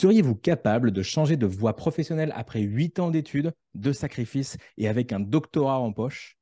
Seriez-vous 0.00 0.36
capable 0.36 0.92
de 0.92 1.02
changer 1.02 1.36
de 1.36 1.44
voie 1.44 1.74
professionnelle 1.74 2.32
après 2.36 2.60
8 2.60 3.00
ans 3.00 3.10
d'études, 3.10 3.52
de 3.74 3.90
sacrifices 3.90 4.56
et 4.76 4.86
avec 4.86 5.12
un 5.12 5.18
doctorat 5.18 5.80
en 5.80 5.92
poche? 5.92 6.38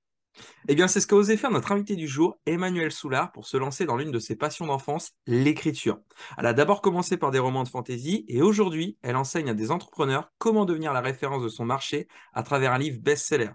Eh 0.69 0.75
bien, 0.75 0.89
c'est 0.89 1.01
ce 1.01 1.07
qu'a 1.07 1.17
osé 1.17 1.39
faire 1.39 1.51
notre 1.51 1.73
invité 1.73 1.97
du 1.97 2.07
jour, 2.07 2.39
Emmanuel 2.45 2.93
Soulard, 2.93 3.33
pour 3.33 3.47
se 3.47 3.57
lancer 3.57 3.87
dans 3.87 3.97
l'une 3.97 4.11
de 4.11 4.19
ses 4.19 4.37
passions 4.37 4.67
d'enfance, 4.67 5.13
l'écriture. 5.27 6.01
Elle 6.37 6.45
a 6.45 6.53
d'abord 6.53 6.83
commencé 6.83 7.17
par 7.17 7.31
des 7.31 7.39
romans 7.39 7.63
de 7.63 7.71
fantasy 7.71 8.27
et 8.29 8.43
aujourd'hui, 8.43 8.99
elle 9.01 9.17
enseigne 9.17 9.49
à 9.49 9.55
des 9.55 9.71
entrepreneurs 9.71 10.31
comment 10.37 10.67
devenir 10.67 10.93
la 10.93 11.01
référence 11.01 11.43
de 11.43 11.49
son 11.49 11.65
marché 11.65 12.09
à 12.35 12.43
travers 12.43 12.75
un 12.75 12.79
livre 12.79 13.01
best-seller. 13.01 13.53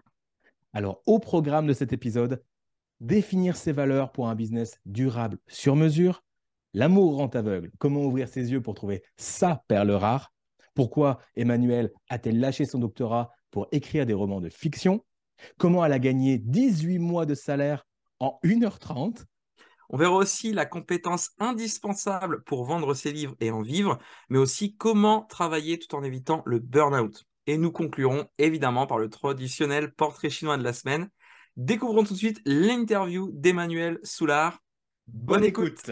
Alors, 0.74 1.04
au 1.06 1.20
programme 1.20 1.68
de 1.68 1.74
cet 1.74 1.94
épisode, 1.94 2.44
définir 3.02 3.56
ses 3.56 3.72
valeurs 3.72 4.12
pour 4.12 4.30
un 4.30 4.36
business 4.36 4.80
durable 4.88 5.38
sur 5.46 5.76
mesure, 5.76 6.24
l'amour 6.74 7.18
rend 7.18 7.28
aveugle, 7.28 7.72
comment 7.78 8.04
ouvrir 8.04 8.28
ses 8.28 8.52
yeux 8.52 8.62
pour 8.62 8.74
trouver 8.74 9.04
sa 9.18 9.64
perle 9.68 9.92
rare, 9.92 10.32
pourquoi 10.74 11.20
Emmanuel 11.36 11.92
a-t-elle 12.10 12.40
lâché 12.40 12.66
son 12.66 12.80
doctorat 12.80 13.32
pour 13.52 13.68
écrire 13.72 14.06
des 14.06 14.14
romans 14.14 14.42
de 14.42 14.50
fiction, 14.50 15.04
comment 15.58 15.84
elle 15.86 15.94
a 15.94 16.00
gagné 16.00 16.38
18 16.38 17.00
mois 17.00 17.26
de 17.26 17.36
salaire 17.36 17.86
en 18.20 18.40
1h30. 18.44 19.26
On 19.90 19.98
verra 19.98 20.16
aussi 20.16 20.54
la 20.54 20.66
compétence 20.66 21.32
indispensable 21.38 22.44
pour 22.44 22.64
vendre 22.64 22.94
ses 22.94 23.12
livres 23.12 23.36
et 23.42 23.52
en 23.52 23.62
vivre, 23.62 23.98
mais 24.30 24.38
aussi 24.38 24.78
comment 24.78 25.24
travailler 25.24 25.80
tout 25.80 25.94
en 25.96 26.04
évitant 26.04 26.44
le 26.46 26.60
burn-out. 26.60 27.26
Et 27.48 27.58
nous 27.58 27.72
conclurons 27.72 28.26
évidemment 28.38 28.88
par 28.88 29.00
le 29.00 29.10
traditionnel 29.10 29.92
portrait 29.94 30.30
chinois 30.30 30.58
de 30.58 30.64
la 30.64 30.72
semaine. 30.72 31.10
Découvrons 31.58 32.06
tout 32.06 32.14
de 32.14 32.20
suite 32.20 32.42
l'interview 32.46 33.32
d'Emmanuel 33.34 34.00
Soulard. 34.04 34.60
Bonne, 35.08 35.44
écoute. 35.44 35.92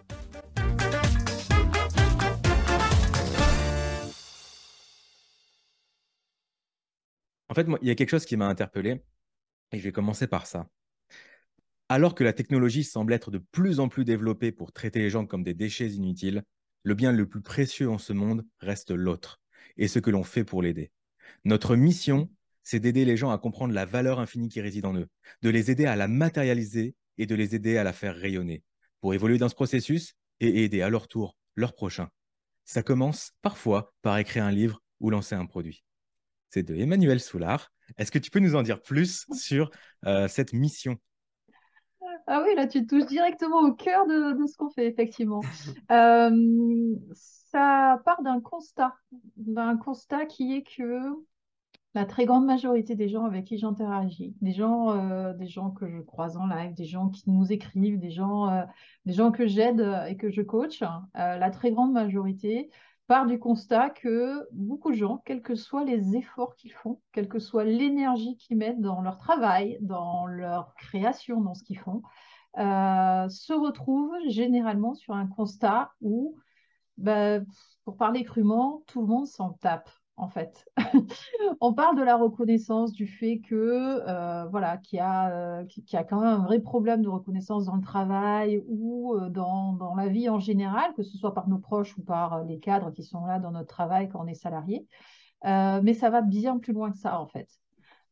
En 7.51 7.53
fait, 7.53 7.67
il 7.81 7.87
y 7.89 7.91
a 7.91 7.95
quelque 7.95 8.09
chose 8.09 8.25
qui 8.25 8.37
m'a 8.37 8.47
interpellé 8.47 9.01
et 9.73 9.77
je 9.77 9.83
vais 9.83 9.91
commencer 9.91 10.25
par 10.25 10.47
ça. 10.47 10.69
Alors 11.89 12.15
que 12.15 12.23
la 12.23 12.31
technologie 12.31 12.85
semble 12.85 13.11
être 13.11 13.29
de 13.29 13.39
plus 13.39 13.81
en 13.81 13.89
plus 13.89 14.05
développée 14.05 14.53
pour 14.53 14.71
traiter 14.71 14.99
les 14.99 15.09
gens 15.09 15.25
comme 15.25 15.43
des 15.43 15.53
déchets 15.53 15.89
inutiles, 15.89 16.43
le 16.83 16.93
bien 16.93 17.11
le 17.11 17.27
plus 17.27 17.41
précieux 17.41 17.89
en 17.89 17.97
ce 17.97 18.13
monde 18.13 18.45
reste 18.61 18.91
l'autre 18.91 19.41
et 19.75 19.89
ce 19.89 19.99
que 19.99 20.09
l'on 20.09 20.23
fait 20.23 20.45
pour 20.45 20.61
l'aider. 20.61 20.91
Notre 21.43 21.75
mission, 21.75 22.31
c'est 22.63 22.79
d'aider 22.79 23.03
les 23.03 23.17
gens 23.17 23.31
à 23.31 23.37
comprendre 23.37 23.73
la 23.73 23.83
valeur 23.83 24.21
infinie 24.21 24.47
qui 24.47 24.61
réside 24.61 24.85
en 24.85 24.95
eux, 24.95 25.09
de 25.41 25.49
les 25.49 25.69
aider 25.71 25.85
à 25.85 25.97
la 25.97 26.07
matérialiser 26.07 26.95
et 27.17 27.25
de 27.25 27.35
les 27.35 27.53
aider 27.53 27.75
à 27.75 27.83
la 27.83 27.91
faire 27.91 28.15
rayonner, 28.15 28.63
pour 29.01 29.13
évoluer 29.13 29.39
dans 29.39 29.49
ce 29.49 29.55
processus 29.55 30.13
et 30.39 30.63
aider 30.63 30.81
à 30.81 30.89
leur 30.89 31.09
tour 31.09 31.35
leur 31.55 31.73
prochain. 31.73 32.07
Ça 32.63 32.81
commence 32.81 33.33
parfois 33.41 33.93
par 34.03 34.17
écrire 34.19 34.45
un 34.45 34.51
livre 34.51 34.81
ou 35.01 35.09
lancer 35.09 35.35
un 35.35 35.45
produit. 35.45 35.83
C'est 36.51 36.63
de 36.63 36.75
Emmanuel 36.75 37.21
Soulard. 37.21 37.71
Est-ce 37.97 38.11
que 38.11 38.19
tu 38.19 38.29
peux 38.29 38.39
nous 38.39 38.55
en 38.55 38.61
dire 38.61 38.81
plus 38.81 39.25
sur 39.31 39.71
euh, 40.05 40.27
cette 40.27 40.51
mission? 40.51 40.97
Ah 42.27 42.43
oui, 42.45 42.55
là, 42.55 42.67
tu 42.67 42.85
touches 42.85 43.05
directement 43.05 43.61
au 43.61 43.73
cœur 43.73 44.05
de, 44.05 44.35
ce 44.45 44.57
qu'on 44.57 44.69
fait, 44.69 44.87
effectivement. 44.87 45.41
Euh, 45.91 46.95
ça 47.13 48.01
part 48.05 48.21
d'un 48.21 48.39
constat, 48.39 48.95
d'un 49.35 49.75
constat 49.75 50.25
qui 50.25 50.55
est 50.55 50.63
que 50.63 51.01
la 51.93 52.05
très 52.05 52.25
grande 52.25 52.45
majorité 52.45 52.95
des 52.95 53.09
gens 53.09 53.25
avec 53.25 53.45
qui 53.45 53.57
j'interagis, 53.57 54.35
des 54.41 54.53
gens, 54.53 54.91
euh, 54.91 55.33
des 55.33 55.47
gens 55.47 55.71
que 55.71 55.89
je 55.89 55.99
croise 55.99 56.37
en 56.37 56.47
live, 56.47 56.73
des 56.73 56.85
gens 56.85 57.09
qui 57.09 57.29
nous 57.29 57.51
écrivent, 57.51 57.99
des 57.99 58.11
gens, 58.11 58.49
euh, 58.49 58.63
des 59.05 59.13
gens 59.13 59.31
que 59.31 59.47
j'aide 59.47 59.85
et 60.07 60.15
que 60.15 60.29
je 60.29 60.41
coach, 60.41 60.81
la 61.13 61.49
très 61.49 61.71
grande 61.71 61.91
majorité 61.91 62.69
part 63.07 63.25
du 63.25 63.39
constat 63.39 63.89
que 63.89 64.47
beaucoup 64.51 64.91
de 64.91 64.95
gens, 64.95 65.21
quels 65.25 65.41
que 65.41 65.55
soient 65.55 65.83
les 65.83 66.15
efforts 66.15 66.55
qu'ils 66.55 66.73
font, 66.73 67.01
quelle 67.11 67.27
que 67.27 67.39
soit 67.39 67.65
l'énergie 67.65 68.37
qu'ils 68.37 68.57
mettent 68.57 68.81
dans 68.81 69.01
leur 69.01 69.17
travail, 69.17 69.77
dans 69.81 70.25
leur 70.25 70.73
création, 70.75 71.41
dans 71.41 71.53
ce 71.53 71.63
qu'ils 71.63 71.79
font, 71.79 72.01
se 72.55 73.53
retrouvent 73.53 74.15
généralement 74.27 74.93
sur 74.93 75.13
un 75.13 75.27
constat 75.27 75.91
où, 76.01 76.37
bah, 76.97 77.39
pour 77.85 77.97
parler 77.97 78.23
crûment, 78.23 78.83
tout 78.87 79.01
le 79.01 79.07
monde 79.07 79.27
s'en 79.27 79.53
tape 79.53 79.89
en 80.17 80.27
fait. 80.27 80.65
on 81.61 81.73
parle 81.73 81.97
de 81.97 82.03
la 82.03 82.15
reconnaissance, 82.15 82.91
du 82.91 83.07
fait 83.07 83.39
que 83.39 83.55
euh, 84.07 84.45
voilà, 84.45 84.77
qu'il 84.77 84.97
y, 84.97 84.99
a, 84.99 85.31
euh, 85.31 85.65
quand 86.09 86.19
même 86.19 86.29
un 86.29 86.43
vrai 86.43 86.59
problème 86.59 87.01
de 87.01 87.09
reconnaissance 87.09 87.65
dans 87.65 87.75
le 87.75 87.81
travail 87.81 88.63
ou 88.67 89.15
euh, 89.15 89.29
dans, 89.29 89.95
la 89.95 90.07
vie 90.07 90.29
en 90.29 90.39
général, 90.39 90.93
que 90.95 91.03
ce 91.03 91.17
soit 91.17 91.33
par 91.33 91.47
nos 91.47 91.57
proches 91.57 91.97
ou 91.97 92.03
par 92.03 92.43
les 92.43 92.59
cadres 92.59 92.91
qui 92.91 93.03
sont 93.03 93.25
là 93.25 93.39
dans 93.39 93.51
notre 93.51 93.69
travail 93.69 94.09
quand 94.09 94.23
on 94.23 94.27
est 94.27 94.35
salarié. 94.35 94.85
mais 95.43 95.93
ça 95.93 96.09
va 96.09 96.21
bien 96.21 96.59
plus 96.59 96.73
loin 96.73 96.91
que 96.91 96.97
ça, 96.97 97.19
en 97.19 97.27
fait. 97.27 97.47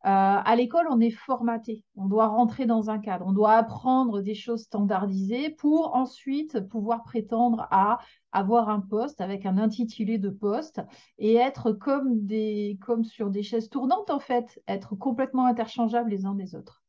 À 0.01 0.55
l'école, 0.55 0.87
on 0.89 0.99
est 1.01 1.09
formaté, 1.11 1.83
on 1.95 2.05
doit 2.05 2.27
rentrer 2.27 2.65
dans 2.65 2.89
un 2.89 2.99
cadre, 2.99 3.25
on 3.27 3.33
doit 3.33 3.53
apprendre 3.53 4.21
des 4.21 4.33
choses 4.33 4.63
standardisées 4.63 5.49
pour 5.49 5.95
ensuite 5.95 6.61
pouvoir 6.69 7.03
prétendre 7.03 7.67
à 7.69 7.99
avoir 8.31 8.69
un 8.69 8.79
poste 8.79 9.19
avec 9.19 9.45
un 9.45 9.57
intitulé 9.57 10.17
de 10.17 10.29
poste 10.29 10.81
et 11.17 11.35
être 11.35 11.73
comme 11.73 13.03
sur 13.03 13.29
des 13.29 13.43
chaises 13.43 13.69
tournantes, 13.69 14.09
en 14.09 14.19
fait, 14.19 14.61
être 14.67 14.95
complètement 14.95 15.45
interchangeables 15.45 16.09
les 16.09 16.25
uns 16.25 16.35
des 16.35 16.55
autres. 16.55 16.81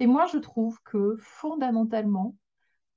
Et 0.00 0.06
moi, 0.06 0.26
je 0.26 0.38
trouve 0.38 0.78
que 0.84 1.16
fondamentalement, 1.20 2.36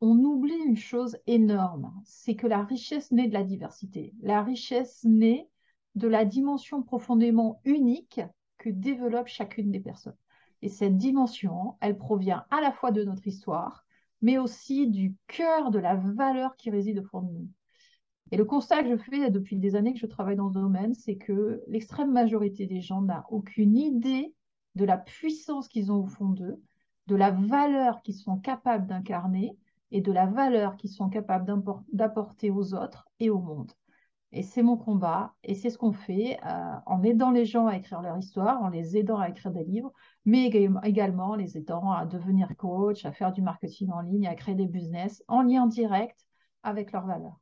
on 0.02 0.18
oublie 0.18 0.60
une 0.66 0.78
chose 0.78 1.18
énorme, 1.28 1.94
c'est 2.04 2.36
que 2.36 2.48
la 2.48 2.64
richesse 2.64 3.12
naît 3.12 3.28
de 3.28 3.34
la 3.34 3.44
diversité. 3.44 4.14
La 4.22 4.42
richesse 4.42 5.04
naît 5.04 5.48
de 5.96 6.08
la 6.08 6.26
dimension 6.26 6.82
profondément 6.82 7.62
unique 7.66 8.22
que 8.62 8.70
développe 8.70 9.28
chacune 9.28 9.72
des 9.72 9.80
personnes. 9.80 10.16
Et 10.62 10.70
cette 10.70 10.96
dimension, 10.96 11.76
elle 11.82 11.98
provient 11.98 12.46
à 12.52 12.62
la 12.62 12.72
fois 12.72 12.92
de 12.92 13.04
notre 13.04 13.28
histoire, 13.28 13.84
mais 14.22 14.38
aussi 14.38 14.88
du 14.88 15.16
cœur 15.28 15.72
de 15.72 15.80
la 15.80 15.96
valeur 15.96 16.56
qui 16.56 16.70
réside 16.70 17.00
au 17.00 17.04
fond 17.04 17.22
de 17.22 17.32
nous. 17.32 17.50
Et 18.30 18.38
le 18.38 18.46
constat 18.46 18.84
que 18.84 18.90
je 18.90 18.98
fais 18.98 19.32
depuis 19.32 19.58
des 19.58 19.76
années 19.76 19.94
que 19.94 20.00
je 20.00 20.06
travaille 20.06 20.36
dans 20.36 20.50
ce 20.50 20.54
domaine, 20.54 20.94
c'est 20.94 21.18
que 21.18 21.64
l'extrême 21.68 22.12
majorité 22.12 22.68
des 22.68 22.82
gens 22.82 23.02
n'a 23.02 23.26
aucune 23.30 23.76
idée 23.76 24.34
de 24.76 24.86
la 24.86 24.98
puissance 24.98 25.68
qu'ils 25.68 25.92
ont 25.92 26.04
au 26.04 26.08
fond 26.08 26.30
d'eux, 26.30 26.62
de 27.08 27.16
la 27.16 27.32
valeur 27.32 28.02
qu'ils 28.04 28.16
sont 28.16 28.38
capables 28.38 28.86
d'incarner 28.86 29.58
et 29.90 30.02
de 30.02 30.12
la 30.12 30.28
valeur 30.28 30.78
qu'ils 30.78 30.92
sont 30.92 31.10
capables 31.10 31.52
d'apporter 31.92 32.52
aux 32.52 32.76
autres 32.76 33.10
et 33.20 33.32
au 33.32 33.40
monde. 33.40 33.72
Et 34.34 34.44
c'est 34.44 34.64
mon 34.64 34.78
combat, 34.78 35.34
et 35.44 35.56
c'est 35.56 35.70
ce 35.70 35.78
qu'on 35.78 35.92
fait 35.92 36.40
euh, 36.46 36.76
en 36.86 37.04
aidant 37.04 37.32
les 37.32 37.46
gens 37.46 37.68
à 37.68 37.76
écrire 37.76 38.02
leur 38.02 38.18
histoire, 38.18 38.62
en 38.62 38.70
les 38.70 38.96
aidant 38.96 39.20
à 39.20 39.28
écrire 39.28 39.52
des 39.52 39.66
livres, 39.66 39.92
mais 40.24 40.46
également 40.46 41.32
en 41.32 41.36
les 41.36 41.58
aidant 41.58 41.92
à 41.92 42.06
devenir 42.06 42.56
coach, 42.56 43.06
à 43.06 43.12
faire 43.12 43.34
du 43.34 43.42
marketing 43.42 43.92
en 43.92 44.00
ligne, 44.00 44.28
à 44.28 44.36
créer 44.36 44.56
des 44.56 44.68
business 44.68 45.22
en 45.28 45.42
lien 45.42 45.68
direct 45.68 46.26
avec 46.64 46.94
leurs 46.94 47.06
valeurs. 47.06 47.42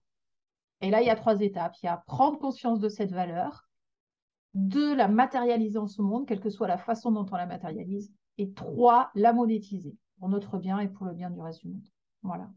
Et 0.81 0.89
là, 0.89 1.01
il 1.01 1.07
y 1.07 1.11
a 1.11 1.15
trois 1.15 1.39
étapes. 1.41 1.75
Il 1.83 1.85
y 1.85 1.89
a 1.89 1.97
prendre 2.07 2.39
conscience 2.39 2.79
de 2.79 2.89
cette 2.89 3.11
valeur, 3.11 3.69
deux, 4.55 4.95
la 4.95 5.07
matérialiser 5.07 5.77
en 5.77 5.87
ce 5.87 6.01
monde, 6.01 6.25
quelle 6.25 6.39
que 6.39 6.49
soit 6.49 6.67
la 6.67 6.77
façon 6.77 7.11
dont 7.11 7.25
on 7.31 7.35
la 7.35 7.45
matérialise, 7.45 8.11
et 8.39 8.51
trois, 8.53 9.11
la 9.13 9.31
monétiser 9.33 9.95
pour 10.17 10.29
notre 10.29 10.57
bien 10.57 10.79
et 10.79 10.87
pour 10.87 11.05
le 11.05 11.13
bien 11.13 11.29
du 11.29 11.39
reste 11.39 11.61
du 11.61 11.67
monde. 11.67 11.87
Voilà. 12.23 12.49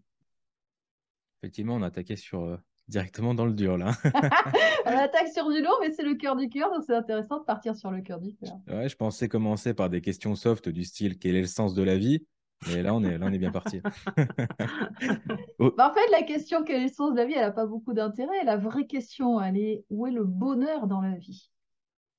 Effectivement, 1.42 1.74
on 1.74 1.82
a 1.82 1.88
attaqué 1.88 2.16
sur 2.16 2.42
euh, 2.42 2.56
directement 2.92 3.34
dans 3.34 3.46
le 3.46 3.54
dur 3.54 3.76
là. 3.78 3.92
on 4.86 4.90
attaque 4.90 5.28
sur 5.28 5.50
du 5.50 5.60
lourd, 5.60 5.78
mais 5.80 5.90
c'est 5.90 6.04
le 6.04 6.14
cœur 6.14 6.36
du 6.36 6.48
cœur, 6.48 6.70
donc 6.70 6.84
c'est 6.86 6.94
intéressant 6.94 7.40
de 7.40 7.44
partir 7.44 7.74
sur 7.74 7.90
le 7.90 8.02
cœur 8.02 8.20
du 8.20 8.34
cœur. 8.34 8.58
Ouais, 8.68 8.88
je 8.88 8.96
pensais 8.96 9.28
commencer 9.28 9.74
par 9.74 9.90
des 9.90 10.00
questions 10.00 10.36
soft 10.36 10.68
du 10.68 10.84
style 10.84 11.18
quel 11.18 11.34
est 11.34 11.40
le 11.40 11.46
sens 11.46 11.74
de 11.74 11.82
la 11.82 11.96
vie? 11.96 12.24
Mais 12.68 12.82
là, 12.82 12.94
on 12.94 13.02
est, 13.02 13.18
là, 13.18 13.26
on 13.26 13.32
est 13.32 13.38
bien 13.38 13.50
parti. 13.50 13.80
Oh. 15.58 15.72
Bah, 15.76 15.90
en 15.90 15.94
fait, 15.94 16.08
la 16.10 16.22
question 16.22 16.62
quelle 16.62 16.82
est 16.82 16.88
le 16.88 16.92
sens 16.92 17.12
de 17.12 17.16
la 17.16 17.24
vie, 17.24 17.32
elle 17.32 17.40
n'a 17.40 17.50
pas 17.50 17.66
beaucoup 17.66 17.92
d'intérêt. 17.92 18.44
La 18.44 18.56
vraie 18.56 18.86
question, 18.86 19.40
elle 19.40 19.56
est 19.56 19.84
où 19.90 20.06
est 20.06 20.12
le 20.12 20.24
bonheur 20.24 20.86
dans 20.86 21.00
la 21.00 21.16
vie? 21.16 21.50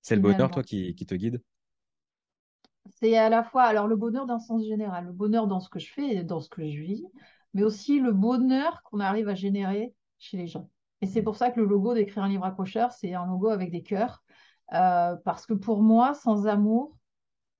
C'est 0.01 0.15
le 0.15 0.21
bonheur, 0.21 0.51
toi, 0.51 0.63
qui, 0.63 0.95
qui 0.95 1.05
te 1.05 1.15
guide? 1.15 1.41
C'est 2.99 3.17
à 3.17 3.29
la 3.29 3.43
fois, 3.43 3.63
alors 3.63 3.87
le 3.87 3.95
bonheur 3.95 4.25
d'un 4.25 4.39
sens 4.39 4.65
général, 4.65 5.05
le 5.05 5.13
bonheur 5.13 5.47
dans 5.47 5.61
ce 5.61 5.69
que 5.69 5.79
je 5.79 5.91
fais 5.93 6.15
et 6.15 6.23
dans 6.23 6.41
ce 6.41 6.49
que 6.49 6.63
je 6.63 6.79
vis, 6.79 7.05
mais 7.53 7.63
aussi 7.63 7.99
le 7.99 8.11
bonheur 8.11 8.81
qu'on 8.83 8.99
arrive 8.99 9.29
à 9.29 9.35
générer 9.35 9.93
chez 10.23 10.37
les 10.37 10.47
gens. 10.47 10.69
Et 11.01 11.05
c'est 11.07 11.21
pour 11.23 11.35
ça 11.35 11.51
que 11.51 11.59
le 11.59 11.65
logo 11.67 11.93
d'écrire 11.93 12.23
un 12.23 12.29
livre 12.29 12.45
accrocheur, 12.45 12.91
c'est 12.91 13.13
un 13.13 13.25
logo 13.25 13.49
avec 13.49 13.71
des 13.71 13.83
cœurs 13.83 14.23
Euh, 14.73 15.15
parce 15.25 15.45
que 15.45 15.53
pour 15.53 15.83
moi, 15.83 16.13
sans 16.15 16.47
amour, 16.47 16.97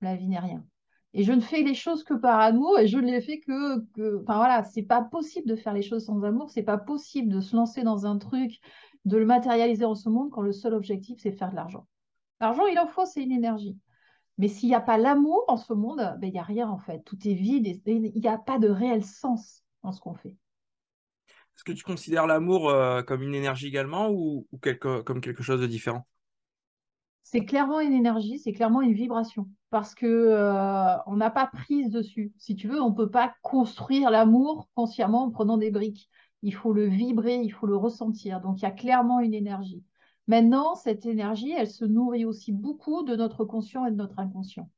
la 0.00 0.16
vie 0.16 0.28
n'est 0.28 0.38
rien. 0.40 0.64
Et 1.12 1.22
je 1.24 1.32
ne 1.32 1.40
fais 1.40 1.62
les 1.62 1.74
choses 1.74 2.02
que 2.04 2.14
par 2.14 2.40
amour 2.40 2.78
et 2.78 2.88
je 2.88 2.98
ne 2.98 3.06
les 3.06 3.20
fais 3.20 3.40
que. 3.40 3.78
Enfin 4.22 4.36
voilà, 4.36 4.64
c'est 4.64 4.82
pas 4.82 5.02
possible 5.02 5.48
de 5.48 5.56
faire 5.56 5.74
les 5.74 5.82
choses 5.82 6.06
sans 6.06 6.22
amour, 6.24 6.50
c'est 6.50 6.62
pas 6.64 6.78
possible 6.78 7.28
de 7.32 7.40
se 7.40 7.54
lancer 7.56 7.82
dans 7.84 8.06
un 8.06 8.18
truc, 8.18 8.60
de 9.04 9.16
le 9.18 9.26
matérialiser 9.26 9.84
en 9.84 9.94
ce 9.94 10.08
monde 10.08 10.30
quand 10.30 10.42
le 10.42 10.52
seul 10.52 10.74
objectif 10.74 11.20
c'est 11.20 11.30
de 11.32 11.36
faire 11.36 11.50
de 11.50 11.56
l'argent. 11.56 11.86
L'argent, 12.40 12.66
il 12.66 12.78
en 12.78 12.86
faut, 12.88 13.06
c'est 13.06 13.22
une 13.22 13.32
énergie. 13.32 13.78
Mais 14.38 14.48
s'il 14.48 14.68
n'y 14.70 14.74
a 14.74 14.80
pas 14.80 14.98
l'amour 14.98 15.44
en 15.48 15.56
ce 15.56 15.72
monde, 15.74 15.98
ben, 16.20 16.28
il 16.28 16.32
n'y 16.32 16.38
a 16.38 16.42
rien 16.42 16.68
en 16.68 16.78
fait. 16.78 17.00
Tout 17.04 17.18
est 17.28 17.34
vide 17.34 17.66
et 17.66 17.80
il 17.86 18.20
n'y 18.20 18.28
a 18.28 18.38
pas 18.38 18.58
de 18.58 18.68
réel 18.68 19.04
sens 19.04 19.62
en 19.82 19.92
ce 19.92 20.00
qu'on 20.00 20.14
fait. 20.14 20.36
Est-ce 21.56 21.64
que 21.64 21.72
tu 21.72 21.84
considères 21.84 22.26
l'amour 22.26 22.68
euh, 22.68 23.02
comme 23.02 23.22
une 23.22 23.34
énergie 23.34 23.68
également 23.68 24.10
ou, 24.10 24.46
comme 24.80 25.20
quelque 25.20 25.42
chose 25.42 25.60
de 25.60 25.66
différent? 25.66 26.06
C'est 27.22 27.44
clairement 27.44 27.80
une 27.80 27.92
énergie, 27.92 28.38
c'est 28.38 28.52
clairement 28.52 28.82
une 28.82 28.92
vibration 28.92 29.48
parce 29.70 29.94
que 29.94 30.06
euh, 30.06 30.96
on 31.06 31.16
n'a 31.16 31.30
pas 31.30 31.46
prise 31.46 31.90
dessus. 31.90 32.32
Si 32.38 32.54
tu 32.54 32.68
veux, 32.68 32.80
on 32.80 32.90
ne 32.90 32.94
peut 32.94 33.10
pas 33.10 33.34
construire 33.42 34.10
l'amour 34.10 34.68
consciemment 34.74 35.24
en 35.24 35.30
prenant 35.30 35.56
des 35.56 35.70
briques. 35.70 36.08
Il 36.42 36.54
faut 36.54 36.72
le 36.72 36.86
vibrer, 36.86 37.40
il 37.40 37.50
faut 37.50 37.66
le 37.66 37.76
ressentir. 37.76 38.40
Donc 38.40 38.60
il 38.60 38.62
y 38.62 38.66
a 38.66 38.70
clairement 38.70 39.20
une 39.20 39.34
énergie. 39.34 39.82
Maintenant, 40.26 40.74
cette 40.74 41.06
énergie, 41.06 41.52
elle 41.52 41.70
se 41.70 41.84
nourrit 41.84 42.24
aussi 42.24 42.52
beaucoup 42.52 43.02
de 43.02 43.16
notre 43.16 43.44
conscient 43.44 43.84
et 43.86 43.90
de 43.90 43.96
notre 43.96 44.18
inconscient. 44.18 44.70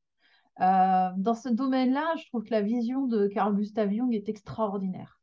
Euh, 0.61 1.11
dans 1.17 1.35
ce 1.35 1.49
domaine-là, 1.49 2.15
je 2.19 2.27
trouve 2.29 2.45
que 2.45 2.53
la 2.53 2.63
vision 2.63 3.07
de 3.07 3.27
Carl 3.27 3.55
Gustav 3.55 3.93
Jung 3.93 4.15
est 4.15 4.29
extraordinaire. 4.29 5.16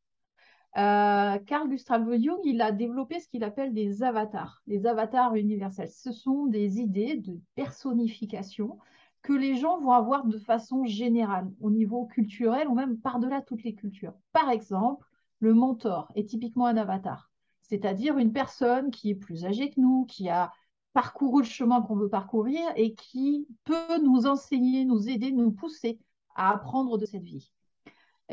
Euh, 0.78 1.38
Carl 1.46 1.70
Gustav 1.70 2.10
Jung, 2.20 2.40
il 2.44 2.62
a 2.62 2.72
développé 2.72 3.20
ce 3.20 3.28
qu'il 3.28 3.44
appelle 3.44 3.74
des 3.74 4.04
avatars, 4.04 4.62
des 4.66 4.86
avatars 4.86 5.36
universels. 5.36 5.90
Ce 5.90 6.12
sont 6.12 6.48
des 6.48 6.80
idées 6.80 7.18
de 7.18 7.40
personnification 7.56 8.80
que 9.22 9.34
les 9.34 9.56
gens 9.56 9.80
vont 9.80 9.92
avoir 9.92 10.26
de 10.26 10.38
façon 10.40 10.84
générale, 10.86 11.50
au 11.62 11.70
niveau 11.70 12.06
culturel 12.06 12.68
ou 12.68 12.74
même 12.74 12.98
par-delà 12.98 13.42
toutes 13.42 13.64
les 13.64 13.76
cultures. 13.76 14.14
Par 14.34 14.50
exemple, 14.50 15.08
le 15.40 15.54
mentor 15.54 16.12
est 16.16 16.28
typiquement 16.28 16.66
un 16.66 16.78
avatar 16.78 17.30
c'est-à-dire 17.64 18.20
une 18.20 18.34
personne 18.34 18.92
qui 18.92 19.10
est 19.10 19.16
plus 19.16 19.46
âgée 19.46 19.72
que 19.72 19.80
nous, 19.80 20.06
qui 20.06 20.30
a 20.30 20.52
parcouru 20.94 21.42
le 21.42 21.48
chemin 21.48 21.82
qu'on 21.82 21.96
veut 21.96 22.10
parcourir 22.10 22.62
et 22.76 22.94
qui 22.94 23.48
peut 23.64 24.00
nous 24.04 24.28
enseigner, 24.28 24.86
nous 24.86 25.10
aider, 25.10 25.32
nous 25.32 25.52
pousser 25.52 26.00
à 26.36 26.52
apprendre 26.52 27.00
de 27.00 27.06
cette 27.08 27.24
vie. 27.24 27.52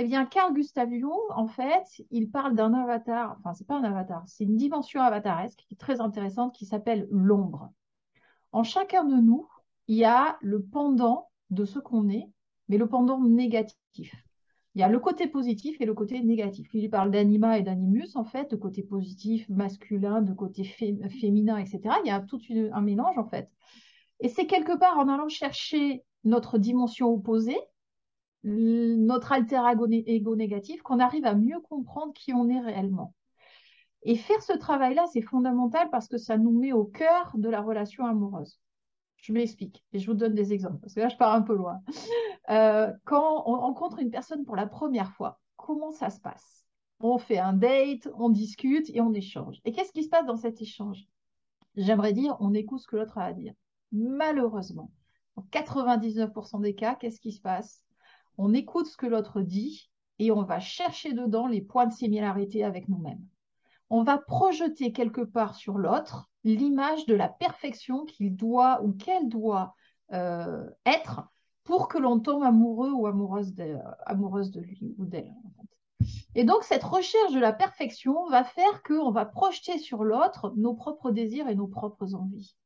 Eh 0.03 0.05
bien, 0.05 0.25
Carl 0.25 0.55
Gustav 0.55 0.89
Jung, 0.91 1.13
en 1.29 1.47
fait, 1.47 1.85
il 2.11 2.31
parle 2.31 2.55
d'un 2.55 2.73
avatar, 2.73 3.37
enfin, 3.39 3.53
c'est 3.53 3.67
pas 3.67 3.77
un 3.77 3.85
avatar, 3.85 4.23
c'est 4.27 4.45
une 4.45 4.57
dimension 4.57 5.03
avataresque 5.03 5.59
qui 5.69 5.75
est 5.75 5.77
très 5.77 6.01
intéressante 6.01 6.55
qui 6.55 6.65
s'appelle 6.65 7.07
l'ombre. 7.11 7.71
En 8.51 8.63
chacun 8.63 9.05
de 9.05 9.17
nous, 9.17 9.47
il 9.89 9.97
y 9.97 10.07
a 10.07 10.39
le 10.41 10.63
pendant 10.63 11.29
de 11.51 11.67
ce 11.67 11.79
qu'on 11.79 12.09
est, 12.09 12.31
mais 12.71 12.79
le 12.79 12.89
pendant 12.89 13.21
négatif. 13.21 13.77
Il 14.75 14.81
y 14.81 14.83
a 14.83 14.89
le 14.89 14.99
côté 15.01 15.27
positif 15.27 15.79
et 15.83 15.85
le 15.85 15.93
côté 15.93 16.23
négatif. 16.23 16.71
Il 16.73 16.89
parle 16.89 17.11
d'anima 17.11 17.59
et 17.59 17.63
d'animus, 17.63 18.17
en 18.17 18.25
fait, 18.25 18.51
de 18.53 18.57
côté 18.57 18.83
positif, 18.83 19.47
masculin, 19.51 20.23
de 20.23 20.33
côté 20.33 20.65
féminin, 20.65 21.59
etc. 21.59 21.97
Il 22.03 22.09
y 22.09 22.11
a 22.11 22.21
tout 22.21 22.41
un 22.73 22.81
mélange, 22.81 23.19
en 23.19 23.29
fait. 23.29 23.51
Et 24.21 24.31
c'est 24.31 24.47
quelque 24.47 24.79
part 24.79 24.97
en 24.97 25.09
allant 25.09 25.29
chercher 25.29 26.05
notre 26.25 26.57
dimension 26.57 27.13
opposée, 27.13 27.59
notre 28.45 29.33
alter 29.33 29.61
ego 30.07 30.37
négatif, 30.37 30.83
qu'on 30.83 30.99
arrive 30.99 31.27
à 31.27 31.35
mieux 31.35 31.61
comprendre 31.61 32.13
qui 32.15 32.33
on 32.33 32.49
est 32.49 32.61
réellement. 32.61 33.15
Et 34.03 34.17
faire 34.17 34.43
ce 34.43 34.55
travail-là, 34.55 35.05
c'est 35.13 35.21
fondamental 35.21 35.91
parce 35.91 36.09
que 36.09 36.17
ça 36.17 36.39
nous 36.39 36.59
met 36.59 36.73
au 36.73 36.85
cœur 36.85 37.33
de 37.35 37.49
la 37.49 37.61
relation 37.61 38.07
amoureuse. 38.07 38.59
Je 39.17 39.35
m'explique 39.35 39.85
et 39.93 39.99
je 39.99 40.07
vous 40.07 40.17
donne 40.17 40.35
des 40.35 40.55
exemples 40.55 40.79
parce 40.81 40.95
que 40.95 41.01
là, 41.01 41.09
je 41.09 41.17
pars 41.17 41.35
un 41.35 41.43
peu 41.43 41.55
loin. 41.55 41.81
Euh, 42.49 42.91
quand 43.05 43.45
on 43.47 43.61
rencontre 43.61 44.01
une 44.01 44.11
personne 44.11 44.45
pour 44.45 44.57
la 44.57 44.67
première 44.67 45.13
fois, 45.13 45.39
comment 45.57 45.93
ça 45.93 46.11
se 46.11 46.21
passe? 46.21 46.67
On 46.99 47.17
fait 47.19 47.39
un 47.39 47.53
date, 47.53 48.09
on 48.15 48.29
discute 48.29 48.91
et 48.91 49.01
on 49.01 49.13
échange. 49.13 49.61
Et 49.65 49.71
qu'est-ce 49.71 49.93
qui 49.93 50.03
se 50.03 50.09
passe 50.09 50.27
dans 50.27 50.37
cet 50.37 50.61
échange? 50.61 51.07
J'aimerais 51.77 52.13
dire, 52.13 52.37
on 52.41 52.53
écoute 52.55 52.81
ce 52.81 52.89
que 52.89 52.97
l'autre 52.97 53.19
a 53.19 53.27
à 53.27 53.33
dire. 53.33 53.55
Malheureusement, 53.93 54.91
en 55.37 55.43
99% 55.43 56.61
des 56.61 56.75
cas, 56.75 56.97
qu'est-ce 56.97 57.21
qui 57.21 57.31
se 57.31 57.41
passe? 57.41 57.85
On 58.43 58.55
écoute 58.55 58.87
ce 58.87 58.97
que 58.97 59.05
l'autre 59.05 59.43
dit 59.43 59.91
et 60.19 60.31
on 60.31 60.45
va 60.45 60.61
chercher 60.61 61.13
dedans 61.13 61.47
les 61.47 61.61
points 61.61 61.87
de 61.87 61.93
similarité 61.93 62.65
avec 62.65 62.89
nous-mêmes. 62.89 63.23
On 63.91 64.03
va 64.03 64.17
projeter 64.17 64.93
quelque 64.93 65.21
part 65.21 65.55
sur 65.55 65.77
l'autre 65.77 66.31
l'image 66.43 67.05
de 67.05 67.15
la 67.15 67.29
perfection 67.29 68.07
qu'il 68.07 68.35
doit 68.37 68.83
ou 68.83 68.93
qu'elle 68.93 69.29
doit 69.29 69.75
euh, 70.15 70.65
être 70.87 71.29
pour 71.65 71.87
que 71.89 71.99
l'on 71.99 72.19
tombe 72.19 72.43
amoureux 72.43 72.91
ou 72.93 73.07
amoureuse 73.07 73.53
de, 73.55 73.77
amoureuse 74.07 74.51
de 74.51 74.63
lui 74.63 74.95
ou 74.97 75.05
d'elle. 75.05 75.35
Et 76.35 76.45
donc, 76.45 76.63
cette 76.63 76.85
recherche 76.85 77.35
de 77.35 77.41
la 77.41 77.53
perfection 77.53 78.27
va 78.31 78.43
faire 78.43 78.83
qu'on 78.85 79.11
va 79.11 79.27
projeter 79.27 79.77
sur 79.77 80.03
l'autre 80.03 80.55
nos 80.57 80.73
propres 80.73 81.11
désirs 81.11 81.49
et 81.51 81.57
nos 81.57 81.69
propres 81.69 82.15
envies. 82.15 82.57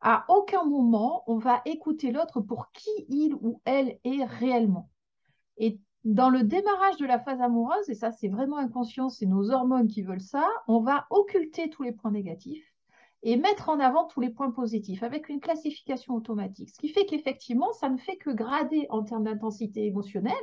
À 0.00 0.24
aucun 0.28 0.64
moment, 0.64 1.24
on 1.26 1.38
va 1.38 1.62
écouter 1.64 2.12
l'autre 2.12 2.40
pour 2.40 2.70
qui 2.70 2.90
il 3.08 3.34
ou 3.34 3.60
elle 3.64 3.98
est 4.04 4.24
réellement. 4.24 4.88
Et 5.58 5.78
dans 6.04 6.30
le 6.30 6.42
démarrage 6.42 6.96
de 6.98 7.06
la 7.06 7.18
phase 7.18 7.40
amoureuse, 7.40 7.88
et 7.88 7.94
ça 7.94 8.12
c'est 8.12 8.28
vraiment 8.28 8.58
inconscient, 8.58 9.08
c'est 9.08 9.26
nos 9.26 9.50
hormones 9.50 9.88
qui 9.88 10.02
veulent 10.02 10.20
ça, 10.20 10.46
on 10.68 10.80
va 10.80 11.06
occulter 11.10 11.68
tous 11.68 11.82
les 11.82 11.92
points 11.92 12.12
négatifs 12.12 12.76
et 13.22 13.36
mettre 13.36 13.70
en 13.70 13.80
avant 13.80 14.04
tous 14.04 14.20
les 14.20 14.30
points 14.30 14.52
positifs 14.52 15.02
avec 15.02 15.28
une 15.28 15.40
classification 15.40 16.14
automatique. 16.14 16.70
Ce 16.70 16.78
qui 16.78 16.88
fait 16.88 17.06
qu'effectivement, 17.06 17.72
ça 17.72 17.88
ne 17.88 17.96
fait 17.96 18.16
que 18.16 18.30
grader 18.30 18.86
en 18.88 19.02
termes 19.02 19.24
d'intensité 19.24 19.84
émotionnelle. 19.86 20.34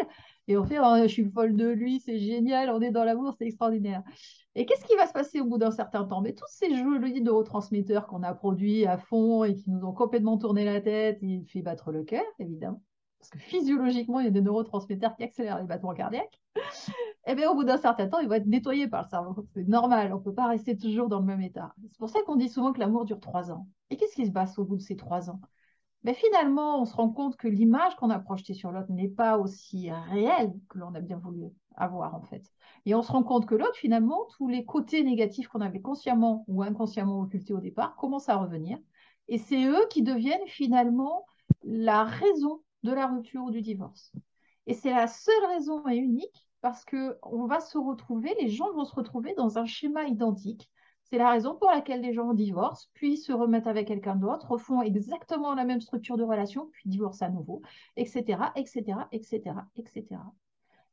Et 0.50 0.57
on 0.57 0.65
fait, 0.65 0.80
oh, 0.81 0.95
je 1.04 1.07
suis 1.07 1.30
folle 1.30 1.56
de 1.56 1.69
lui, 1.69 2.01
c'est 2.01 2.19
génial, 2.19 2.69
on 2.71 2.81
est 2.81 2.92
dans 2.92 3.06
l'amour, 3.06 3.36
c'est 3.38 3.45
extraordinaire. 3.45 4.04
Et 4.56 4.65
qu'est-ce 4.65 4.83
qui 4.83 4.98
va 4.98 5.07
se 5.07 5.13
passer 5.13 5.39
au 5.39 5.45
bout 5.45 5.57
d'un 5.57 5.71
certain 5.71 6.04
temps? 6.04 6.19
Mais 6.21 6.33
tous 6.33 6.50
ces 6.50 6.75
jolis 6.75 7.21
neurotransmetteurs 7.21 8.06
qu'on 8.06 8.21
a 8.21 8.33
produits 8.33 8.86
à 8.86 8.98
fond 8.98 9.45
et 9.45 9.56
qui 9.56 9.71
nous 9.71 9.86
ont 9.86 9.94
complètement 9.94 10.38
tourné 10.38 10.65
la 10.65 10.81
tête, 10.81 11.19
il 11.21 11.45
fait 11.45 11.62
battre 11.62 11.94
le 11.94 12.04
cœur, 12.04 12.25
évidemment. 12.39 12.81
Parce 13.24 13.30
que 13.30 13.40
physiologiquement, 13.40 14.20
il 14.20 14.25
y 14.25 14.28
a 14.28 14.31
des 14.31 14.42
neurotransmetteurs 14.42 15.16
qui 15.16 15.24
accélèrent 15.24 15.58
les 15.60 15.64
battements 15.64 15.94
cardiaques 15.94 16.42
et 16.58 16.60
eh 17.28 17.36
bien, 17.36 17.50
au 17.50 17.56
bout 17.56 17.64
d'un 17.64 17.78
certain 17.78 18.10
temps, 18.10 18.20
il 18.20 18.28
va 18.28 18.36
être 18.36 18.48
nettoyé 18.48 18.90
par 18.90 19.04
le 19.04 19.08
cerveau. 19.08 19.48
C'est 19.54 19.66
normal, 19.66 20.12
on 20.12 20.18
ne 20.18 20.22
peut 20.22 20.34
pas 20.34 20.48
rester 20.48 20.75
toujours 20.75 21.08
dans 21.08 21.20
le 21.20 21.25
même 21.25 21.40
état. 21.40 21.74
C'est 21.90 21.98
pour 22.00 22.10
ça 22.10 22.20
qu'on 22.25 22.36
dit 22.36 22.50
souvent 22.50 22.74
que 22.74 22.81
l'amour 22.81 23.06
dure 23.06 23.22
trois 23.22 23.50
ans. 23.50 23.66
Et 23.90 23.96
qu'est-ce 23.96 24.16
qui 24.16 24.25
se 24.25 24.31
passe 24.34 24.60
au 24.60 24.66
bout 24.66 24.75
de 24.75 24.81
ces 24.81 24.98
trois 24.98 25.30
ans? 25.30 25.40
Mais 26.04 26.14
Finalement, 26.14 26.81
on 26.81 26.86
se 26.86 26.94
rend 26.94 27.12
compte 27.12 27.38
que 27.38 27.48
l'image 27.48 27.96
qu'on 27.96 28.10
a 28.10 28.20
projetée 28.20 28.53
sur 28.53 28.74
l'autre 28.74 28.92
n'est 28.92 29.08
pas 29.08 29.38
aussi 29.38 29.89
réelle 29.89 30.51
que 30.68 30.80
l'on 30.80 30.94
a 30.94 31.00
bien 31.00 31.18
voulu 31.18 31.46
avoir, 31.77 32.15
en 32.15 32.24
fait. 32.24 32.44
Et 32.86 32.94
on 32.94 33.01
se 33.01 33.12
rend 33.13 33.24
compte 33.24 33.46
que 33.46 33.56
l'autre, 33.56 33.77
finalement, 33.77 34.27
tous 34.36 34.50
les 34.50 34.65
côtés 34.65 35.01
négatifs 35.01 35.48
qu'on 35.48 35.62
avait 35.62 35.80
consciemment 35.80 36.44
ou 36.50 36.62
inconsciemment 36.62 37.22
occultés 37.22 37.53
au 37.53 37.62
départ 37.62 37.96
commencent 37.96 38.27
à 38.27 38.36
revenir. 38.36 38.77
Et 39.30 39.38
c'est 39.38 39.65
eux 39.65 39.88
qui 39.89 40.03
deviennent 40.03 40.46
finalement 40.46 41.25
la 41.63 42.03
raison 42.03 42.60
de 42.84 42.92
la 42.92 43.08
rupture 43.08 43.44
ou 43.44 43.52
du 43.52 43.62
divorce. 43.62 44.12
Et 44.68 44.74
c'est 44.74 44.92
la 44.92 45.08
seule 45.08 45.46
raison 45.50 45.88
et 45.88 45.96
unique 45.96 46.48
parce 46.62 46.86
qu'on 46.86 47.46
va 47.46 47.60
se 47.60 47.78
retrouver, 47.78 48.34
les 48.40 48.48
gens 48.48 48.72
vont 48.74 48.86
se 48.86 48.96
retrouver 48.96 49.34
dans 49.36 49.58
un 49.58 49.66
schéma 49.66 50.06
identique. 50.06 50.70
C'est 51.04 51.18
la 51.18 51.30
raison 51.30 51.56
pour 51.56 51.70
laquelle 51.70 52.02
les 52.02 52.13
gens 52.13 52.34
divorcent, 52.34 52.88
puis 52.94 53.18
se 53.18 53.34
remettent 53.34 53.68
avec 53.68 53.90
quelqu'un 53.90 54.16
d'autre, 54.16 54.50
refont 54.50 54.82
exactement 54.82 55.54
la 55.54 55.66
même 55.66 55.82
structure 55.82 56.16
de 56.16 56.24
relation, 56.24 56.70
puis 56.72 56.90
divorcent 56.90 57.25
à 57.25 57.30
nouveau, 57.30 57.62
etc., 57.98 58.40
etc., 58.56 58.98
etc., 59.12 59.42
etc. 59.75 60.06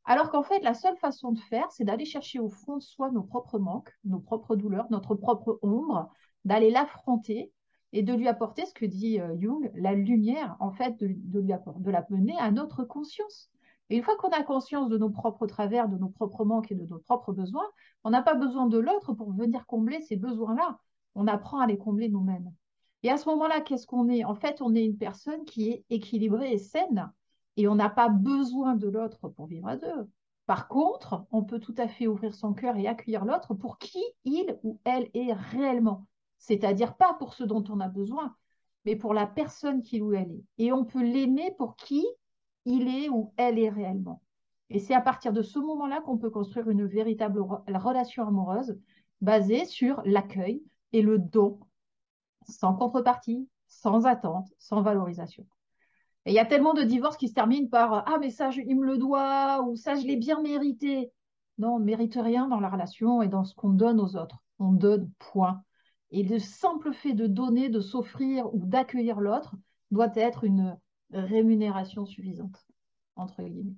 Alors 0.05 0.31
qu'en 0.31 0.43
fait, 0.43 0.61
la 0.61 0.75
seule 0.75 0.97
façon 0.97 1.31
de 1.31 1.39
faire, 1.39 1.71
c'est 1.71 1.85
d'aller 1.85 2.05
chercher 2.05 2.41
au 2.41 2.49
fond 2.49 2.79
de 2.79 2.83
soi 2.83 3.13
nos 3.13 3.23
propres 3.23 3.61
manques, 3.61 3.93
nos 4.05 4.19
propres 4.19 4.57
douleurs, 4.57 4.87
notre 4.91 5.15
propre 5.15 5.61
ombre, 5.63 6.11
d'aller 6.45 6.71
l'affronter 6.71 7.53
et 7.93 8.03
de 8.03 8.15
lui 8.15 8.29
apporter 8.29 8.65
ce 8.67 8.75
que 8.75 8.87
dit 8.87 9.21
euh, 9.21 9.37
Jung, 9.41 9.71
la 9.75 9.95
lumière, 9.95 10.57
en 10.61 10.73
fait, 10.73 10.99
de, 10.99 11.07
lui 11.07 11.17
de 11.17 11.91
la 11.91 12.07
mener 12.11 12.37
à 12.39 12.51
notre 12.51 12.85
conscience. 12.85 13.51
Et 13.89 13.97
une 13.97 14.03
fois 14.05 14.17
qu'on 14.17 14.29
a 14.29 14.43
conscience 14.43 14.89
de 14.89 14.99
nos 14.99 15.11
propres 15.11 15.47
travers, 15.47 15.89
de 15.89 15.97
nos 15.97 16.09
propres 16.09 16.45
manques 16.45 16.71
et 16.71 16.77
de 16.77 16.87
nos 16.87 16.99
propres 17.01 17.33
besoins, 17.33 17.67
on 18.05 18.11
n'a 18.11 18.23
pas 18.23 18.35
besoin 18.35 18.67
de 18.67 18.79
l'autre 18.79 19.13
pour 19.13 19.33
venir 19.33 19.67
combler 19.67 20.01
ces 20.01 20.17
besoins-là. 20.17 20.79
On 21.17 21.27
apprend 21.27 21.59
à 21.59 21.67
les 21.67 21.77
combler 21.77 22.09
nous-mêmes. 22.09 22.53
Et 23.03 23.11
à 23.11 23.17
ce 23.17 23.29
moment-là, 23.31 23.61
qu'est-ce 23.61 23.87
qu'on 23.87 24.09
est? 24.09 24.25
En 24.25 24.35
fait, 24.37 24.63
on 24.63 24.75
est 24.75 24.85
une 24.85 24.97
personne 24.97 25.45
qui 25.45 25.71
est 25.71 25.85
équilibrée 25.91 26.53
et 26.53 26.59
saine, 26.59 27.11
et 27.57 27.67
on 27.67 27.75
n'a 27.75 27.91
pas 27.91 28.09
besoin 28.09 28.77
de 28.77 28.89
l'autre 28.89 29.29
pour 29.29 29.47
vivre 29.47 29.67
à 29.67 29.77
deux. 29.77 30.09
Par 30.47 30.69
contre, 30.69 31.25
on 31.31 31.43
peut 31.43 31.61
tout 31.61 31.75
à 31.79 31.89
fait 31.89 32.07
ouvrir 32.07 32.35
son 32.35 32.53
cœur 32.53 32.77
et 32.77 32.87
accueillir 32.87 33.25
l'autre 33.25 33.55
pour 33.55 33.79
qui 33.79 34.03
il 34.25 34.59
ou 34.63 34.81
elle 34.85 35.09
est 35.15 35.33
réellement. 35.33 36.07
C'est-à-dire 36.41 36.97
pas 36.97 37.15
pour 37.15 37.35
ce 37.35 37.45
dont 37.45 37.63
on 37.69 37.79
a 37.79 37.89
besoin, 37.89 38.35
mais 38.85 38.97
pour 38.97 39.15
la 39.15 39.27
personne 39.27 39.83
qu'il 39.83 40.03
ou 40.03 40.15
elle 40.15 40.33
est. 40.33 40.45
Et 40.59 40.73
on 40.73 40.85
peut 40.85 41.03
l'aimer 41.03 41.55
pour 41.57 41.77
qui 41.77 42.05
il 42.65 42.89
est 42.89 43.09
ou 43.09 43.33
elle 43.37 43.59
est 43.59 43.69
réellement. 43.69 44.23
Et 44.71 44.79
c'est 44.79 44.95
à 44.95 45.01
partir 45.01 45.33
de 45.33 45.43
ce 45.43 45.59
moment-là 45.59 46.01
qu'on 46.01 46.19
peut 46.19 46.31
construire 46.31 46.71
une 46.71 46.87
véritable 46.87 47.41
relation 47.41 48.27
amoureuse 48.27 48.79
basée 49.21 49.65
sur 49.65 50.01
l'accueil 50.05 50.63
et 50.93 51.03
le 51.03 51.19
don, 51.19 51.61
sans 52.49 52.75
contrepartie, 52.75 53.49
sans 53.67 54.07
attente, 54.07 54.49
sans 54.59 54.83
valorisation. 54.83 55.47
Et 56.27 56.33
il 56.33 56.35
y 56.35 56.39
a 56.39 56.47
tellement 56.47 56.75
de 56.75 56.83
divorces 56.83 57.17
qui 57.17 57.29
se 57.29 57.35
terminent 57.35 57.69
par 57.69 58.05
Ah, 58.07 58.19
mais 58.21 58.31
ça, 58.31 58.51
il 58.51 58.79
me 58.79 58.87
le 58.87 58.99
doit, 58.99 59.63
ou 59.63 59.77
ça, 59.77 59.95
je 59.95 60.07
l'ai 60.07 60.17
bien 60.17 60.41
mérité. 60.41 61.13
Non, 61.59 61.75
on 61.75 61.79
ne 61.79 61.85
mérite 61.85 62.15
rien 62.15 62.49
dans 62.49 62.61
la 62.61 62.69
relation 62.69 63.23
et 63.23 63.29
dans 63.29 63.45
ce 63.45 63.55
qu'on 63.55 63.71
donne 63.71 64.01
aux 64.01 64.17
autres. 64.17 64.43
On 64.59 64.73
donne 64.73 65.11
point. 65.19 65.63
Et 66.11 66.23
le 66.23 66.38
simple 66.38 66.93
fait 66.93 67.14
de 67.14 67.26
donner, 67.26 67.69
de 67.69 67.81
s'offrir 67.81 68.52
ou 68.55 68.67
d'accueillir 68.67 69.21
l'autre 69.21 69.55
doit 69.90 70.12
être 70.14 70.45
une 70.45 70.76
rémunération 71.12 72.05
suffisante, 72.05 72.67
entre 73.17 73.43
guillemets. 73.43 73.76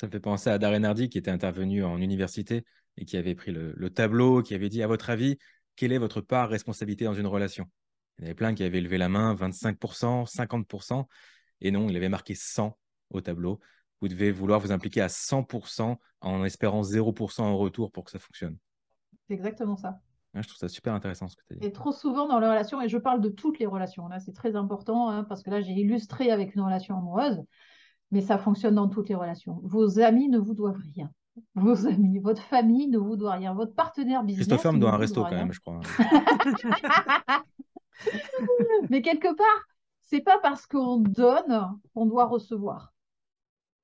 Ça 0.00 0.06
me 0.06 0.12
fait 0.12 0.20
penser 0.20 0.50
à 0.50 0.58
Darren 0.58 0.84
Hardy 0.84 1.08
qui 1.08 1.18
était 1.18 1.30
intervenu 1.30 1.84
en 1.84 1.98
université 1.98 2.64
et 2.96 3.04
qui 3.04 3.16
avait 3.16 3.34
pris 3.34 3.52
le, 3.52 3.90
tableau, 3.90 4.42
qui 4.42 4.54
avait 4.54 4.68
dit, 4.68 4.82
à 4.82 4.86
votre 4.86 5.10
avis, 5.10 5.38
quelle 5.76 5.92
est 5.92 5.98
votre 5.98 6.20
part 6.20 6.50
responsabilité 6.50 7.04
dans 7.04 7.14
une 7.14 7.26
relation? 7.26 7.66
Il 8.18 8.22
y 8.22 8.24
en 8.24 8.26
avait 8.26 8.34
plein 8.34 8.54
qui 8.54 8.64
avaient 8.64 8.80
levé 8.80 8.98
la 8.98 9.08
main, 9.08 9.34
25%, 9.34 10.26
50%, 10.26 11.06
et 11.60 11.70
non, 11.70 11.88
il 11.88 11.96
avait 11.96 12.08
marqué 12.08 12.34
100 12.34 12.76
au 13.10 13.20
tableau. 13.20 13.60
Vous 14.00 14.08
devez 14.08 14.32
vouloir 14.32 14.60
vous 14.60 14.72
impliquer 14.72 15.00
à 15.00 15.08
100% 15.08 15.96
en 16.20 16.44
espérant 16.44 16.82
0% 16.82 17.40
en 17.40 17.56
retour 17.56 17.90
pour 17.90 18.04
que 18.04 18.10
ça 18.10 18.18
fonctionne. 18.18 18.58
C'est 19.28 19.34
exactement 19.34 19.76
ça. 19.76 20.00
Je 20.40 20.48
trouve 20.48 20.58
ça 20.58 20.68
super 20.68 20.94
intéressant 20.94 21.28
ce 21.28 21.36
que 21.36 21.42
tu 21.46 21.54
as 21.54 21.56
dit. 21.56 21.66
Et 21.66 21.72
trop 21.72 21.92
souvent 21.92 22.26
dans 22.26 22.38
les 22.38 22.48
relations, 22.48 22.80
et 22.80 22.88
je 22.88 22.98
parle 22.98 23.20
de 23.20 23.28
toutes 23.28 23.58
les 23.58 23.66
relations, 23.66 24.08
là 24.08 24.18
c'est 24.18 24.32
très 24.32 24.56
important, 24.56 25.10
hein, 25.10 25.24
parce 25.24 25.42
que 25.42 25.50
là 25.50 25.60
j'ai 25.60 25.72
illustré 25.72 26.30
avec 26.30 26.54
une 26.54 26.62
relation 26.62 26.96
amoureuse, 26.96 27.42
mais 28.10 28.22
ça 28.22 28.38
fonctionne 28.38 28.76
dans 28.76 28.88
toutes 28.88 29.10
les 29.10 29.14
relations. 29.14 29.60
Vos 29.62 30.00
amis 30.00 30.28
ne 30.28 30.38
vous 30.38 30.54
doivent 30.54 30.80
rien. 30.94 31.10
Vos 31.54 31.86
amis, 31.92 32.18
votre 32.18 32.42
famille 32.42 32.88
ne 32.88 32.98
vous 32.98 33.16
doit 33.16 33.32
rien. 33.32 33.54
Votre 33.54 33.74
partenaire 33.74 34.22
business. 34.22 34.46
Christopher 34.46 34.72
me 34.72 34.78
doit 34.78 34.92
un 34.92 34.96
resto 34.96 35.22
quand 35.22 35.30
même, 35.30 35.52
je 35.52 35.60
crois. 35.60 35.80
mais 38.90 39.02
quelque 39.02 39.34
part, 39.34 39.64
c'est 40.00 40.20
pas 40.20 40.38
parce 40.38 40.66
qu'on 40.66 40.98
donne 40.98 41.78
qu'on 41.94 42.06
doit 42.06 42.26
recevoir. 42.26 42.92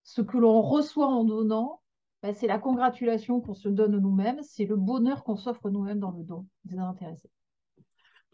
Ce 0.02 0.22
que 0.22 0.38
l'on 0.38 0.62
reçoit 0.62 1.08
en 1.08 1.24
donnant, 1.24 1.77
ben, 2.22 2.34
c'est 2.34 2.46
la 2.46 2.58
congratulation 2.58 3.40
qu'on 3.40 3.54
se 3.54 3.68
donne 3.68 3.98
nous-mêmes, 3.98 4.40
c'est 4.42 4.64
le 4.64 4.76
bonheur 4.76 5.24
qu'on 5.24 5.36
s'offre 5.36 5.70
nous-mêmes 5.70 6.00
dans 6.00 6.10
le 6.10 6.24
don 6.24 6.46
désintéressé. 6.64 7.30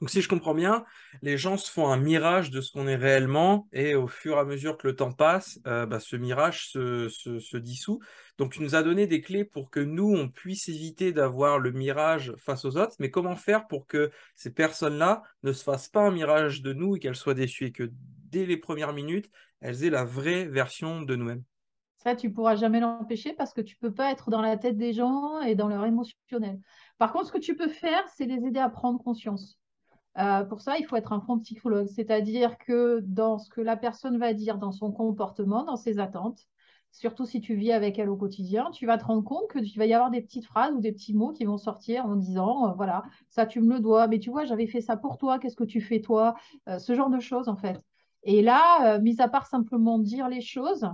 Donc 0.01 0.11
si 0.11 0.21
je 0.21 0.29
comprends 0.29 0.55
bien, 0.55 0.85
les 1.23 1.39
gens 1.39 1.57
se 1.57 1.71
font 1.71 1.89
un 1.89 1.97
mirage 1.97 2.51
de 2.51 2.61
ce 2.61 2.73
qu'on 2.73 2.89
est 2.89 2.97
réellement 2.97 3.69
et 3.73 3.95
au 3.95 4.09
fur 4.09 4.37
et 4.37 4.41
à 4.41 4.45
mesure 4.45 4.77
que 4.77 4.89
le 4.89 4.97
temps 4.97 5.13
passe, 5.13 5.61
euh, 5.67 5.87
bah, 5.87 6.01
ce 6.01 6.17
mirage 6.17 6.69
se, 6.69 7.57
dissout. 7.57 8.01
Donc 8.37 8.53
tu 8.53 8.63
nous 8.63 8.75
as 8.75 8.83
donné 8.83 9.07
des 9.07 9.21
clés 9.21 9.45
pour 9.45 9.71
que 9.71 9.79
nous, 9.79 10.13
on 10.13 10.29
puisse 10.29 10.69
éviter 10.69 11.13
d'avoir 11.13 11.61
le 11.61 11.71
mirage 11.71 12.35
face 12.39 12.65
aux 12.65 12.77
autres, 12.77 12.97
mais 12.99 13.11
comment 13.11 13.37
faire 13.37 13.69
pour 13.69 13.87
que 13.87 14.11
ces 14.35 14.53
personnes-là 14.53 15.23
ne 15.45 15.53
se 15.53 15.63
fassent 15.63 15.89
pas 15.89 16.03
un 16.03 16.11
mirage 16.11 16.61
de 16.61 16.73
nous 16.73 16.97
et 16.97 16.99
qu'elles 16.99 17.15
soient 17.15 17.35
déçues 17.35 17.67
et 17.67 17.73
que 17.73 17.89
dès 17.93 18.47
les 18.47 18.57
premières 18.57 18.95
minutes, 18.95 19.31
elles 19.61 19.85
aient 19.85 19.91
la 19.91 20.05
vraie 20.05 20.47
version 20.47 21.03
de 21.03 21.15
nous-mêmes? 21.15 21.45
Ça, 22.05 22.15
tu 22.15 22.31
pourras 22.33 22.55
jamais 22.57 22.81
l'empêcher 22.81 23.33
parce 23.33 23.53
que 23.55 23.61
tu 23.61 23.77
peux 23.77 23.93
pas 23.93 24.11
être 24.13 24.31
dans 24.31 24.43
la 24.43 24.57
tête 24.57 24.77
des 24.77 24.93
gens 24.93 25.41
et 25.41 25.55
dans 25.55 25.69
leur 25.69 25.85
émotionnel. 25.87 26.61
Par 26.99 27.13
contre, 27.13 27.27
ce 27.29 27.33
que 27.33 27.39
tu 27.39 27.57
peux 27.57 27.69
faire, 27.69 28.07
c'est 28.09 28.27
les 28.27 28.47
aider 28.47 28.61
à 28.61 28.69
prendre 28.69 29.03
conscience. 29.03 29.59
Euh, 30.19 30.45
pour 30.45 30.61
ça, 30.61 30.79
il 30.79 30.87
faut 30.87 30.97
être 30.97 31.13
un 31.13 31.19
bon 31.19 31.39
psychologue, 31.41 31.89
c'est-à-dire 31.89 32.59
que 32.59 33.01
dans 33.05 33.39
ce 33.39 33.51
que 33.51 33.61
la 33.61 33.77
personne 33.77 34.19
va 34.19 34.33
dire, 34.35 34.59
dans 34.59 34.73
son 34.73 34.93
comportement, 34.93 35.65
dans 35.65 35.77
ses 35.77 35.99
attentes, 35.99 36.41
surtout 36.93 37.27
si 37.27 37.41
tu 37.41 37.57
vis 37.57 37.73
avec 37.73 37.99
elle 37.99 38.09
au 38.09 38.17
quotidien, 38.17 38.71
tu 38.71 38.87
vas 38.87 38.99
te 38.99 39.05
rendre 39.05 39.25
compte 39.25 39.49
que 39.49 39.59
tu 39.59 39.79
vas 39.79 39.87
y 39.87 39.95
avoir 39.95 40.11
des 40.11 40.23
petites 40.23 40.47
phrases 40.47 40.73
ou 40.75 40.81
des 40.81 40.93
petits 40.93 41.15
mots 41.15 41.33
qui 41.33 41.45
vont 41.45 41.59
sortir 41.59 42.07
en 42.07 42.17
disant, 42.17 42.71
euh, 42.71 42.73
voilà, 42.75 43.03
ça 43.31 43.47
tu 43.47 43.61
me 43.61 43.75
le 43.75 43.81
dois, 43.81 44.07
mais 44.07 44.21
tu 44.21 44.31
vois, 44.31 44.45
j'avais 44.45 44.67
fait 44.69 44.81
ça 44.81 44.97
pour 44.97 45.19
toi, 45.19 45.39
qu'est-ce 45.41 45.57
que 45.57 45.65
tu 45.65 45.81
fais 45.81 46.01
toi? 46.01 46.37
Euh, 46.69 46.79
Ce 46.79 46.95
genre 46.95 47.11
de 47.11 47.21
choses 47.21 47.49
en 47.49 47.57
fait. 47.57 47.81
Et 48.23 48.41
là, 48.43 48.99
mis 49.01 49.21
à 49.21 49.29
part 49.29 49.47
simplement 49.47 49.99
dire 49.99 50.29
les 50.29 50.41
choses, 50.41 50.89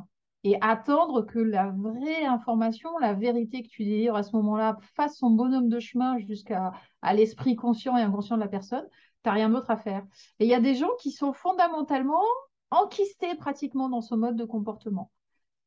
et 0.44 0.56
attendre 0.60 1.22
que 1.22 1.38
la 1.38 1.70
vraie 1.70 2.24
information, 2.24 2.96
la 2.98 3.14
vérité 3.14 3.62
que 3.62 3.68
tu 3.68 3.84
délivres 3.84 4.16
à 4.16 4.22
ce 4.22 4.34
moment-là 4.36 4.78
fasse 4.94 5.16
son 5.16 5.30
bonhomme 5.30 5.68
de 5.68 5.80
chemin 5.80 6.18
jusqu'à 6.18 6.72
à 7.02 7.14
l'esprit 7.14 7.56
conscient 7.56 7.96
et 7.96 8.02
inconscient 8.02 8.36
de 8.36 8.42
la 8.42 8.48
personne, 8.48 8.86
tu 9.22 9.28
n'as 9.28 9.32
rien 9.32 9.50
d'autre 9.50 9.70
à 9.70 9.76
faire. 9.76 10.02
Et 10.38 10.44
il 10.44 10.50
y 10.50 10.54
a 10.54 10.60
des 10.60 10.74
gens 10.74 10.90
qui 11.00 11.10
sont 11.10 11.32
fondamentalement 11.32 12.22
enquistés 12.70 13.34
pratiquement 13.34 13.88
dans 13.88 14.00
ce 14.00 14.14
mode 14.14 14.36
de 14.36 14.44
comportement 14.44 15.10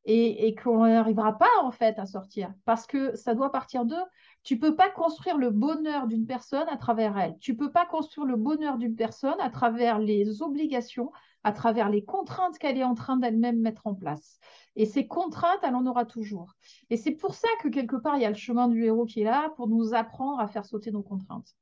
et, 0.04 0.46
et 0.46 0.54
qu'on 0.54 0.86
n'arrivera 0.86 1.38
pas 1.38 1.50
en 1.62 1.70
fait 1.70 1.98
à 1.98 2.06
sortir 2.06 2.52
parce 2.64 2.86
que 2.86 3.14
ça 3.16 3.34
doit 3.34 3.52
partir 3.52 3.84
d'eux. 3.84 4.04
Tu 4.42 4.58
peux 4.58 4.74
pas 4.74 4.90
construire 4.90 5.38
le 5.38 5.50
bonheur 5.50 6.06
d'une 6.06 6.26
personne 6.26 6.68
à 6.68 6.76
travers 6.76 7.16
elle. 7.16 7.38
Tu 7.38 7.56
peux 7.56 7.70
pas 7.70 7.86
construire 7.86 8.26
le 8.26 8.36
bonheur 8.36 8.76
d'une 8.76 8.96
personne 8.96 9.40
à 9.40 9.50
travers 9.50 9.98
les 9.98 10.42
obligations, 10.42 11.10
à 11.44 11.52
travers 11.52 11.90
les 11.90 12.04
contraintes 12.04 12.58
qu'elle 12.58 12.78
est 12.78 12.84
en 12.84 12.94
train 12.94 13.16
d'elle-même 13.16 13.60
mettre 13.60 13.86
en 13.86 13.94
place. 13.94 14.38
Et 14.76 14.86
ces 14.86 15.06
contraintes, 15.06 15.60
elle 15.62 15.74
en 15.74 15.86
aura 15.86 16.04
toujours. 16.04 16.54
Et 16.90 16.96
c'est 16.96 17.12
pour 17.12 17.34
ça 17.34 17.48
que 17.62 17.68
quelque 17.68 17.96
part, 17.96 18.16
il 18.16 18.22
y 18.22 18.24
a 18.24 18.30
le 18.30 18.34
chemin 18.34 18.68
du 18.68 18.84
héros 18.84 19.04
qui 19.04 19.20
est 19.20 19.24
là 19.24 19.50
pour 19.56 19.68
nous 19.68 19.94
apprendre 19.94 20.40
à 20.40 20.48
faire 20.48 20.64
sauter 20.64 20.90
nos 20.90 21.02
contraintes. 21.02 21.54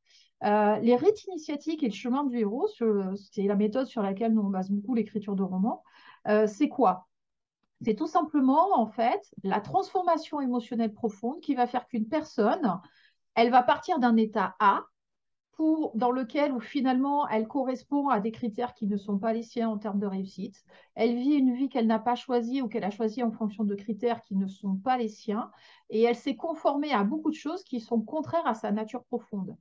Euh, 0.44 0.76
les 0.78 0.96
rites 0.96 1.24
initiatiques 1.24 1.82
et 1.82 1.88
le 1.88 1.94
chemin 1.94 2.24
du 2.24 2.38
héros, 2.38 2.68
c'est 3.16 3.42
la 3.42 3.56
méthode 3.56 3.86
sur 3.86 4.02
laquelle 4.02 4.32
nous 4.32 4.42
on 4.42 4.50
base 4.50 4.70
beaucoup 4.70 4.94
l'écriture 4.94 5.36
de 5.36 5.42
romans, 5.42 5.82
euh, 6.28 6.46
c'est 6.46 6.68
quoi? 6.68 7.08
C'est 7.84 7.94
tout 7.94 8.06
simplement, 8.06 8.78
en 8.78 8.86
fait, 8.86 9.20
la 9.42 9.60
transformation 9.60 10.40
émotionnelle 10.40 10.92
profonde 10.92 11.40
qui 11.40 11.54
va 11.54 11.66
faire 11.66 11.86
qu'une 11.86 12.08
personne, 12.08 12.80
elle 13.34 13.50
va 13.50 13.62
partir 13.62 13.98
d'un 13.98 14.16
état 14.16 14.54
A 14.60 14.84
dans 15.94 16.10
lequel 16.10 16.52
où 16.52 16.60
finalement 16.60 17.28
elle 17.28 17.48
correspond 17.48 18.08
à 18.08 18.20
des 18.20 18.32
critères 18.32 18.74
qui 18.74 18.86
ne 18.86 18.96
sont 18.96 19.18
pas 19.18 19.32
les 19.32 19.42
siens 19.42 19.68
en 19.68 19.78
termes 19.78 19.98
de 19.98 20.06
réussite. 20.06 20.64
Elle 20.94 21.14
vit 21.16 21.34
une 21.34 21.54
vie 21.54 21.68
qu'elle 21.68 21.86
n'a 21.86 21.98
pas 21.98 22.14
choisie 22.14 22.62
ou 22.62 22.68
qu'elle 22.68 22.84
a 22.84 22.90
choisie 22.90 23.22
en 23.22 23.32
fonction 23.32 23.64
de 23.64 23.74
critères 23.74 24.22
qui 24.22 24.36
ne 24.36 24.46
sont 24.46 24.76
pas 24.76 24.98
les 24.98 25.08
siens 25.08 25.50
et 25.90 26.02
elle 26.02 26.16
s'est 26.16 26.36
conformée 26.36 26.92
à 26.92 27.04
beaucoup 27.04 27.30
de 27.30 27.36
choses 27.36 27.64
qui 27.64 27.80
sont 27.80 28.00
contraires 28.00 28.46
à 28.46 28.54
sa 28.54 28.72
nature 28.72 29.04
profonde. 29.04 29.56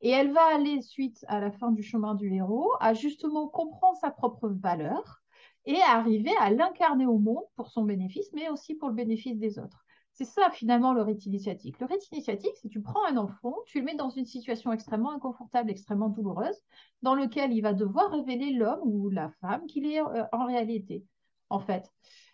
Et 0.00 0.10
elle 0.10 0.32
va 0.32 0.54
aller, 0.54 0.82
suite 0.82 1.24
à 1.28 1.40
la 1.40 1.50
fin 1.50 1.70
du 1.72 1.82
chemin 1.82 2.14
du 2.14 2.32
héros, 2.34 2.72
à 2.80 2.94
justement 2.94 3.48
comprendre 3.48 3.96
sa 3.96 4.10
propre 4.10 4.48
valeur 4.48 5.22
et 5.64 5.80
à 5.80 5.96
arriver 5.96 6.32
à 6.40 6.50
l'incarner 6.50 7.06
au 7.06 7.18
monde 7.18 7.44
pour 7.56 7.68
son 7.68 7.84
bénéfice, 7.84 8.30
mais 8.34 8.48
aussi 8.50 8.74
pour 8.74 8.88
le 8.88 8.94
bénéfice 8.94 9.38
des 9.38 9.58
autres. 9.58 9.83
C'est 10.14 10.24
ça 10.24 10.48
finalement 10.50 10.92
le 10.92 11.02
rite 11.02 11.26
initiatique. 11.26 11.80
Le 11.80 11.86
rite 11.86 12.08
initiatique, 12.12 12.54
c'est 12.62 12.68
tu 12.68 12.80
prends 12.80 13.04
un 13.04 13.16
enfant, 13.16 13.56
tu 13.66 13.80
le 13.80 13.84
mets 13.84 13.96
dans 13.96 14.10
une 14.10 14.24
situation 14.24 14.72
extrêmement 14.72 15.10
inconfortable, 15.10 15.70
extrêmement 15.70 16.08
douloureuse, 16.08 16.62
dans 17.02 17.16
lequel 17.16 17.52
il 17.52 17.62
va 17.62 17.72
devoir 17.72 18.12
révéler 18.12 18.52
l'homme 18.52 18.80
ou 18.84 19.10
la 19.10 19.30
femme 19.40 19.66
qu'il 19.66 19.86
est 19.86 20.00
euh, 20.00 20.24
en 20.30 20.46
réalité, 20.46 21.04
en 21.50 21.58
fait. 21.58 21.90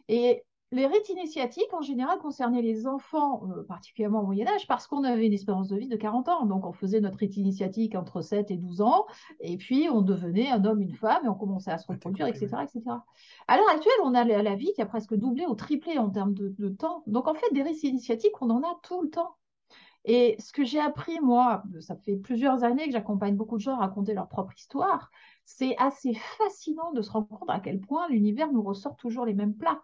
Et 0.09 0.45
les 0.73 0.87
rites 0.87 1.09
initiatiques, 1.09 1.73
en 1.73 1.81
général, 1.81 2.19
concernaient 2.19 2.62
les 2.62 2.87
enfants, 2.87 3.43
euh, 3.49 3.65
particulièrement 3.65 4.21
au 4.21 4.27
Moyen-Âge, 4.27 4.67
parce 4.69 4.87
qu'on 4.87 5.03
avait 5.03 5.27
une 5.27 5.33
espérance 5.33 5.69
de 5.69 5.77
vie 5.77 5.89
de 5.89 5.97
40 5.97 6.29
ans. 6.29 6.47
Donc, 6.47 6.65
on 6.65 6.73
faisait 6.73 7.00
notre 7.00 7.19
rite 7.19 7.37
initiatique 7.37 7.97
entre 7.97 8.21
7 8.21 8.50
et 8.50 8.57
12 8.57 8.81
ans, 8.81 9.07
et 9.41 9.57
puis 9.57 9.89
on 9.91 10.00
devenait 10.00 10.49
un 10.50 10.65
homme, 10.65 10.81
une 10.81 10.95
femme, 10.95 11.25
et 11.25 11.29
on 11.29 11.35
commençait 11.35 11.73
à 11.73 11.79
se 11.79 11.89
reproduire, 11.89 12.29
etc., 12.29 12.47
etc. 12.62 12.83
À 13.49 13.57
l'heure 13.57 13.71
actuelle, 13.71 13.93
on 14.05 14.15
a 14.15 14.25
la 14.25 14.55
vie 14.55 14.73
qui 14.75 14.83
a 14.83 14.87
presque 14.87 15.15
doublé 15.15 15.45
ou 15.47 15.55
triplé 15.55 15.99
en 15.99 16.09
termes 16.09 16.35
de, 16.35 16.55
de 16.57 16.69
temps. 16.69 17.03
Donc, 17.09 17.27
en 17.27 17.35
fait, 17.35 17.53
des 17.53 17.62
rites 17.62 17.83
initiatiques, 17.83 18.41
on 18.41 18.50
en 18.50 18.62
a 18.62 18.79
tout 18.83 19.03
le 19.03 19.11
temps. 19.11 19.37
Et 20.05 20.37
ce 20.39 20.53
que 20.53 20.65
j'ai 20.65 20.81
appris, 20.81 21.21
moi, 21.21 21.62
ça 21.81 21.97
fait 21.97 22.17
plusieurs 22.17 22.65
années 22.65 22.87
que 22.87 22.93
j'accompagne 22.93 23.37
beaucoup 23.37 23.57
de 23.57 23.62
gens 23.62 23.75
à 23.75 23.81
raconter 23.81 24.15
leur 24.15 24.29
propre 24.29 24.55
histoire, 24.57 25.11
c'est 25.45 25.77
assez 25.79 26.15
fascinant 26.15 26.93
de 26.93 27.03
se 27.03 27.11
rendre 27.11 27.29
compte 27.29 27.50
à 27.50 27.61
quel 27.61 27.81
point 27.81 28.09
l'univers 28.09 28.53
nous 28.53 28.62
ressort 28.62 28.97
toujours 28.97 29.27
les 29.27 29.35
mêmes 29.35 29.55
plats. 29.55 29.83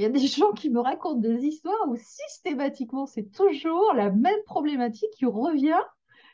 Il 0.00 0.04
y 0.04 0.06
a 0.06 0.08
des 0.08 0.26
gens 0.26 0.52
qui 0.52 0.70
me 0.70 0.80
racontent 0.80 1.20
des 1.20 1.44
histoires 1.44 1.86
où 1.86 1.94
systématiquement, 1.94 3.04
c'est 3.04 3.30
toujours 3.30 3.92
la 3.92 4.10
même 4.10 4.42
problématique 4.46 5.10
qui 5.10 5.26
revient 5.26 5.82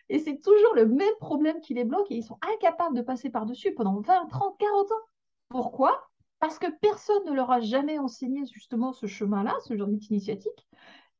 et 0.08 0.20
c'est 0.20 0.40
toujours 0.40 0.76
le 0.76 0.86
même 0.86 1.14
problème 1.18 1.60
qui 1.60 1.74
les 1.74 1.82
bloque 1.82 2.08
et 2.12 2.14
ils 2.14 2.22
sont 2.22 2.38
incapables 2.54 2.94
de 2.94 3.02
passer 3.02 3.28
par-dessus 3.28 3.74
pendant 3.74 4.00
20, 4.00 4.26
30, 4.28 4.56
40 4.56 4.92
ans. 4.92 5.04
Pourquoi? 5.48 6.00
Parce 6.38 6.60
que 6.60 6.68
personne 6.80 7.24
ne 7.24 7.32
leur 7.32 7.50
a 7.50 7.58
jamais 7.58 7.98
enseigné 7.98 8.46
justement 8.46 8.92
ce 8.92 9.06
chemin-là, 9.06 9.52
ce 9.64 9.76
genre 9.76 9.88
rite 9.88 10.10
initiatique. 10.10 10.68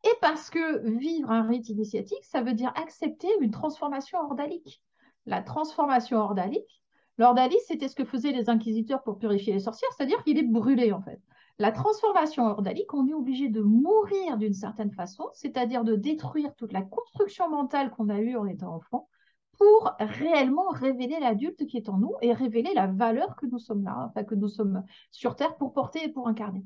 Et 0.04 0.14
parce 0.20 0.48
que 0.48 0.88
vivre 0.88 1.32
un 1.32 1.42
rite 1.42 1.68
initiatique, 1.68 2.24
ça 2.24 2.42
veut 2.42 2.54
dire 2.54 2.72
accepter 2.76 3.28
une 3.40 3.50
transformation 3.50 4.20
ordalique. 4.20 4.84
La 5.24 5.42
transformation 5.42 6.18
ordalique, 6.18 6.80
l'ordalie, 7.18 7.58
c'était 7.66 7.88
ce 7.88 7.96
que 7.96 8.04
faisaient 8.04 8.30
les 8.30 8.48
inquisiteurs 8.48 9.02
pour 9.02 9.18
purifier 9.18 9.52
les 9.52 9.58
sorcières, 9.58 9.90
c'est-à-dire 9.96 10.22
qu'il 10.22 10.38
est 10.38 10.44
brûlé 10.44 10.92
en 10.92 11.02
fait. 11.02 11.20
La 11.58 11.72
transformation 11.72 12.44
ordalique, 12.44 12.92
on 12.92 13.08
est 13.08 13.14
obligé 13.14 13.48
de 13.48 13.62
mourir 13.62 14.36
d'une 14.36 14.52
certaine 14.52 14.92
façon, 14.92 15.24
c'est-à-dire 15.32 15.84
de 15.84 15.96
détruire 15.96 16.54
toute 16.54 16.72
la 16.72 16.82
construction 16.82 17.48
mentale 17.48 17.90
qu'on 17.90 18.10
a 18.10 18.20
eue 18.20 18.36
en 18.36 18.46
étant 18.46 18.74
enfant 18.74 19.08
pour 19.56 19.94
réellement 19.98 20.68
révéler 20.68 21.18
l'adulte 21.18 21.66
qui 21.66 21.78
est 21.78 21.88
en 21.88 21.96
nous 21.96 22.12
et 22.20 22.34
révéler 22.34 22.74
la 22.74 22.86
valeur 22.86 23.36
que 23.36 23.46
nous 23.46 23.58
sommes 23.58 23.84
là, 23.84 24.08
enfin 24.10 24.22
que 24.24 24.34
nous 24.34 24.48
sommes 24.48 24.82
sur 25.10 25.34
Terre 25.34 25.56
pour 25.56 25.72
porter 25.72 26.04
et 26.04 26.08
pour 26.10 26.28
incarner. 26.28 26.62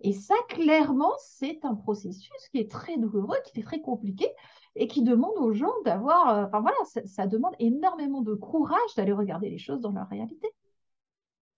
Et 0.00 0.12
ça, 0.12 0.34
clairement, 0.50 1.12
c'est 1.18 1.64
un 1.64 1.74
processus 1.74 2.48
qui 2.50 2.58
est 2.58 2.70
très 2.70 2.98
douloureux, 2.98 3.38
qui 3.46 3.60
est 3.60 3.62
très 3.62 3.80
compliqué 3.80 4.28
et 4.76 4.86
qui 4.88 5.02
demande 5.02 5.38
aux 5.38 5.52
gens 5.52 5.72
d'avoir, 5.86 6.28
euh, 6.28 6.44
enfin 6.46 6.60
voilà, 6.60 7.06
ça 7.06 7.26
demande 7.26 7.54
énormément 7.58 8.20
de 8.20 8.34
courage 8.34 8.94
d'aller 8.96 9.12
regarder 9.12 9.48
les 9.48 9.58
choses 9.58 9.80
dans 9.80 9.92
leur 9.92 10.08
réalité. 10.08 10.48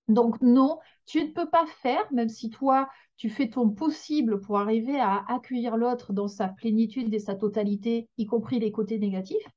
Donc 0.09 0.41
non, 0.41 0.79
tu 1.05 1.23
ne 1.23 1.31
peux 1.31 1.49
pas 1.49 1.67
faire, 1.67 2.07
même 2.13 2.29
si 2.29 2.51
toi, 2.51 2.89
tu 3.17 3.31
fais 3.31 3.49
ton 3.49 3.71
possible 3.71 4.41
pour 4.41 4.59
arriver 4.59 4.99
à 5.01 5.25
accueillir 5.29 5.77
l'autre 5.77 6.13
dans 6.13 6.29
sa 6.29 6.49
plénitude 6.49 7.13
et 7.13 7.19
sa 7.19 7.35
totalité, 7.35 8.09
y 8.19 8.27
compris 8.27 8.59
les 8.61 8.73
côtés 8.73 8.99
négatifs, 8.99 9.49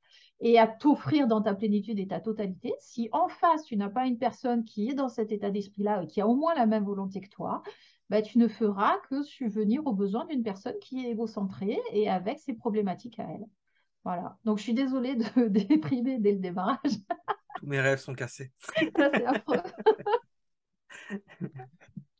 et 0.41 0.57
à 0.57 0.67
t'offrir 0.67 1.27
dans 1.27 1.41
ta 1.41 1.53
plénitude 1.53 1.99
et 1.99 2.07
ta 2.07 2.19
totalité. 2.19 2.73
Si 2.79 3.09
en 3.11 3.27
face, 3.27 3.63
tu 3.63 3.75
n'as 3.75 3.89
pas 3.89 4.05
une 4.05 4.17
personne 4.17 4.63
qui 4.63 4.89
est 4.89 4.93
dans 4.93 5.09
cet 5.09 5.31
état 5.31 5.49
d'esprit-là 5.49 6.03
et 6.03 6.07
qui 6.07 6.21
a 6.21 6.27
au 6.27 6.35
moins 6.35 6.55
la 6.55 6.65
même 6.65 6.85
volonté 6.85 7.19
que 7.19 7.29
toi, 7.29 7.61
bah, 8.09 8.21
tu 8.21 8.37
ne 8.37 8.47
feras 8.47 8.97
que 9.09 9.21
subvenir 9.21 9.85
aux 9.85 9.93
besoins 9.93 10.25
d'une 10.25 10.41
personne 10.41 10.79
qui 10.81 11.05
est 11.05 11.11
égocentrée 11.11 11.79
et 11.91 12.09
avec 12.09 12.39
ses 12.39 12.53
problématiques 12.53 13.19
à 13.19 13.23
elle. 13.23 13.45
Voilà. 14.05 14.37
Donc, 14.45 14.57
je 14.57 14.63
suis 14.63 14.73
désolée 14.73 15.15
de 15.15 15.47
déprimer 15.47 16.19
dès 16.19 16.31
le 16.31 16.39
démarrage. 16.39 16.93
Tous 17.57 17.67
mes 17.67 17.81
rêves 17.81 17.99
sont 17.99 18.15
cassés. 18.15 18.51
c'est 18.77 19.25
affreux. 19.25 19.57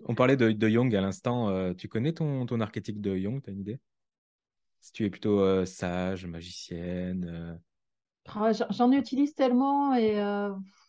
On 0.06 0.16
parlait 0.16 0.38
de, 0.38 0.52
de 0.52 0.70
Jung 0.70 0.94
à 0.96 1.02
l'instant. 1.02 1.50
Euh, 1.50 1.74
tu 1.74 1.88
connais 1.88 2.14
ton, 2.14 2.46
ton 2.46 2.60
archétype 2.62 3.02
de 3.02 3.16
Jung, 3.18 3.42
tu 3.44 3.50
as 3.50 3.54
une 3.54 3.60
idée? 3.62 3.80
Si 4.82 4.92
tu 4.94 5.06
es 5.06 5.10
plutôt 5.10 5.40
euh, 5.42 5.66
sage, 5.66 6.26
magicienne. 6.26 7.26
euh, 7.30 7.56
Ah, 8.28 8.52
j'en- 8.70 8.92
utilise 8.92 9.34
tellement 9.34 9.94
et 9.96 10.20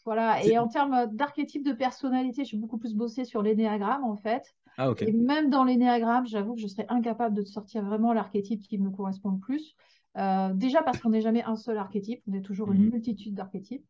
voilà. 0.04 0.45
Et 0.45 0.59
en 0.59 0.69
termes 0.69 1.07
d'archétype 1.14 1.64
de 1.64 1.73
personnalité, 1.73 2.42
je 2.45 2.49
suis 2.49 2.57
beaucoup 2.59 2.78
plus 2.78 2.95
bossée 2.95 3.25
sur 3.25 3.42
l'énéagramme 3.42 4.04
en 4.04 4.16
fait. 4.16 4.54
Ah, 4.76 4.90
ok. 4.90 5.02
Et 5.02 5.12
même 5.12 5.50
dans 5.50 5.64
l'énéagramme, 5.64 6.26
j'avoue 6.26 6.54
que 6.54 6.61
je 6.61 6.66
serais 6.66 6.87
incapable 6.88 7.35
de 7.35 7.42
sortir 7.42 7.85
vraiment 7.85 8.12
l'archétype 8.12 8.62
qui 8.62 8.78
me 8.78 8.90
correspond 8.90 9.30
le 9.33 9.38
plus. 9.38 9.75
Déjà 10.54 10.83
parce 10.83 11.00
qu'on 11.00 11.11
n'est 11.11 11.21
jamais 11.23 11.42
un 11.45 11.57
seul 11.57 11.78
archétype, 11.78 12.23
on 12.28 12.35
est 12.35 12.42
toujours 12.42 12.73
une 12.73 12.85
Mhm. 12.85 12.90
multitude 12.90 13.35
d'archétypes. 13.35 13.87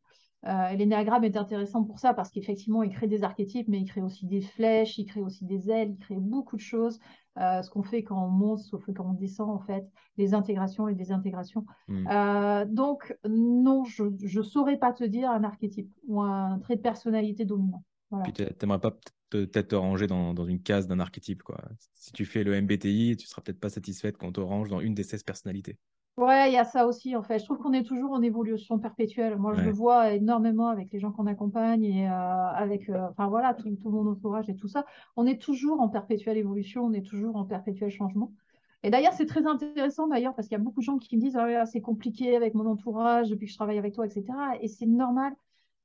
Euh, 0.46 0.72
l'énéagramme 0.72 1.24
est 1.24 1.36
intéressant 1.36 1.84
pour 1.84 1.98
ça 1.98 2.14
parce 2.14 2.30
qu'effectivement, 2.30 2.82
il 2.82 2.90
crée 2.90 3.06
des 3.06 3.24
archétypes, 3.24 3.68
mais 3.68 3.78
il 3.78 3.84
crée 3.84 4.00
aussi 4.00 4.26
des 4.26 4.40
flèches, 4.40 4.96
il 4.98 5.04
crée 5.04 5.20
aussi 5.20 5.44
des 5.44 5.70
ailes, 5.70 5.90
il 5.90 5.98
crée 5.98 6.16
beaucoup 6.18 6.56
de 6.56 6.62
choses. 6.62 6.98
Euh, 7.38 7.62
ce 7.62 7.70
qu'on 7.70 7.82
fait 7.82 8.02
quand 8.02 8.22
on 8.22 8.28
monte, 8.28 8.60
fait 8.84 8.92
quand 8.92 9.08
on 9.08 9.12
descend, 9.12 9.50
en 9.50 9.60
fait, 9.60 9.86
les 10.16 10.34
intégrations 10.34 10.88
et 10.88 10.94
désintégrations. 10.94 11.64
Hmm. 11.88 12.06
Euh, 12.08 12.64
donc, 12.64 13.16
non, 13.28 13.84
je 13.84 14.04
ne 14.04 14.42
saurais 14.42 14.78
pas 14.78 14.92
te 14.92 15.04
dire 15.04 15.30
un 15.30 15.44
archétype 15.44 15.90
ou 16.06 16.20
un 16.22 16.58
trait 16.58 16.76
de 16.76 16.82
personnalité 16.82 17.44
dominant. 17.44 17.84
Voilà. 18.10 18.24
Puis 18.24 18.32
t'a- 18.32 18.52
t'aimerais 18.52 18.80
pas 18.80 18.90
peut- 19.30 19.46
peut-être 19.46 19.68
te 19.68 19.76
ranger 19.76 20.06
dans, 20.06 20.34
dans 20.34 20.44
une 20.44 20.60
case 20.60 20.88
d'un 20.88 21.00
archétype, 21.00 21.42
quoi. 21.42 21.62
Si 21.94 22.12
tu 22.12 22.24
fais 22.24 22.44
le 22.44 22.54
MBTI, 22.54 23.16
tu 23.16 23.26
seras 23.26 23.42
peut-être 23.42 23.60
pas 23.60 23.70
satisfaite 23.70 24.16
quand 24.16 24.26
on 24.26 24.32
te 24.32 24.40
range 24.40 24.68
dans 24.68 24.80
une 24.80 24.94
des 24.94 25.04
16 25.04 25.22
personnalités. 25.22 25.78
Ouais, 26.20 26.50
il 26.50 26.52
y 26.54 26.58
a 26.58 26.64
ça 26.64 26.86
aussi, 26.86 27.16
en 27.16 27.22
fait. 27.22 27.38
Je 27.38 27.44
trouve 27.46 27.56
qu'on 27.58 27.72
est 27.72 27.82
toujours 27.82 28.12
en 28.12 28.20
évolution 28.20 28.78
perpétuelle. 28.78 29.38
Moi, 29.38 29.54
je 29.54 29.62
Ouais. 29.62 29.64
le 29.64 29.70
vois 29.72 30.12
énormément 30.12 30.68
avec 30.68 30.92
les 30.92 30.98
gens 31.00 31.12
qu'on 31.12 31.26
accompagne 31.26 31.82
et 31.82 32.06
euh, 32.10 32.12
avec, 32.12 32.90
euh, 32.90 33.08
enfin 33.08 33.26
voilà, 33.28 33.54
tout, 33.54 33.74
tout 33.76 33.90
mon 33.90 34.06
entourage 34.06 34.50
et 34.50 34.54
tout 34.54 34.68
ça. 34.68 34.84
On 35.16 35.24
est 35.26 35.40
toujours 35.40 35.80
en 35.80 35.88
perpétuelle 35.88 36.36
évolution, 36.36 36.84
on 36.84 36.92
est 36.92 37.00
toujours 37.06 37.36
en 37.36 37.46
perpétuel 37.46 37.90
changement. 37.90 38.34
Et 38.82 38.90
d'ailleurs, 38.90 39.14
c'est 39.14 39.24
très 39.26 39.46
intéressant 39.46 40.08
d'ailleurs 40.08 40.34
parce 40.34 40.46
qu'il 40.48 40.58
y 40.58 40.60
a 40.60 40.62
beaucoup 40.64 40.80
de 40.80 40.84
gens 40.84 40.98
qui 40.98 41.16
me 41.16 41.22
disent, 41.22 41.36
ah, 41.36 41.64
c'est 41.64 41.80
compliqué 41.80 42.36
avec 42.36 42.52
mon 42.54 42.66
entourage 42.66 43.30
depuis 43.30 43.46
que 43.46 43.52
je 43.52 43.56
travaille 43.56 43.78
avec 43.78 43.94
toi, 43.94 44.06
etc. 44.06 44.58
Et 44.60 44.68
c'est 44.68 44.86
normal. 44.86 45.34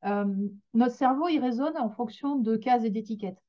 Euh, 0.06 0.26
notre 0.74 0.96
cerveau, 0.96 1.30
il 1.30 1.40
résonne 1.40 1.78
en 1.78 1.90
fonction 1.92 2.38
de 2.38 2.58
cases 2.58 2.86
et 2.86 2.92
d'étiquettes. 2.92 3.45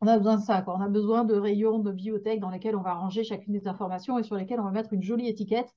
On 0.00 0.06
a 0.06 0.16
besoin 0.16 0.36
de 0.36 0.42
ça, 0.42 0.62
quoi. 0.62 0.76
On 0.76 0.80
a 0.80 0.88
besoin 0.88 1.24
de 1.24 1.34
rayons 1.34 1.80
de 1.80 1.90
bibliothèque 1.90 2.38
dans 2.38 2.50
lesquels 2.50 2.76
on 2.76 2.82
va 2.82 2.94
ranger 2.94 3.24
chacune 3.24 3.52
des 3.52 3.66
informations 3.66 4.16
et 4.18 4.22
sur 4.22 4.36
lesquels 4.36 4.60
on 4.60 4.64
va 4.64 4.70
mettre 4.70 4.92
une 4.92 5.02
jolie 5.02 5.28
étiquette 5.28 5.74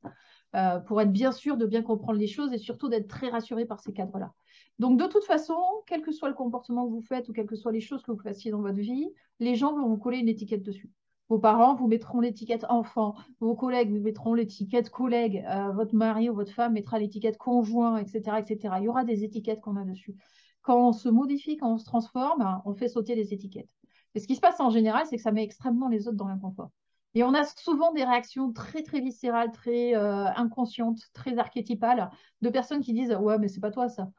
euh, 0.56 0.80
pour 0.80 1.01
être 1.01 1.12
bien 1.12 1.32
sûr 1.32 1.58
de 1.58 1.66
bien 1.66 1.82
comprendre 1.82 2.20
les 2.20 2.28
choses 2.28 2.54
et 2.54 2.60
surtout 2.60 2.88
d'être 2.88 3.08
très 3.08 3.30
rassuré 3.30 3.66
par 3.66 3.80
ces 3.80 3.94
cadres-là. 3.94 4.32
Donc, 4.78 5.00
de 5.00 5.08
toute 5.08 5.24
façon, 5.24 5.56
quel 5.88 6.01
que 6.01 6.12
soit 6.12 6.30
le 6.30 6.36
comportement 6.36 6.86
que 6.86 6.92
vous 6.92 7.01
faites 7.01 7.30
ou 7.30 7.34
quelles 7.34 7.48
que 7.48 7.56
soient 7.56 7.72
les 7.72 7.82
choses 7.82 8.04
que 8.04 8.12
vous 8.12 8.22
fassiez 8.22 8.51
dans 8.51 8.62
votre 8.62 8.78
vie, 8.78 9.10
les 9.40 9.56
gens 9.56 9.74
vont 9.74 9.88
vous 9.88 9.98
coller 9.98 10.20
une 10.20 10.30
étiquette 10.30 10.62
dessus. 10.62 10.92
Vos 11.30 11.40
parents 11.40 11.75
vous 11.75 11.88
mettront 11.88 12.20
l'étiquette 12.20 12.65
enfant, 12.69 13.15
vos 13.39 13.56
collègues 13.56 13.89
vous 13.89 14.04
mettront 14.04 14.34
l'étiquette 14.34 14.89
collègue, 14.89 15.43
euh, 15.50 15.72
votre 15.72 15.95
mari 15.95 16.30
ou 16.30 16.36
votre 16.36 16.52
femme 16.52 16.74
mettra 16.74 17.00
l'étiquette 17.00 17.38
conjoint, 17.38 17.98
etc., 17.98 18.38
etc. 18.39 18.76
Il 18.80 18.84
y 18.84 18.88
aura 18.89 19.04
des 19.04 19.24
étiquettes 19.24 19.62
qu'on 19.62 19.78
a 19.78 19.86
dessus. 19.86 20.15
Quand 20.62 20.89
on 20.89 20.91
se 20.91 21.10
modifie, 21.10 21.58
quand 21.58 21.74
on 21.74 21.78
se 21.78 21.86
transforme, 21.86 22.62
on 22.65 22.76
fait 22.76 22.89
sauter 22.89 23.15
les 23.15 23.34
étiquettes. 23.34 23.69
Et 24.15 24.19
ce 24.19 24.28
qui 24.28 24.36
se 24.36 24.41
passe 24.41 24.60
en 24.60 24.69
général, 24.69 25.06
c'est 25.08 25.17
que 25.17 25.21
ça 25.21 25.32
met 25.32 25.43
extrêmement 25.43 25.88
les 25.88 26.08
autres 26.08 26.17
dans 26.17 26.28
l'inconfort. 26.28 26.71
Et 27.13 27.24
on 27.24 27.34
a 27.34 27.43
souvent 27.43 27.91
des 27.91 28.04
réactions 28.04 28.54
très, 28.54 28.84
très 28.84 29.02
viscérales, 29.02 29.52
très 29.52 29.95
euh, 29.95 30.26
inconscientes, 30.36 31.02
très 31.13 31.38
archétypales, 31.38 32.10
de 32.41 32.50
personnes 32.50 32.82
qui 32.82 32.93
disent 32.93 33.13
Ouais, 33.19 33.38
mais 33.38 33.47
c'est 33.47 33.60
pas 33.60 33.71
toi 33.71 33.89
ça. 33.89 34.10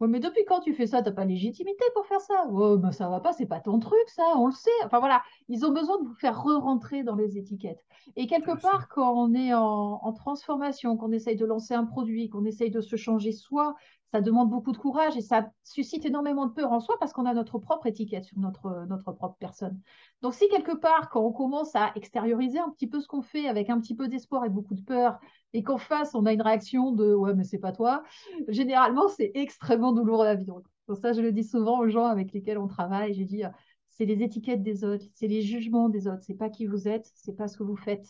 Ouais, 0.00 0.08
mais 0.08 0.20
depuis 0.20 0.44
quand 0.46 0.60
tu 0.60 0.72
fais 0.74 0.86
ça? 0.86 1.02
T'as 1.02 1.12
pas 1.12 1.24
légitimité 1.26 1.84
pour 1.94 2.06
faire 2.06 2.20
ça? 2.22 2.46
Ouais, 2.48 2.76
mais 2.82 2.90
ça 2.92 3.08
va 3.10 3.20
pas, 3.20 3.32
c'est 3.34 3.44
pas 3.46 3.60
ton 3.60 3.78
truc, 3.80 4.00
ça, 4.08 4.22
on 4.36 4.46
le 4.46 4.52
sait. 4.52 4.70
Enfin 4.84 4.98
voilà, 4.98 5.22
ils 5.48 5.66
ont 5.66 5.72
besoin 5.72 5.98
de 6.00 6.06
vous 6.08 6.14
faire 6.14 6.42
re-rentrer 6.42 7.02
dans 7.04 7.16
les 7.16 7.36
étiquettes. 7.36 7.84
Et 8.16 8.26
quelque 8.26 8.50
Intéressant. 8.50 8.58
part, 8.58 8.88
quand 8.88 9.12
on 9.14 9.34
est 9.34 9.52
en, 9.52 9.60
en 10.02 10.12
transformation, 10.14 10.96
qu'on 10.96 11.12
essaye 11.12 11.36
de 11.36 11.44
lancer 11.44 11.74
un 11.74 11.84
produit, 11.84 12.30
qu'on 12.30 12.46
essaye 12.46 12.70
de 12.70 12.80
se 12.80 12.96
changer 12.96 13.32
soi, 13.32 13.74
ça 14.10 14.20
demande 14.22 14.48
beaucoup 14.50 14.72
de 14.72 14.78
courage 14.78 15.16
et 15.16 15.20
ça 15.20 15.50
suscite 15.62 16.04
énormément 16.06 16.46
de 16.46 16.52
peur 16.52 16.72
en 16.72 16.80
soi 16.80 16.96
parce 16.98 17.12
qu'on 17.12 17.26
a 17.26 17.34
notre 17.34 17.58
propre 17.58 17.86
étiquette 17.86 18.24
sur 18.24 18.38
notre, 18.38 18.86
notre 18.88 19.12
propre 19.12 19.36
personne. 19.38 19.80
Donc 20.22 20.34
si 20.34 20.48
quelque 20.48 20.76
part, 20.76 21.10
quand 21.10 21.20
on 21.24 21.32
commence 21.32 21.76
à 21.76 21.92
extérioriser 21.94 22.58
un 22.58 22.70
petit 22.70 22.88
peu 22.88 23.00
ce 23.00 23.06
qu'on 23.06 23.22
fait 23.22 23.46
avec 23.48 23.70
un 23.70 23.78
petit 23.80 23.94
peu 23.94 24.08
d'espoir 24.08 24.44
et 24.46 24.48
beaucoup 24.48 24.74
de 24.74 24.82
peur, 24.82 25.20
et 25.52 25.62
qu'en 25.62 25.78
face, 25.78 26.14
on 26.14 26.26
a 26.26 26.32
une 26.32 26.42
réaction 26.42 26.92
de 26.92 27.14
ouais, 27.14 27.34
mais 27.34 27.44
c'est 27.44 27.58
pas 27.58 27.72
toi, 27.72 28.02
généralement, 28.48 29.08
c'est 29.08 29.32
extrêmement 29.34 29.92
douloureux 29.92 30.26
à 30.26 30.34
vivre. 30.34 30.62
Pour 30.86 30.96
ça, 30.96 31.12
je 31.12 31.20
le 31.20 31.32
dis 31.32 31.44
souvent 31.44 31.80
aux 31.80 31.88
gens 31.88 32.06
avec 32.06 32.32
lesquels 32.32 32.58
on 32.58 32.66
travaille. 32.66 33.14
Je 33.14 33.22
dis, 33.24 33.44
euh, 33.44 33.48
c'est 33.88 34.04
les 34.04 34.22
étiquettes 34.22 34.62
des 34.62 34.84
autres, 34.84 35.04
c'est 35.14 35.26
les 35.28 35.42
jugements 35.42 35.88
des 35.88 36.06
autres, 36.08 36.22
c'est 36.22 36.34
pas 36.34 36.48
qui 36.48 36.66
vous 36.66 36.88
êtes, 36.88 37.10
c'est 37.14 37.36
pas 37.36 37.48
ce 37.48 37.56
que 37.56 37.62
vous 37.62 37.76
faites. 37.76 38.06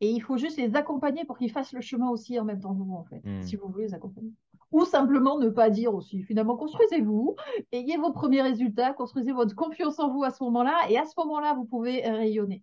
Et 0.00 0.10
il 0.10 0.20
faut 0.20 0.38
juste 0.38 0.56
les 0.56 0.76
accompagner 0.76 1.24
pour 1.24 1.36
qu'ils 1.36 1.50
fassent 1.52 1.72
le 1.72 1.82
chemin 1.82 2.08
aussi 2.08 2.38
en 2.40 2.44
même 2.44 2.60
temps 2.60 2.74
que 2.74 2.82
vous, 2.82 2.94
en 2.94 3.04
fait, 3.04 3.20
Mm. 3.24 3.42
si 3.42 3.56
vous 3.56 3.68
voulez 3.68 3.84
les 3.84 3.94
accompagner. 3.94 4.32
Ou 4.72 4.84
simplement 4.84 5.38
ne 5.38 5.48
pas 5.48 5.68
dire 5.68 5.94
aussi. 5.94 6.22
Finalement, 6.22 6.56
construisez-vous, 6.56 7.36
ayez 7.72 7.96
vos 7.96 8.12
premiers 8.12 8.40
résultats, 8.42 8.92
construisez 8.94 9.32
votre 9.32 9.54
confiance 9.54 9.98
en 9.98 10.10
vous 10.10 10.22
à 10.24 10.30
ce 10.30 10.42
moment-là, 10.44 10.74
et 10.88 10.96
à 10.96 11.04
ce 11.04 11.12
moment-là, 11.18 11.54
vous 11.54 11.64
pouvez 11.64 12.02
rayonner. 12.02 12.62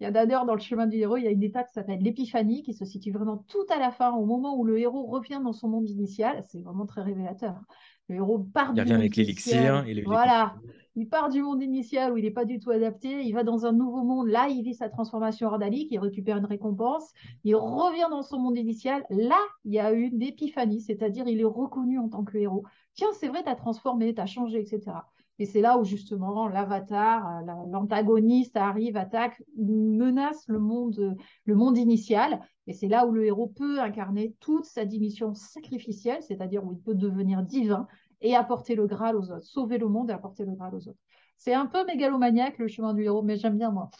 Il 0.00 0.04
y 0.04 0.06
a 0.06 0.12
d'ailleurs 0.12 0.46
dans 0.46 0.54
le 0.54 0.60
chemin 0.60 0.86
du 0.86 0.96
héros, 0.96 1.16
il 1.16 1.24
y 1.24 1.26
a 1.26 1.30
une 1.30 1.42
étape 1.42 1.66
qui 1.66 1.72
s'appelle 1.72 2.00
l'épiphanie, 2.00 2.62
qui 2.62 2.72
se 2.72 2.84
situe 2.84 3.10
vraiment 3.10 3.44
tout 3.48 3.66
à 3.68 3.78
la 3.78 3.90
fin, 3.90 4.12
au 4.12 4.24
moment 4.24 4.56
où 4.56 4.64
le 4.64 4.78
héros 4.78 5.06
revient 5.06 5.40
dans 5.42 5.52
son 5.52 5.68
monde 5.68 5.88
initial. 5.88 6.44
C'est 6.46 6.62
vraiment 6.62 6.86
très 6.86 7.02
révélateur. 7.02 7.56
Le 8.08 8.16
héros 8.16 8.38
part 8.38 8.72
Il 8.74 8.84
du 8.84 8.90
monde 8.92 9.00
avec 9.00 9.16
l'élixir 9.16 9.84
Voilà. 10.06 10.54
Il 10.94 11.08
part 11.08 11.28
du 11.28 11.42
monde 11.42 11.62
initial 11.62 12.12
où 12.12 12.16
il 12.16 12.24
n'est 12.24 12.32
pas 12.32 12.44
du 12.44 12.58
tout 12.58 12.70
adapté, 12.70 13.22
il 13.22 13.32
va 13.32 13.44
dans 13.44 13.66
un 13.66 13.72
nouveau 13.72 14.02
monde, 14.02 14.26
là 14.28 14.48
il 14.48 14.64
vit 14.64 14.74
sa 14.74 14.88
transformation 14.88 15.46
ordalique, 15.46 15.92
il 15.92 15.98
récupère 16.00 16.38
une 16.38 16.44
récompense, 16.44 17.12
il 17.44 17.54
revient 17.54 18.08
dans 18.10 18.22
son 18.22 18.40
monde 18.40 18.58
initial, 18.58 19.04
là 19.08 19.38
il 19.64 19.74
y 19.74 19.78
a 19.78 19.92
une 19.92 20.20
épiphanie, 20.22 20.80
c'est-à-dire 20.80 21.28
il 21.28 21.40
est 21.40 21.44
reconnu 21.44 22.00
en 22.00 22.08
tant 22.08 22.24
que 22.24 22.36
héros. 22.36 22.64
Tiens, 22.94 23.10
c'est 23.12 23.28
vrai, 23.28 23.44
tu 23.44 23.48
as 23.48 23.54
transformé, 23.54 24.12
tu 24.12 24.20
as 24.20 24.26
changé, 24.26 24.58
etc. 24.58 24.96
Et 25.38 25.46
c'est 25.46 25.60
là 25.60 25.78
où 25.78 25.84
justement 25.84 26.48
l'avatar, 26.48 27.26
euh, 27.26 27.44
la- 27.46 27.64
l'antagoniste 27.70 28.56
arrive, 28.56 28.96
attaque, 28.96 29.42
menace 29.56 30.44
le 30.48 30.58
monde, 30.58 31.78
initial. 31.78 32.40
Et 32.66 32.72
c'est 32.72 32.88
là 32.88 33.06
où 33.06 33.12
le 33.12 33.24
héros 33.24 33.46
peut 33.46 33.80
incarner 33.80 34.34
toute 34.40 34.64
sa 34.64 34.84
dimension 34.84 35.34
sacrificielle, 35.34 36.22
c'est-à-dire 36.22 36.64
où 36.64 36.72
il 36.72 36.78
peut 36.80 36.94
devenir 36.94 37.42
divin 37.42 37.86
et 38.20 38.34
apporter 38.34 38.74
le 38.74 38.86
Graal 38.86 39.16
aux 39.16 39.30
autres, 39.30 39.44
sauver 39.46 39.78
le 39.78 39.88
monde 39.88 40.10
et 40.10 40.12
apporter 40.12 40.44
le 40.44 40.52
Graal 40.52 40.74
aux 40.74 40.88
autres. 40.88 40.98
C'est 41.36 41.54
un 41.54 41.66
peu 41.66 41.84
mégalomaniaque 41.86 42.58
le 42.58 42.66
chemin 42.66 42.92
du 42.94 43.04
héros, 43.04 43.22
mais 43.22 43.36
j'aime 43.36 43.56
bien 43.56 43.70
moi. 43.70 43.90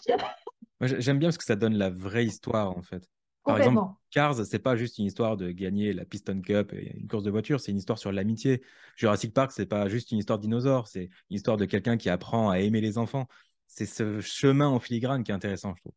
Moi, 0.80 0.88
j'ai- 0.88 1.00
j'aime 1.00 1.18
bien 1.18 1.28
parce 1.28 1.38
que 1.38 1.44
ça 1.44 1.56
donne 1.56 1.74
la 1.74 1.90
vraie 1.90 2.26
histoire, 2.26 2.76
en 2.76 2.82
fait. 2.82 3.08
Par 3.44 3.58
exemple. 3.58 3.92
Cars, 4.10 4.34
c'est 4.44 4.58
pas 4.58 4.76
juste 4.76 4.98
une 4.98 5.06
histoire 5.06 5.36
de 5.36 5.50
gagner 5.50 5.92
la 5.92 6.04
Piston 6.04 6.40
Cup 6.40 6.72
et 6.72 6.96
une 6.98 7.08
course 7.08 7.24
de 7.24 7.30
voiture, 7.30 7.60
c'est 7.60 7.72
une 7.72 7.78
histoire 7.78 7.98
sur 7.98 8.10
l'amitié. 8.10 8.62
Jurassic 8.96 9.34
Park, 9.34 9.52
c'est 9.52 9.66
pas 9.66 9.88
juste 9.88 10.12
une 10.12 10.18
histoire 10.18 10.38
de 10.38 10.42
dinosaure, 10.42 10.86
c'est 10.86 11.10
une 11.30 11.36
histoire 11.36 11.56
de 11.56 11.64
quelqu'un 11.64 11.96
qui 11.96 12.08
apprend 12.08 12.50
à 12.50 12.58
aimer 12.58 12.80
les 12.80 12.98
enfants. 12.98 13.26
C'est 13.66 13.86
ce 13.86 14.20
chemin 14.20 14.68
en 14.68 14.80
filigrane 14.80 15.24
qui 15.24 15.30
est 15.30 15.34
intéressant, 15.34 15.74
je 15.76 15.82
trouve. 15.82 15.92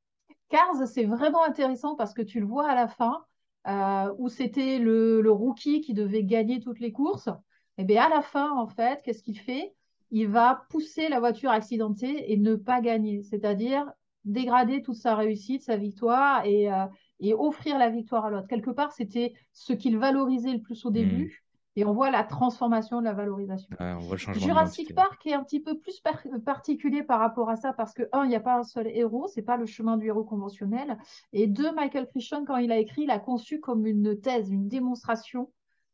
Cars, 0.49 0.87
c'est 0.87 1.05
vraiment 1.05 1.43
intéressant 1.45 1.95
parce 1.95 2.13
que 2.13 2.21
tu 2.21 2.41
le 2.41 2.45
vois 2.45 2.67
à 2.67 2.75
la 2.75 2.89
fin, 2.89 3.23
euh, 3.67 4.13
où 4.17 4.27
c'était 4.27 4.79
le, 4.79 5.21
le 5.21 5.31
rookie 5.31 5.79
qui 5.81 5.93
devait 5.93 6.23
gagner 6.23 6.59
toutes 6.59 6.79
les 6.79 6.91
courses. 6.91 7.29
Et 7.77 7.85
bien 7.85 8.03
à 8.05 8.09
la 8.09 8.21
fin, 8.21 8.51
en 8.51 8.67
fait, 8.67 9.01
qu'est-ce 9.03 9.23
qu'il 9.23 9.39
fait? 9.39 9.73
Il 10.11 10.27
va 10.27 10.65
pousser 10.69 11.07
la 11.07 11.19
voiture 11.19 11.51
accidentée 11.51 12.33
et 12.33 12.37
ne 12.37 12.55
pas 12.55 12.81
gagner, 12.81 13.23
c'est-à-dire 13.23 13.89
dégrader 14.25 14.81
toute 14.81 14.97
sa 14.97 15.15
réussite, 15.15 15.63
sa 15.63 15.77
victoire 15.77 16.45
et, 16.45 16.71
euh, 16.71 16.85
et 17.21 17.33
offrir 17.33 17.77
la 17.77 17.89
victoire 17.89 18.25
à 18.25 18.29
l'autre. 18.29 18.47
Quelque 18.47 18.71
part, 18.71 18.91
c'était 18.91 19.33
ce 19.53 19.73
qu'il 19.73 19.97
valorisait 19.97 20.53
le 20.53 20.61
plus 20.61 20.85
au 20.85 20.91
début. 20.91 21.43
Et 21.77 21.85
on 21.85 21.93
voit 21.93 22.11
la 22.11 22.25
transformation 22.25 22.99
de 22.99 23.05
la 23.05 23.13
valorisation. 23.13 23.69
Ouais, 23.79 23.93
on 23.93 23.99
voit 23.99 24.15
le 24.15 24.17
changement 24.17 24.45
Jurassic. 24.45 24.93
Park 24.93 25.25
est 25.25 25.33
un 25.33 25.41
petit 25.41 25.61
peu 25.61 25.77
plus 25.77 26.01
par- 26.01 26.21
particulier 26.43 27.01
par 27.01 27.19
rapport 27.19 27.49
à 27.49 27.55
ça 27.55 27.71
parce 27.71 27.93
que, 27.93 28.03
un, 28.11 28.25
il 28.25 28.27
n'y 28.27 28.35
a 28.35 28.41
pas 28.41 28.57
un 28.57 28.63
seul 28.63 28.87
héros, 28.87 29.27
c'est 29.27 29.41
pas 29.41 29.55
le 29.55 29.65
chemin 29.65 29.95
du 29.95 30.07
héros 30.07 30.25
conventionnel. 30.25 30.97
Et 31.31 31.47
deux, 31.47 31.71
Michael 31.71 32.07
Crichton, 32.07 32.43
quand 32.45 32.57
il 32.57 32.73
a 32.73 32.77
écrit, 32.77 33.03
il 33.03 33.09
a 33.09 33.19
conçu 33.19 33.61
comme 33.61 33.85
une 33.85 34.19
thèse, 34.19 34.51
une 34.51 34.67
démonstration 34.67 35.49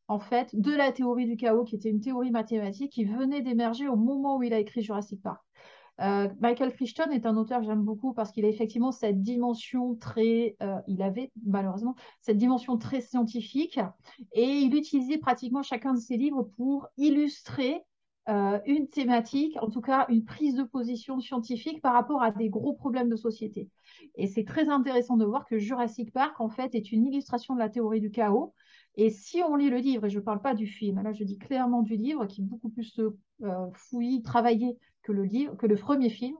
en 0.07 0.19
fait, 0.19 0.55
de 0.55 0.73
la 0.73 0.91
théorie 0.91 1.25
du 1.25 1.35
chaos, 1.35 1.65
qui 1.65 1.75
était 1.75 1.89
une 1.89 1.99
théorie 1.99 2.31
mathématique 2.31 2.93
qui 2.93 3.05
venait 3.05 3.41
d'émerger 3.41 3.87
au 3.87 3.97
moment 3.97 4.37
où 4.37 4.43
il 4.43 4.53
a 4.53 4.59
écrit 4.59 4.81
Jurassic 4.81 5.21
Park. 5.21 5.43
Euh, 6.01 6.29
Michael 6.39 6.73
Crichton 6.73 7.09
est 7.11 7.25
un 7.25 7.35
auteur 7.37 7.59
que 7.59 7.65
j'aime 7.65 7.83
beaucoup 7.83 8.13
parce 8.13 8.31
qu'il 8.31 8.45
a 8.45 8.49
effectivement 8.49 8.91
cette 8.91 9.21
dimension 9.21 9.95
très, 9.95 10.55
euh, 10.61 10.79
il 10.87 11.01
avait 11.01 11.31
malheureusement 11.45 11.95
cette 12.21 12.37
dimension 12.37 12.77
très 12.77 13.01
scientifique 13.01 13.79
et 14.33 14.45
il 14.45 14.75
utilisait 14.75 15.17
pratiquement 15.17 15.63
chacun 15.63 15.93
de 15.93 15.99
ses 15.99 16.17
livres 16.17 16.43
pour 16.55 16.87
illustrer 16.97 17.81
euh, 18.29 18.59
une 18.65 18.89
thématique, 18.89 19.57
en 19.61 19.69
tout 19.69 19.81
cas 19.81 20.05
une 20.09 20.25
prise 20.25 20.55
de 20.55 20.63
position 20.63 21.19
scientifique 21.19 21.81
par 21.81 21.93
rapport 21.93 22.21
à 22.21 22.31
des 22.31 22.49
gros 22.49 22.73
problèmes 22.73 23.09
de 23.09 23.15
société. 23.15 23.69
Et 24.15 24.27
c'est 24.27 24.43
très 24.43 24.69
intéressant 24.69 25.15
de 25.15 25.25
voir 25.25 25.45
que 25.45 25.57
Jurassic 25.57 26.11
Park, 26.11 26.39
en 26.41 26.49
fait, 26.49 26.75
est 26.75 26.91
une 26.91 27.05
illustration 27.05 27.55
de 27.55 27.59
la 27.59 27.69
théorie 27.69 28.01
du 28.01 28.11
chaos. 28.11 28.53
Et 28.95 29.11
si 29.11 29.41
on 29.43 29.55
lit 29.55 29.69
le 29.69 29.77
livre, 29.77 30.05
et 30.05 30.09
je 30.09 30.19
ne 30.19 30.23
parle 30.23 30.41
pas 30.41 30.55
du 30.55 30.67
film, 30.67 31.01
là 31.01 31.13
je 31.13 31.23
dis 31.23 31.37
clairement 31.37 31.83
du 31.83 31.95
livre, 31.95 32.25
qui 32.25 32.41
est 32.41 32.43
beaucoup 32.43 32.69
plus 32.69 32.99
fouillé, 33.73 34.21
travaillé 34.21 34.77
que 35.07 35.13
le 35.13 35.23
livre, 35.23 35.55
que 35.55 35.65
le 35.67 35.75
premier 35.75 36.09
film 36.09 36.35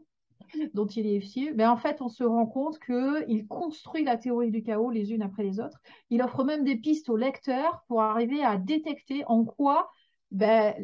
dont 0.73 0.85
il 0.85 1.07
est 1.07 1.17
issu, 1.17 1.53
mais 1.55 1.65
en 1.65 1.77
fait, 1.77 2.01
on 2.01 2.09
se 2.09 2.23
rend 2.23 2.45
compte 2.45 2.79
qu'il 2.79 3.47
construit 3.47 4.03
la 4.03 4.17
théorie 4.17 4.51
du 4.51 4.61
chaos 4.61 4.91
les 4.91 5.13
unes 5.13 5.21
après 5.21 5.43
les 5.43 5.59
autres. 5.59 5.79
Il 6.09 6.21
offre 6.21 6.43
même 6.43 6.65
des 6.65 6.75
pistes 6.75 7.09
aux 7.09 7.17
lecteurs 7.17 7.83
pour 7.87 8.01
arriver 8.01 8.43
à 8.43 8.57
détecter 8.57 9.23
en 9.27 9.45
quoi, 9.45 9.89
ben, 10.31 10.75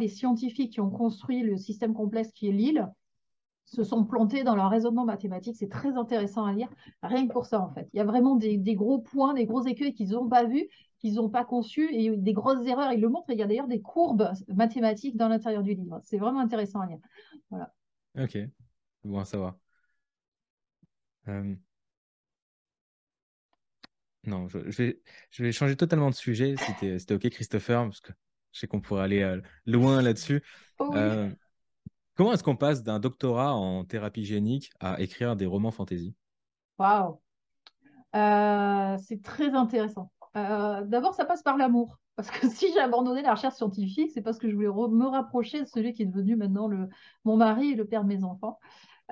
les 0.00 0.08
scientifiques 0.08 0.72
qui 0.72 0.80
ont 0.80 0.90
construit 0.90 1.42
le 1.42 1.56
système 1.56 1.94
complexe 1.94 2.32
qui 2.32 2.48
est 2.48 2.52
l'île 2.52 2.88
se 3.64 3.84
sont 3.84 4.04
plantés 4.04 4.44
dans 4.44 4.54
leur 4.54 4.70
raisonnement 4.70 5.04
mathématique. 5.04 5.56
C'est 5.56 5.68
très 5.70 5.96
intéressant 5.96 6.44
à 6.44 6.52
lire, 6.52 6.68
rien 7.02 7.26
que 7.26 7.32
pour 7.32 7.46
ça, 7.46 7.60
en 7.60 7.72
fait. 7.72 7.88
Il 7.92 7.96
y 7.96 8.00
a 8.00 8.04
vraiment 8.04 8.36
des, 8.36 8.56
des 8.56 8.74
gros 8.74 8.98
points, 9.00 9.34
des 9.34 9.46
gros 9.46 9.64
écueils 9.66 9.94
qu'ils 9.94 10.10
n'ont 10.10 10.28
pas 10.28 10.44
vus, 10.44 10.68
qu'ils 11.02 11.14
n'ont 11.14 11.28
pas 11.28 11.44
conçus, 11.44 11.92
et 11.92 12.16
des 12.16 12.32
grosses 12.32 12.64
erreurs. 12.66 12.92
Ils 12.92 13.00
le 13.00 13.08
montrent. 13.08 13.30
Il 13.30 13.38
y 13.38 13.42
a 13.42 13.46
d'ailleurs 13.46 13.66
des 13.66 13.82
courbes 13.82 14.30
mathématiques 14.48 15.16
dans 15.16 15.28
l'intérieur 15.28 15.62
du 15.62 15.74
livre. 15.74 16.00
C'est 16.04 16.16
vraiment 16.16 16.40
intéressant 16.40 16.80
à 16.80 16.86
lire. 16.86 16.98
Voilà. 17.50 17.74
Ok, 18.16 18.38
bon 19.02 19.18
à 19.18 19.24
savoir. 19.24 19.56
Euh, 21.28 21.54
non, 24.24 24.46
je, 24.48 24.58
vais, 24.58 25.00
je 25.30 25.42
vais 25.42 25.50
changer 25.50 25.76
totalement 25.76 26.08
de 26.08 26.14
sujet, 26.14 26.54
si 26.56 26.98
c'était 26.98 27.14
OK, 27.14 27.28
Christopher, 27.30 27.82
parce 27.82 28.00
que 28.00 28.12
je 28.52 28.60
sais 28.60 28.66
qu'on 28.68 28.80
pourrait 28.80 29.02
aller 29.02 29.22
euh, 29.22 29.40
loin 29.66 30.02
là-dessus. 30.02 30.42
Oh 30.78 30.94
euh, 30.94 31.28
comment 32.14 32.32
est-ce 32.32 32.44
qu'on 32.44 32.56
passe 32.56 32.84
d'un 32.84 33.00
doctorat 33.00 33.54
en 33.54 33.84
thérapie 33.84 34.24
génique 34.24 34.70
à 34.78 35.00
écrire 35.00 35.34
des 35.34 35.46
romans 35.46 35.72
fantasy? 35.72 36.14
Waouh 36.78 37.20
C'est 38.12 39.22
très 39.22 39.50
intéressant. 39.50 40.12
D'abord, 40.34 41.14
ça 41.14 41.24
passe 41.24 41.42
par 41.42 41.56
l'amour. 41.56 41.98
Parce 42.16 42.30
que 42.30 42.48
si 42.48 42.72
j'ai 42.72 42.80
abandonné 42.80 43.22
la 43.22 43.34
recherche 43.34 43.54
scientifique, 43.54 44.10
c'est 44.12 44.22
parce 44.22 44.38
que 44.38 44.48
je 44.48 44.54
voulais 44.54 44.68
me 44.68 45.06
rapprocher 45.06 45.60
de 45.60 45.66
celui 45.66 45.92
qui 45.92 46.02
est 46.02 46.06
devenu 46.06 46.36
maintenant 46.36 46.68
le, 46.68 46.88
mon 47.24 47.36
mari 47.36 47.72
et 47.72 47.74
le 47.74 47.86
père 47.86 48.02
de 48.02 48.08
mes 48.08 48.24
enfants. 48.24 48.58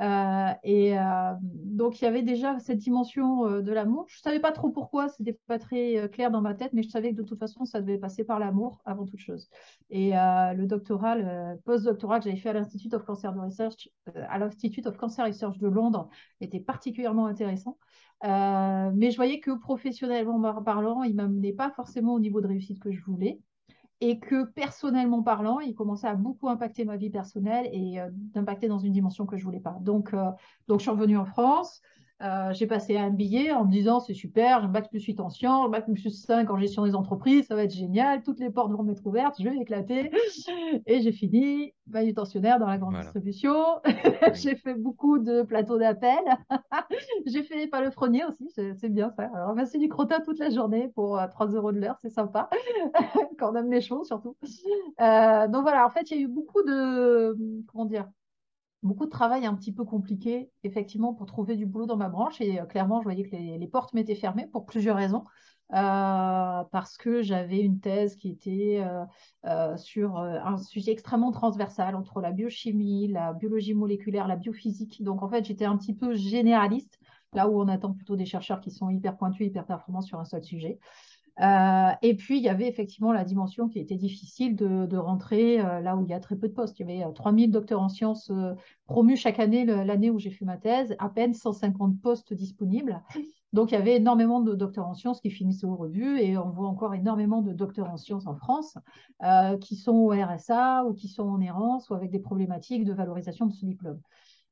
Euh, 0.00 0.52
et 0.62 0.98
euh, 0.98 1.34
donc, 1.42 2.00
il 2.00 2.04
y 2.04 2.08
avait 2.08 2.22
déjà 2.22 2.58
cette 2.58 2.78
dimension 2.78 3.46
euh, 3.46 3.60
de 3.60 3.72
l'amour. 3.72 4.06
Je 4.08 4.18
ne 4.18 4.22
savais 4.22 4.40
pas 4.40 4.52
trop 4.52 4.70
pourquoi, 4.70 5.08
ce 5.08 5.22
n'était 5.22 5.38
pas 5.46 5.58
très 5.58 6.08
clair 6.10 6.30
dans 6.30 6.40
ma 6.40 6.54
tête, 6.54 6.72
mais 6.72 6.82
je 6.82 6.88
savais 6.88 7.12
que 7.12 7.16
de 7.16 7.22
toute 7.22 7.38
façon, 7.38 7.64
ça 7.64 7.80
devait 7.80 7.98
passer 7.98 8.24
par 8.24 8.38
l'amour 8.38 8.80
avant 8.86 9.04
toute 9.04 9.20
chose. 9.20 9.48
Et 9.90 10.12
le 10.12 10.64
doctorat, 10.66 11.16
le 11.16 11.56
post-doctorat 11.64 12.18
que 12.18 12.24
j'avais 12.24 12.36
fait 12.36 12.50
à 12.50 12.52
l'Institute 12.54 12.94
of 12.94 13.04
Cancer 13.04 13.34
Research, 13.34 13.90
à 14.14 14.38
l'Institute 14.38 14.86
of 14.86 14.96
Cancer 14.96 15.26
Research 15.26 15.58
de 15.58 15.68
Londres, 15.68 16.08
était 16.40 16.60
particulièrement 16.60 17.26
intéressant. 17.26 17.78
mais 18.22 19.10
je 19.10 19.16
voyais 19.16 19.40
que 19.40 19.50
professionnellement 19.58 20.62
parlant, 20.62 21.02
il 21.02 21.12
ne 21.12 21.16
m'amenait 21.16 21.52
pas 21.52 21.70
forcément 21.70 22.14
au 22.14 22.20
niveau 22.20 22.40
de 22.40 22.46
réussite 22.46 22.80
que 22.80 22.90
je 22.90 23.02
voulais 23.02 23.40
et 24.00 24.18
que 24.18 24.44
personnellement 24.44 25.22
parlant, 25.22 25.60
il 25.60 25.74
commençait 25.74 26.08
à 26.08 26.14
beaucoup 26.14 26.48
impacter 26.48 26.84
ma 26.84 26.96
vie 26.96 27.10
personnelle 27.10 27.68
et 27.72 28.00
euh, 28.00 28.08
d'impacter 28.12 28.68
dans 28.68 28.78
une 28.78 28.92
dimension 28.92 29.26
que 29.26 29.36
je 29.36 29.44
voulais 29.44 29.60
pas. 29.60 29.76
Donc, 29.80 30.14
euh, 30.14 30.30
donc 30.68 30.80
je 30.80 30.84
suis 30.84 30.90
revenue 30.90 31.18
en 31.18 31.26
France. 31.26 31.82
Euh, 32.22 32.52
j'ai 32.52 32.66
passé 32.66 32.98
un 32.98 33.08
billet 33.08 33.50
en 33.50 33.64
me 33.64 33.70
disant 33.70 33.98
c'est 33.98 34.12
super, 34.12 34.60
j'ai 34.60 34.68
bac 34.68 34.90
plus 34.90 35.02
8 35.02 35.20
en 35.20 35.30
sciences, 35.30 35.70
bac 35.70 35.86
plus 35.86 36.10
5 36.10 36.50
en 36.50 36.58
gestion 36.58 36.84
des 36.84 36.94
entreprises, 36.94 37.46
ça 37.46 37.54
va 37.54 37.64
être 37.64 37.74
génial, 37.74 38.22
toutes 38.22 38.40
les 38.40 38.50
portes 38.50 38.72
vont 38.72 38.82
m'être 38.82 39.06
ouvertes, 39.06 39.36
je 39.38 39.48
vais 39.48 39.56
éclater. 39.56 40.10
Et 40.86 41.00
j'ai 41.00 41.12
fini 41.12 41.72
manutentionnaire 41.86 42.58
dans 42.58 42.66
la 42.66 42.76
grande 42.76 42.96
distribution. 42.96 43.54
j'ai 44.34 44.54
fait 44.56 44.74
beaucoup 44.74 45.18
de 45.18 45.42
plateaux 45.42 45.78
d'appel. 45.78 46.18
j'ai 47.26 47.42
fait 47.42 47.66
palefrenier 47.68 48.24
aussi, 48.24 48.50
c'est 48.50 48.88
bien 48.90 49.10
ça. 49.10 49.30
Alors, 49.34 49.56
c'est 49.66 49.78
du 49.78 49.88
crottin 49.88 50.20
toute 50.20 50.38
la 50.38 50.50
journée 50.50 50.88
pour 50.94 51.18
3 51.30 51.46
euros 51.48 51.72
de 51.72 51.80
l'heure, 51.80 51.96
c'est 52.02 52.10
sympa. 52.10 52.50
Quand 53.38 53.52
on 53.52 53.56
aime 53.56 53.70
les 53.70 53.80
choses 53.80 54.06
surtout. 54.06 54.36
Euh, 55.00 55.48
donc 55.48 55.62
voilà, 55.62 55.86
en 55.86 55.90
fait, 55.90 56.10
il 56.10 56.16
y 56.16 56.20
a 56.20 56.22
eu 56.22 56.28
beaucoup 56.28 56.62
de, 56.62 57.36
comment 57.68 57.86
dire, 57.86 58.06
beaucoup 58.82 59.04
de 59.04 59.10
travail 59.10 59.46
un 59.46 59.54
petit 59.54 59.72
peu 59.72 59.84
compliqué, 59.84 60.50
effectivement, 60.64 61.14
pour 61.14 61.26
trouver 61.26 61.56
du 61.56 61.66
boulot 61.66 61.86
dans 61.86 61.96
ma 61.96 62.08
branche. 62.08 62.40
Et 62.40 62.60
euh, 62.60 62.64
clairement, 62.64 63.00
je 63.00 63.04
voyais 63.04 63.24
que 63.24 63.36
les, 63.36 63.68
portes 63.68 63.92
m'étaient 63.92 64.14
fermées 64.14 64.46
pour 64.46 64.66
plusieurs 64.66 64.96
raisons. 64.96 65.24
Euh, 65.72 66.64
parce 66.72 66.96
que 66.96 67.22
j'avais 67.22 67.60
une 67.60 67.78
thèse 67.78 68.16
qui 68.16 68.28
était 68.28 68.84
euh, 69.46 69.76
sur 69.76 70.16
un 70.18 70.56
sujet 70.56 70.90
extrêmement 70.90 71.30
transversal 71.30 71.94
entre 71.94 72.20
la 72.20 72.32
biochimie, 72.32 73.06
la 73.06 73.34
biologie 73.34 73.74
moléculaire, 73.74 74.26
la 74.26 74.34
biophysique. 74.34 75.02
Donc, 75.04 75.22
en 75.22 75.28
fait, 75.28 75.44
j'étais 75.44 75.66
un 75.66 75.76
petit 75.76 75.94
peu 75.94 76.14
généraliste, 76.14 76.98
là 77.34 77.48
où 77.48 77.60
on 77.60 77.68
attend 77.68 77.92
plutôt 77.92 78.16
des 78.16 78.26
chercheurs 78.26 78.60
qui 78.60 78.72
sont 78.72 78.90
hyper 78.90 79.16
pointus, 79.16 79.46
hyper 79.46 79.64
performants 79.64 80.00
sur 80.00 80.18
un 80.18 80.24
seul 80.24 80.42
sujet. 80.42 80.80
Euh, 81.40 81.90
et 82.02 82.14
puis, 82.14 82.38
il 82.38 82.42
y 82.42 82.48
avait 82.48 82.68
effectivement 82.68 83.12
la 83.12 83.24
dimension 83.24 83.68
qui 83.68 83.78
était 83.78 83.96
difficile 83.96 84.56
de, 84.56 84.96
rentrer 84.96 85.60
euh, 85.60 85.80
là 85.80 85.96
où 85.96 86.04
il 86.04 86.10
y 86.10 86.14
a 86.14 86.20
très 86.20 86.36
peu 86.36 86.48
de 86.48 86.52
postes. 86.52 86.78
Il 86.78 86.90
y 86.90 87.02
avait 87.02 87.12
3000 87.12 87.48
euh, 87.48 87.52
docteurs 87.52 87.80
en 87.80 87.88
sciences 87.88 88.30
promus 88.86 89.16
chaque 89.16 89.38
année, 89.38 89.64
l'année 89.64 90.10
où 90.10 90.18
j'ai 90.18 90.30
fait 90.30 90.44
ma 90.44 90.56
thèse, 90.56 90.96
à 90.98 91.08
peine 91.08 91.32
150 91.32 92.00
postes 92.00 92.34
disponibles. 92.34 93.02
Donc, 93.52 93.72
il 93.72 93.74
y 93.74 93.78
avait 93.78 93.96
énormément 93.96 94.40
de 94.40 94.54
docteurs 94.54 94.86
en 94.86 94.94
sciences 94.94 95.20
qui 95.20 95.30
finissaient 95.30 95.66
au 95.66 95.76
rebut 95.76 96.18
et 96.20 96.36
on 96.36 96.50
voit 96.50 96.68
encore 96.68 96.94
énormément 96.94 97.42
de 97.42 97.52
docteurs 97.52 97.90
en 97.90 97.96
sciences 97.96 98.26
en 98.26 98.36
France 98.36 98.78
qui 99.60 99.76
sont 99.76 99.94
au 99.94 100.10
RSA 100.10 100.84
ou 100.84 100.94
qui 100.94 101.08
sont 101.08 101.28
en 101.28 101.40
errance 101.40 101.90
ou 101.90 101.94
avec 101.94 102.10
des 102.10 102.20
problématiques 102.20 102.84
de 102.84 102.92
valorisation 102.92 103.46
de 103.46 103.52
ce 103.52 103.64
diplôme. 103.64 104.00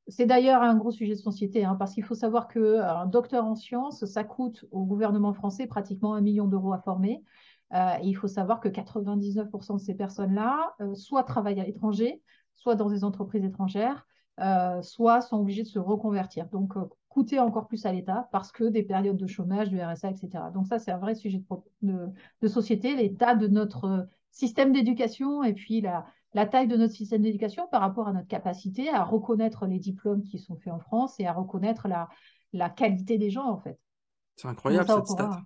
C'est 0.09 0.25
d'ailleurs 0.25 0.63
un 0.63 0.75
gros 0.75 0.91
sujet 0.91 1.13
de 1.13 1.19
société, 1.19 1.63
hein, 1.63 1.75
parce 1.75 1.93
qu'il 1.93 2.03
faut 2.03 2.15
savoir 2.15 2.47
qu'un 2.47 3.05
docteur 3.05 3.45
en 3.45 3.55
sciences, 3.55 4.05
ça 4.05 4.23
coûte 4.23 4.65
au 4.71 4.83
gouvernement 4.85 5.33
français 5.33 5.67
pratiquement 5.67 6.15
un 6.15 6.21
million 6.21 6.47
d'euros 6.47 6.73
à 6.73 6.79
former. 6.79 7.23
Euh, 7.73 7.93
et 8.01 8.07
il 8.07 8.15
faut 8.15 8.27
savoir 8.27 8.59
que 8.59 8.69
99% 8.69 9.75
de 9.75 9.79
ces 9.79 9.93
personnes-là, 9.93 10.73
euh, 10.81 10.95
soit 10.95 11.23
travaillent 11.23 11.59
à 11.59 11.63
l'étranger, 11.63 12.21
soit 12.55 12.75
dans 12.75 12.89
des 12.89 13.03
entreprises 13.03 13.45
étrangères, 13.45 14.07
euh, 14.39 14.81
soit 14.81 15.21
sont 15.21 15.37
obligées 15.37 15.63
de 15.63 15.67
se 15.67 15.79
reconvertir. 15.79 16.47
Donc, 16.47 16.73
coûter 17.09 17.39
encore 17.39 17.67
plus 17.67 17.85
à 17.85 17.91
l'État 17.91 18.27
parce 18.31 18.51
que 18.51 18.63
des 18.63 18.83
périodes 18.83 19.17
de 19.17 19.27
chômage, 19.27 19.69
du 19.69 19.79
RSA, 19.79 20.09
etc. 20.09 20.45
Donc, 20.53 20.65
ça, 20.67 20.79
c'est 20.79 20.91
un 20.91 20.97
vrai 20.97 21.13
sujet 21.13 21.43
de 21.81 22.47
société, 22.47 22.95
l'état 22.95 23.35
de 23.35 23.47
notre 23.47 24.07
système 24.31 24.71
d'éducation 24.71 25.43
et 25.43 25.53
puis 25.53 25.81
la, 25.81 26.05
la 26.33 26.45
taille 26.45 26.67
de 26.67 26.75
notre 26.75 26.93
système 26.93 27.21
d'éducation 27.21 27.67
par 27.71 27.81
rapport 27.81 28.07
à 28.07 28.13
notre 28.13 28.27
capacité 28.27 28.89
à 28.89 29.03
reconnaître 29.03 29.65
les 29.65 29.79
diplômes 29.79 30.23
qui 30.23 30.37
sont 30.37 30.55
faits 30.57 30.73
en 30.73 30.79
France 30.79 31.19
et 31.19 31.25
à 31.25 31.33
reconnaître 31.33 31.87
la, 31.87 32.07
la 32.53 32.69
qualité 32.69 33.17
des 33.17 33.29
gens, 33.29 33.49
en 33.49 33.57
fait. 33.57 33.79
C'est 34.35 34.47
incroyable 34.47 34.87
cette 34.87 35.07
stat. 35.07 35.41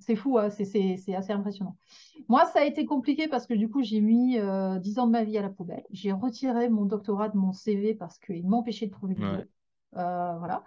C'est 0.00 0.16
fou, 0.16 0.38
hein, 0.38 0.48
c'est 0.50 1.14
assez 1.14 1.32
impressionnant. 1.32 1.76
Moi, 2.28 2.44
ça 2.46 2.60
a 2.60 2.64
été 2.64 2.84
compliqué 2.84 3.26
parce 3.26 3.46
que 3.46 3.54
du 3.54 3.68
coup, 3.68 3.82
j'ai 3.82 4.00
mis 4.00 4.38
euh, 4.38 4.78
10 4.78 5.00
ans 5.00 5.06
de 5.06 5.12
ma 5.12 5.24
vie 5.24 5.36
à 5.38 5.42
la 5.42 5.48
poubelle. 5.48 5.84
J'ai 5.90 6.12
retiré 6.12 6.68
mon 6.68 6.84
doctorat 6.84 7.30
de 7.30 7.36
mon 7.36 7.52
CV 7.52 7.94
parce 7.94 8.18
qu'il 8.18 8.46
m'empêchait 8.46 8.86
de 8.86 8.92
trouver 8.92 9.14
du 9.14 9.22
boulot. 9.22 9.44
Euh, 9.96 10.36
voilà. 10.38 10.64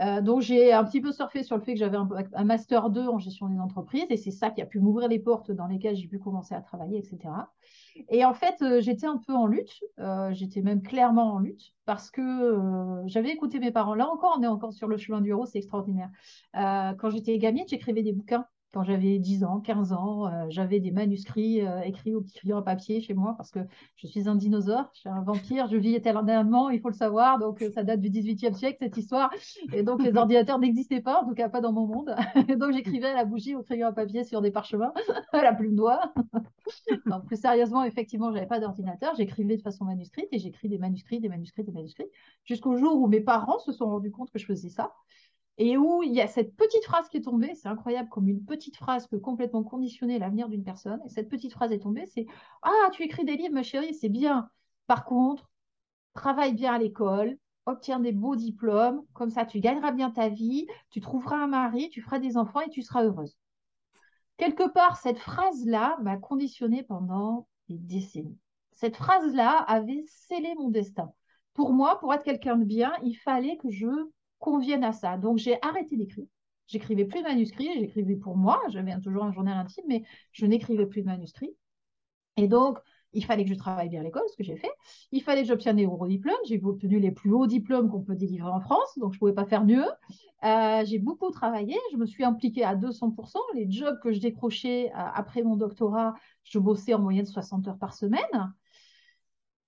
Euh, 0.00 0.22
donc 0.22 0.40
j'ai 0.40 0.72
un 0.72 0.84
petit 0.84 1.00
peu 1.00 1.12
surfé 1.12 1.42
sur 1.42 1.56
le 1.56 1.62
fait 1.62 1.74
que 1.74 1.78
j'avais 1.78 1.98
un, 1.98 2.44
master 2.44 2.90
2 2.90 3.06
en 3.06 3.18
gestion 3.18 3.48
des 3.48 3.58
entreprises 3.58 4.06
et 4.08 4.16
c'est 4.16 4.30
ça 4.30 4.50
qui 4.50 4.62
a 4.62 4.66
pu 4.66 4.80
m'ouvrir 4.80 5.08
les 5.08 5.18
portes 5.18 5.50
dans 5.50 5.66
lesquelles 5.66 5.94
j'ai 5.94 6.08
pu 6.08 6.18
commencer 6.18 6.54
à 6.54 6.62
travailler, 6.62 6.98
etc. 6.98 7.18
Et 8.08 8.24
en 8.24 8.32
fait, 8.32 8.62
euh, 8.62 8.80
j'étais 8.80 9.06
un 9.06 9.18
peu 9.18 9.34
en 9.34 9.46
lutte, 9.46 9.80
j'étais 10.30 10.62
même 10.62 10.82
clairement 10.82 11.34
en 11.34 11.38
lutte 11.38 11.74
parce 11.84 12.10
que 12.10 13.02
j'avais 13.06 13.30
écouté 13.30 13.58
mes 13.58 13.72
parents. 13.72 13.94
Là 13.94 14.08
encore, 14.08 14.36
on 14.38 14.42
est 14.42 14.46
encore 14.46 14.72
sur 14.72 14.88
le 14.88 14.96
chemin 14.96 15.20
du 15.20 15.30
héros, 15.30 15.46
c'est 15.46 15.58
extraordinaire. 15.58 16.10
quand 16.54 17.10
j'étais 17.10 17.36
gamine, 17.38 17.64
j'écrivais 17.68 18.02
des 18.02 18.12
bouquins 18.12 18.46
quand 18.72 18.84
j'avais 18.84 19.18
10 19.18 19.44
ans, 19.44 19.60
15 19.60 19.92
ans, 19.92 20.26
euh, 20.26 20.46
j'avais 20.48 20.80
des 20.80 20.90
manuscrits 20.90 21.60
euh, 21.60 21.82
écrits 21.82 22.14
au 22.14 22.22
petit 22.22 22.38
crayon 22.38 22.56
à 22.56 22.62
papier 22.62 23.02
chez 23.02 23.12
moi 23.12 23.34
parce 23.36 23.50
que 23.50 23.60
je 23.96 24.06
suis 24.06 24.28
un 24.28 24.34
dinosaure, 24.34 24.90
je 24.94 25.00
suis 25.00 25.08
un 25.10 25.20
vampire, 25.22 25.66
je 25.68 25.76
vis 25.76 25.94
éternellement, 25.94 26.70
il 26.70 26.80
faut 26.80 26.88
le 26.88 26.94
savoir. 26.94 27.38
Donc, 27.38 27.60
euh, 27.60 27.70
ça 27.70 27.84
date 27.84 28.00
du 28.00 28.08
18e 28.08 28.54
siècle, 28.54 28.78
cette 28.80 28.96
histoire. 28.96 29.30
Et 29.74 29.82
donc, 29.82 30.02
les 30.02 30.16
ordinateurs 30.16 30.58
n'existaient 30.58 31.02
pas, 31.02 31.20
en 31.22 31.28
tout 31.28 31.34
cas 31.34 31.50
pas 31.50 31.60
dans 31.60 31.72
mon 31.72 31.86
monde. 31.86 32.16
Et 32.48 32.56
donc, 32.56 32.72
j'écrivais 32.72 33.08
à 33.08 33.14
la 33.14 33.24
bougie 33.26 33.54
au 33.54 33.62
crayon 33.62 33.88
à 33.88 33.92
papier 33.92 34.24
sur 34.24 34.40
des 34.40 34.50
parchemins, 34.50 34.92
à 35.32 35.42
la 35.42 35.52
plume 35.52 35.76
d'oie. 35.76 36.00
donc, 37.06 37.26
plus 37.26 37.40
sérieusement, 37.40 37.84
effectivement, 37.84 38.30
je 38.30 38.36
n'avais 38.36 38.46
pas 38.46 38.58
d'ordinateur. 38.58 39.14
J'écrivais 39.16 39.58
de 39.58 39.62
façon 39.62 39.84
manuscrite 39.84 40.28
et 40.32 40.38
j'écris 40.38 40.70
des 40.70 40.78
manuscrits, 40.78 41.20
des 41.20 41.28
manuscrits, 41.28 41.62
des 41.62 41.72
manuscrits, 41.72 42.08
jusqu'au 42.44 42.76
jour 42.76 42.96
où 42.96 43.06
mes 43.06 43.20
parents 43.20 43.58
se 43.58 43.72
sont 43.72 43.86
rendus 43.86 44.10
compte 44.10 44.30
que 44.30 44.38
je 44.38 44.46
faisais 44.46 44.70
ça. 44.70 44.92
Et 45.58 45.76
où 45.76 46.02
il 46.02 46.12
y 46.12 46.20
a 46.20 46.26
cette 46.26 46.56
petite 46.56 46.84
phrase 46.84 47.08
qui 47.08 47.18
est 47.18 47.22
tombée. 47.22 47.54
C'est 47.54 47.68
incroyable 47.68 48.08
comme 48.08 48.28
une 48.28 48.44
petite 48.44 48.76
phrase 48.76 49.06
peut 49.06 49.20
complètement 49.20 49.62
conditionner 49.62 50.18
l'avenir 50.18 50.48
d'une 50.48 50.64
personne. 50.64 51.00
Et 51.04 51.08
cette 51.08 51.28
petite 51.28 51.52
phrase 51.52 51.72
est 51.72 51.80
tombée, 51.80 52.06
c'est 52.06 52.26
Ah, 52.62 52.88
tu 52.92 53.02
écris 53.02 53.24
des 53.24 53.36
livres, 53.36 53.54
ma 53.54 53.62
chérie, 53.62 53.94
c'est 53.94 54.08
bien. 54.08 54.48
Par 54.86 55.04
contre, 55.04 55.50
travaille 56.14 56.54
bien 56.54 56.74
à 56.74 56.78
l'école, 56.78 57.38
obtiens 57.66 58.00
des 58.00 58.12
beaux 58.12 58.36
diplômes, 58.36 59.02
comme 59.12 59.30
ça 59.30 59.46
tu 59.46 59.60
gagneras 59.60 59.92
bien 59.92 60.10
ta 60.10 60.28
vie, 60.28 60.66
tu 60.90 61.00
trouveras 61.00 61.36
un 61.36 61.46
mari, 61.46 61.88
tu 61.90 62.00
feras 62.02 62.18
des 62.18 62.36
enfants 62.36 62.60
et 62.60 62.70
tu 62.70 62.82
seras 62.82 63.04
heureuse. 63.04 63.36
Quelque 64.36 64.68
part, 64.68 64.96
cette 64.96 65.18
phrase-là 65.18 65.98
m'a 66.02 66.16
conditionnée 66.16 66.82
pendant 66.82 67.46
des 67.68 67.78
décennies. 67.78 68.38
Cette 68.72 68.96
phrase-là 68.96 69.58
avait 69.58 70.04
scellé 70.06 70.54
mon 70.56 70.70
destin. 70.70 71.12
Pour 71.54 71.72
moi, 71.72 72.00
pour 72.00 72.12
être 72.12 72.24
quelqu'un 72.24 72.56
de 72.56 72.64
bien, 72.64 72.92
il 73.04 73.14
fallait 73.14 73.58
que 73.58 73.70
je 73.70 74.10
convienne 74.42 74.84
à 74.84 74.92
ça. 74.92 75.16
Donc 75.16 75.38
j'ai 75.38 75.56
arrêté 75.62 75.96
d'écrire. 75.96 76.26
J'écrivais 76.66 77.04
plus 77.04 77.20
de 77.20 77.24
manuscrits, 77.24 77.68
j'écrivais 77.78 78.16
pour 78.16 78.36
moi, 78.36 78.60
j'avais 78.68 78.98
toujours 79.00 79.24
un 79.24 79.32
journal 79.32 79.56
intime, 79.56 79.84
mais 79.88 80.02
je 80.32 80.46
n'écrivais 80.46 80.86
plus 80.86 81.02
de 81.02 81.06
manuscrits. 81.06 81.54
Et 82.36 82.48
donc, 82.48 82.78
il 83.12 83.24
fallait 83.24 83.44
que 83.44 83.50
je 83.50 83.54
travaille 83.54 83.90
bien 83.90 84.00
à 84.00 84.04
l'école, 84.04 84.22
ce 84.30 84.36
que 84.36 84.44
j'ai 84.44 84.56
fait. 84.56 84.70
Il 85.10 85.22
fallait 85.22 85.42
que 85.42 85.48
j'obtienne 85.48 85.76
des 85.76 85.84
gros 85.84 86.06
diplômes. 86.06 86.34
J'ai 86.46 86.60
obtenu 86.62 86.98
les 86.98 87.10
plus 87.10 87.30
hauts 87.30 87.46
diplômes 87.46 87.90
qu'on 87.90 88.02
peut 88.02 88.14
délivrer 88.14 88.50
en 88.50 88.60
France, 88.60 88.98
donc 88.98 89.12
je 89.12 89.16
ne 89.16 89.18
pouvais 89.18 89.34
pas 89.34 89.44
faire 89.44 89.64
mieux. 89.64 89.84
Euh, 90.44 90.82
j'ai 90.86 90.98
beaucoup 90.98 91.30
travaillé, 91.30 91.76
je 91.92 91.98
me 91.98 92.06
suis 92.06 92.24
impliquée 92.24 92.64
à 92.64 92.74
200%. 92.74 93.38
Les 93.54 93.70
jobs 93.70 93.98
que 94.00 94.12
je 94.12 94.20
décrochais 94.20 94.90
euh, 94.90 94.92
après 95.14 95.42
mon 95.42 95.56
doctorat, 95.56 96.14
je 96.44 96.58
bossais 96.58 96.94
en 96.94 97.00
moyenne 97.00 97.26
60 97.26 97.68
heures 97.68 97.78
par 97.78 97.92
semaine. 97.92 98.54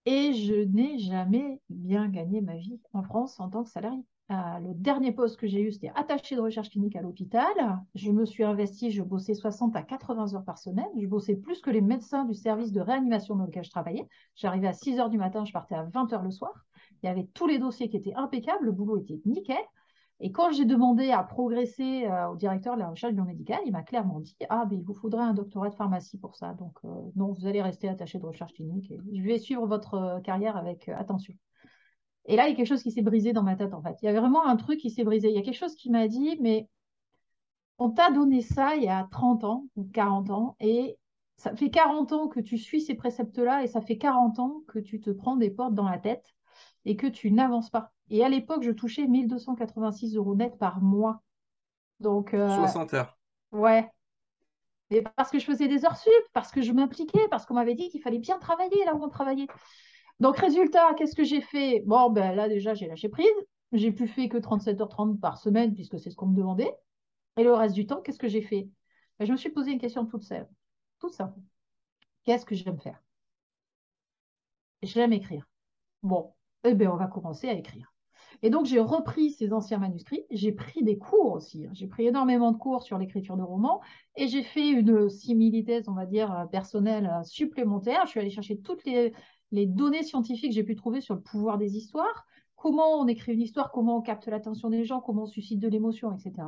Et 0.06 0.32
je 0.34 0.54
n'ai 0.54 0.98
jamais 0.98 1.60
bien 1.68 2.08
gagné 2.08 2.40
ma 2.40 2.56
vie 2.56 2.80
en 2.94 3.02
France 3.02 3.40
en 3.40 3.50
tant 3.50 3.64
que 3.64 3.70
salarié. 3.70 4.04
Euh, 4.30 4.58
le 4.60 4.72
dernier 4.74 5.12
poste 5.12 5.38
que 5.38 5.46
j'ai 5.46 5.60
eu, 5.60 5.70
c'était 5.72 5.92
attaché 5.94 6.34
de 6.34 6.40
recherche 6.40 6.70
clinique 6.70 6.96
à 6.96 7.02
l'hôpital. 7.02 7.52
Je 7.94 8.10
me 8.10 8.24
suis 8.24 8.42
investie, 8.42 8.90
je 8.90 9.02
bossais 9.02 9.34
60 9.34 9.76
à 9.76 9.82
80 9.82 10.34
heures 10.34 10.44
par 10.44 10.58
semaine. 10.58 10.88
Je 10.98 11.06
bossais 11.06 11.36
plus 11.36 11.60
que 11.60 11.70
les 11.70 11.82
médecins 11.82 12.24
du 12.24 12.32
service 12.32 12.72
de 12.72 12.80
réanimation 12.80 13.36
dans 13.36 13.44
lequel 13.44 13.64
je 13.64 13.70
travaillais. 13.70 14.08
J'arrivais 14.34 14.68
à 14.68 14.72
6 14.72 14.98
heures 14.98 15.10
du 15.10 15.18
matin, 15.18 15.44
je 15.44 15.52
partais 15.52 15.74
à 15.74 15.82
20 15.82 16.12
heures 16.14 16.22
le 16.22 16.30
soir. 16.30 16.64
Il 17.02 17.06
y 17.06 17.08
avait 17.10 17.28
tous 17.34 17.46
les 17.46 17.58
dossiers 17.58 17.90
qui 17.90 17.98
étaient 17.98 18.14
impeccables, 18.14 18.64
le 18.64 18.72
boulot 18.72 18.96
était 18.96 19.20
nickel. 19.26 19.58
Et 20.20 20.32
quand 20.32 20.52
j'ai 20.52 20.64
demandé 20.64 21.10
à 21.10 21.22
progresser 21.22 22.06
euh, 22.06 22.28
au 22.28 22.36
directeur 22.36 22.76
de 22.76 22.80
la 22.80 22.88
recherche 22.88 23.12
biomédicale, 23.12 23.60
il 23.66 23.72
m'a 23.72 23.82
clairement 23.82 24.20
dit 24.20 24.36
Ah, 24.48 24.64
ben, 24.64 24.78
il 24.78 24.84
vous 24.84 24.94
faudrait 24.94 25.24
un 25.24 25.34
doctorat 25.34 25.68
de 25.68 25.74
pharmacie 25.74 26.18
pour 26.18 26.36
ça. 26.36 26.54
Donc, 26.54 26.78
euh, 26.84 26.88
non, 27.16 27.32
vous 27.32 27.46
allez 27.46 27.60
rester 27.60 27.88
attaché 27.88 28.18
de 28.18 28.24
recherche 28.24 28.54
clinique. 28.54 28.90
Et 28.90 29.00
je 29.12 29.22
vais 29.22 29.38
suivre 29.38 29.66
votre 29.66 30.20
carrière 30.24 30.56
avec 30.56 30.88
attention. 30.88 31.34
Et 32.26 32.36
là, 32.36 32.46
il 32.46 32.50
y 32.50 32.52
a 32.54 32.56
quelque 32.56 32.66
chose 32.66 32.82
qui 32.82 32.90
s'est 32.90 33.02
brisé 33.02 33.32
dans 33.32 33.42
ma 33.42 33.56
tête, 33.56 33.74
en 33.74 33.82
fait. 33.82 33.96
Il 34.02 34.06
y 34.06 34.08
avait 34.08 34.20
vraiment 34.20 34.46
un 34.46 34.56
truc 34.56 34.80
qui 34.80 34.90
s'est 34.90 35.04
brisé. 35.04 35.28
Il 35.28 35.34
y 35.34 35.38
a 35.38 35.42
quelque 35.42 35.58
chose 35.58 35.74
qui 35.74 35.90
m'a 35.90 36.08
dit, 36.08 36.38
mais 36.40 36.68
on 37.78 37.90
t'a 37.90 38.10
donné 38.10 38.40
ça 38.40 38.76
il 38.76 38.84
y 38.84 38.88
a 38.88 39.06
30 39.10 39.44
ans 39.44 39.66
ou 39.76 39.84
40 39.92 40.30
ans, 40.30 40.56
et 40.60 40.96
ça 41.36 41.54
fait 41.54 41.70
40 41.70 42.12
ans 42.12 42.28
que 42.28 42.40
tu 42.40 42.56
suis 42.56 42.80
ces 42.80 42.94
préceptes-là, 42.94 43.62
et 43.62 43.66
ça 43.66 43.80
fait 43.80 43.98
40 43.98 44.38
ans 44.38 44.62
que 44.68 44.78
tu 44.78 45.00
te 45.00 45.10
prends 45.10 45.36
des 45.36 45.50
portes 45.50 45.74
dans 45.74 45.88
la 45.88 45.98
tête 45.98 46.34
et 46.84 46.96
que 46.96 47.06
tu 47.06 47.30
n'avances 47.30 47.70
pas. 47.70 47.92
Et 48.10 48.24
à 48.24 48.28
l'époque, 48.28 48.62
je 48.62 48.70
touchais 48.70 49.06
1286 49.06 50.16
euros 50.16 50.34
net 50.34 50.56
par 50.58 50.80
mois. 50.80 51.22
Donc, 52.00 52.30
60 52.30 52.94
euh, 52.94 52.96
heures. 52.98 53.18
Ouais. 53.52 53.90
Et 54.90 55.02
parce 55.02 55.30
que 55.30 55.38
je 55.38 55.44
faisais 55.44 55.68
des 55.68 55.84
heures 55.84 55.96
sup, 55.96 56.12
parce 56.32 56.50
que 56.50 56.60
je 56.60 56.72
m'impliquais, 56.72 57.26
parce 57.30 57.46
qu'on 57.46 57.54
m'avait 57.54 57.74
dit 57.74 57.88
qu'il 57.88 58.00
fallait 58.00 58.18
bien 58.18 58.38
travailler 58.38 58.84
là 58.84 58.94
où 58.94 59.02
on 59.02 59.08
travaillait. 59.08 59.48
Donc, 60.20 60.36
résultat, 60.38 60.94
qu'est-ce 60.94 61.14
que 61.14 61.24
j'ai 61.24 61.40
fait? 61.40 61.82
Bon, 61.86 62.10
ben 62.10 62.34
là, 62.34 62.48
déjà, 62.48 62.74
j'ai 62.74 62.86
lâché 62.86 63.08
prise. 63.08 63.26
J'ai 63.72 63.90
plus 63.90 64.06
fait 64.06 64.28
que 64.28 64.38
37h30 64.38 65.18
par 65.18 65.38
semaine, 65.38 65.74
puisque 65.74 65.98
c'est 65.98 66.10
ce 66.10 66.16
qu'on 66.16 66.26
me 66.26 66.36
demandait. 66.36 66.72
Et 67.36 67.42
le 67.42 67.52
reste 67.52 67.74
du 67.74 67.86
temps, 67.86 68.00
qu'est-ce 68.00 68.18
que 68.18 68.28
j'ai 68.28 68.42
fait? 68.42 68.68
Ben, 69.18 69.26
Je 69.26 69.32
me 69.32 69.36
suis 69.36 69.50
posé 69.50 69.72
une 69.72 69.80
question 69.80 70.06
toute 70.06 70.22
simple. 70.22 70.50
Tout 71.00 71.08
simple. 71.08 71.40
Qu'est-ce 72.24 72.46
que 72.46 72.54
j'aime 72.54 72.78
faire? 72.78 73.02
J'aime 74.82 75.12
écrire. 75.12 75.46
Bon, 76.02 76.34
eh 76.62 76.74
bien, 76.74 76.92
on 76.92 76.96
va 76.96 77.06
commencer 77.06 77.48
à 77.48 77.54
écrire. 77.54 77.92
Et 78.42 78.50
donc, 78.50 78.66
j'ai 78.66 78.80
repris 78.80 79.30
ces 79.30 79.52
anciens 79.52 79.78
manuscrits. 79.78 80.24
J'ai 80.30 80.52
pris 80.52 80.82
des 80.82 80.98
cours 80.98 81.32
aussi. 81.32 81.66
Hein. 81.66 81.70
J'ai 81.72 81.86
pris 81.86 82.06
énormément 82.06 82.52
de 82.52 82.58
cours 82.58 82.82
sur 82.82 82.98
l'écriture 82.98 83.36
de 83.36 83.42
romans. 83.42 83.80
Et 84.16 84.28
j'ai 84.28 84.42
fait 84.42 84.68
une 84.68 85.08
similithèse, 85.08 85.88
on 85.88 85.94
va 85.94 86.06
dire, 86.06 86.46
personnelle 86.50 87.10
supplémentaire. 87.24 88.02
Je 88.04 88.10
suis 88.10 88.20
allée 88.20 88.30
chercher 88.30 88.58
toutes 88.58 88.84
les, 88.84 89.12
les 89.54 89.66
données 89.66 90.02
scientifiques 90.02 90.50
que 90.50 90.54
j'ai 90.54 90.64
pu 90.64 90.74
trouver 90.74 91.00
sur 91.00 91.14
le 91.14 91.20
pouvoir 91.20 91.58
des 91.58 91.76
histoires, 91.76 92.26
comment 92.56 93.00
on 93.00 93.06
écrit 93.06 93.32
une 93.32 93.40
histoire, 93.40 93.70
comment 93.70 93.98
on 93.98 94.02
capte 94.02 94.26
l'attention 94.26 94.68
des 94.68 94.84
gens, 94.84 95.00
comment 95.00 95.22
on 95.22 95.26
suscite 95.26 95.60
de 95.60 95.68
l'émotion, 95.68 96.12
etc. 96.12 96.46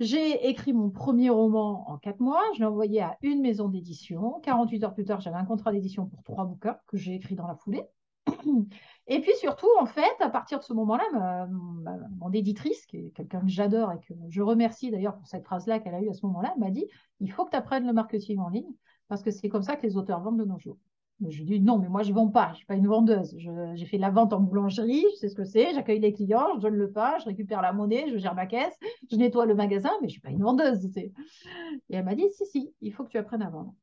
J'ai 0.00 0.48
écrit 0.48 0.74
mon 0.74 0.90
premier 0.90 1.30
roman 1.30 1.88
en 1.88 1.96
quatre 1.96 2.20
mois, 2.20 2.42
je 2.54 2.58
l'ai 2.58 2.66
envoyé 2.66 3.00
à 3.00 3.16
une 3.22 3.40
maison 3.40 3.68
d'édition. 3.68 4.40
48 4.42 4.84
heures 4.84 4.94
plus 4.94 5.04
tard, 5.04 5.20
j'avais 5.20 5.36
un 5.36 5.46
contrat 5.46 5.72
d'édition 5.72 6.06
pour 6.06 6.22
trois 6.24 6.44
bouquins 6.44 6.76
que 6.88 6.98
j'ai 6.98 7.14
écrits 7.14 7.36
dans 7.36 7.46
la 7.46 7.54
foulée. 7.54 7.84
Et 9.06 9.20
puis 9.20 9.32
surtout, 9.36 9.68
en 9.80 9.86
fait, 9.86 10.14
à 10.20 10.28
partir 10.28 10.58
de 10.58 10.64
ce 10.64 10.74
moment-là, 10.74 11.46
mon 12.18 12.30
éditrice, 12.32 12.84
qui 12.86 12.98
est 12.98 13.10
quelqu'un 13.10 13.40
que 13.40 13.48
j'adore 13.48 13.92
et 13.92 14.00
que 14.00 14.14
je 14.28 14.42
remercie 14.42 14.90
d'ailleurs 14.90 15.16
pour 15.16 15.26
cette 15.26 15.44
phrase-là 15.44 15.78
qu'elle 15.78 15.94
a 15.94 16.02
eue 16.02 16.10
à 16.10 16.14
ce 16.14 16.26
moment-là, 16.26 16.54
m'a 16.58 16.70
dit, 16.70 16.86
il 17.20 17.30
faut 17.30 17.44
que 17.44 17.50
tu 17.50 17.56
apprennes 17.56 17.86
le 17.86 17.92
marketing 17.92 18.38
en 18.40 18.48
ligne 18.48 18.72
parce 19.08 19.22
que 19.22 19.30
c'est 19.30 19.48
comme 19.48 19.62
ça 19.62 19.76
que 19.76 19.86
les 19.86 19.96
auteurs 19.96 20.20
vendent 20.20 20.38
de 20.38 20.44
nos 20.44 20.58
jours. 20.58 20.78
Je 21.20 21.42
dis 21.44 21.60
non, 21.60 21.78
mais 21.78 21.88
moi 21.88 22.02
je 22.02 22.10
ne 22.10 22.14
vends 22.14 22.28
pas, 22.28 22.48
je 22.48 22.52
ne 22.52 22.56
suis 22.56 22.66
pas 22.66 22.74
une 22.74 22.88
vendeuse. 22.88 23.36
J'ai 23.38 23.86
fait 23.86 23.96
de 23.96 24.02
la 24.02 24.10
vente 24.10 24.32
en 24.32 24.40
boulangerie, 24.40 25.04
je 25.12 25.16
sais 25.16 25.28
ce 25.28 25.34
que 25.34 25.44
c'est, 25.44 25.72
j'accueille 25.72 26.00
les 26.00 26.12
clients, 26.12 26.48
je 26.56 26.60
donne 26.60 26.74
le 26.74 26.90
pain, 26.90 27.18
je 27.18 27.26
récupère 27.26 27.62
la 27.62 27.72
monnaie, 27.72 28.08
je 28.10 28.18
gère 28.18 28.34
ma 28.34 28.46
caisse, 28.46 28.76
je 29.10 29.16
nettoie 29.16 29.46
le 29.46 29.54
magasin, 29.54 29.90
mais 30.02 30.08
je 30.08 30.14
ne 30.14 30.18
suis 30.18 30.20
pas 30.20 30.30
une 30.30 30.42
vendeuse. 30.42 30.84
Et 30.96 31.12
elle 31.90 32.04
m'a 32.04 32.14
dit 32.14 32.26
si, 32.32 32.44
si, 32.46 32.74
il 32.80 32.92
faut 32.92 33.04
que 33.04 33.10
tu 33.10 33.18
apprennes 33.18 33.42
à 33.42 33.50
vendre. 33.50 33.74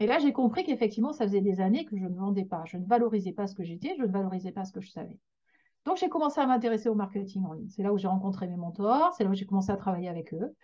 Et 0.00 0.06
là, 0.06 0.18
j'ai 0.18 0.32
compris 0.32 0.64
qu'effectivement, 0.64 1.12
ça 1.12 1.26
faisait 1.26 1.42
des 1.42 1.60
années 1.60 1.84
que 1.84 1.96
je 1.96 2.04
ne 2.04 2.16
vendais 2.16 2.46
pas, 2.46 2.64
je 2.66 2.78
ne 2.78 2.86
valorisais 2.86 3.32
pas 3.32 3.46
ce 3.46 3.54
que 3.54 3.62
j'étais, 3.62 3.94
je 3.98 4.02
ne 4.02 4.10
valorisais 4.10 4.50
pas 4.50 4.64
ce 4.64 4.72
que 4.72 4.80
je 4.80 4.90
savais. 4.90 5.18
Donc, 5.84 5.98
j'ai 5.98 6.08
commencé 6.08 6.40
à 6.40 6.46
m'intéresser 6.46 6.88
au 6.88 6.94
marketing 6.94 7.44
en 7.44 7.52
ligne. 7.52 7.68
C'est 7.68 7.82
là 7.82 7.92
où 7.92 7.98
j'ai 7.98 8.08
rencontré 8.08 8.48
mes 8.48 8.56
mentors, 8.56 9.12
c'est 9.14 9.24
là 9.24 9.30
où 9.30 9.34
j'ai 9.34 9.44
commencé 9.44 9.70
à 9.70 9.76
travailler 9.76 10.08
avec 10.08 10.32
eux. 10.32 10.54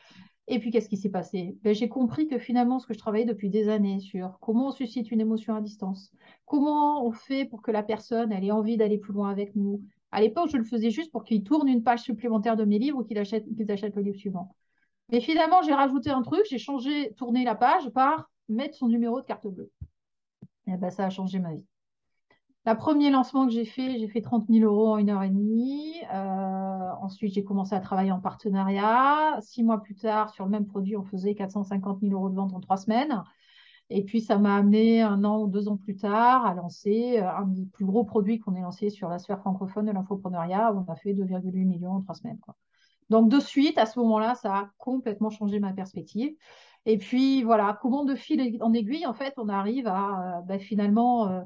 Et 0.49 0.61
puis, 0.61 0.71
qu'est-ce 0.71 0.89
qui 0.89 0.97
s'est 0.97 1.11
passé? 1.11 1.57
Ben, 1.63 1.75
J'ai 1.75 1.89
compris 1.89 2.29
que 2.29 2.39
finalement, 2.39 2.79
ce 2.79 2.87
que 2.87 2.95
je 2.95 2.99
travaillais 2.99 3.25
depuis 3.25 3.51
des 3.51 3.69
années 3.69 3.99
sur 3.99 4.39
comment 4.41 4.69
on 4.69 4.73
suscite 4.73 5.11
une 5.11 5.21
émotion 5.21 5.55
à 5.57 5.61
distance, 5.61 6.13
comment 6.45 7.05
on 7.05 7.11
fait 7.11 7.45
pour 7.45 7.63
que 7.63 7.73
la 7.73 7.83
personne 7.83 8.33
ait 8.33 8.51
envie 8.53 8.77
d'aller 8.77 8.99
plus 8.99 9.13
loin 9.13 9.31
avec 9.31 9.57
nous. 9.57 9.83
À 10.13 10.21
l'époque, 10.21 10.51
je 10.53 10.57
le 10.57 10.65
faisais 10.65 10.91
juste 10.91 11.11
pour 11.11 11.25
qu'ils 11.25 11.43
tournent 11.43 11.69
une 11.69 11.83
page 11.83 12.03
supplémentaire 12.03 12.57
de 12.57 12.65
mes 12.65 12.79
livres 12.79 12.99
ou 12.99 13.05
qu'ils 13.05 13.19
achètent, 13.19 13.47
le 13.47 14.03
livre 14.03 14.19
suivant. 14.19 14.55
Mais 15.11 15.21
finalement, 15.21 15.63
j'ai 15.63 15.75
rajouté 15.75 16.11
un 16.11 16.23
truc, 16.23 16.43
j'ai 16.49 16.59
changé, 16.59 17.13
tourné 17.17 17.45
la 17.45 17.55
page 17.57 17.89
par 17.91 18.31
mettre 18.49 18.77
son 18.77 18.89
numéro 18.89 19.21
de 19.21 19.27
carte 19.27 19.47
bleue. 19.49 19.71
Et 20.69 20.77
ben, 20.77 20.91
ça 20.91 21.07
a 21.07 21.11
changé 21.11 21.41
ma 21.41 21.55
vie. 21.55 21.65
Le 22.67 22.75
premier 22.75 23.11
lancement 23.11 23.47
que 23.47 23.53
j'ai 23.53 23.65
fait, 23.65 23.97
j'ai 23.97 24.09
fait 24.09 24.21
30 24.21 24.49
000 24.51 24.65
euros 24.65 24.95
en 24.95 24.99
une 24.99 25.09
heure 25.09 25.23
et 25.23 25.29
demie. 25.29 25.95
Euh, 26.13 26.91
ensuite, 27.01 27.33
j'ai 27.33 27.45
commencé 27.45 27.77
à 27.77 27.81
travailler 27.81 28.11
en 28.11 28.19
partenariat. 28.19 29.39
Six 29.41 29.63
mois 29.63 29.81
plus 29.81 29.95
tard, 29.95 30.31
sur 30.31 30.45
le 30.47 30.51
même 30.51 30.67
produit, 30.67 30.97
on 30.97 31.05
faisait 31.05 31.37
450 31.37 32.01
000 32.01 32.13
euros 32.13 32.29
de 32.29 32.35
vente 32.35 32.53
en 32.55 32.61
trois 32.61 32.77
semaines. 32.77 33.23
Et 33.89 34.03
puis, 34.03 34.21
ça 34.21 34.39
m'a 34.39 34.57
amené 34.57 35.01
un 35.01 35.23
an 35.23 35.43
ou 35.43 35.47
deux 35.47 35.69
ans 35.69 35.77
plus 35.77 35.95
tard 35.95 36.45
à 36.45 36.55
lancer 36.55 37.21
euh, 37.21 37.31
un 37.31 37.47
des 37.47 37.67
plus 37.67 37.85
gros 37.85 38.03
produits 38.03 38.41
qu'on 38.41 38.57
ait 38.57 38.63
lancé 38.63 38.91
sur 38.91 39.09
la 39.09 39.21
sphère 39.21 39.39
francophone 39.39 39.87
de 39.87 39.93
l'infoprenariat, 39.93 40.73
où 40.73 40.85
on 40.85 40.93
a 40.93 40.97
fait 40.97 41.15
2,8 41.15 41.65
millions 41.65 41.93
en 41.93 42.01
trois 42.01 42.17
semaines. 42.17 42.41
Donc, 43.11 43.29
de 43.29 43.39
suite, 43.39 43.79
à 43.79 43.87
ce 43.87 44.01
moment-là, 44.01 44.35
ça 44.35 44.53
a 44.53 44.71
complètement 44.79 45.31
changé 45.31 45.61
ma 45.61 45.73
perspective. 45.73 46.35
Et 46.85 46.99
puis, 46.99 47.45
voilà, 47.45 47.79
comment 47.81 48.05
de 48.05 48.17
fil 48.17 48.59
en 48.61 48.73
aiguille, 48.73 49.07
en 49.07 49.15
fait, 49.15 49.35
on 49.37 49.49
arrive 49.49 49.87
à 49.87 50.39
euh, 50.39 50.43
ben, 50.43 50.59
finalement 50.59 51.45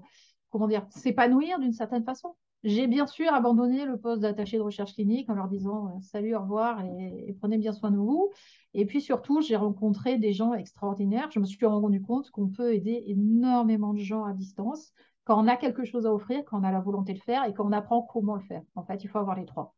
comment 0.51 0.69
dire, 0.69 0.87
s'épanouir 0.91 1.59
d'une 1.59 1.73
certaine 1.73 2.05
façon. 2.05 2.35
J'ai 2.63 2.87
bien 2.87 3.07
sûr 3.07 3.33
abandonné 3.33 3.87
le 3.87 3.97
poste 3.97 4.21
d'attaché 4.21 4.59
de 4.59 4.63
recherche 4.63 4.93
clinique 4.93 5.31
en 5.31 5.35
leur 5.35 5.49
disant 5.49 5.87
euh, 5.87 6.01
salut, 6.03 6.35
au 6.35 6.41
revoir 6.41 6.85
et, 6.85 7.35
prenez 7.41 7.57
bien 7.57 7.73
soin 7.73 7.91
de 7.91 7.97
vous. 7.97 8.31
Et 8.75 8.85
puis 8.85 9.01
surtout, 9.01 9.41
j'ai 9.41 9.57
rencontré 9.57 10.19
des 10.19 10.35
gens 10.35 10.53
extraordinaires. 10.53 11.31
Je 11.31 11.41
me 11.41 11.47
suis 11.47 11.65
rendu 11.65 12.03
compte 12.03 12.31
qu'on 12.31 12.49
peut 12.49 12.75
aider 12.75 13.03
énormément 13.07 13.95
de 13.95 14.01
gens 14.01 14.25
à 14.25 14.35
distance 14.35 14.93
quand 15.25 15.43
on 15.43 15.49
a 15.49 15.57
quelque 15.57 15.85
chose 15.85 16.07
à 16.07 16.13
offrir, 16.13 16.45
quand 16.45 16.61
on 16.61 16.65
a 16.65 16.73
la 16.73 16.81
volonté 16.81 17.13
de 17.13 17.19
le 17.19 17.25
faire 17.25 17.45
et 17.45 17.55
quand 17.55 17.67
on 17.67 17.73
apprend 17.73 18.03
comment 18.03 18.35
le 18.35 18.43
faire. 18.43 18.63
En 18.75 18.85
fait, 18.85 19.05
il 19.05 19.09
faut 19.09 19.19
avoir 19.19 19.37
les 19.37 19.47
trois. 19.47 19.75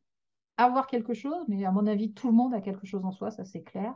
Avoir 0.56 0.86
quelque 0.86 1.14
chose, 1.14 1.44
mais 1.48 1.64
à 1.64 1.70
mon 1.70 1.86
avis, 1.86 2.12
tout 2.12 2.26
le 2.28 2.32
monde 2.34 2.52
a 2.52 2.60
quelque 2.60 2.86
chose 2.86 3.04
en 3.04 3.12
soi, 3.12 3.30
ça 3.30 3.44
c'est 3.44 3.62
clair. 3.62 3.94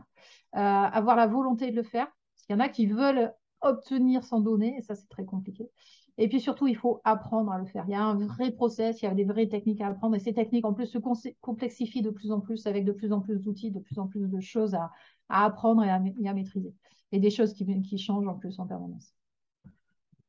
Euh, 0.55 0.59
avoir 0.59 1.17
la 1.17 1.27
volonté 1.27 1.71
de 1.71 1.77
le 1.77 1.83
faire, 1.83 2.07
parce 2.07 2.47
qu'il 2.47 2.55
y 2.55 2.57
en 2.57 2.61
a 2.61 2.69
qui 2.69 2.87
veulent 2.87 3.33
obtenir 3.62 4.23
sans 4.23 4.41
donner, 4.41 4.77
et 4.77 4.83
ça 4.83 4.95
c'est 4.95 5.09
très 5.09 5.25
compliqué. 5.25 5.71
Et 6.18 6.29
puis 6.29 6.40
surtout, 6.40 6.66
il 6.66 6.76
faut 6.76 7.00
apprendre 7.05 7.52
à 7.52 7.59
le 7.59 7.66
faire. 7.66 7.85
Il 7.88 7.92
y 7.92 7.94
a 7.94 8.02
un 8.02 8.14
vrai 8.14 8.50
process, 8.50 9.02
il 9.02 9.05
y 9.05 9.09
a 9.09 9.14
des 9.14 9.24
vraies 9.24 9.48
techniques 9.48 9.83
à 9.83 9.88
apprendre. 9.88 10.16
Et 10.16 10.18
ces 10.18 10.33
techniques, 10.33 10.64
en 10.64 10.72
plus, 10.72 10.87
se 10.87 10.98
complexifient 11.40 12.02
de 12.02 12.11
plus 12.11 12.33
en 12.33 12.40
plus 12.40 12.66
avec 12.66 12.85
de 12.85 12.92
plus 12.92 13.12
en 13.12 13.20
plus 13.20 13.38
d'outils, 13.42 13.70
de 13.70 13.81
plus 13.81 13.98
en 13.98 14.07
plus 14.07 14.29
de 14.29 14.40
choses 14.40 14.74
à, 14.74 14.90
apprendre 15.29 15.85
et 15.85 15.90
à, 15.90 16.35
maîtriser. 16.35 16.72
Et 17.12 17.18
des 17.18 17.31
choses 17.31 17.52
qui, 17.52 17.98
changent 17.98 18.29
en 18.29 18.35
plus 18.35 18.59
en 18.59 18.66
permanence. 18.66 19.12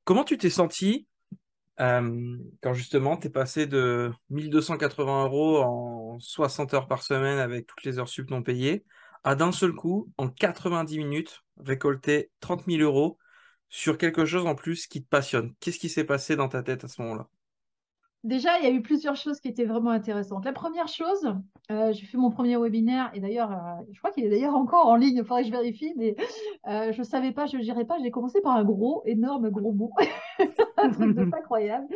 Comment 0.03 0.23
tu 0.23 0.37
t'es 0.37 0.49
senti 0.49 1.07
Euh, 1.79 2.37
quand 2.61 2.73
justement, 2.73 3.17
tu 3.17 3.27
es 3.27 3.29
passé 3.29 3.67
de 3.67 4.11
1280 4.31 5.25
euros 5.25 5.59
en 5.59 6.19
60 6.19 6.73
heures 6.73 6.87
par 6.87 7.03
semaine 7.03 7.37
avec 7.37 7.67
toutes 7.67 7.83
les 7.83 7.99
heures 7.99 8.09
sup 8.09 8.31
non 8.31 8.41
payées, 8.41 8.83
à 9.23 9.35
d'un 9.35 9.51
seul 9.51 9.73
coup, 9.73 10.11
en 10.17 10.27
90 10.27 10.97
minutes, 10.97 11.43
récolter 11.57 12.31
30 12.39 12.65
000 12.65 12.81
euros 12.81 13.19
sur 13.69 13.97
quelque 13.97 14.25
chose 14.25 14.45
en 14.45 14.55
plus 14.55 14.87
qui 14.87 15.03
te 15.03 15.09
passionne. 15.09 15.53
Qu'est-ce 15.59 15.79
qui 15.79 15.89
s'est 15.89 16.05
passé 16.05 16.35
dans 16.35 16.49
ta 16.49 16.63
tête 16.63 16.83
à 16.83 16.87
ce 16.87 17.01
moment-là? 17.01 17.27
Déjà, 18.23 18.57
il 18.59 18.65
y 18.65 18.67
a 18.67 18.71
eu 18.71 18.81
plusieurs 18.81 19.15
choses 19.15 19.39
qui 19.39 19.47
étaient 19.47 19.65
vraiment 19.65 19.91
intéressantes. 19.91 20.43
La 20.43 20.51
première 20.51 20.87
chose, 20.87 21.33
euh, 21.71 21.93
j'ai 21.93 22.05
fait 22.05 22.17
mon 22.17 22.31
premier 22.31 22.57
webinaire 22.57 23.11
et 23.13 23.19
d'ailleurs, 23.19 23.51
euh, 23.51 23.83
je 23.91 23.99
crois 23.99 24.11
qu'il 24.11 24.25
est 24.25 24.29
d'ailleurs 24.29 24.55
encore 24.55 24.87
en 24.87 24.95
ligne, 24.95 25.17
il 25.17 25.23
faudrait 25.23 25.43
que 25.43 25.47
je 25.47 25.53
vérifie, 25.53 25.93
mais 25.95 26.15
euh, 26.67 26.91
je 26.91 26.99
ne 26.99 27.03
savais 27.03 27.31
pas, 27.31 27.45
je 27.45 27.57
ne 27.57 27.61
dirais 27.61 27.85
pas, 27.85 27.97
j'ai 28.01 28.09
commencé 28.09 28.41
par 28.41 28.55
un 28.55 28.65
gros, 28.65 29.03
énorme 29.05 29.49
gros 29.49 29.71
mot, 29.71 29.93
un 30.77 30.89
truc 30.89 31.15
de 31.15 31.25
pas 31.25 31.41
croyable. 31.41 31.87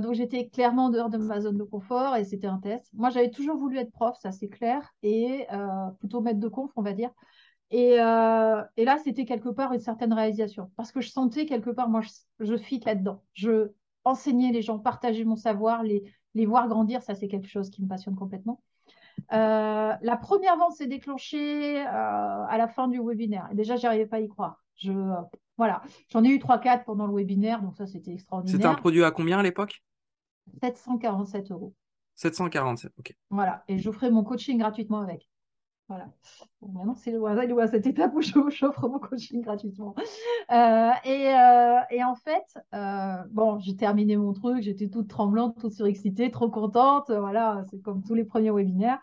donc 0.00 0.14
j'étais 0.14 0.48
clairement 0.48 0.86
en 0.86 0.90
dehors 0.90 1.10
de 1.10 1.18
ma 1.18 1.40
zone 1.40 1.58
de 1.58 1.64
confort 1.64 2.16
et 2.16 2.24
c'était 2.24 2.46
un 2.46 2.58
test. 2.58 2.88
Moi, 2.94 3.10
j'avais 3.10 3.30
toujours 3.30 3.58
voulu 3.58 3.76
être 3.76 3.92
prof, 3.92 4.16
ça 4.18 4.30
c'est 4.30 4.48
clair, 4.48 4.94
et 5.02 5.46
plutôt 5.98 6.20
maître 6.20 6.40
de 6.40 6.48
conf, 6.48 6.70
on 6.76 6.82
va 6.82 6.92
dire. 6.92 7.10
Et, 7.70 7.92
et 7.92 8.84
là, 8.84 8.98
c'était 9.04 9.24
quelque 9.24 9.48
part 9.48 9.72
une 9.72 9.80
certaine 9.80 10.12
réalisation 10.12 10.70
parce 10.76 10.92
que 10.92 11.00
je 11.00 11.08
sentais 11.10 11.46
quelque 11.46 11.70
part, 11.70 11.88
moi, 11.88 12.00
je, 12.00 12.10
je 12.44 12.56
fit 12.56 12.80
là-dedans. 12.80 13.22
Je, 13.32 13.70
enseigner 14.04 14.52
les 14.52 14.62
gens, 14.62 14.78
partager 14.78 15.24
mon 15.24 15.36
savoir, 15.36 15.82
les, 15.82 16.02
les 16.34 16.46
voir 16.46 16.68
grandir, 16.68 17.02
ça 17.02 17.14
c'est 17.14 17.28
quelque 17.28 17.48
chose 17.48 17.70
qui 17.70 17.82
me 17.82 17.88
passionne 17.88 18.16
complètement. 18.16 18.62
Euh, 19.32 19.92
la 20.00 20.16
première 20.16 20.56
vente 20.56 20.72
s'est 20.72 20.86
déclenchée 20.86 21.80
euh, 21.80 21.86
à 21.86 22.56
la 22.56 22.68
fin 22.68 22.88
du 22.88 23.00
webinaire. 23.00 23.48
Et 23.52 23.54
déjà, 23.54 23.76
j'arrivais 23.76 24.06
pas 24.06 24.16
à 24.16 24.20
y 24.20 24.28
croire. 24.28 24.62
Je, 24.76 24.92
voilà, 25.58 25.82
j'en 26.08 26.24
ai 26.24 26.28
eu 26.28 26.38
3-4 26.38 26.84
pendant 26.84 27.06
le 27.06 27.14
webinaire, 27.14 27.62
donc 27.62 27.76
ça 27.76 27.86
c'était 27.86 28.12
extraordinaire. 28.12 28.56
C'était 28.56 28.66
un 28.66 28.74
produit 28.74 29.04
à 29.04 29.10
combien 29.10 29.38
à 29.40 29.42
l'époque? 29.42 29.82
747 30.62 31.50
euros. 31.50 31.74
747, 32.14 32.92
ok. 32.98 33.14
Voilà, 33.28 33.62
et 33.68 33.78
j'offrais 33.78 34.10
mon 34.10 34.24
coaching 34.24 34.58
gratuitement 34.58 35.00
avec. 35.00 35.28
Voilà. 35.90 36.08
maintenant, 36.62 36.94
c'est 36.94 37.10
le 37.10 37.24
hasard 37.24 37.58
à 37.58 37.66
cette 37.66 37.84
étape 37.84 38.14
où 38.14 38.22
j'offre 38.22 38.88
mon 38.88 39.00
coaching 39.00 39.42
gratuitement. 39.42 39.96
Euh, 40.52 40.90
et, 41.04 41.34
euh, 41.34 41.80
et, 41.90 42.04
en 42.04 42.14
fait, 42.14 42.44
euh, 42.74 43.16
bon, 43.32 43.58
j'ai 43.58 43.74
terminé 43.74 44.16
mon 44.16 44.32
truc, 44.32 44.62
j'étais 44.62 44.88
toute 44.88 45.08
tremblante, 45.08 45.58
toute 45.58 45.72
surexcitée, 45.72 46.30
trop 46.30 46.48
contente. 46.48 47.10
Voilà, 47.10 47.64
c'est 47.70 47.82
comme 47.82 48.04
tous 48.04 48.14
les 48.14 48.22
premiers 48.22 48.52
webinaires. 48.52 49.00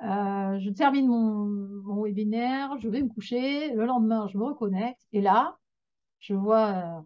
je 0.00 0.70
termine 0.70 1.06
mon, 1.06 1.46
mon, 1.84 2.02
webinaire, 2.02 2.76
je 2.80 2.88
vais 2.88 3.02
me 3.02 3.08
coucher. 3.08 3.72
Le 3.72 3.86
lendemain, 3.86 4.26
je 4.26 4.36
me 4.36 4.42
reconnecte. 4.42 5.06
Et 5.12 5.20
là, 5.20 5.56
je 6.18 6.34
vois, 6.34 7.04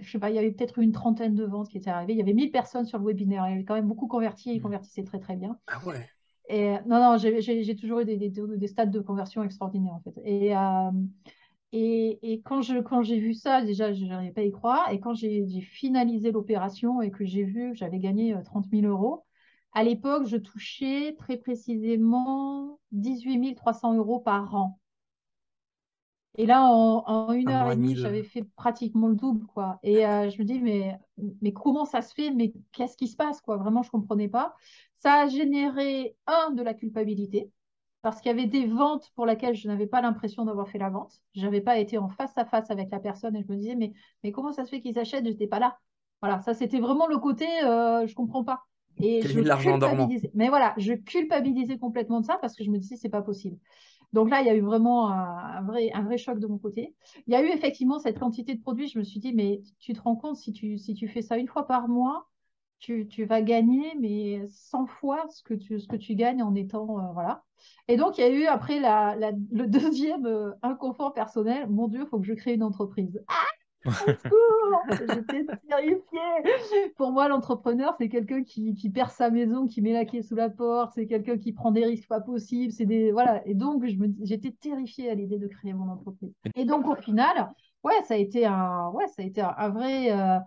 je 0.00 0.10
sais 0.10 0.18
pas, 0.18 0.28
il 0.28 0.36
y 0.36 0.38
avait 0.38 0.52
peut-être 0.52 0.78
une 0.80 0.92
trentaine 0.92 1.34
de 1.34 1.44
ventes 1.44 1.70
qui 1.70 1.78
étaient 1.78 1.88
arrivées. 1.88 2.12
Il 2.12 2.18
y 2.18 2.22
avait 2.22 2.34
1000 2.34 2.50
personnes 2.50 2.84
sur 2.84 2.98
le 2.98 3.06
webinaire. 3.06 3.46
Il 3.46 3.52
y 3.52 3.54
avait 3.54 3.64
quand 3.64 3.74
même 3.74 3.88
beaucoup 3.88 4.06
converti. 4.06 4.52
Ils 4.52 4.58
mmh. 4.58 4.62
convertissaient 4.62 5.04
très, 5.04 5.18
très 5.18 5.36
bien. 5.36 5.58
Ah 5.66 5.78
ouais. 5.86 6.06
Et, 6.50 6.72
non, 6.86 6.98
non, 6.98 7.16
j'ai 7.16 7.76
toujours 7.76 8.00
eu 8.00 8.04
des, 8.04 8.16
des, 8.16 8.66
stades 8.66 8.90
de 8.90 8.98
conversion 8.98 9.44
extraordinaires 9.44 9.94
en 9.94 10.00
fait. 10.00 10.20
Et, 10.24 10.56
euh, 10.56 10.90
et, 11.70 12.32
et, 12.32 12.42
quand 12.42 12.60
j'ai 12.60 12.82
quand 12.82 13.02
vu 13.02 13.34
ça, 13.34 13.62
déjà, 13.62 13.92
je 13.92 14.04
n'arrivais 14.04 14.32
pas 14.32 14.40
à 14.40 14.44
y 14.44 14.50
croire. 14.50 14.90
Et 14.90 14.98
quand 14.98 15.14
j'ai 15.14 15.46
finalisé 15.60 16.32
l'opération 16.32 17.02
et 17.02 17.12
que 17.12 17.24
j'ai 17.24 17.44
vu 17.44 17.70
que 17.70 17.76
j'avais 17.76 18.00
gagné 18.00 18.34
30 18.44 18.66
euh, 18.66 18.80
000 18.80 18.92
euros, 18.92 19.24
à 19.72 19.84
l'époque, 19.84 20.26
je 20.26 20.36
touchais 20.36 21.14
très 21.16 21.36
précisément 21.36 22.80
18 22.90 23.54
300 23.54 23.94
euros 23.94 24.18
par 24.18 24.52
an. 24.56 24.80
Et 26.36 26.46
là, 26.46 26.64
en, 26.64 27.32
une 27.32 27.50
heure 27.50 27.70
et 27.70 27.76
demie, 27.76 27.96
j'avais 27.96 28.22
fait 28.22 28.44
pratiquement 28.56 29.08
le 29.08 29.16
double, 29.16 29.46
quoi. 29.46 29.78
Et 29.82 30.06
euh, 30.06 30.30
je 30.30 30.38
me 30.38 30.44
dis, 30.44 30.60
mais, 30.60 30.98
mais 31.42 31.52
comment 31.52 31.84
ça 31.84 32.02
se 32.02 32.14
fait? 32.14 32.30
Mais 32.30 32.52
qu'est-ce 32.72 32.96
qui 32.96 33.08
se 33.08 33.16
passe, 33.16 33.40
quoi? 33.40 33.56
Vraiment, 33.56 33.82
je 33.82 33.88
ne 33.88 34.00
comprenais 34.00 34.28
pas. 34.28 34.54
Ça 35.00 35.22
a 35.22 35.28
généré, 35.28 36.16
un, 36.26 36.50
de 36.52 36.62
la 36.62 36.74
culpabilité, 36.74 37.50
parce 38.02 38.20
qu'il 38.20 38.30
y 38.30 38.34
avait 38.34 38.46
des 38.46 38.66
ventes 38.66 39.10
pour 39.14 39.26
lesquelles 39.26 39.54
je 39.54 39.68
n'avais 39.68 39.86
pas 39.86 40.00
l'impression 40.00 40.44
d'avoir 40.44 40.68
fait 40.68 40.78
la 40.78 40.90
vente. 40.90 41.20
Je 41.34 41.42
n'avais 41.42 41.60
pas 41.60 41.78
été 41.78 41.98
en 41.98 42.08
face 42.08 42.36
à 42.36 42.44
face 42.44 42.70
avec 42.70 42.90
la 42.90 43.00
personne 43.00 43.36
et 43.36 43.42
je 43.42 43.52
me 43.52 43.56
disais, 43.56 43.74
mais, 43.74 43.92
mais 44.22 44.32
comment 44.32 44.52
ça 44.52 44.64
se 44.64 44.70
fait 44.70 44.80
qu'ils 44.80 44.98
achètent? 44.98 45.24
Je 45.24 45.30
n'étais 45.30 45.46
pas 45.46 45.58
là. 45.58 45.78
Voilà, 46.22 46.40
ça 46.40 46.54
c'était 46.54 46.80
vraiment 46.80 47.06
le 47.06 47.18
côté, 47.18 47.46
euh, 47.64 48.06
je 48.06 48.12
ne 48.12 48.16
comprends 48.16 48.44
pas. 48.44 48.60
Et 48.98 49.22
je 49.22 49.40
l'argent 49.40 49.78
dormant. 49.78 50.08
Mais 50.34 50.48
voilà, 50.48 50.74
je 50.76 50.92
culpabilisais 50.92 51.78
complètement 51.78 52.20
de 52.20 52.26
ça 52.26 52.38
parce 52.40 52.54
que 52.54 52.64
je 52.64 52.70
me 52.70 52.78
disais, 52.78 52.96
c'est 52.96 53.08
pas 53.08 53.22
possible. 53.22 53.58
Donc 54.12 54.28
là, 54.28 54.40
il 54.40 54.46
y 54.46 54.50
a 54.50 54.54
eu 54.54 54.60
vraiment 54.60 55.10
un, 55.10 55.62
vrai, 55.62 55.90
un 55.94 56.02
vrai 56.02 56.18
choc 56.18 56.40
de 56.40 56.46
mon 56.46 56.58
côté. 56.58 56.94
Il 57.26 57.32
y 57.32 57.36
a 57.36 57.42
eu 57.42 57.48
effectivement 57.48 57.98
cette 57.98 58.18
quantité 58.18 58.54
de 58.54 58.60
produits. 58.60 58.88
Je 58.88 58.98
me 58.98 59.04
suis 59.04 59.20
dit, 59.20 59.32
mais 59.32 59.62
tu 59.78 59.92
te 59.92 60.00
rends 60.00 60.16
compte, 60.16 60.36
si 60.36 60.52
tu, 60.52 60.78
si 60.78 60.94
tu 60.94 61.06
fais 61.06 61.22
ça 61.22 61.38
une 61.38 61.46
fois 61.46 61.66
par 61.66 61.88
mois, 61.88 62.28
tu, 62.80 63.24
vas 63.24 63.42
gagner, 63.42 63.94
mais 63.98 64.42
100 64.48 64.86
fois 64.86 65.24
ce 65.28 65.42
que 65.42 65.54
tu, 65.54 65.78
ce 65.78 65.86
que 65.86 65.96
tu 65.96 66.14
gagnes 66.14 66.42
en 66.42 66.54
étant. 66.54 66.98
Euh, 66.98 67.12
voilà. 67.12 67.44
Et 67.88 67.96
donc, 67.96 68.18
il 68.18 68.22
y 68.22 68.24
a 68.24 68.30
eu 68.30 68.46
après 68.46 68.80
la, 68.80 69.16
le 69.52 69.66
deuxième 69.66 70.26
euh, 70.26 70.52
inconfort 70.62 71.12
personnel. 71.12 71.68
Mon 71.68 71.88
Dieu, 71.88 72.00
il 72.02 72.08
faut 72.08 72.18
que 72.18 72.26
je 72.26 72.34
crée 72.34 72.54
une 72.54 72.62
entreprise. 72.62 73.22
Ah 73.28 73.46
J'étais 74.90 75.46
terrifiée. 75.68 76.92
Pour 76.96 77.12
moi, 77.12 77.28
l'entrepreneur, 77.28 77.94
c'est 77.98 78.08
quelqu'un 78.08 78.42
qui, 78.42 78.74
qui, 78.74 78.90
perd 78.90 79.10
sa 79.10 79.30
maison, 79.30 79.66
qui 79.66 79.80
met 79.80 79.92
la 79.92 80.04
clé 80.04 80.22
sous 80.22 80.34
la 80.34 80.50
porte, 80.50 80.92
c'est 80.94 81.06
quelqu'un 81.06 81.38
qui 81.38 81.52
prend 81.52 81.70
des 81.70 81.84
risques 81.84 82.08
pas 82.08 82.20
possibles. 82.20 82.72
C'est 82.72 82.84
des 82.84 83.10
voilà. 83.12 83.46
Et 83.46 83.54
donc, 83.54 83.84
j'étais 84.22 84.52
terrifiée 84.52 85.10
à 85.10 85.14
l'idée 85.14 85.38
de 85.38 85.46
créer 85.46 85.72
mon 85.72 85.88
entreprise. 85.88 86.32
Et 86.56 86.64
donc, 86.64 86.86
au 86.86 86.94
final, 86.96 87.50
ouais, 87.82 88.02
ça 88.04 88.14
a 88.14 88.16
été 88.18 88.46
un, 88.46 88.90
ouais, 88.90 89.06
ça 89.08 89.22
a 89.22 89.24
été 89.24 89.40
un, 89.40 89.68
vrai. 89.70 90.12
Euh, 90.12 90.38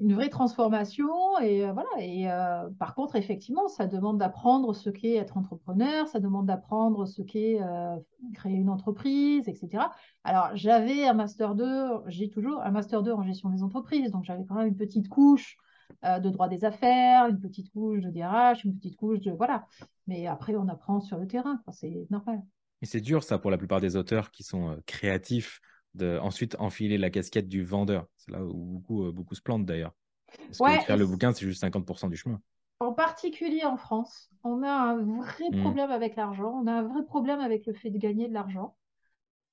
une 0.00 0.14
vraie 0.14 0.28
transformation. 0.28 1.38
Et 1.40 1.64
euh, 1.64 1.72
voilà. 1.72 1.88
Et 1.98 2.30
euh, 2.30 2.68
par 2.78 2.94
contre, 2.94 3.16
effectivement, 3.16 3.68
ça 3.68 3.86
demande 3.86 4.18
d'apprendre 4.18 4.74
ce 4.74 4.90
qu'est 4.90 5.14
être 5.14 5.36
entrepreneur, 5.36 6.08
ça 6.08 6.20
demande 6.20 6.46
d'apprendre 6.46 7.06
ce 7.06 7.22
qu'est 7.22 7.60
euh, 7.60 7.96
créer 8.34 8.56
une 8.56 8.70
entreprise, 8.70 9.48
etc. 9.48 9.84
Alors, 10.24 10.50
j'avais 10.54 11.06
un 11.06 11.14
master 11.14 11.54
2, 11.54 12.02
j'ai 12.06 12.28
toujours 12.28 12.62
un 12.62 12.70
master 12.70 13.02
2 13.02 13.12
en 13.12 13.22
gestion 13.22 13.50
des 13.50 13.62
entreprises, 13.62 14.10
donc 14.10 14.24
j'avais 14.24 14.44
quand 14.44 14.56
même 14.56 14.68
une 14.68 14.76
petite 14.76 15.08
couche 15.08 15.56
de 16.04 16.30
droit 16.30 16.48
des 16.48 16.64
affaires, 16.64 17.26
une 17.26 17.40
petite 17.40 17.70
couche 17.72 18.00
de 18.00 18.10
DRH, 18.10 18.64
une 18.64 18.76
petite 18.76 18.96
couche 18.96 19.20
de 19.20 19.32
voilà. 19.32 19.66
Mais 20.06 20.28
après, 20.28 20.54
on 20.54 20.68
apprend 20.68 21.00
sur 21.00 21.18
le 21.18 21.26
terrain, 21.26 21.60
c'est 21.72 22.06
normal. 22.10 22.42
Et 22.80 22.86
c'est 22.86 23.00
dur 23.00 23.24
ça 23.24 23.38
pour 23.38 23.50
la 23.50 23.58
plupart 23.58 23.80
des 23.80 23.96
auteurs 23.96 24.30
qui 24.30 24.44
sont 24.44 24.76
créatifs 24.86 25.60
de 25.94 26.18
ensuite 26.18 26.56
enfiler 26.58 26.98
la 26.98 27.10
casquette 27.10 27.48
du 27.48 27.64
vendeur. 27.64 28.06
C'est 28.16 28.30
là 28.30 28.44
où 28.44 28.64
beaucoup, 28.64 29.06
euh, 29.06 29.12
beaucoup 29.12 29.34
se 29.34 29.42
plantent 29.42 29.66
d'ailleurs. 29.66 29.92
Parce 30.58 30.58
que 30.58 30.84
faire 30.84 30.96
le 30.96 31.06
bouquin, 31.06 31.32
c'est 31.32 31.44
juste 31.46 31.62
50% 31.62 32.08
du 32.08 32.16
chemin. 32.16 32.40
En 32.78 32.92
particulier 32.92 33.64
en 33.64 33.76
France, 33.76 34.30
on 34.44 34.62
a 34.62 34.70
un 34.70 34.96
vrai 34.96 35.50
mmh. 35.50 35.60
problème 35.60 35.90
avec 35.90 36.16
l'argent. 36.16 36.60
On 36.62 36.66
a 36.66 36.72
un 36.72 36.82
vrai 36.82 37.04
problème 37.04 37.40
avec 37.40 37.66
le 37.66 37.74
fait 37.74 37.90
de 37.90 37.98
gagner 37.98 38.28
de 38.28 38.32
l'argent. 38.32 38.76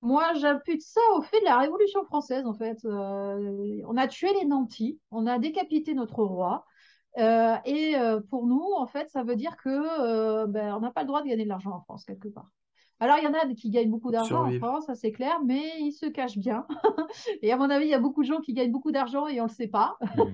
Moi, 0.01 0.33
j'impute 0.35 0.83
ça 0.83 1.01
au 1.15 1.21
fait 1.21 1.39
de 1.39 1.45
la 1.45 1.57
Révolution 1.57 2.03
française, 2.05 2.45
en 2.45 2.53
fait. 2.53 2.77
Euh, 2.85 3.81
on 3.87 3.97
a 3.97 4.07
tué 4.07 4.31
les 4.39 4.45
nantis, 4.45 4.99
on 5.09 5.25
a 5.25 5.39
décapité 5.39 5.95
notre 5.95 6.23
roi. 6.23 6.65
Euh, 7.17 7.55
et 7.65 7.95
pour 8.29 8.45
nous, 8.45 8.63
en 8.77 8.85
fait, 8.85 9.09
ça 9.09 9.23
veut 9.23 9.35
dire 9.35 9.57
que 9.57 10.45
ben, 10.45 10.75
on 10.75 10.81
n'a 10.81 10.91
pas 10.91 11.01
le 11.01 11.07
droit 11.07 11.23
de 11.23 11.27
gagner 11.27 11.45
de 11.45 11.49
l'argent 11.49 11.71
en 11.71 11.81
France, 11.81 12.05
quelque 12.05 12.27
part. 12.27 12.51
Alors, 12.99 13.17
il 13.19 13.23
y 13.23 13.27
en 13.27 13.33
a 13.33 13.53
qui 13.53 13.69
gagnent 13.69 13.91
beaucoup 13.91 14.11
d'argent 14.11 14.47
en 14.47 14.51
France, 14.57 14.85
ça 14.85 14.95
c'est 14.95 15.11
clair, 15.11 15.39
mais 15.45 15.79
ils 15.79 15.91
se 15.91 16.07
cachent 16.07 16.37
bien. 16.37 16.65
et 17.43 17.51
à 17.51 17.57
mon 17.57 17.69
avis, 17.69 17.85
il 17.85 17.91
y 17.91 17.93
a 17.93 17.99
beaucoup 17.99 18.23
de 18.23 18.27
gens 18.27 18.41
qui 18.41 18.53
gagnent 18.53 18.71
beaucoup 18.71 18.91
d'argent 18.91 19.27
et 19.27 19.39
on 19.39 19.43
ne 19.43 19.49
le 19.49 19.53
sait 19.53 19.67
pas. 19.67 19.97
Mmh. 20.01 20.33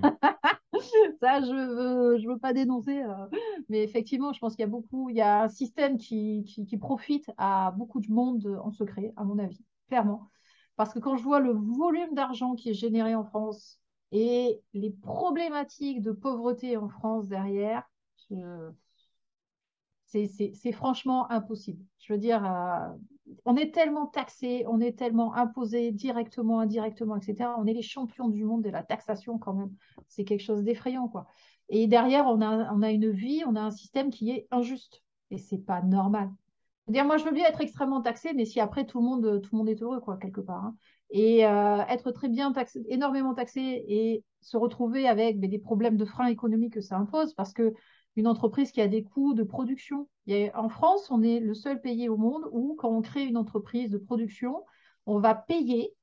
ça, 1.20 1.42
je 1.42 1.52
ne 1.52 1.66
veux, 1.66 2.18
je 2.18 2.28
veux 2.28 2.38
pas 2.38 2.54
dénoncer. 2.54 3.02
Euh. 3.02 3.26
Mais 3.68 3.82
effectivement, 3.82 4.32
je 4.32 4.38
pense 4.38 4.54
qu'il 4.54 4.62
y 4.62 4.64
a 4.64 4.70
beaucoup, 4.70 5.10
il 5.10 5.16
y 5.16 5.20
a 5.20 5.42
un 5.42 5.48
système 5.48 5.98
qui, 5.98 6.44
qui, 6.44 6.76
profite 6.78 7.30
à 7.36 7.72
beaucoup 7.76 8.00
de 8.00 8.10
monde 8.10 8.58
en 8.62 8.70
secret, 8.70 9.12
à 9.16 9.24
mon 9.24 9.38
avis, 9.38 9.62
clairement. 9.88 10.30
Parce 10.76 10.92
que 10.92 10.98
quand 10.98 11.16
je 11.16 11.22
vois 11.22 11.40
le 11.40 11.52
volume 11.52 12.14
d'argent 12.14 12.54
qui 12.54 12.70
est 12.70 12.74
généré 12.74 13.14
en 13.14 13.24
France 13.24 13.78
et 14.10 14.60
les 14.72 14.90
problématiques 14.90 16.02
de 16.02 16.12
pauvreté 16.12 16.76
en 16.76 16.88
France 16.88 17.28
derrière, 17.28 17.84
je, 18.30 18.70
c'est 20.28 20.72
franchement 20.72 21.30
impossible. 21.30 21.82
Je 21.98 22.12
veux 22.12 22.18
dire, 22.18 22.44
euh, 22.44 22.88
on 23.44 23.56
est 23.56 23.72
tellement 23.72 24.06
taxé, 24.06 24.64
on 24.68 24.80
est 24.80 24.98
tellement 24.98 25.34
imposé 25.34 25.92
directement, 25.92 26.60
indirectement, 26.60 27.16
etc. 27.16 27.50
On 27.58 27.66
est 27.66 27.72
les 27.72 27.82
champions 27.82 28.28
du 28.28 28.44
monde 28.44 28.62
de 28.62 28.70
la 28.70 28.82
taxation 28.82 29.38
quand 29.38 29.54
même. 29.54 29.72
C'est 30.08 30.24
quelque 30.24 30.42
chose 30.42 30.62
d'effrayant, 30.62 31.08
quoi. 31.08 31.26
Et 31.68 31.86
derrière, 31.86 32.26
on 32.26 32.40
a, 32.40 32.72
on 32.72 32.82
a 32.82 32.90
une 32.90 33.10
vie, 33.10 33.42
on 33.46 33.56
a 33.56 33.60
un 33.60 33.70
système 33.70 34.10
qui 34.10 34.30
est 34.30 34.46
injuste. 34.50 35.02
Et 35.30 35.38
c'est 35.38 35.58
pas 35.58 35.82
normal. 35.82 36.30
dire, 36.88 37.04
moi, 37.04 37.16
je 37.16 37.24
veux 37.24 37.32
bien 37.32 37.46
être 37.46 37.60
extrêmement 37.60 38.02
taxé, 38.02 38.32
mais 38.34 38.44
si 38.44 38.60
après 38.60 38.84
tout 38.86 38.98
le 38.98 39.04
monde, 39.04 39.40
tout 39.42 39.50
le 39.52 39.58
monde 39.58 39.68
est 39.68 39.82
heureux, 39.82 40.00
quoi, 40.00 40.18
quelque 40.18 40.40
part. 40.40 40.64
Hein. 40.64 40.76
Et 41.10 41.46
euh, 41.46 41.78
être 41.88 42.10
très 42.10 42.28
bien 42.28 42.52
taxé, 42.52 42.84
énormément 42.88 43.34
taxé 43.34 43.84
et 43.88 44.24
se 44.40 44.56
retrouver 44.56 45.08
avec 45.08 45.40
des 45.40 45.58
problèmes 45.58 45.96
de 45.96 46.04
frein 46.04 46.26
économique 46.26 46.74
que 46.74 46.80
ça 46.80 46.96
impose, 46.96 47.34
parce 47.34 47.52
que 47.52 47.72
une 48.16 48.26
entreprise 48.26 48.72
qui 48.72 48.80
a 48.80 48.88
des 48.88 49.02
coûts 49.02 49.34
de 49.34 49.42
production. 49.42 50.08
en 50.54 50.68
France, 50.68 51.10
on 51.10 51.22
est 51.22 51.40
le 51.40 51.54
seul 51.54 51.80
pays 51.80 52.08
au 52.08 52.16
monde 52.16 52.48
où, 52.52 52.76
quand 52.78 52.90
on 52.90 53.02
crée 53.02 53.24
une 53.24 53.36
entreprise 53.36 53.90
de 53.90 53.98
production, 53.98 54.64
on 55.06 55.18
va 55.18 55.34
payer 55.34 55.94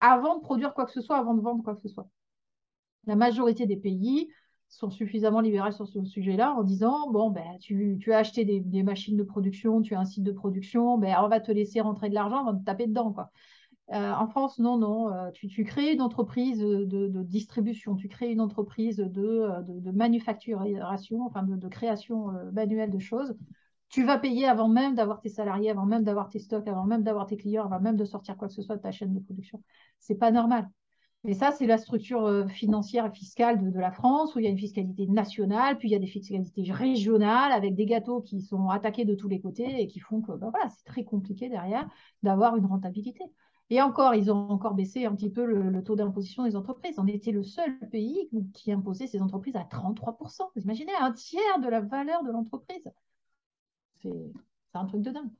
avant 0.00 0.36
de 0.36 0.42
produire 0.42 0.74
quoi 0.74 0.84
que 0.84 0.92
ce 0.92 1.00
soit, 1.00 1.18
avant 1.18 1.34
de 1.34 1.40
vendre 1.40 1.62
quoi 1.62 1.74
que 1.74 1.82
ce 1.82 1.88
soit. 1.88 2.08
La 3.06 3.16
majorité 3.16 3.66
des 3.66 3.76
pays 3.76 4.28
sont 4.68 4.90
suffisamment 4.90 5.40
libérales 5.40 5.74
sur 5.74 5.86
ce 5.86 6.02
sujet-là 6.02 6.54
en 6.54 6.62
disant 6.62 7.10
bon 7.10 7.30
ben 7.30 7.58
tu, 7.60 8.00
as 8.12 8.18
acheté 8.18 8.44
des, 8.44 8.82
machines 8.82 9.16
de 9.16 9.22
production, 9.22 9.82
tu 9.82 9.94
as 9.94 10.00
un 10.00 10.04
site 10.04 10.24
de 10.24 10.32
production, 10.32 10.98
ben 10.98 11.14
on 11.22 11.28
va 11.28 11.40
te 11.40 11.52
laisser 11.52 11.80
rentrer 11.80 12.08
de 12.08 12.14
l'argent, 12.14 12.42
on 12.42 12.52
va 12.52 12.58
te 12.58 12.64
taper 12.64 12.86
dedans 12.86 13.12
quoi. 13.12 13.30
Euh, 13.90 14.12
en 14.12 14.26
France, 14.28 14.58
non, 14.58 14.78
non. 14.78 15.12
Euh, 15.12 15.30
tu, 15.32 15.64
crées 15.64 15.92
une 15.92 16.00
entreprise 16.00 16.58
de, 16.60 17.22
distribution, 17.22 17.94
tu 17.96 18.08
crées 18.08 18.30
une 18.30 18.40
entreprise 18.40 18.96
de, 18.96 19.48
de 19.66 19.90
manufacturation, 19.90 21.22
enfin 21.26 21.42
de, 21.42 21.68
création 21.68 22.30
euh, 22.30 22.50
manuelle 22.52 22.90
de 22.90 22.98
choses. 22.98 23.36
Tu 23.88 24.04
vas 24.04 24.18
payer 24.18 24.46
avant 24.46 24.68
même 24.68 24.94
d'avoir 24.94 25.20
tes 25.20 25.28
salariés, 25.28 25.70
avant 25.70 25.84
même 25.84 26.04
d'avoir 26.04 26.30
tes 26.30 26.38
stocks, 26.38 26.66
avant 26.66 26.84
même 26.84 27.02
d'avoir 27.02 27.26
tes 27.26 27.36
clients, 27.36 27.64
avant 27.64 27.80
même 27.80 27.96
de 27.96 28.04
sortir 28.04 28.36
quoi 28.36 28.48
que 28.48 28.54
ce 28.54 28.62
soit 28.62 28.76
de 28.76 28.82
ta 28.82 28.92
chaîne 28.92 29.12
de 29.12 29.20
production. 29.20 29.62
C'est 29.98 30.14
pas 30.14 30.30
normal. 30.30 30.70
Mais 31.24 31.34
ça, 31.34 31.52
c'est 31.52 31.66
la 31.66 31.78
structure 31.78 32.48
financière 32.50 33.06
et 33.06 33.10
fiscale 33.12 33.70
de, 33.70 33.78
la 33.78 33.92
France, 33.92 34.34
où 34.34 34.38
il 34.40 34.44
y 34.44 34.48
a 34.48 34.50
une 34.50 34.58
fiscalité 34.58 35.06
nationale, 35.06 35.78
puis 35.78 35.88
il 35.88 35.92
y 35.92 35.94
a 35.94 36.00
des 36.00 36.06
fiscalités 36.06 36.72
régionales, 36.72 37.52
avec 37.52 37.74
des 37.76 37.86
gâteaux 37.86 38.22
qui 38.22 38.40
sont 38.40 38.68
attaqués 38.68 39.04
de 39.04 39.14
tous 39.14 39.28
les 39.28 39.40
côtés 39.40 39.82
et 39.82 39.86
qui 39.86 40.00
font 40.00 40.20
que 40.20 40.32
ben 40.32 40.50
voilà, 40.50 40.68
c'est 40.70 40.84
très 40.84 41.04
compliqué 41.04 41.48
derrière 41.48 41.86
d'avoir 42.22 42.56
une 42.56 42.66
rentabilité. 42.66 43.22
Et 43.72 43.80
encore, 43.80 44.14
ils 44.14 44.30
ont 44.30 44.50
encore 44.50 44.74
baissé 44.74 45.06
un 45.06 45.14
petit 45.14 45.30
peu 45.30 45.46
le, 45.46 45.82
taux 45.82 45.96
d'imposition 45.96 46.44
des 46.44 46.56
entreprises. 46.56 46.98
On 46.98 47.06
était 47.06 47.30
le 47.30 47.42
seul 47.42 47.78
pays 47.88 48.28
qui 48.52 48.70
imposait 48.70 49.06
ses 49.06 49.22
entreprises 49.22 49.56
à 49.56 49.62
33%. 49.62 50.42
Vous 50.54 50.60
imaginez, 50.60 50.92
un 51.00 51.10
tiers 51.10 51.58
de 51.58 51.68
la 51.68 51.80
valeur 51.80 52.22
de 52.22 52.30
l'entreprise. 52.30 52.86
C'est 54.02 54.12
un 54.74 54.84
truc 54.84 55.00
de 55.00 55.10
dingue. 55.10 55.30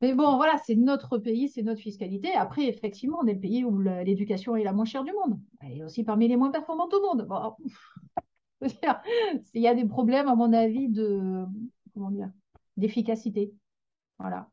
Mais 0.00 0.12
bon, 0.12 0.34
voilà, 0.34 0.58
c'est 0.66 0.74
notre 0.74 1.18
pays, 1.18 1.48
c'est 1.48 1.62
notre 1.62 1.80
fiscalité. 1.80 2.32
Après, 2.34 2.66
effectivement, 2.66 3.18
on 3.22 3.26
est 3.28 3.34
le 3.34 3.40
pays 3.40 3.64
où 3.64 3.78
l'éducation 3.78 4.56
est 4.56 4.64
la 4.64 4.72
moins 4.72 4.84
chère 4.84 5.04
du 5.04 5.12
monde. 5.12 5.38
Elle 5.60 5.78
est 5.78 5.84
aussi 5.84 6.02
parmi 6.02 6.26
les 6.26 6.36
moins 6.36 6.50
performantes 6.50 6.94
au 6.94 7.00
monde. 7.00 7.28
Il 9.54 9.62
y 9.62 9.68
a 9.68 9.74
des 9.76 9.84
problèmes, 9.84 10.26
à 10.26 10.34
mon 10.34 10.52
avis, 10.52 10.88
de 10.88 11.44
comment 11.94 12.10
dire, 12.10 12.32
d'efficacité. 12.76 13.54
Voilà 14.18 14.48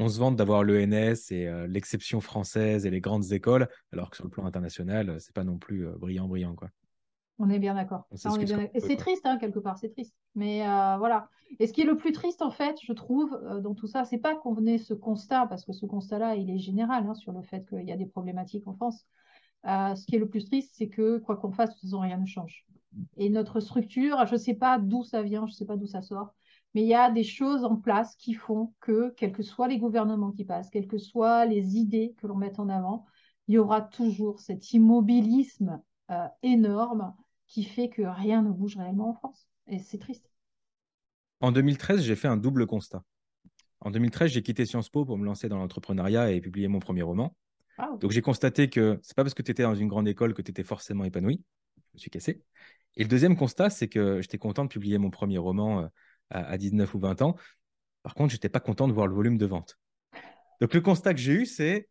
on 0.00 0.08
se 0.08 0.18
vante 0.18 0.36
d'avoir 0.36 0.64
l'ENS 0.64 1.30
et 1.30 1.46
euh, 1.46 1.66
l'exception 1.66 2.20
française 2.20 2.86
et 2.86 2.90
les 2.90 3.00
grandes 3.00 3.32
écoles, 3.32 3.68
alors 3.92 4.08
que 4.10 4.16
sur 4.16 4.24
le 4.24 4.30
plan 4.30 4.46
international, 4.46 5.10
euh, 5.10 5.18
c'est 5.18 5.34
pas 5.34 5.44
non 5.44 5.58
plus 5.58 5.86
euh, 5.86 5.92
brillant, 5.92 6.26
brillant, 6.26 6.54
quoi. 6.54 6.70
On 7.38 7.48
est 7.48 7.58
bien 7.58 7.74
d'accord. 7.74 8.06
C'est 8.14 8.96
triste, 8.96 9.24
hein, 9.24 9.38
quelque 9.38 9.60
part, 9.60 9.78
c'est 9.78 9.88
triste. 9.88 10.14
Mais 10.34 10.58
voilà. 10.98 11.30
Et 11.58 11.66
ce 11.66 11.72
qui 11.72 11.80
est 11.80 11.86
le 11.86 11.96
plus 11.96 12.12
triste, 12.12 12.42
en 12.42 12.50
fait, 12.50 12.76
je 12.82 12.92
trouve, 12.92 13.30
dans 13.62 13.72
tout 13.74 13.86
ça, 13.86 14.04
c'est 14.04 14.18
pas 14.18 14.36
qu'on 14.36 14.66
ait 14.66 14.76
ce 14.76 14.92
constat, 14.92 15.46
parce 15.46 15.64
que 15.64 15.72
ce 15.72 15.86
constat-là, 15.86 16.34
il 16.34 16.50
est 16.50 16.58
général 16.58 17.06
hein, 17.08 17.14
sur 17.14 17.32
le 17.32 17.40
fait 17.40 17.66
qu'il 17.66 17.88
y 17.88 17.92
a 17.92 17.96
des 17.96 18.04
problématiques 18.04 18.68
en 18.68 18.74
France. 18.74 19.06
ce 19.64 20.04
qui 20.04 20.16
est 20.16 20.18
le 20.18 20.28
plus 20.28 20.44
triste, 20.44 20.74
c'est 20.76 20.90
que 20.90 21.16
quoi 21.16 21.38
qu'on 21.38 21.50
fasse, 21.50 21.70
de 21.70 21.74
toute 21.76 21.88
façon, 21.88 22.00
rien 22.00 22.18
ne 22.18 22.26
change. 22.26 22.66
Et 23.16 23.30
notre 23.30 23.60
structure, 23.60 24.26
je 24.26 24.34
ne 24.34 24.38
sais 24.38 24.54
pas 24.54 24.78
d'où 24.78 25.02
ça 25.02 25.22
vient, 25.22 25.46
je 25.46 25.52
ne 25.52 25.56
sais 25.56 25.64
pas 25.64 25.78
d'où 25.78 25.86
ça 25.86 26.02
sort, 26.02 26.34
mais 26.74 26.82
il 26.82 26.88
y 26.88 26.94
a 26.94 27.10
des 27.10 27.24
choses 27.24 27.64
en 27.64 27.76
place 27.76 28.14
qui 28.16 28.34
font 28.34 28.72
que, 28.80 29.12
quels 29.16 29.32
que 29.32 29.42
soient 29.42 29.68
les 29.68 29.78
gouvernements 29.78 30.30
qui 30.32 30.44
passent, 30.44 30.70
quelles 30.70 30.86
que 30.86 30.98
soient 30.98 31.44
les 31.46 31.76
idées 31.76 32.14
que 32.18 32.26
l'on 32.26 32.36
met 32.36 32.58
en 32.60 32.68
avant, 32.68 33.06
il 33.48 33.54
y 33.54 33.58
aura 33.58 33.80
toujours 33.80 34.38
cet 34.40 34.72
immobilisme 34.72 35.82
euh, 36.10 36.26
énorme 36.42 37.14
qui 37.46 37.64
fait 37.64 37.88
que 37.88 38.02
rien 38.02 38.42
ne 38.42 38.50
bouge 38.50 38.76
réellement 38.76 39.10
en 39.10 39.14
France. 39.14 39.48
Et 39.66 39.80
c'est 39.80 39.98
triste. 39.98 40.30
En 41.40 41.50
2013, 41.50 42.02
j'ai 42.02 42.16
fait 42.16 42.28
un 42.28 42.36
double 42.36 42.66
constat. 42.66 43.02
En 43.80 43.90
2013, 43.90 44.30
j'ai 44.30 44.42
quitté 44.42 44.66
Sciences 44.66 44.90
Po 44.90 45.04
pour 45.04 45.18
me 45.18 45.24
lancer 45.24 45.48
dans 45.48 45.58
l'entrepreneuriat 45.58 46.30
et 46.30 46.40
publier 46.40 46.68
mon 46.68 46.78
premier 46.78 47.02
roman. 47.02 47.34
Ah, 47.78 47.90
Donc 47.98 48.10
j'ai 48.10 48.20
constaté 48.20 48.68
que 48.68 49.00
c'est 49.02 49.16
pas 49.16 49.24
parce 49.24 49.34
que 49.34 49.42
tu 49.42 49.50
étais 49.50 49.62
dans 49.62 49.74
une 49.74 49.88
grande 49.88 50.06
école 50.06 50.34
que 50.34 50.42
tu 50.42 50.50
étais 50.50 50.64
forcément 50.64 51.04
épanoui. 51.04 51.42
Je 51.76 51.94
me 51.94 51.98
suis 51.98 52.10
cassé. 52.10 52.42
Et 52.96 53.02
le 53.02 53.08
deuxième 53.08 53.36
constat, 53.36 53.70
c'est 53.70 53.88
que 53.88 54.20
j'étais 54.20 54.38
content 54.38 54.64
de 54.64 54.68
publier 54.68 54.98
mon 54.98 55.10
premier 55.10 55.38
roman 55.38 55.88
à, 56.30 56.56
19 56.56 56.94
ou 56.94 56.98
20 56.98 57.22
ans. 57.22 57.36
Par 58.02 58.14
contre, 58.14 58.30
je 58.30 58.36
n'étais 58.36 58.48
pas 58.48 58.60
content 58.60 58.88
de 58.88 58.92
voir 58.92 59.06
le 59.06 59.14
volume 59.14 59.38
de 59.38 59.46
vente. 59.46 59.78
Donc 60.60 60.74
le 60.74 60.80
constat 60.80 61.14
que 61.14 61.20
j'ai 61.20 61.32
eu, 61.32 61.46
c'est 61.46 61.88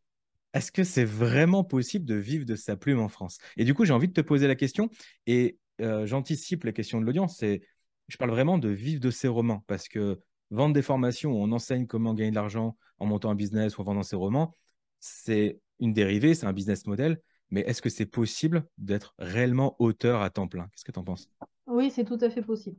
est-ce 0.53 0.71
que 0.71 0.83
c'est 0.83 1.05
vraiment 1.05 1.63
possible 1.63 2.05
de 2.05 2.15
vivre 2.15 2.45
de 2.45 2.55
sa 2.55 2.75
plume 2.75 2.99
en 2.99 3.07
France? 3.09 3.37
Et 3.57 3.65
du 3.65 3.73
coup, 3.73 3.85
j'ai 3.85 3.93
envie 3.93 4.07
de 4.07 4.13
te 4.13 4.21
poser 4.21 4.47
la 4.47 4.55
question, 4.55 4.89
et 5.27 5.57
euh, 5.81 6.05
j'anticipe 6.05 6.63
les 6.63 6.73
questions 6.73 6.99
de 6.99 7.05
l'audience, 7.05 7.37
c'est, 7.37 7.61
je 8.07 8.17
parle 8.17 8.31
vraiment 8.31 8.57
de 8.57 8.69
vivre 8.69 8.99
de 8.99 9.11
ses 9.11 9.27
romans, 9.27 9.63
parce 9.67 9.87
que 9.87 10.19
vendre 10.49 10.73
des 10.73 10.81
formations 10.81 11.31
où 11.31 11.43
on 11.43 11.51
enseigne 11.51 11.85
comment 11.85 12.13
gagner 12.13 12.31
de 12.31 12.35
l'argent 12.35 12.77
en 12.97 13.05
montant 13.05 13.29
un 13.29 13.35
business 13.35 13.77
ou 13.77 13.81
en 13.81 13.83
vendant 13.83 14.03
ses 14.03 14.15
romans, 14.15 14.55
c'est 14.99 15.59
une 15.79 15.93
dérivée, 15.93 16.33
c'est 16.33 16.47
un 16.47 16.53
business 16.53 16.87
model, 16.87 17.21
mais 17.51 17.61
est-ce 17.61 17.81
que 17.81 17.89
c'est 17.89 18.05
possible 18.05 18.65
d'être 18.77 19.13
réellement 19.17 19.75
auteur 19.79 20.21
à 20.21 20.29
temps 20.29 20.47
plein? 20.47 20.67
Qu'est-ce 20.71 20.83
que 20.83 20.91
tu 20.91 20.99
en 20.99 21.03
penses? 21.03 21.29
Oui, 21.67 21.91
c'est 21.91 22.05
tout 22.05 22.17
à 22.21 22.29
fait 22.29 22.41
possible. 22.41 22.77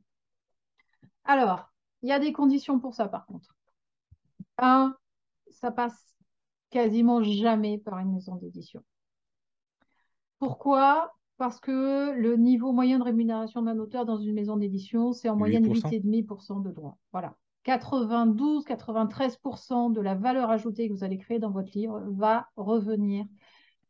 Alors, 1.30 1.70
il 2.02 2.08
y 2.08 2.12
a 2.12 2.18
des 2.18 2.32
conditions 2.32 2.80
pour 2.80 2.96
ça, 2.96 3.06
par 3.06 3.24
contre. 3.24 3.54
Un, 4.58 4.96
ça 5.52 5.70
passe 5.70 6.16
quasiment 6.70 7.22
jamais 7.22 7.78
par 7.78 8.00
une 8.00 8.10
maison 8.10 8.34
d'édition. 8.34 8.82
Pourquoi? 10.40 11.14
Parce 11.36 11.60
que 11.60 12.10
le 12.18 12.34
niveau 12.34 12.72
moyen 12.72 12.98
de 12.98 13.04
rémunération 13.04 13.62
d'un 13.62 13.78
auteur 13.78 14.06
dans 14.06 14.16
une 14.16 14.34
maison 14.34 14.56
d'édition, 14.56 15.12
c'est 15.12 15.28
en 15.28 15.36
moyenne 15.36 15.72
8,5% 15.72 16.64
de 16.64 16.72
droits. 16.72 16.98
Voilà. 17.12 17.36
92-93% 17.64 19.92
de 19.92 20.00
la 20.00 20.16
valeur 20.16 20.50
ajoutée 20.50 20.88
que 20.88 20.94
vous 20.94 21.04
allez 21.04 21.18
créer 21.18 21.38
dans 21.38 21.52
votre 21.52 21.70
livre 21.78 22.02
va 22.08 22.48
revenir 22.56 23.24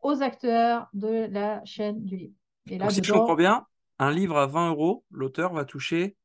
aux 0.03 0.21
acteurs 0.21 0.91
de 0.93 1.27
la 1.31 1.65
chaîne 1.65 2.05
du 2.05 2.17
livre. 2.17 2.35
Et 2.69 2.77
là, 2.77 2.91
si 2.91 3.03
je 3.03 3.15
comprends 3.15 3.35
bien, 3.35 3.65
un 3.99 4.11
livre 4.11 4.37
à 4.37 4.47
20 4.47 4.73
euros, 4.73 5.05
l'auteur 5.11 5.55
va 5.55 5.65
toucher 5.65 6.19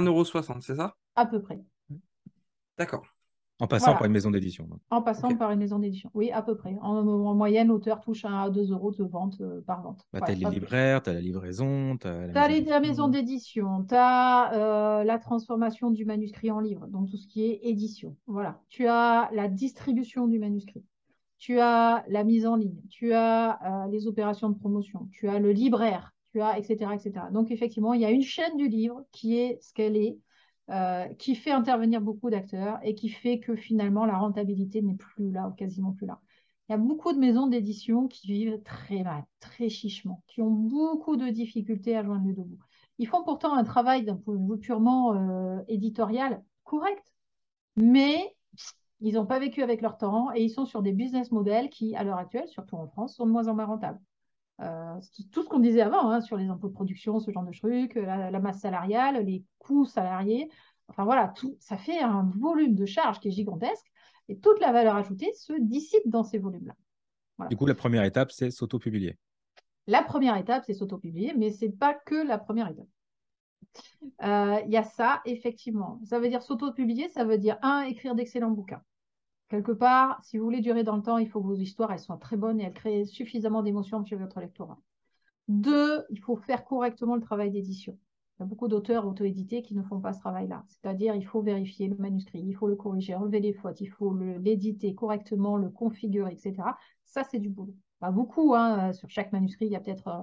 1,60€, 0.00 0.60
c'est 0.60 0.76
ça? 0.76 0.96
À 1.16 1.26
peu 1.26 1.42
près. 1.42 1.60
D'accord. 2.78 3.04
En 3.60 3.68
passant 3.68 3.92
par 3.92 4.06
une 4.06 4.12
maison 4.12 4.32
d'édition. 4.32 4.68
En 4.90 5.02
passant 5.02 5.36
par 5.36 5.52
une 5.52 5.60
maison 5.60 5.78
d'édition. 5.78 6.10
Oui, 6.14 6.32
à 6.32 6.42
peu 6.42 6.56
près. 6.56 6.76
En, 6.80 7.04
moyenne, 7.34 7.68
l'auteur 7.68 8.00
touche 8.00 8.24
à 8.24 8.50
2 8.50 8.72
euros 8.72 8.90
de 8.90 9.04
vente 9.04 9.40
euh, 9.40 9.60
par 9.64 9.82
vente. 9.82 10.04
Bah, 10.12 10.20
tu 10.20 10.32
as 10.32 10.34
les 10.34 10.50
libraires, 10.50 11.00
tu 11.00 11.10
as 11.10 11.12
la 11.12 11.20
livraison, 11.20 11.96
tu 11.96 12.08
as 12.08 12.26
la, 12.26 12.48
maison, 12.48 12.80
maison 12.80 13.08
d'édition, 13.08 13.84
tu 13.84 13.94
as 13.96 14.52
euh, 14.54 15.04
la 15.04 15.18
transformation 15.20 15.92
du 15.92 16.04
manuscrit 16.04 16.50
en 16.50 16.58
livre, 16.58 16.88
donc 16.88 17.08
tout 17.08 17.16
ce 17.16 17.28
qui 17.28 17.44
est 17.44 17.60
édition. 17.62 18.16
Voilà. 18.26 18.60
Tu 18.68 18.88
as 18.88 19.30
la 19.32 19.46
distribution 19.46 20.26
du 20.26 20.40
manuscrit. 20.40 20.84
Tu 21.38 21.60
as 21.60 22.04
la 22.08 22.24
mise 22.24 22.46
en 22.46 22.56
ligne, 22.56 22.80
tu 22.88 23.12
as 23.12 23.84
euh, 23.84 23.90
les 23.92 24.08
opérations 24.08 24.48
de 24.48 24.58
promotion, 24.58 25.08
tu 25.12 25.28
as 25.28 25.38
le 25.38 25.52
libraire, 25.52 26.11
tu 26.32 26.40
as, 26.40 26.58
etc., 26.58 26.94
etc. 26.94 27.26
Donc, 27.32 27.50
effectivement, 27.50 27.94
il 27.94 28.00
y 28.00 28.04
a 28.04 28.10
une 28.10 28.22
chaîne 28.22 28.56
du 28.56 28.68
livre 28.68 29.04
qui 29.12 29.38
est 29.38 29.58
ce 29.62 29.72
qu'elle 29.72 29.96
est, 29.96 30.18
euh, 30.70 31.06
qui 31.14 31.34
fait 31.34 31.50
intervenir 31.50 32.00
beaucoup 32.00 32.30
d'acteurs 32.30 32.78
et 32.82 32.94
qui 32.94 33.08
fait 33.08 33.40
que 33.40 33.54
finalement, 33.54 34.06
la 34.06 34.16
rentabilité 34.16 34.82
n'est 34.82 34.96
plus 34.96 35.30
là, 35.30 35.48
ou 35.48 35.52
quasiment 35.52 35.92
plus 35.92 36.06
là. 36.06 36.20
Il 36.68 36.72
y 36.72 36.74
a 36.74 36.78
beaucoup 36.78 37.12
de 37.12 37.18
maisons 37.18 37.48
d'édition 37.48 38.08
qui 38.08 38.26
vivent 38.28 38.62
très 38.62 39.02
mal, 39.02 39.24
très 39.40 39.68
chichement, 39.68 40.22
qui 40.28 40.40
ont 40.42 40.50
beaucoup 40.50 41.16
de 41.16 41.28
difficultés 41.28 41.96
à 41.96 42.04
joindre 42.04 42.26
le 42.26 42.34
debout. 42.34 42.58
Ils 42.98 43.08
font 43.08 43.24
pourtant 43.24 43.54
un 43.54 43.64
travail 43.64 44.04
d'un 44.04 44.16
point 44.16 44.36
de 44.36 44.52
vue 44.52 44.58
purement 44.58 45.14
euh, 45.14 45.60
éditorial 45.68 46.42
correct, 46.64 47.04
mais 47.76 48.34
ils 49.00 49.14
n'ont 49.14 49.26
pas 49.26 49.40
vécu 49.40 49.62
avec 49.62 49.82
leur 49.82 49.98
temps 49.98 50.32
et 50.32 50.42
ils 50.42 50.50
sont 50.50 50.64
sur 50.64 50.82
des 50.82 50.92
business 50.92 51.32
models 51.32 51.68
qui, 51.70 51.94
à 51.96 52.04
l'heure 52.04 52.18
actuelle, 52.18 52.48
surtout 52.48 52.76
en 52.76 52.86
France, 52.86 53.16
sont 53.16 53.26
de 53.26 53.32
moins 53.32 53.48
en 53.48 53.54
moins 53.54 53.66
rentables. 53.66 54.00
Euh, 54.62 55.00
tout 55.32 55.42
ce 55.42 55.48
qu'on 55.48 55.58
disait 55.58 55.80
avant 55.80 56.10
hein, 56.10 56.20
sur 56.20 56.36
les 56.36 56.46
impôts 56.46 56.68
de 56.68 56.72
production, 56.72 57.18
ce 57.18 57.30
genre 57.30 57.44
de 57.44 57.52
trucs, 57.52 57.94
la, 57.94 58.38
masse 58.38 58.60
salariale, 58.60 59.24
les 59.24 59.44
coûts 59.58 59.86
salariés. 59.86 60.50
Enfin 60.88 61.04
voilà, 61.04 61.28
tout, 61.28 61.56
ça 61.58 61.76
fait 61.76 62.00
un 62.00 62.30
volume 62.36 62.74
de 62.74 62.86
charges 62.86 63.18
qui 63.18 63.28
est 63.28 63.32
gigantesque 63.32 63.86
et 64.28 64.38
toute 64.38 64.60
la 64.60 64.72
valeur 64.72 64.94
ajoutée 64.96 65.32
se 65.34 65.52
dissipe 65.60 66.06
dans 66.06 66.22
ces 66.22 66.38
volumes-là. 66.38 66.74
Du 67.48 67.56
coup, 67.56 67.66
la 67.66 67.74
première 67.74 68.04
étape, 68.04 68.30
c'est 68.30 68.50
s'auto-publier. 68.50 69.18
La 69.88 70.02
première 70.02 70.36
étape, 70.36 70.62
c'est 70.64 70.74
s'auto-publier, 70.74 71.34
mais 71.36 71.50
ce 71.50 71.64
n'est 71.64 71.72
pas 71.72 71.94
que 71.94 72.14
la 72.14 72.38
première 72.38 72.68
étape. 72.68 72.86
Euh, 74.22 74.60
il 74.64 74.70
y 74.70 74.76
a 74.76 74.84
ça, 74.84 75.22
effectivement. 75.24 76.00
Ça 76.04 76.20
veut 76.20 76.28
dire 76.28 76.42
s'auto-publier, 76.42 77.08
ça 77.08 77.24
veut 77.24 77.38
dire, 77.38 77.58
un, 77.62 77.82
écrire 77.82 78.14
d'excellents 78.14 78.50
bouquins. 78.50 78.82
Quelque 79.52 79.72
part, 79.72 80.18
si 80.24 80.38
vous 80.38 80.44
voulez 80.44 80.62
durer 80.62 80.82
dans 80.82 80.96
le 80.96 81.02
temps, 81.02 81.18
il 81.18 81.28
faut 81.28 81.42
que 81.42 81.46
vos 81.46 81.54
histoires 81.54 82.00
soient 82.00 82.16
très 82.16 82.38
bonnes 82.38 82.58
et 82.58 82.64
elles 82.64 82.72
créent 82.72 83.04
suffisamment 83.04 83.62
d'émotions 83.62 84.02
chez 84.02 84.16
votre 84.16 84.40
lectorat. 84.40 84.78
Deux, 85.46 86.06
il 86.08 86.20
faut 86.20 86.36
faire 86.36 86.64
correctement 86.64 87.16
le 87.16 87.20
travail 87.20 87.50
d'édition. 87.50 87.92
Il 87.92 88.40
y 88.40 88.42
a 88.44 88.46
beaucoup 88.46 88.66
d'auteurs 88.66 89.06
auto-édités 89.06 89.60
qui 89.60 89.74
ne 89.74 89.82
font 89.82 90.00
pas 90.00 90.14
ce 90.14 90.20
travail-là. 90.20 90.64
C'est-à-dire, 90.68 91.14
il 91.14 91.26
faut 91.26 91.42
vérifier 91.42 91.88
le 91.88 91.96
manuscrit, 91.96 92.40
il 92.40 92.54
faut 92.54 92.66
le 92.66 92.76
corriger, 92.76 93.14
enlever 93.14 93.40
les 93.40 93.52
fautes, 93.52 93.82
il 93.82 93.88
faut 93.88 94.16
l'éditer 94.16 94.94
correctement, 94.94 95.58
le 95.58 95.68
configurer, 95.68 96.32
etc. 96.32 96.78
Ça, 97.04 97.22
c'est 97.22 97.38
du 97.38 97.50
boulot. 97.50 97.74
Pas 98.00 98.10
beaucoup, 98.10 98.54
hein, 98.54 98.94
sur 98.94 99.10
chaque 99.10 99.32
manuscrit, 99.32 99.66
il 99.66 99.72
y 99.72 99.76
a 99.76 99.80
peut-être, 99.80 100.08
euh, 100.08 100.22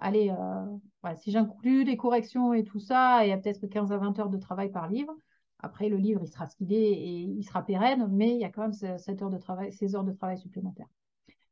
allez, 0.00 0.30
euh, 0.38 1.14
si 1.16 1.30
j'inclus 1.30 1.84
les 1.84 1.96
corrections 1.96 2.52
et 2.52 2.62
tout 2.62 2.78
ça, 2.78 3.24
il 3.24 3.30
y 3.30 3.32
a 3.32 3.38
peut-être 3.38 3.66
15 3.66 3.90
à 3.90 3.96
20 3.96 4.18
heures 4.18 4.28
de 4.28 4.36
travail 4.36 4.70
par 4.70 4.86
livre. 4.90 5.16
Après, 5.60 5.88
le 5.88 5.96
livre, 5.96 6.20
il 6.22 6.28
sera 6.28 6.46
ce 6.46 6.56
qu'il 6.56 6.72
est 6.72 6.92
et 6.92 7.20
il 7.22 7.42
sera 7.44 7.62
pérenne, 7.62 8.08
mais 8.12 8.34
il 8.34 8.40
y 8.40 8.44
a 8.44 8.50
quand 8.50 8.62
même 8.62 8.98
cette 8.98 9.22
heure 9.22 9.30
de 9.30 9.38
travail, 9.38 9.72
ces 9.72 9.94
heures 9.94 10.04
de 10.04 10.12
travail 10.12 10.38
supplémentaires. 10.38 10.88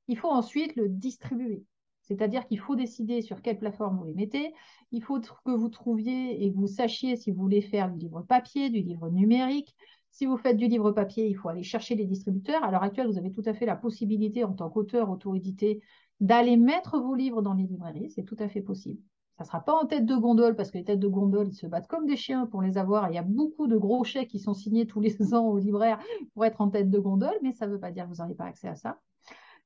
Il 0.09 0.19
faut 0.19 0.31
ensuite 0.31 0.77
le 0.77 0.89
distribuer. 0.89 1.65
C'est-à-dire 2.03 2.47
qu'il 2.47 2.59
faut 2.59 2.77
décider 2.77 3.23
sur 3.23 3.41
quelle 3.41 3.59
plateforme 3.59 3.97
vous 3.97 4.05
les 4.05 4.15
mettez. 4.15 4.53
Il 4.93 5.03
faut 5.03 5.19
que 5.21 5.51
vous 5.51 5.71
trouviez 5.71 6.45
et 6.45 6.53
que 6.53 6.57
vous 6.57 6.67
sachiez 6.67 7.17
si 7.17 7.31
vous 7.31 7.41
voulez 7.41 7.63
faire 7.63 7.91
du 7.91 7.99
livre 7.99 8.21
papier, 8.21 8.69
du 8.69 8.83
livre 8.83 9.09
numérique. 9.09 9.75
Si 10.11 10.27
vous 10.27 10.37
faites 10.37 10.59
du 10.59 10.69
livre 10.69 10.93
papier, 10.93 11.27
il 11.27 11.35
faut 11.35 11.49
aller 11.49 11.63
chercher 11.63 11.95
les 11.95 12.05
distributeurs. 12.05 12.63
À 12.63 12.71
l'heure 12.71 12.83
actuelle, 12.83 13.07
vous 13.09 13.17
avez 13.19 13.33
tout 13.33 13.43
à 13.47 13.55
fait 13.55 13.67
la 13.67 13.75
possibilité, 13.75 14.45
en 14.45 14.53
tant 14.53 14.69
qu'auteur 14.69 15.11
auto-édité, 15.11 15.81
d'aller 16.21 16.59
mettre 16.59 17.01
vos 17.01 17.15
livres 17.15 17.41
dans 17.41 17.55
les 17.55 17.65
librairies. 17.65 18.11
C'est 18.11 18.23
tout 18.23 18.37
à 18.39 18.49
fait 18.49 18.61
possible. 18.61 19.01
Ça 19.37 19.43
ne 19.43 19.47
sera 19.47 19.61
pas 19.61 19.75
en 19.75 19.87
tête 19.87 20.07
de 20.07 20.15
gondole 20.15 20.55
parce 20.55 20.71
que 20.71 20.79
les 20.79 20.85
têtes 20.85 21.01
de 21.01 21.09
gondole, 21.09 21.49
ils 21.49 21.55
se 21.55 21.67
battent 21.67 21.89
comme 21.89 22.07
des 22.07 22.17
chiens 22.17 22.47
pour 22.47 22.63
les 22.63 22.79
avoir. 22.79 23.11
Il 23.11 23.15
y 23.15 23.19
a 23.19 23.23
beaucoup 23.23 23.67
de 23.67 23.77
gros 23.77 24.05
chèques 24.05 24.29
qui 24.29 24.39
sont 24.39 24.55
signés 24.55 24.87
tous 24.87 25.01
les 25.01 25.35
ans 25.35 25.47
aux 25.47 25.59
libraires 25.59 25.99
pour 26.35 26.45
être 26.45 26.61
en 26.61 26.69
tête 26.69 26.89
de 26.89 26.99
gondole, 27.01 27.37
mais 27.43 27.53
ça 27.53 27.67
ne 27.67 27.73
veut 27.73 27.81
pas 27.81 27.91
dire 27.91 28.05
que 28.05 28.11
vous 28.11 28.23
n'aurez 28.23 28.35
pas 28.35 28.45
accès 28.45 28.69
à 28.69 28.77
ça. 28.77 29.01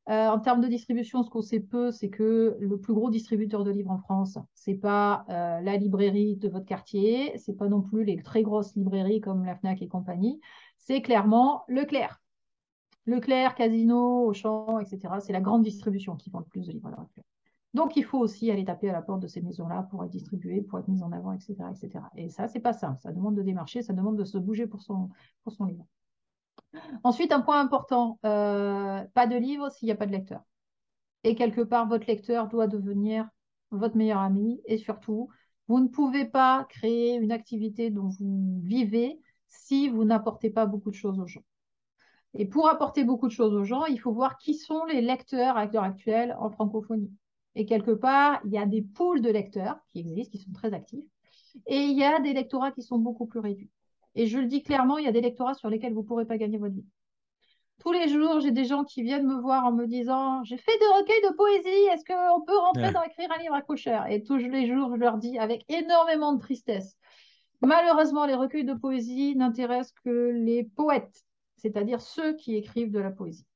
Euh, 0.09 0.29
en 0.29 0.39
termes 0.39 0.63
de 0.63 0.69
distribution, 0.69 1.23
ce 1.23 1.29
qu'on 1.29 1.43
sait 1.43 1.61
peu, 1.61 1.91
c'est 1.91 2.09
que 2.09 2.57
le 2.59 2.79
plus 2.79 2.95
gros 2.95 3.11
distributeur 3.11 3.63
de 3.63 3.71
livres 3.71 3.91
en 3.91 3.99
France, 3.99 4.39
ce 4.55 4.71
n'est 4.71 4.79
pas 4.79 5.27
euh, 5.29 5.61
la 5.61 5.77
librairie 5.77 6.37
de 6.37 6.49
votre 6.49 6.65
quartier, 6.65 7.37
ce 7.37 7.51
n'est 7.51 7.57
pas 7.59 7.69
non 7.69 7.83
plus 7.83 8.05
les 8.05 8.23
très 8.23 8.43
grosses 8.43 8.75
librairies 8.75 9.21
comme 9.21 9.45
la 9.45 9.55
FNAC 9.55 9.83
et 9.83 9.89
compagnie, 9.89 10.41
c'est 10.79 11.03
clairement 11.03 11.65
Leclerc. 11.69 12.23
Leclerc, 13.05 13.55
Casino, 13.55 14.25
Auchan, 14.27 14.79
etc. 14.79 15.15
C'est 15.21 15.35
la 15.35 15.43
grande 15.43 15.63
distribution 15.63 16.17
qui 16.17 16.31
vend 16.31 16.39
le 16.39 16.47
plus 16.47 16.67
de 16.67 16.73
livres 16.73 16.87
à 16.89 16.91
l'heure 16.91 17.01
actuelle. 17.01 17.25
Donc, 17.79 17.95
il 17.95 18.03
faut 18.05 18.19
aussi 18.19 18.51
aller 18.51 18.65
taper 18.65 18.91
à 18.91 18.93
la 18.93 19.03
porte 19.03 19.21
de 19.21 19.29
ces 19.29 19.41
maisons-là 19.41 19.87
pour 19.89 20.03
être 20.03 20.11
distribué, 20.11 20.63
pour 20.63 20.81
être 20.81 20.89
mis 20.89 21.01
en 21.05 21.13
avant, 21.13 21.31
etc. 21.31 21.55
etc. 21.71 22.01
Et 22.17 22.29
ça, 22.29 22.49
c'est 22.49 22.59
pas 22.59 22.73
simple. 22.73 22.99
Ça 23.01 23.13
demande 23.13 23.37
de 23.37 23.43
démarcher, 23.43 23.83
ça 23.83 23.93
demande 23.93 24.19
de 24.19 24.25
se 24.25 24.37
bouger 24.37 24.67
pour 24.67 24.83
son, 24.83 25.11
livre. 25.61 25.87
Ensuite, 27.05 27.31
un 27.31 27.41
point 27.41 27.61
important, 27.61 28.19
euh, 28.25 29.05
pas 29.15 29.29
de 29.29 29.37
livre 29.37 29.71
s'il 29.71 29.87
n'y 29.87 29.93
a 29.93 29.95
pas 29.95 30.07
de 30.07 30.11
lecteur. 30.11 30.41
Et 31.23 31.37
quelque 31.37 31.61
part, 31.61 31.87
votre 31.87 32.09
lecteur 32.09 32.49
doit 32.49 32.67
devenir 32.67 33.29
votre 33.71 33.97
meilleur 33.97 34.19
ami. 34.19 34.61
Et 34.67 34.77
surtout, 34.77 35.29
vous 35.69 35.79
ne 35.79 35.87
pouvez 35.87 36.25
pas 36.25 36.67
créer 36.69 37.15
une 37.15 37.31
activité 37.31 37.91
dont 37.91 38.09
vous 38.09 38.59
vivez 38.65 39.21
si 39.47 39.89
vous 39.89 40.03
n'apportez 40.03 40.51
pas 40.51 40.67
beaucoup 40.67 40.91
de 40.91 40.97
choses 40.97 41.21
aux 41.21 41.29
gens. 41.29 41.45
Et 42.35 42.45
pour 42.45 42.69
apporter 42.69 43.05
beaucoup 43.05 43.29
de 43.29 43.33
choses 43.33 43.55
aux 43.55 43.63
gens, 43.63 43.85
il 43.85 44.01
faut 44.01 44.13
voir 44.13 44.37
qui 44.37 44.55
sont 44.55 44.85
les 44.87 45.01
lecteurs 45.01 45.57
à 45.57 45.67
l'heure 45.67 45.85
actuelle 45.85 46.37
en 46.41 46.51
francophonie. 46.51 47.13
Et 47.55 47.67
quelque 47.67 47.91
part, 47.91 48.41
il 48.45 48.53
y 48.53 48.59
a 48.59 48.67
des 48.67 48.83
pools 48.83 49.21
de 49.21 49.31
lecteurs 49.31 49.79
qui 49.89 50.01
existent, 50.01 50.31
qui 50.31 50.39
sont 50.39 50.53
très 50.53 50.73
actifs, 50.75 51.05
et 51.67 51.79
il 51.79 51.99
y 51.99 52.05
a 52.05 52.21
des 52.21 52.33
lectorats 52.33 52.73
qui 52.73 52.83
sont 52.83 52.99
beaucoup 52.99 53.27
plus 53.27 53.41
réduits. 53.41 53.71
Et 54.15 54.27
je 54.27 54.39
le 54.39 54.47
dis 54.47 54.63
clairement, 54.63 54.99
il 54.99 55.05
y 55.05 55.09
a 55.09 55.13
des 55.13 55.21
lectorats 55.21 55.55
sur 55.55 55.69
lesquels 55.71 55.93
vous 55.93 56.03
ne 56.03 56.07
pourrez 56.07 56.27
pas 56.27 56.39
gagner 56.39 56.59
votre 56.59 56.75
vie. 56.75 56.87
Tous 57.79 57.93
les 57.93 58.09
jours, 58.09 58.41
j'ai 58.41 58.51
des 58.51 58.65
gens 58.65 58.83
qui 58.83 59.03
viennent 59.03 59.27
me 59.27 59.41
voir 59.41 59.65
en 59.65 59.73
me 59.73 59.87
disant 59.87 60.43
J'ai 60.43 60.57
fait 60.57 60.77
des 60.79 60.87
recueils 60.99 61.31
de 61.31 61.37
poésie, 61.37 61.87
est-ce 61.93 62.05
qu'on 62.05 62.41
peut 62.41 62.59
rentrer 62.59 62.93
dans 62.93 63.03
écrire 63.03 63.31
un 63.33 63.41
livre 63.41 63.55
accrocheur 63.55 64.07
Et 64.09 64.23
tous 64.25 64.37
les 64.37 64.67
jours, 64.67 64.91
je 64.91 64.97
leur 64.97 65.19
dis 65.19 65.39
avec 65.39 65.65
énormément 65.69 66.33
de 66.33 66.41
tristesse 66.41 66.97
Malheureusement, 67.61 68.27
les 68.27 68.35
recueils 68.35 68.65
de 68.65 68.75
poésie 68.75 69.35
n'intéressent 69.37 69.95
que 70.05 70.31
les 70.31 70.65
poètes, 70.65 71.25
c'est-à-dire 71.57 72.01
ceux 72.01 72.35
qui 72.35 72.55
écrivent 72.57 72.93
de 72.93 73.01
la 73.01 73.11
poésie. 73.11 73.47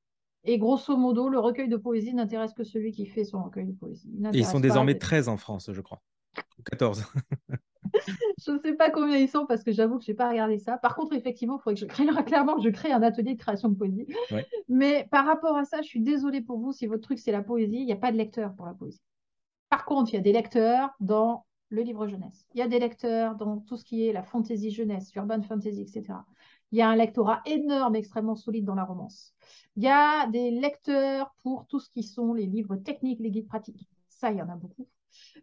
Et 0.44 0.58
grosso 0.58 0.96
modo, 0.96 1.28
le 1.28 1.38
recueil 1.38 1.68
de 1.68 1.76
poésie 1.76 2.14
n'intéresse 2.14 2.52
que 2.52 2.64
celui 2.64 2.92
qui 2.92 3.06
fait 3.06 3.24
son 3.24 3.42
recueil 3.42 3.66
de 3.66 3.72
poésie. 3.72 4.10
Et 4.32 4.38
ils 4.38 4.46
sont 4.46 4.60
désormais 4.60 4.98
13 4.98 5.28
en 5.28 5.36
France, 5.36 5.70
je 5.72 5.80
crois. 5.80 6.02
14. 6.64 7.04
je 8.46 8.52
ne 8.52 8.58
sais 8.58 8.74
pas 8.74 8.90
combien 8.90 9.16
ils 9.16 9.28
sont 9.28 9.46
parce 9.46 9.62
que 9.62 9.72
j'avoue 9.72 9.98
que 9.98 10.04
je 10.04 10.10
n'ai 10.10 10.16
pas 10.16 10.28
regardé 10.28 10.58
ça. 10.58 10.78
Par 10.78 10.94
contre, 10.94 11.14
effectivement, 11.14 11.58
il 11.58 11.62
faudrait 11.62 11.74
que 11.74 11.80
je 11.80 11.86
crée 11.86 12.06
clairement 12.26 12.56
que 12.56 12.62
je 12.62 12.70
crée 12.70 12.92
un 12.92 13.02
atelier 13.02 13.34
de 13.34 13.38
création 13.38 13.68
de 13.68 13.76
poésie. 13.76 14.06
Mais 14.68 15.08
par 15.10 15.26
rapport 15.26 15.56
à 15.56 15.64
ça, 15.64 15.82
je 15.82 15.86
suis 15.86 16.00
désolée 16.00 16.40
pour 16.40 16.58
vous 16.58 16.72
si 16.72 16.86
votre 16.86 17.02
truc 17.02 17.18
c'est 17.18 17.32
la 17.32 17.42
poésie, 17.42 17.78
il 17.80 17.86
n'y 17.86 17.92
a 17.92 17.96
pas 17.96 18.12
de 18.12 18.16
lecteur 18.16 18.54
pour 18.54 18.66
la 18.66 18.74
poésie. 18.74 19.02
Par 19.68 19.84
contre, 19.84 20.12
il 20.12 20.16
y 20.16 20.18
a 20.18 20.22
des 20.22 20.32
lecteurs 20.32 20.90
dans 21.00 21.46
le 21.68 21.82
livre 21.82 22.06
jeunesse. 22.06 22.46
Il 22.54 22.58
y 22.58 22.62
a 22.62 22.68
des 22.68 22.78
lecteurs 22.78 23.34
dans 23.36 23.58
tout 23.58 23.76
ce 23.76 23.84
qui 23.84 24.06
est 24.06 24.12
la 24.12 24.22
fantasy 24.22 24.70
jeunesse, 24.70 25.10
urban 25.14 25.42
fantasy, 25.42 25.80
etc. 25.80 26.18
Il 26.72 26.78
y 26.78 26.82
a 26.82 26.88
un 26.88 26.96
lectorat 26.96 27.42
énorme, 27.46 27.96
extrêmement 27.96 28.34
solide 28.34 28.64
dans 28.64 28.74
la 28.74 28.84
romance. 28.84 29.34
Il 29.76 29.82
y 29.82 29.88
a 29.88 30.26
des 30.28 30.50
lecteurs 30.50 31.34
pour 31.42 31.66
tout 31.66 31.78
ce 31.78 31.90
qui 31.90 32.02
sont 32.02 32.34
les 32.34 32.46
livres 32.46 32.76
techniques, 32.76 33.20
les 33.20 33.30
guides 33.30 33.46
pratiques. 33.46 33.86
Ça, 34.08 34.30
il 34.30 34.38
y 34.38 34.42
en 34.42 34.48
a 34.48 34.56
beaucoup. 34.56 34.88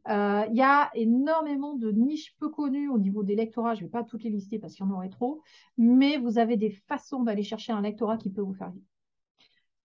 Euh, 0.08 0.46
il 0.50 0.56
y 0.56 0.62
a 0.62 0.90
énormément 0.96 1.76
de 1.76 1.92
niches 1.92 2.36
peu 2.40 2.50
connues 2.50 2.90
au 2.90 2.98
niveau 2.98 3.24
des 3.24 3.36
lectorats. 3.36 3.76
Je 3.76 3.82
ne 3.82 3.86
vais 3.86 3.92
pas 3.92 4.04
toutes 4.04 4.24
les 4.24 4.30
lister 4.32 4.60
parce 4.60 4.74
qu'il 4.74 4.86
y 4.86 4.90
en 4.90 4.92
aurait 4.92 5.10
trop, 5.10 5.42
mais 5.78 6.18
vous 6.18 6.40
avez 6.40 6.58
des 6.58 6.72
façons 6.72 7.24
d'aller 7.24 7.44
chercher 7.44 7.72
un 7.74 7.82
lectorat 7.82 8.18
qui 8.18 8.32
peut 8.32 8.42
vous 8.42 8.54
faire 8.54 8.72
vivre. 8.72 8.86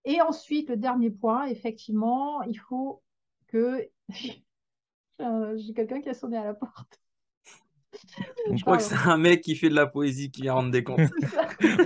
Et 0.05 0.21
ensuite, 0.21 0.69
le 0.69 0.77
dernier 0.77 1.11
point, 1.11 1.47
effectivement, 1.47 2.43
il 2.43 2.59
faut 2.59 3.03
que... 3.49 3.89
Euh, 5.21 5.57
j'ai 5.57 5.73
quelqu'un 5.75 6.01
qui 6.01 6.09
a 6.09 6.15
sonné 6.15 6.37
à 6.37 6.43
la 6.43 6.55
porte. 6.55 7.01
Je 8.53 8.63
crois 8.63 8.77
que 8.77 8.83
c'est 8.83 8.95
un 8.95 9.17
mec 9.17 9.41
qui 9.41 9.57
fait 9.57 9.69
de 9.69 9.75
la 9.75 9.87
poésie 9.87 10.31
qui 10.31 10.43
vient 10.43 10.55
rendre 10.55 10.71
des 10.71 10.85
comptes. 10.85 11.01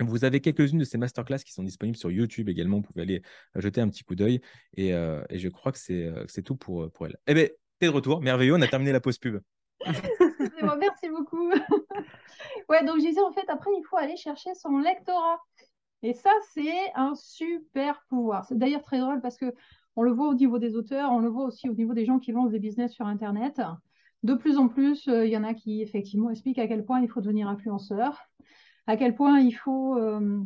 Vous 0.00 0.26
avez 0.26 0.42
quelques-unes 0.42 0.80
de 0.80 0.84
ces 0.84 0.98
masterclass 0.98 1.38
qui 1.38 1.52
sont 1.52 1.62
disponibles 1.62 1.96
sur 1.96 2.10
YouTube 2.10 2.50
également. 2.50 2.76
Vous 2.76 2.82
pouvez 2.82 3.00
aller 3.00 3.22
jeter 3.54 3.80
un 3.80 3.88
petit 3.88 4.04
coup 4.04 4.16
d'œil. 4.16 4.42
Et, 4.76 4.92
euh, 4.92 5.24
et, 5.30 5.38
je 5.38 5.48
crois 5.48 5.72
que 5.72 5.78
c'est 5.78 6.42
tout 6.44 6.56
pour, 6.56 6.92
pour 6.92 7.06
elle. 7.06 7.16
Eh 7.26 7.32
bien, 7.32 7.48
de 7.86 7.92
retour, 7.92 8.20
merveilleux, 8.20 8.54
on 8.54 8.62
a 8.62 8.68
terminé 8.68 8.92
la 8.92 9.00
pause 9.00 9.18
pub. 9.18 9.40
merci 10.78 11.08
beaucoup. 11.08 11.50
ouais, 12.68 12.84
donc 12.84 12.96
je 13.00 13.06
disais 13.06 13.20
en 13.20 13.32
fait, 13.32 13.48
après, 13.48 13.70
il 13.76 13.84
faut 13.84 13.96
aller 13.96 14.16
chercher 14.16 14.54
son 14.54 14.78
lectorat. 14.78 15.40
Et 16.02 16.14
ça, 16.14 16.30
c'est 16.52 16.92
un 16.94 17.14
super 17.14 18.04
pouvoir. 18.08 18.44
C'est 18.44 18.58
d'ailleurs 18.58 18.82
très 18.82 18.98
drôle 18.98 19.20
parce 19.20 19.36
que 19.36 19.54
on 19.94 20.02
le 20.02 20.10
voit 20.10 20.28
au 20.28 20.34
niveau 20.34 20.58
des 20.58 20.76
auteurs, 20.76 21.12
on 21.12 21.18
le 21.18 21.28
voit 21.28 21.44
aussi 21.44 21.68
au 21.68 21.74
niveau 21.74 21.94
des 21.94 22.04
gens 22.04 22.18
qui 22.18 22.32
lancent 22.32 22.50
des 22.50 22.58
business 22.58 22.92
sur 22.92 23.06
Internet. 23.06 23.60
De 24.22 24.34
plus 24.34 24.56
en 24.56 24.68
plus, 24.68 25.08
euh, 25.08 25.26
il 25.26 25.32
y 25.32 25.36
en 25.36 25.44
a 25.44 25.54
qui 25.54 25.82
effectivement 25.82 26.30
expliquent 26.30 26.58
à 26.58 26.66
quel 26.66 26.84
point 26.84 27.00
il 27.00 27.08
faut 27.08 27.20
devenir 27.20 27.48
influenceur, 27.48 28.18
à 28.86 28.96
quel 28.96 29.14
point 29.14 29.40
il 29.40 29.52
faut, 29.52 29.96
euh, 29.98 30.42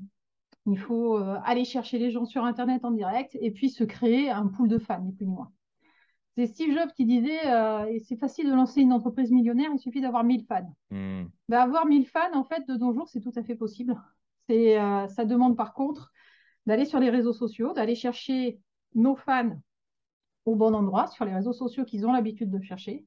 il 0.67 0.79
faut 0.79 1.19
euh, 1.19 1.37
aller 1.45 1.65
chercher 1.65 1.99
les 1.99 2.11
gens 2.11 2.25
sur 2.25 2.45
Internet 2.45 2.85
en 2.85 2.91
direct 2.91 3.37
et 3.41 3.51
puis 3.51 3.71
se 3.71 3.85
créer 3.85 4.31
un 4.31 4.47
pool 4.47 4.69
de 4.69 4.79
fans, 4.79 5.01
ni 5.01 5.13
plus 5.13 5.27
ni 5.27 5.33
moins. 5.33 5.53
C'est 6.37 6.47
Steve 6.47 6.75
Jobs 6.75 6.93
qui 6.93 7.07
disait 7.07 7.47
euh, 7.47 7.99
c'est 8.05 8.17
facile 8.17 8.47
de 8.47 8.55
lancer 8.55 8.83
une 8.83 8.93
entreprise 8.93 9.31
millionnaire, 9.31 9.71
il 9.73 9.79
suffit 9.79 10.03
d'avoir 10.03 10.23
1000 10.23 10.45
fans. 10.45 10.75
Hmm. 10.91 11.25
Ben, 11.49 11.59
avoir 11.59 11.87
1000 11.87 12.07
fans, 12.07 12.35
en 12.35 12.45
fait, 12.45 12.67
de 12.69 12.77
nos 12.77 12.93
jours, 12.93 13.09
c'est 13.09 13.21
tout 13.21 13.33
à 13.37 13.43
fait 13.43 13.55
possible. 13.55 13.97
C'est, 14.49 14.79
euh, 14.79 15.09
ça 15.09 15.25
demande 15.25 15.57
par 15.57 15.73
contre 15.73 16.13
d'aller 16.67 16.85
sur 16.85 17.01
les 17.01 17.09
réseaux 17.09 17.33
sociaux, 17.33 17.73
d'aller 17.73 17.95
chercher 17.95 18.61
nos 18.95 19.17
fans 19.17 19.59
au 20.45 20.57
bon 20.57 20.75
endroit, 20.75 21.07
sur 21.07 21.25
les 21.25 21.35
réseaux 21.35 21.55
sociaux 21.55 21.85
qu'ils 21.85 22.07
ont 22.07 22.13
l'habitude 22.13 22.51
de 22.51 22.61
chercher, 22.61 23.05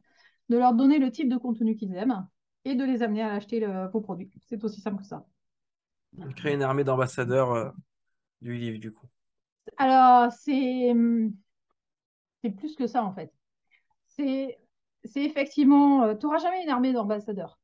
de 0.50 0.58
leur 0.58 0.74
donner 0.74 0.98
le 0.98 1.12
type 1.12 1.30
de 1.30 1.38
contenu 1.38 1.76
qu'ils 1.76 1.94
aiment 1.96 2.28
et 2.66 2.76
de 2.76 2.84
les 2.84 3.04
amener 3.04 3.22
à 3.22 3.34
acheter 3.34 3.66
vos 3.94 4.02
produits. 4.02 4.32
C'est 4.48 4.64
aussi 4.64 4.82
simple 4.82 4.98
que 4.98 5.08
ça. 5.08 5.26
Créer 6.36 6.56
une 6.56 6.64
armée 6.64 6.84
d'ambassadeurs 6.84 7.52
euh, 7.52 7.70
du 8.42 8.56
livre, 8.58 8.80
du 8.80 8.92
coup. 8.92 9.08
Alors, 9.78 10.32
c'est. 10.32 10.94
C'est 12.44 12.52
plus 12.52 12.76
que 12.76 12.88
ça, 12.88 13.04
en 13.04 13.14
fait. 13.14 13.34
C'est 14.08 14.58
effectivement, 15.16 16.04
euh, 16.04 16.16
tu 16.16 16.26
n'auras 16.26 16.40
jamais 16.40 16.64
une 16.64 16.70
armée 16.70 16.94
d'ambassadeurs. 16.94 17.60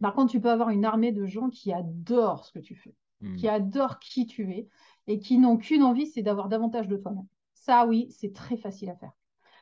Par 0.00 0.14
contre, 0.14 0.32
tu 0.32 0.40
peux 0.40 0.50
avoir 0.50 0.70
une 0.70 0.84
armée 0.84 1.12
de 1.12 1.26
gens 1.26 1.50
qui 1.50 1.72
adorent 1.72 2.44
ce 2.44 2.52
que 2.52 2.58
tu 2.58 2.74
fais, 2.74 2.94
Hmm. 3.24 3.36
qui 3.36 3.48
adorent 3.48 3.98
qui 3.98 4.26
tu 4.26 4.52
es 4.52 4.68
et 5.06 5.18
qui 5.18 5.38
n'ont 5.38 5.56
qu'une 5.56 5.82
envie, 5.82 6.06
c'est 6.06 6.22
d'avoir 6.22 6.48
davantage 6.48 6.88
de 6.88 6.96
toi-même. 6.96 7.26
Ça, 7.54 7.86
oui, 7.86 8.08
c'est 8.10 8.34
très 8.34 8.56
facile 8.56 8.90
à 8.90 8.96
faire. 8.96 9.12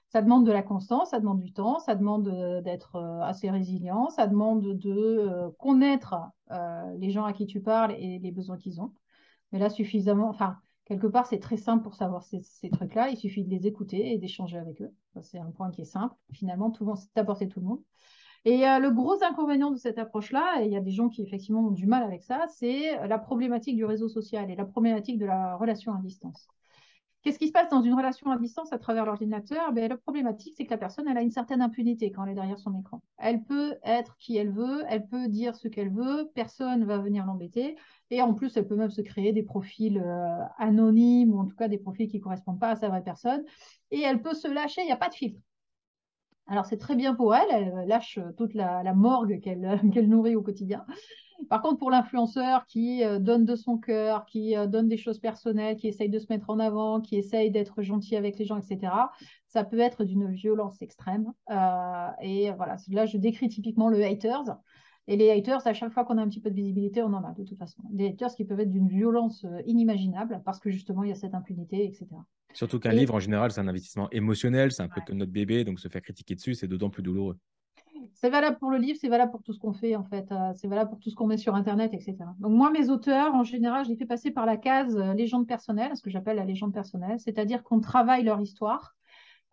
Ça 0.09 0.21
demande 0.21 0.45
de 0.45 0.53
la 0.53 0.63
constance, 0.63 1.11
ça 1.11 1.21
demande 1.21 1.41
du 1.41 1.53
temps, 1.53 1.79
ça 1.79 1.95
demande 1.95 2.29
euh, 2.29 2.61
d'être 2.61 2.97
euh, 2.97 3.21
assez 3.21 3.51
résilient, 3.51 4.11
ça 4.11 4.27
demande 4.27 4.63
de 4.63 5.49
connaître 5.59 6.17
euh, 6.51 6.93
les 6.99 7.11
gens 7.11 7.25
à 7.25 7.33
qui 7.33 7.47
tu 7.47 7.61
parles 7.61 7.93
et 7.93 8.19
les 8.19 8.33
besoins 8.33 8.59
qu'ils 8.59 8.81
ont. 8.81 8.93
Mais 9.53 9.59
là, 9.59 9.71
suffisamment, 9.71 10.29
enfin, 10.29 10.59
quelque 10.85 11.07
part, 11.07 11.27
c'est 11.27 11.39
très 11.39 11.57
simple 11.57 11.83
pour 11.83 11.95
savoir 11.95 12.23
ces, 12.23 12.71
trucs-là. 12.71 13.11
Il 13.11 13.17
suffit 13.17 13.45
de 13.45 13.51
les 13.51 13.67
écouter 13.67 14.13
et 14.13 14.19
d'échanger 14.19 14.59
avec 14.59 14.81
eux. 14.83 14.93
C'est 15.23 15.39
un 15.39 15.51
point 15.51 15.71
qui 15.71 15.83
est 15.83 15.87
simple. 15.87 16.15
Finalement, 16.33 16.71
tout 16.71 16.85
le 16.85 16.91
monde, 16.91 16.99
de 17.17 17.45
tout 17.47 17.61
le 17.61 17.67
monde. 17.67 17.83
Et 18.45 18.67
euh, 18.67 18.81
le 18.81 18.91
gros 18.91 19.23
inconvénient 19.23 19.71
de 19.71 19.77
cette 19.77 19.99
approche-là, 19.99 20.63
et 20.63 20.67
il 20.67 20.73
y 20.73 20.77
a 20.77 20.81
des 20.81 20.91
gens 20.91 21.09
qui 21.09 21.23
effectivement 21.23 21.67
ont 21.69 21.71
du 21.71 21.87
mal 21.87 22.03
avec 22.03 22.23
ça, 22.23 22.47
c'est 22.49 23.07
la 23.07 23.19
problématique 23.19 23.77
du 23.77 23.85
réseau 23.85 24.09
social 24.09 24.51
et 24.51 24.57
la 24.57 24.65
problématique 24.65 25.19
de 25.19 25.27
la 25.27 25.55
relation 25.57 25.95
à 25.95 26.01
distance. 26.01 26.49
Qu'est-ce 27.23 27.39
qui 27.39 27.47
se 27.47 27.53
passe 27.53 27.71
dans 27.71 27.83
une 27.83 27.95
relation 27.95 28.31
à 28.33 28.39
distance 28.39 28.73
à 28.73 28.79
travers 28.79 29.07
l'ordinateur? 29.07 29.73
Ben, 29.73 29.89
La 29.89 29.97
problématique, 29.97 30.55
c'est 30.57 30.65
que 30.65 30.71
la 30.71 30.79
personne, 30.79 31.07
elle 31.07 31.17
a 31.17 31.23
une 31.23 31.31
certaine 31.31 31.63
impunité 31.63 32.11
quand 32.11 32.25
elle 32.25 32.33
est 32.33 32.35
derrière 32.35 32.59
son 32.59 32.77
écran. 32.79 33.01
Elle 33.17 33.45
peut 33.45 33.77
être 33.85 34.17
qui 34.17 34.37
elle 34.37 34.51
veut, 34.51 34.83
elle 34.89 35.07
peut 35.07 35.29
dire 35.29 35.55
ce 35.55 35.69
qu'elle 35.69 35.93
veut, 35.93 36.31
personne 36.35 36.81
ne 36.81 36.85
va 36.85 36.99
venir 36.99 37.25
l'embêter. 37.25 37.77
Et 38.11 38.21
en 38.23 38.35
plus, 38.35 38.57
elle 38.57 38.67
peut 38.67 38.75
même 38.75 38.91
se 38.91 39.03
créer 39.03 39.33
des 39.33 39.45
profils 39.45 39.99
euh, 39.99 40.45
anonymes 40.59 41.33
ou 41.33 41.39
en 41.39 41.47
tout 41.47 41.55
cas 41.55 41.69
des 41.69 41.79
profils 41.79 42.09
qui 42.09 42.19
ne 42.19 42.23
correspondent 42.23 42.61
pas 42.61 42.71
à 42.71 42.77
sa 42.77 42.89
vraie 42.89 43.05
personne. 43.05 43.45
Et 43.93 44.01
elle 44.01 44.21
peut 44.21 44.35
se 44.35 44.49
lâcher, 44.49 44.83
il 44.83 44.87
n'y 44.87 44.93
a 44.93 44.97
pas 44.97 45.09
de 45.09 45.15
filtre. 45.15 45.41
Alors, 46.49 46.67
c'est 46.67 46.77
très 46.77 46.97
bien 46.97 47.15
pour 47.15 47.35
elle, 47.35 47.49
elle 47.51 47.89
lâche 47.89 48.19
toute 48.37 48.55
la, 48.55 48.83
morgue 48.95 49.41
qu'elle 49.43 50.09
nourrit 50.09 50.35
au 50.35 50.43
quotidien. 50.43 50.85
Par 51.49 51.63
contre, 51.63 51.79
pour 51.79 51.91
l'influenceur 51.91 52.67
qui 52.67 53.05
euh, 53.05 53.19
donne 53.19 53.45
de 53.45 53.57
son 53.57 53.79
cœur, 53.79 54.27
qui 54.27 54.57
euh, 54.57 54.67
donne 54.67 54.89
des 54.89 54.97
choses 54.97 55.19
personnelles, 55.19 55.77
qui 55.77 55.89
essaye 55.89 56.09
de 56.09 56.19
se 56.19 56.27
mettre 56.31 56.51
en 56.51 56.59
avant, 56.59 57.01
qui 57.01 57.17
essaye 57.17 57.51
d'être 57.51 57.83
gentil 57.83 58.17
avec 58.17 58.39
les 58.39 58.45
gens, 58.45 58.59
etc., 58.59 58.93
ça 59.47 59.65
peut 59.65 59.81
être 59.81 60.05
d'une 60.05 60.31
violence 60.31 60.81
extrême. 60.83 61.33
Euh, 61.51 62.09
et 62.23 62.51
voilà, 62.53 62.77
là, 62.91 63.07
je 63.07 63.19
décris 63.19 63.49
typiquement 63.49 63.89
le 63.89 64.03
haters. 64.05 64.57
Et 65.09 65.17
les 65.17 65.31
haters, 65.31 65.67
à 65.67 65.75
chaque 65.75 65.93
fois 65.93 66.05
qu'on 66.05 66.17
a 66.17 66.23
un 66.23 66.29
petit 66.29 66.41
peu 66.41 66.51
de 66.51 66.55
visibilité, 66.55 67.03
on 67.03 67.13
en 67.13 67.25
a 67.25 67.33
de 67.33 67.45
toute 67.45 67.59
façon. 67.59 67.83
Des 67.91 68.09
haters 68.09 68.35
qui 68.35 68.45
peuvent 68.45 68.61
être 68.61 68.71
d'une 68.71 68.89
violence 68.89 69.45
inimaginable 69.67 70.41
parce 70.45 70.61
que 70.61 70.71
justement, 70.71 71.03
il 71.03 71.09
y 71.09 71.13
a 71.13 71.17
cette 71.17 71.35
impunité, 71.35 71.85
etc. 71.85 72.07
Surtout 72.55 72.79
qu'un 72.79 72.93
Et- 72.93 72.97
livre, 72.97 73.15
en 73.15 73.19
général, 73.19 73.51
c'est 73.51 73.61
un 73.61 73.69
investissement 73.69 74.09
émotionnel, 74.11 74.73
c'est 74.73 74.83
un 74.83 74.89
peu 74.89 75.01
comme 75.07 75.19
notre 75.19 75.33
bébé, 75.33 75.65
donc 75.65 75.81
se 75.81 75.89
faire 75.89 76.03
critiquer 76.03 76.35
dessus, 76.35 76.55
c'est 76.55 76.69
d'autant 76.69 76.89
plus 76.91 77.03
douloureux. 77.03 77.37
C'est 78.15 78.31
valable 78.31 78.59
pour 78.59 78.71
le 78.71 78.79
livre, 78.79 78.99
c'est 79.01 79.09
valable 79.09 79.31
pour 79.31 79.43
tout 79.43 79.53
ce 79.53 79.59
qu'on 79.59 79.73
fait 79.73 79.97
en 79.97 80.05
fait, 80.05 80.31
Euh, 80.33 80.53
c'est 80.55 80.69
valable 80.69 80.91
pour 80.91 80.99
tout 80.99 81.11
ce 81.11 81.15
qu'on 81.15 81.27
met 81.27 81.37
sur 81.37 81.55
Internet, 81.55 81.93
etc. 81.95 82.17
Donc 82.39 82.53
moi, 82.53 82.71
mes 82.71 82.89
auteurs, 82.89 83.35
en 83.35 83.45
général, 83.45 83.85
je 83.85 83.91
les 83.91 83.97
fais 83.97 84.07
passer 84.07 84.31
par 84.31 84.47
la 84.47 84.57
case 84.57 84.97
euh, 84.97 85.15
légende 85.15 85.47
personnelle, 85.47 85.97
ce 85.97 86.03
que 86.03 86.11
j'appelle 86.11 86.37
la 86.37 86.45
légende 86.45 86.73
personnelle, 86.73 87.21
c'est-à-dire 87.21 87.63
qu'on 87.63 87.81
travaille 87.81 88.25
leur 88.25 88.41
histoire. 88.41 88.95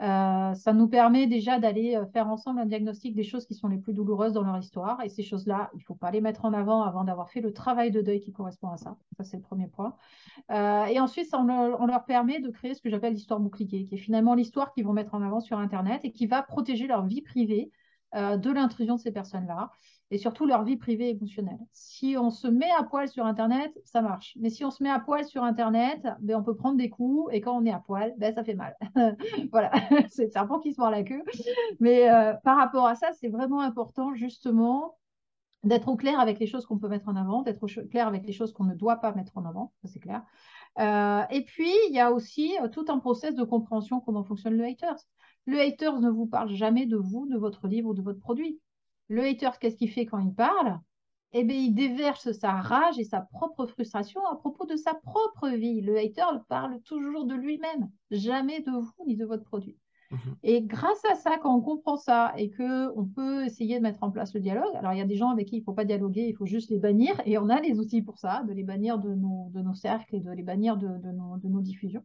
Euh, 0.02 0.54
ça 0.54 0.72
nous 0.72 0.88
permet 0.88 1.28
déjà 1.28 1.60
d'aller 1.60 2.00
faire 2.14 2.30
ensemble 2.30 2.62
un 2.62 2.66
diagnostic 2.66 3.14
des 3.14 3.24
choses 3.24 3.46
qui 3.46 3.54
sont 3.54 3.68
les 3.68 3.78
plus 3.78 3.94
douloureuses 3.94 4.32
dans 4.32 4.44
leur 4.44 4.58
histoire. 4.58 5.04
Et 5.04 5.10
ces 5.10 5.24
choses-là, 5.24 5.70
il 5.74 5.80
ne 5.80 5.84
faut 5.84 5.96
pas 5.96 6.10
les 6.10 6.22
mettre 6.22 6.46
en 6.46 6.54
avant 6.54 6.84
avant 6.84 7.04
d'avoir 7.04 7.30
fait 7.30 7.42
le 7.42 7.52
travail 7.52 7.92
de 7.92 8.02
deuil 8.02 8.22
qui 8.22 8.32
correspond 8.32 8.70
à 8.70 8.78
ça. 8.78 8.96
Ça, 9.18 9.26
c'est 9.26 9.36
le 9.36 9.44
premier 9.44 9.68
point. 9.68 9.96
Et 10.50 11.02
ensuite, 11.02 11.28
ça, 11.28 11.38
on, 11.38 11.44
leur, 11.44 11.82
on 11.82 11.86
leur 11.86 12.06
permet 12.06 12.40
de 12.40 12.50
créer 12.50 12.76
ce 12.76 12.82
que 12.82 12.90
j'appelle 12.90 13.12
l'histoire 13.12 13.42
bouclier, 13.42 13.84
qui 13.84 13.96
est 13.96 13.98
finalement 13.98 14.36
l'histoire 14.36 14.72
qu'ils 14.72 14.86
vont 14.86 14.94
mettre 14.94 15.16
en 15.16 15.22
avant 15.22 15.42
sur 15.42 15.60
Internet 15.60 16.00
et 16.06 16.14
qui 16.14 16.28
va 16.28 16.44
protéger 16.44 16.88
leur 16.88 17.06
vie 17.06 17.22
privée 17.22 17.70
euh, 18.16 18.38
de 18.38 18.52
l'intrusion 18.52 18.96
de 18.96 19.00
ces 19.00 19.12
personnes-là 19.12 19.72
et 20.12 20.18
surtout 20.18 20.46
leur 20.46 20.64
vie 20.64 20.78
privée 20.78 21.10
émotionnelle. 21.10 21.60
Si 21.72 22.16
on 22.18 22.32
se 22.32 22.48
met 22.48 22.72
à 22.78 22.84
poil 22.84 23.08
sur 23.08 23.26
Internet, 23.26 23.72
ça 23.86 24.02
marche. 24.02 24.36
Mais 24.40 24.50
si 24.50 24.66
on 24.66 24.72
se 24.72 24.82
met 24.82 24.90
à 24.90 25.00
poil 25.00 25.24
sur 25.26 25.44
Internet, 25.44 26.08
ben, 26.20 26.38
on 26.38 26.44
peut 26.44 26.56
prendre 26.56 26.78
des 26.78 26.90
coups 26.90 27.32
et 27.32 27.42
quand 27.42 27.56
on 27.56 27.66
est 27.66 27.72
à 27.72 27.80
poil, 27.80 28.14
ben, 28.18 28.34
ça 28.34 28.44
fait 28.44 28.56
mal. 28.56 28.76
voilà, 29.52 29.72
c'est 30.10 30.26
le 30.26 30.32
serpent 30.32 30.60
qui 30.60 30.74
se 30.74 30.82
mord 30.82 30.90
la 30.90 31.04
queue. 31.04 31.24
Mais 31.80 32.10
euh, 32.10 32.34
par 32.44 32.58
rapport 32.58 32.88
à 32.88 32.96
ça, 32.96 33.12
c'est 33.14 33.30
vraiment 33.30 33.62
important 33.62 34.16
justement 34.16 34.96
d'être 35.64 35.90
au 35.90 35.98
clair 35.98 36.20
avec 36.20 36.40
les 36.40 36.48
choses 36.48 36.66
qu'on 36.66 36.80
peut 36.80 36.88
mettre 36.88 37.10
en 37.10 37.16
avant, 37.16 37.44
d'être 37.44 37.62
au 37.62 37.68
clair 37.68 38.08
avec 38.08 38.26
les 38.26 38.32
choses 38.32 38.54
qu'on 38.54 38.64
ne 38.64 38.74
doit 38.74 38.96
pas 38.98 39.14
mettre 39.14 39.38
en 39.38 39.46
avant, 39.46 39.74
c'est 39.84 40.00
clair. 40.00 40.24
Euh, 40.80 41.22
et 41.30 41.44
puis, 41.44 41.74
il 41.90 41.94
y 41.94 42.00
a 42.00 42.12
aussi 42.12 42.56
tout 42.72 42.86
un 42.88 42.98
process 42.98 43.36
de 43.36 43.44
compréhension 43.44 44.00
comment 44.00 44.24
fonctionne 44.24 44.56
le 44.56 44.64
haters. 44.64 44.98
Le 45.50 45.60
haters 45.60 46.00
ne 46.00 46.10
vous 46.10 46.28
parle 46.28 46.50
jamais 46.50 46.86
de 46.86 46.98
vous, 46.98 47.26
de 47.28 47.38
votre 47.38 47.68
livre 47.68 47.90
ou 47.90 47.94
de 47.96 48.04
votre 48.04 48.20
produit. 48.20 48.60
Le 49.08 49.24
haters, 49.24 49.58
qu'est-ce 49.58 49.78
qu'il 49.78 49.90
fait 49.90 50.06
quand 50.06 50.20
il 50.20 50.34
parle? 50.34 50.80
Eh 51.34 51.44
bien, 51.44 51.58
il 51.58 51.74
déverse 51.74 52.32
sa 52.34 52.52
rage 52.54 53.00
et 53.00 53.04
sa 53.04 53.22
propre 53.22 53.66
frustration 53.66 54.22
à 54.28 54.36
propos 54.36 54.66
de 54.66 54.76
sa 54.76 54.94
propre 54.94 55.50
vie. 55.50 55.82
Le 55.82 55.98
hater 55.98 56.40
parle 56.48 56.80
toujours 56.82 57.26
de 57.26 57.34
lui-même, 57.34 57.90
jamais 58.12 58.62
de 58.62 58.72
vous 58.72 59.06
ni 59.08 59.16
de 59.16 59.26
votre 59.26 59.44
produit. 59.44 59.78
Mhm. 60.12 60.36
Et 60.44 60.62
grâce 60.62 61.04
à 61.06 61.16
ça, 61.16 61.38
quand 61.38 61.56
on 61.56 61.62
comprend 61.62 61.98
ça 61.98 62.34
et 62.38 62.52
que 62.52 62.96
on 62.96 63.06
peut 63.06 63.46
essayer 63.46 63.78
de 63.78 63.84
mettre 63.84 64.04
en 64.04 64.12
place 64.12 64.34
le 64.34 64.40
dialogue, 64.40 64.76
alors 64.76 64.94
il 64.94 65.00
y 65.00 65.02
a 65.02 65.06
des 65.06 65.16
gens 65.16 65.30
avec 65.30 65.48
qui 65.48 65.58
il 65.58 65.60
ne 65.60 65.66
faut 65.66 65.74
pas 65.74 65.86
dialoguer, 65.86 66.28
il 66.28 66.36
faut 66.36 66.48
juste 66.48 66.70
les 66.70 66.80
bannir, 66.80 67.20
et 67.26 67.40
on 67.40 67.50
a 67.50 67.60
les 67.60 67.80
outils 67.80 68.02
pour 68.04 68.20
ça, 68.20 68.44
de 68.48 68.54
les 68.54 68.64
bannir 68.64 69.00
de 69.00 69.14
nos, 69.14 69.50
de 69.52 69.62
nos 69.62 69.76
cercles 69.76 70.16
et 70.16 70.20
de 70.20 70.32
les 70.32 70.44
bannir 70.44 70.78
de, 70.78 70.88
de 70.88 71.12
nos, 71.12 71.38
de 71.38 71.48
nos 71.48 71.62
diffusions. 71.62 72.04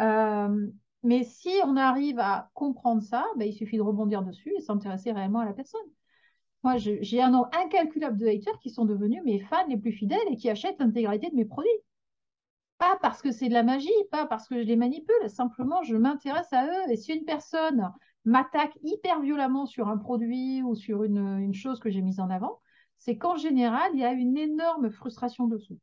Euh, 0.00 0.68
mais 1.02 1.22
si 1.24 1.50
on 1.64 1.76
arrive 1.76 2.18
à 2.18 2.50
comprendre 2.54 3.02
ça, 3.02 3.24
ben, 3.36 3.46
il 3.46 3.52
suffit 3.52 3.76
de 3.76 3.82
rebondir 3.82 4.22
dessus 4.22 4.52
et 4.56 4.60
s'intéresser 4.60 5.12
réellement 5.12 5.40
à 5.40 5.44
la 5.44 5.52
personne. 5.52 5.80
Moi, 6.64 6.76
j'ai 6.76 7.22
un 7.22 7.30
nombre 7.30 7.50
incalculable 7.56 8.18
de 8.18 8.26
haters 8.26 8.58
qui 8.58 8.70
sont 8.70 8.84
devenus 8.84 9.22
mes 9.24 9.38
fans 9.40 9.66
les 9.68 9.76
plus 9.76 9.92
fidèles 9.92 10.18
et 10.28 10.36
qui 10.36 10.50
achètent 10.50 10.80
l'intégralité 10.80 11.30
de 11.30 11.36
mes 11.36 11.44
produits. 11.44 11.70
Pas 12.78 12.98
parce 13.00 13.22
que 13.22 13.30
c'est 13.30 13.48
de 13.48 13.54
la 13.54 13.62
magie, 13.62 13.90
pas 14.10 14.26
parce 14.26 14.48
que 14.48 14.60
je 14.60 14.66
les 14.66 14.76
manipule, 14.76 15.28
simplement 15.28 15.82
je 15.82 15.96
m'intéresse 15.96 16.52
à 16.52 16.66
eux. 16.66 16.90
Et 16.90 16.96
si 16.96 17.12
une 17.12 17.24
personne 17.24 17.92
m'attaque 18.24 18.76
hyper 18.82 19.20
violemment 19.20 19.66
sur 19.66 19.88
un 19.88 19.98
produit 19.98 20.62
ou 20.62 20.74
sur 20.74 21.04
une 21.04 21.54
chose 21.54 21.80
que 21.80 21.90
j'ai 21.90 22.02
mise 22.02 22.20
en 22.20 22.30
avant, 22.30 22.60
c'est 22.98 23.16
qu'en 23.16 23.36
général, 23.36 23.90
il 23.94 24.00
y 24.00 24.04
a 24.04 24.12
une 24.12 24.36
énorme 24.36 24.90
frustration 24.90 25.46
dessous. 25.46 25.78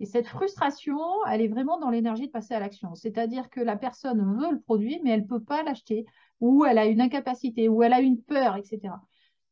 Et 0.00 0.06
cette 0.06 0.26
frustration, 0.26 0.98
elle 1.30 1.42
est 1.42 1.48
vraiment 1.48 1.78
dans 1.78 1.90
l'énergie 1.90 2.26
de 2.26 2.32
passer 2.32 2.54
à 2.54 2.60
l'action. 2.60 2.94
C'est-à-dire 2.94 3.50
que 3.50 3.60
la 3.60 3.76
personne 3.76 4.38
veut 4.40 4.50
le 4.50 4.60
produit, 4.60 4.98
mais 5.04 5.10
elle 5.10 5.22
ne 5.22 5.26
peut 5.26 5.44
pas 5.44 5.62
l'acheter, 5.62 6.06
ou 6.40 6.64
elle 6.64 6.78
a 6.78 6.86
une 6.86 7.02
incapacité, 7.02 7.68
ou 7.68 7.82
elle 7.82 7.92
a 7.92 8.00
une 8.00 8.20
peur, 8.20 8.56
etc. 8.56 8.94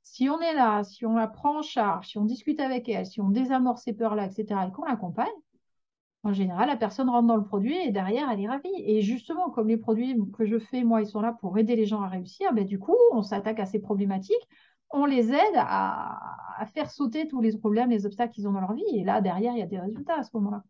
Si 0.03 0.28
on 0.30 0.40
est 0.40 0.55
là, 0.55 0.84
si 0.84 1.05
on 1.05 1.14
la 1.14 1.28
prend 1.28 1.59
en 1.59 1.62
charge, 1.62 2.09
si 2.09 2.18
on 2.18 2.24
discute 2.24 2.61
avec 2.61 2.88
elle, 2.88 3.05
si 3.05 3.20
on 3.20 3.28
désamorce 3.28 3.82
ces 3.82 3.92
peurs-là, 3.92 4.24
etc., 4.26 4.61
et 4.66 4.72
qu'on 4.72 4.84
l'accompagne, 4.84 5.26
en 6.24 6.32
général, 6.32 6.68
la 6.68 6.76
personne 6.76 7.09
rentre 7.11 7.28
dans 7.28 7.36
le 7.36 7.44
produit 7.44 7.76
et 7.76 7.90
derrière, 7.90 8.30
elle 8.30 8.40
est 8.40 8.49
ravie. 8.49 8.68
Et 8.78 9.03
justement, 9.03 9.51
comme 9.51 9.68
les 9.68 9.76
produits 9.76 10.16
que 10.36 10.46
je 10.46 10.59
fais, 10.59 10.82
moi, 10.82 11.01
ils 11.01 11.07
sont 11.07 11.20
là 11.20 11.32
pour 11.40 11.57
aider 11.59 11.76
les 11.76 11.86
gens 11.86 12.03
à 12.03 12.09
réussir, 12.09 12.53
ben, 12.55 12.64
du 12.64 12.78
coup, 12.78 12.96
on 13.12 13.22
s'attaque 13.22 13.61
à 13.61 13.66
ces 13.66 13.80
problématiques, 13.80 14.49
on 14.91 15.05
les 15.07 15.32
aide 15.32 15.55
à, 15.57 16.18
à 16.61 16.66
faire 16.66 16.91
sauter 16.91 17.28
tous 17.28 17.41
les 17.41 17.57
problèmes, 17.59 17.91
les 17.91 18.07
obstacles 18.07 18.32
qu'ils 18.34 18.49
ont 18.49 18.53
dans 18.53 18.61
leur 18.61 18.74
vie. 18.74 18.84
Et 18.95 19.05
là, 19.05 19.20
derrière, 19.20 19.53
il 19.55 19.59
y 19.61 19.62
a 19.62 19.66
des 19.66 19.80
résultats 19.80 20.18
à 20.18 20.24
ce 20.24 20.30
moment-là. 20.34 20.62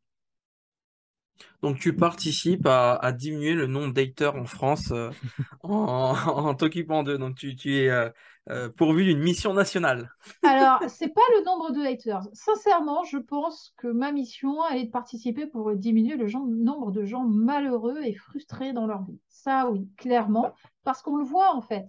Donc, 1.62 1.78
tu 1.78 1.94
participes 1.94 2.66
à, 2.66 2.94
à 2.96 3.12
diminuer 3.12 3.54
le 3.54 3.66
nombre 3.66 3.92
d'haters 3.92 4.34
en 4.36 4.44
France 4.46 4.90
euh, 4.92 5.10
en, 5.62 6.14
en 6.14 6.54
t'occupant 6.54 7.02
d'eux. 7.02 7.18
Donc, 7.18 7.36
tu, 7.36 7.56
tu 7.56 7.76
es 7.76 7.88
euh, 7.90 8.10
euh, 8.50 8.68
pourvu 8.70 9.04
d'une 9.04 9.20
mission 9.20 9.54
nationale. 9.54 10.10
Alors, 10.42 10.80
c'est 10.88 11.08
pas 11.14 11.20
le 11.38 11.44
nombre 11.44 11.70
de 11.72 11.80
haters. 11.84 12.22
Sincèrement, 12.32 13.04
je 13.04 13.18
pense 13.18 13.72
que 13.76 13.86
ma 13.88 14.10
mission, 14.12 14.56
elle 14.70 14.78
est 14.78 14.84
de 14.86 14.90
participer 14.90 15.46
pour 15.46 15.74
diminuer 15.76 16.16
le 16.16 16.26
genre- 16.26 16.46
nombre 16.46 16.90
de 16.92 17.04
gens 17.04 17.24
malheureux 17.24 18.00
et 18.04 18.14
frustrés 18.14 18.72
dans 18.72 18.86
leur 18.86 19.02
vie. 19.04 19.20
Ça, 19.28 19.68
oui, 19.70 19.88
clairement, 19.96 20.54
parce 20.84 21.02
qu'on 21.02 21.16
le 21.16 21.24
voit 21.24 21.54
en 21.54 21.60
fait. 21.62 21.86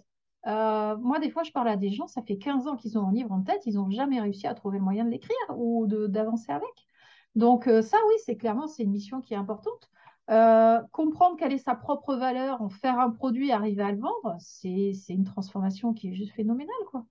Euh, 0.47 0.97
moi, 0.97 1.19
des 1.19 1.29
fois, 1.29 1.43
je 1.43 1.51
parle 1.51 1.67
à 1.67 1.75
des 1.75 1.91
gens, 1.91 2.07
ça 2.07 2.21
fait 2.21 2.37
15 2.37 2.67
ans 2.67 2.75
qu'ils 2.75 2.97
ont 2.97 3.07
un 3.07 3.11
livre 3.11 3.31
en 3.31 3.41
tête, 3.41 3.61
ils 3.65 3.75
n'ont 3.75 3.89
jamais 3.89 4.21
réussi 4.21 4.47
à 4.47 4.53
trouver 4.53 4.77
le 4.77 4.83
moyen 4.83 5.05
de 5.05 5.09
l'écrire 5.09 5.35
ou 5.57 5.85
d'avancer 5.87 6.51
avec. 6.51 6.87
Donc, 7.35 7.67
euh, 7.67 7.81
ça, 7.81 7.97
oui, 8.07 8.15
c'est 8.25 8.37
clairement, 8.37 8.67
c'est 8.67 8.83
une 8.83 8.91
mission 8.91 9.21
qui 9.21 9.33
est 9.33 9.37
importante. 9.37 9.89
Euh, 10.29 10.79
comprendre 10.91 11.37
quelle 11.37 11.53
est 11.53 11.57
sa 11.57 11.75
propre 11.75 12.15
valeur, 12.15 12.61
en 12.61 12.69
faire 12.69 12.99
un 12.99 13.09
produit, 13.09 13.51
arriver 13.51 13.83
à 13.83 13.91
le 13.91 13.99
vendre, 13.99 14.37
c'est 14.39 14.93
une 15.09 15.25
transformation 15.25 15.93
qui 15.93 16.09
est 16.09 16.13
juste 16.13 16.33
phénoménale, 16.33 16.75
quoi. 16.91 17.05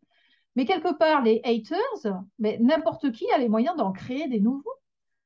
Mais 0.57 0.65
quelque 0.65 0.97
part, 0.97 1.23
les 1.23 1.41
haters, 1.45 2.23
n'importe 2.39 3.13
qui 3.13 3.31
a 3.31 3.39
les 3.39 3.49
moyens 3.49 3.77
d'en 3.77 3.93
créer 3.93 4.27
des 4.29 4.41
nouveaux. 4.41 4.73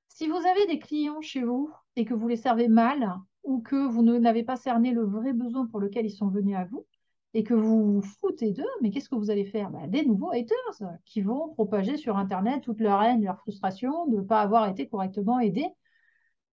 Si 0.08 0.26
vous 0.26 0.36
avez 0.36 0.66
des 0.66 0.78
clients 0.78 1.22
chez 1.22 1.42
vous 1.42 1.70
et 1.96 2.04
que 2.04 2.12
vous 2.12 2.28
les 2.28 2.36
servez 2.36 2.68
mal 2.68 3.14
ou 3.42 3.60
que 3.60 3.76
vous 3.76 4.02
n'avez 4.02 4.42
pas 4.42 4.56
cerné 4.56 4.90
le 4.90 5.04
vrai 5.04 5.32
besoin 5.32 5.66
pour 5.66 5.80
lequel 5.80 6.04
ils 6.04 6.10
sont 6.10 6.28
venus 6.28 6.56
à 6.56 6.64
vous 6.64 6.86
et 7.34 7.44
que 7.44 7.54
vous 7.54 7.94
vous 7.94 8.02
foutez 8.02 8.52
d'eux, 8.52 8.64
mais 8.82 8.90
qu'est-ce 8.90 9.08
que 9.08 9.14
vous 9.14 9.30
allez 9.30 9.44
faire? 9.44 9.70
Ben, 9.70 9.90
Des 9.90 10.04
nouveaux 10.04 10.30
haters 10.30 10.98
qui 11.04 11.22
vont 11.22 11.48
propager 11.54 11.96
sur 11.96 12.16
Internet 12.16 12.62
toute 12.62 12.80
leur 12.80 13.02
haine, 13.02 13.24
leur 13.24 13.38
frustration 13.38 14.06
de 14.06 14.16
ne 14.16 14.22
pas 14.22 14.40
avoir 14.40 14.68
été 14.68 14.88
correctement 14.88 15.38
aidés. 15.38 15.68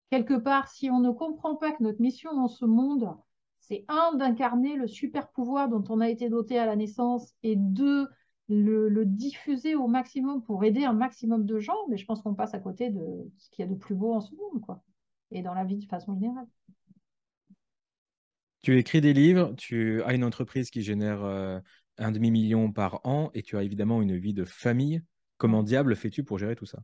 Quelque 0.09 0.35
part, 0.35 0.69
si 0.69 0.89
on 0.89 0.99
ne 0.99 1.11
comprend 1.11 1.55
pas 1.55 1.71
que 1.71 1.83
notre 1.83 2.01
mission 2.01 2.33
dans 2.33 2.47
ce 2.47 2.65
monde, 2.65 3.13
c'est 3.59 3.85
un, 3.87 4.15
d'incarner 4.15 4.75
le 4.75 4.87
super 4.87 5.29
pouvoir 5.29 5.69
dont 5.69 5.83
on 5.89 5.99
a 5.99 6.09
été 6.09 6.29
doté 6.29 6.57
à 6.57 6.65
la 6.65 6.75
naissance, 6.75 7.35
et 7.43 7.55
deux, 7.55 8.07
le, 8.47 9.05
diffuser 9.05 9.75
au 9.75 9.87
maximum 9.87 10.41
pour 10.43 10.63
aider 10.63 10.85
un 10.85 10.93
maximum 10.93 11.45
de 11.45 11.59
gens. 11.59 11.77
Mais 11.89 11.97
je 11.97 12.05
pense 12.05 12.21
qu'on 12.21 12.33
passe 12.33 12.53
à 12.53 12.59
côté 12.59 12.89
de 12.89 13.05
ce 13.37 13.49
qu'il 13.51 13.63
y 13.65 13.67
a 13.67 13.71
de 13.71 13.77
plus 13.77 13.95
beau 13.95 14.13
en 14.13 14.21
ce 14.21 14.33
monde, 14.33 14.61
quoi, 14.61 14.81
et 15.31 15.43
dans 15.43 15.53
la 15.53 15.65
vie 15.65 15.77
de 15.77 15.85
façon 15.85 16.15
générale. 16.15 16.47
Tu 18.61 18.77
écris 18.77 19.01
des 19.01 19.13
livres, 19.13 19.53
tu 19.57 20.03
as 20.03 20.13
une 20.13 20.23
entreprise 20.23 20.69
qui 20.69 20.81
génère 20.81 21.23
euh, 21.23 21.59
un 21.97 22.11
demi-million 22.11 22.71
par 22.71 22.99
an 23.05 23.29
et 23.33 23.41
tu 23.41 23.57
as 23.57 23.63
évidemment 23.63 24.01
une 24.01 24.17
vie 24.17 24.33
de 24.33 24.43
famille. 24.43 25.01
Comment 25.37 25.63
diable 25.63 25.95
fais-tu 25.95 26.23
pour 26.23 26.37
gérer 26.37 26.55
tout 26.55 26.65
ça? 26.65 26.79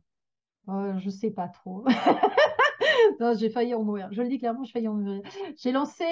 Euh, 0.68 0.98
Je 0.98 1.10
sais 1.10 1.30
pas 1.30 1.48
trop. 1.48 1.84
j'ai 3.38 3.50
failli 3.50 3.74
en 3.74 3.82
mourir. 3.82 4.08
Je 4.12 4.22
le 4.22 4.28
dis 4.28 4.38
clairement, 4.38 4.64
j'ai 4.64 4.72
failli 4.72 4.88
en 4.88 4.94
mourir. 4.94 5.22
J'ai 5.56 5.72
lancé, 5.72 6.04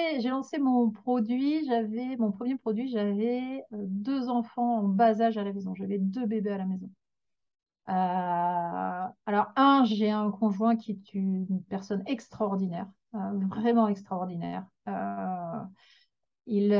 mon 0.59 0.89
produit. 0.91 1.65
J'avais 1.65 2.15
mon 2.17 2.31
premier 2.31 2.57
produit. 2.57 2.87
J'avais 2.89 3.63
euh, 3.73 3.77
deux 3.87 4.29
enfants 4.29 4.79
en 4.79 4.83
bas 4.83 5.21
âge 5.21 5.37
à 5.37 5.43
la 5.43 5.53
maison. 5.53 5.73
J'avais 5.75 5.97
deux 5.97 6.25
bébés 6.25 6.51
à 6.51 6.57
la 6.57 6.65
maison. 6.65 6.89
Euh, 7.87 7.91
alors 9.27 9.51
un, 9.55 9.83
j'ai 9.85 10.09
un 10.09 10.31
conjoint 10.31 10.75
qui 10.75 10.91
est 10.91 11.13
une 11.13 11.63
personne 11.69 12.03
extraordinaire, 12.07 12.87
vraiment 13.13 13.87
extraordinaire. 13.87 14.65
Il, 16.45 16.73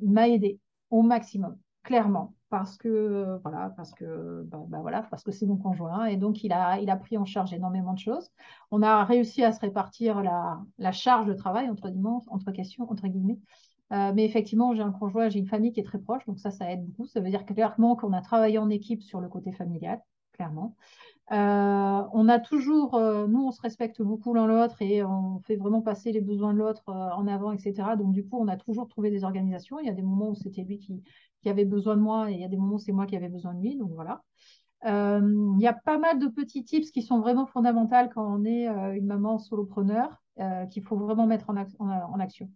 il 0.00 0.10
m'a 0.12 0.28
aidé 0.28 0.60
au 0.90 1.02
maximum, 1.02 1.58
clairement 1.82 2.34
parce 2.48 2.76
que 2.76 3.38
voilà, 3.42 3.72
parce 3.78 3.92
que 3.94 4.42
bah, 4.44 4.62
bah, 4.68 4.78
voilà, 4.82 5.02
parce 5.10 5.22
que 5.22 5.32
c'est 5.32 5.46
mon 5.46 5.56
conjoint 5.56 6.04
et 6.04 6.18
donc 6.18 6.44
il 6.44 6.52
a, 6.52 6.78
il 6.80 6.90
a 6.90 6.96
pris 6.96 7.16
en 7.16 7.24
charge 7.24 7.54
énormément 7.54 7.94
de 7.94 7.98
choses. 7.98 8.28
On 8.70 8.82
a 8.82 9.04
réussi 9.04 9.42
à 9.42 9.52
se 9.52 9.60
répartir 9.60 10.22
la, 10.22 10.60
la 10.76 10.92
charge 10.92 11.26
de 11.26 11.32
travail 11.32 11.70
entre 11.70 11.88
entre 12.28 12.52
questions, 12.52 12.90
entre 12.90 13.08
guillemets. 13.08 13.38
Euh, 13.92 14.12
mais 14.14 14.24
effectivement, 14.24 14.74
j'ai 14.74 14.82
un 14.82 14.92
conjoint, 14.92 15.28
j'ai 15.30 15.38
une 15.38 15.46
famille 15.46 15.72
qui 15.72 15.80
est 15.80 15.84
très 15.84 15.98
proche, 15.98 16.24
donc 16.26 16.38
ça, 16.38 16.50
ça 16.50 16.70
aide 16.70 16.84
beaucoup. 16.86 17.06
Ça 17.06 17.20
veut 17.20 17.30
dire 17.30 17.44
clairement 17.46 17.96
qu'on 17.96 18.12
a 18.12 18.20
travaillé 18.22 18.58
en 18.58 18.68
équipe 18.70 19.02
sur 19.02 19.20
le 19.20 19.28
côté 19.28 19.52
familial, 19.52 20.00
clairement. 20.32 20.76
Euh, 21.30 22.02
on 22.12 22.28
a 22.28 22.38
toujours, 22.40 22.94
euh, 22.94 23.26
nous, 23.26 23.46
on 23.46 23.52
se 23.52 23.60
respecte 23.60 24.02
beaucoup 24.02 24.34
l'un 24.34 24.46
l'autre 24.46 24.82
et 24.82 25.02
on 25.04 25.38
fait 25.46 25.56
vraiment 25.56 25.80
passer 25.80 26.12
les 26.12 26.20
besoins 26.20 26.52
de 26.52 26.58
l'autre 26.58 26.82
en 26.88 27.26
avant, 27.26 27.52
etc. 27.52 27.96
Donc, 27.96 28.12
du 28.12 28.26
coup, 28.26 28.38
on 28.38 28.48
a 28.48 28.56
toujours 28.56 28.88
trouvé 28.88 29.10
des 29.10 29.24
organisations. 29.24 29.78
Il 29.78 29.86
y 29.86 29.90
a 29.90 29.94
des 29.94 30.02
moments 30.02 30.30
où 30.30 30.34
c'était 30.34 30.62
lui 30.62 30.78
qui, 30.78 31.02
avait 31.46 31.64
besoin 31.64 31.96
de 31.96 32.02
moi 32.02 32.30
et 32.30 32.34
il 32.34 32.40
y 32.40 32.44
a 32.44 32.48
des 32.48 32.56
moments 32.56 32.74
où 32.74 32.78
c'est 32.78 32.92
moi 32.92 33.06
qui 33.06 33.16
avais 33.16 33.28
besoin 33.28 33.54
de 33.54 33.60
lui. 33.60 33.76
Donc 33.76 33.92
voilà. 33.94 34.22
Euh, 34.84 35.54
il 35.56 35.62
y 35.62 35.66
a 35.68 35.72
pas 35.72 35.98
mal 35.98 36.18
de 36.18 36.26
petits 36.26 36.64
tips 36.64 36.90
qui 36.90 37.02
sont 37.02 37.20
vraiment 37.20 37.46
fondamentaux 37.46 38.08
quand 38.12 38.26
on 38.26 38.44
est 38.44 38.68
euh, 38.68 38.94
une 38.94 39.06
maman 39.06 39.38
solopreneur, 39.38 40.20
euh, 40.40 40.66
qu'il 40.66 40.82
faut 40.82 40.96
vraiment 40.96 41.26
mettre 41.26 41.50
en, 41.50 41.56
action. 42.20 42.50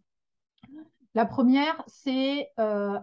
La 1.17 1.27
première, 1.27 1.83
c'est 1.89 2.51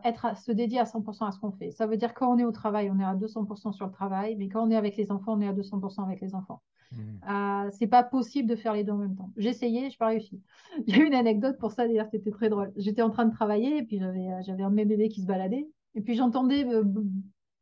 être 0.03 0.37
se 0.37 0.51
dédier 0.51 0.79
à 0.79 0.85
100% 0.85 1.27
à 1.27 1.31
ce 1.31 1.39
qu'on 1.39 1.51
fait. 1.51 1.71
Ça 1.71 1.87
veut 1.87 1.97
dire 1.97 2.13
quand 2.13 2.33
on 2.33 2.37
est 2.37 2.45
au 2.45 2.51
travail, 2.51 2.89
on 2.89 2.99
est 2.99 3.03
à 3.03 3.15
200% 3.15 3.73
sur 3.73 3.85
le 3.85 3.91
travail, 3.91 4.35
mais 4.37 4.47
quand 4.47 4.65
on 4.65 4.71
est 4.71 4.75
avec 4.75 4.95
les 4.95 5.11
enfants, 5.11 5.33
on 5.33 5.41
est 5.41 5.47
à 5.47 5.53
200% 5.53 6.03
avec 6.05 6.21
les 6.21 6.35
enfants. 6.35 6.61
Mmh. 6.91 7.71
c'est 7.71 7.87
pas 7.87 8.03
possible 8.03 8.47
de 8.47 8.55
faire 8.55 8.73
les 8.73 8.83
deux 8.83 8.91
en 8.91 8.97
même 8.97 9.15
temps. 9.15 9.31
J'ai 9.35 9.49
essayé, 9.49 9.79
je 9.81 9.85
n'ai 9.85 9.97
pas 9.97 10.07
réussi. 10.07 10.39
Il 10.85 10.95
y 10.95 11.01
a 11.01 11.03
une 11.03 11.15
anecdote 11.15 11.57
pour 11.57 11.71
ça, 11.71 11.87
d'ailleurs, 11.87 12.07
c'était 12.11 12.29
très 12.29 12.49
drôle. 12.49 12.71
J'étais 12.77 13.01
en 13.01 13.09
train 13.09 13.25
de 13.25 13.33
travailler 13.33 13.77
et 13.77 13.83
puis 13.83 13.99
j'avais 13.99 14.63
un 14.63 14.69
de 14.69 14.75
mes 14.75 14.85
bébés 14.85 15.09
qui 15.09 15.21
se 15.21 15.25
baladait 15.25 15.67
et 15.95 16.01
puis 16.01 16.15
j'entendais 16.15 16.65
euh, 16.65 16.83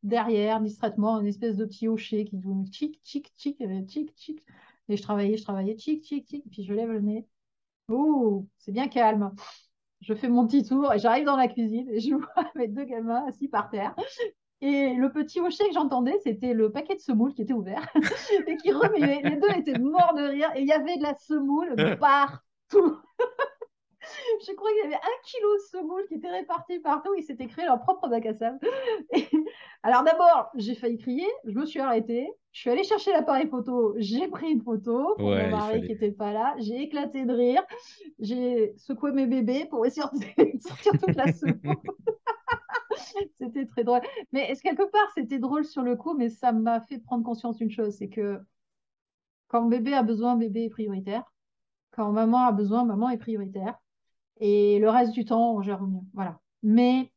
derrière, 0.04 0.62
distraitement, 0.62 1.20
une 1.20 1.28
espèce 1.28 1.58
de 1.58 1.66
petit 1.66 1.88
hocher 1.88 2.26
qui 2.26 2.38
dit 2.38 2.47
tchic, 2.72 3.02
tchic, 3.04 3.34
tchic, 3.38 3.62
euh, 3.62 3.82
tchic, 3.84 4.14
tchic. 4.16 4.43
Et 4.89 4.97
je 4.97 5.02
travaillais, 5.02 5.38
je 5.38 5.43
travaillais, 5.43 5.76
tchic, 5.76 6.04
tchic, 6.04 6.28
tchic. 6.28 6.43
Puis 6.49 6.64
je 6.64 6.74
lève 6.74 6.91
le 6.91 7.02
nez. 7.02 7.28
Oh, 7.88 8.47
c'est 8.58 8.72
bien 8.72 8.88
calme. 8.88 9.32
Je 10.02 10.14
fais 10.14 10.30
mon 10.30 10.47
petit 10.47 10.64
tour 10.64 10.91
et 10.93 10.99
j'arrive 10.99 11.26
dans 11.26 11.38
la 11.38 11.47
cuisine 11.47 11.88
et 11.89 11.99
je 11.99 12.16
vois 12.16 12.52
mes 12.56 12.68
deux 12.68 12.84
gamins 12.84 13.26
assis 13.28 13.47
par 13.47 13.70
terre. 13.70 13.95
Et 14.62 14.93
le 14.93 15.12
petit 15.12 15.39
hocher 15.39 15.68
que 15.68 15.74
j'entendais, 15.74 16.20
c'était 16.24 16.54
le 16.54 16.72
paquet 16.72 16.95
de 16.95 16.99
semoule 16.99 17.34
qui 17.34 17.41
était 17.41 17.54
ouvert 17.54 17.88
et 18.47 18.58
qui 18.58 18.72
remuait. 18.72 19.22
Les 19.24 19.38
deux 19.38 19.52
étaient 19.58 19.80
morts 19.80 20.14
de 20.16 20.24
rire 20.24 20.49
et 20.56 20.62
il 20.62 20.68
y 20.68 20.72
avait 20.72 20.97
de 20.97 21.04
la 21.04 21.16
semoule 21.16 21.76
partout. 21.99 22.97
je 24.47 24.53
crois 24.53 24.70
qu'il 24.72 24.84
y 24.84 24.86
avait 24.86 24.95
un 24.95 25.22
kilo 25.24 25.53
de 25.55 25.62
semoule 25.72 26.05
qui 26.07 26.16
était 26.16 26.30
réparti 26.30 26.80
partout. 26.80 27.14
Ils 27.18 27.24
s'étaient 27.24 27.47
créé 27.47 27.66
leur 27.66 27.80
propre 27.80 28.07
bac 28.07 28.26
à 28.26 28.34
sable. 28.34 28.59
Alors 29.84 30.03
d'abord, 30.03 30.49
j'ai 30.55 30.76
failli 30.76 30.97
crier. 30.97 31.28
Je 31.45 31.57
me 31.57 31.66
suis 31.66 31.80
arrêtée. 31.80 32.30
Je 32.51 32.59
suis 32.59 32.70
allée 32.70 32.84
chercher 32.84 33.12
l'appareil 33.12 33.47
photo. 33.47 33.93
J'ai 33.97 34.28
pris 34.28 34.51
une 34.51 34.62
photo 34.62 35.16
pour 35.18 35.30
mon 35.30 35.49
mari 35.49 35.82
qui 35.82 35.89
n'était 35.89 36.12
pas 36.12 36.34
là. 36.34 36.55
J'ai 36.59 36.82
éclaté 36.82 37.26
de 37.26 37.34
rire. 37.34 37.64
J'ai 38.20 38.74
secoué 38.78 39.12
mes 39.12 39.26
bébés 39.26 39.66
pour 39.70 39.86
essayer 39.86 40.05
de 40.14 40.59
sortir 40.68 40.93
toute 40.93 41.16
la 41.16 41.32
semoule. 41.32 41.76
c'était 43.36 43.66
très 43.66 43.84
drôle. 43.84 44.01
Mais 44.32 44.53
quelque 44.62 44.89
part, 44.89 45.09
c'était 45.16 45.39
drôle 45.39 45.66
sur 45.66 45.82
le 45.82 45.95
coup, 45.95 46.14
mais 46.14 46.30
ça 46.30 46.51
m'a 46.51 46.82
fait 46.82 46.99
prendre 46.99 47.24
conscience 47.24 47.57
d'une 47.57 47.72
chose, 47.72 47.95
c'est 47.97 48.09
que 48.09 48.39
quand 49.51 49.66
bébé 49.66 49.93
a 49.93 50.03
besoin, 50.03 50.38
bébé 50.38 50.66
est 50.66 50.70
prioritaire. 50.70 51.24
Quand 51.91 52.12
maman 52.14 52.45
a 52.45 52.53
besoin, 52.53 52.86
maman 52.86 53.09
est 53.09 53.18
prioritaire. 53.18 53.78
Et 54.42 54.80
le 54.80 54.89
reste 54.89 55.14
du 55.14 55.24
temps, 55.24 55.54
on 55.54 55.62
gère 55.62 55.82
mieux. 55.82 56.02
Voilà. 56.14 56.39
Mais 56.64 57.12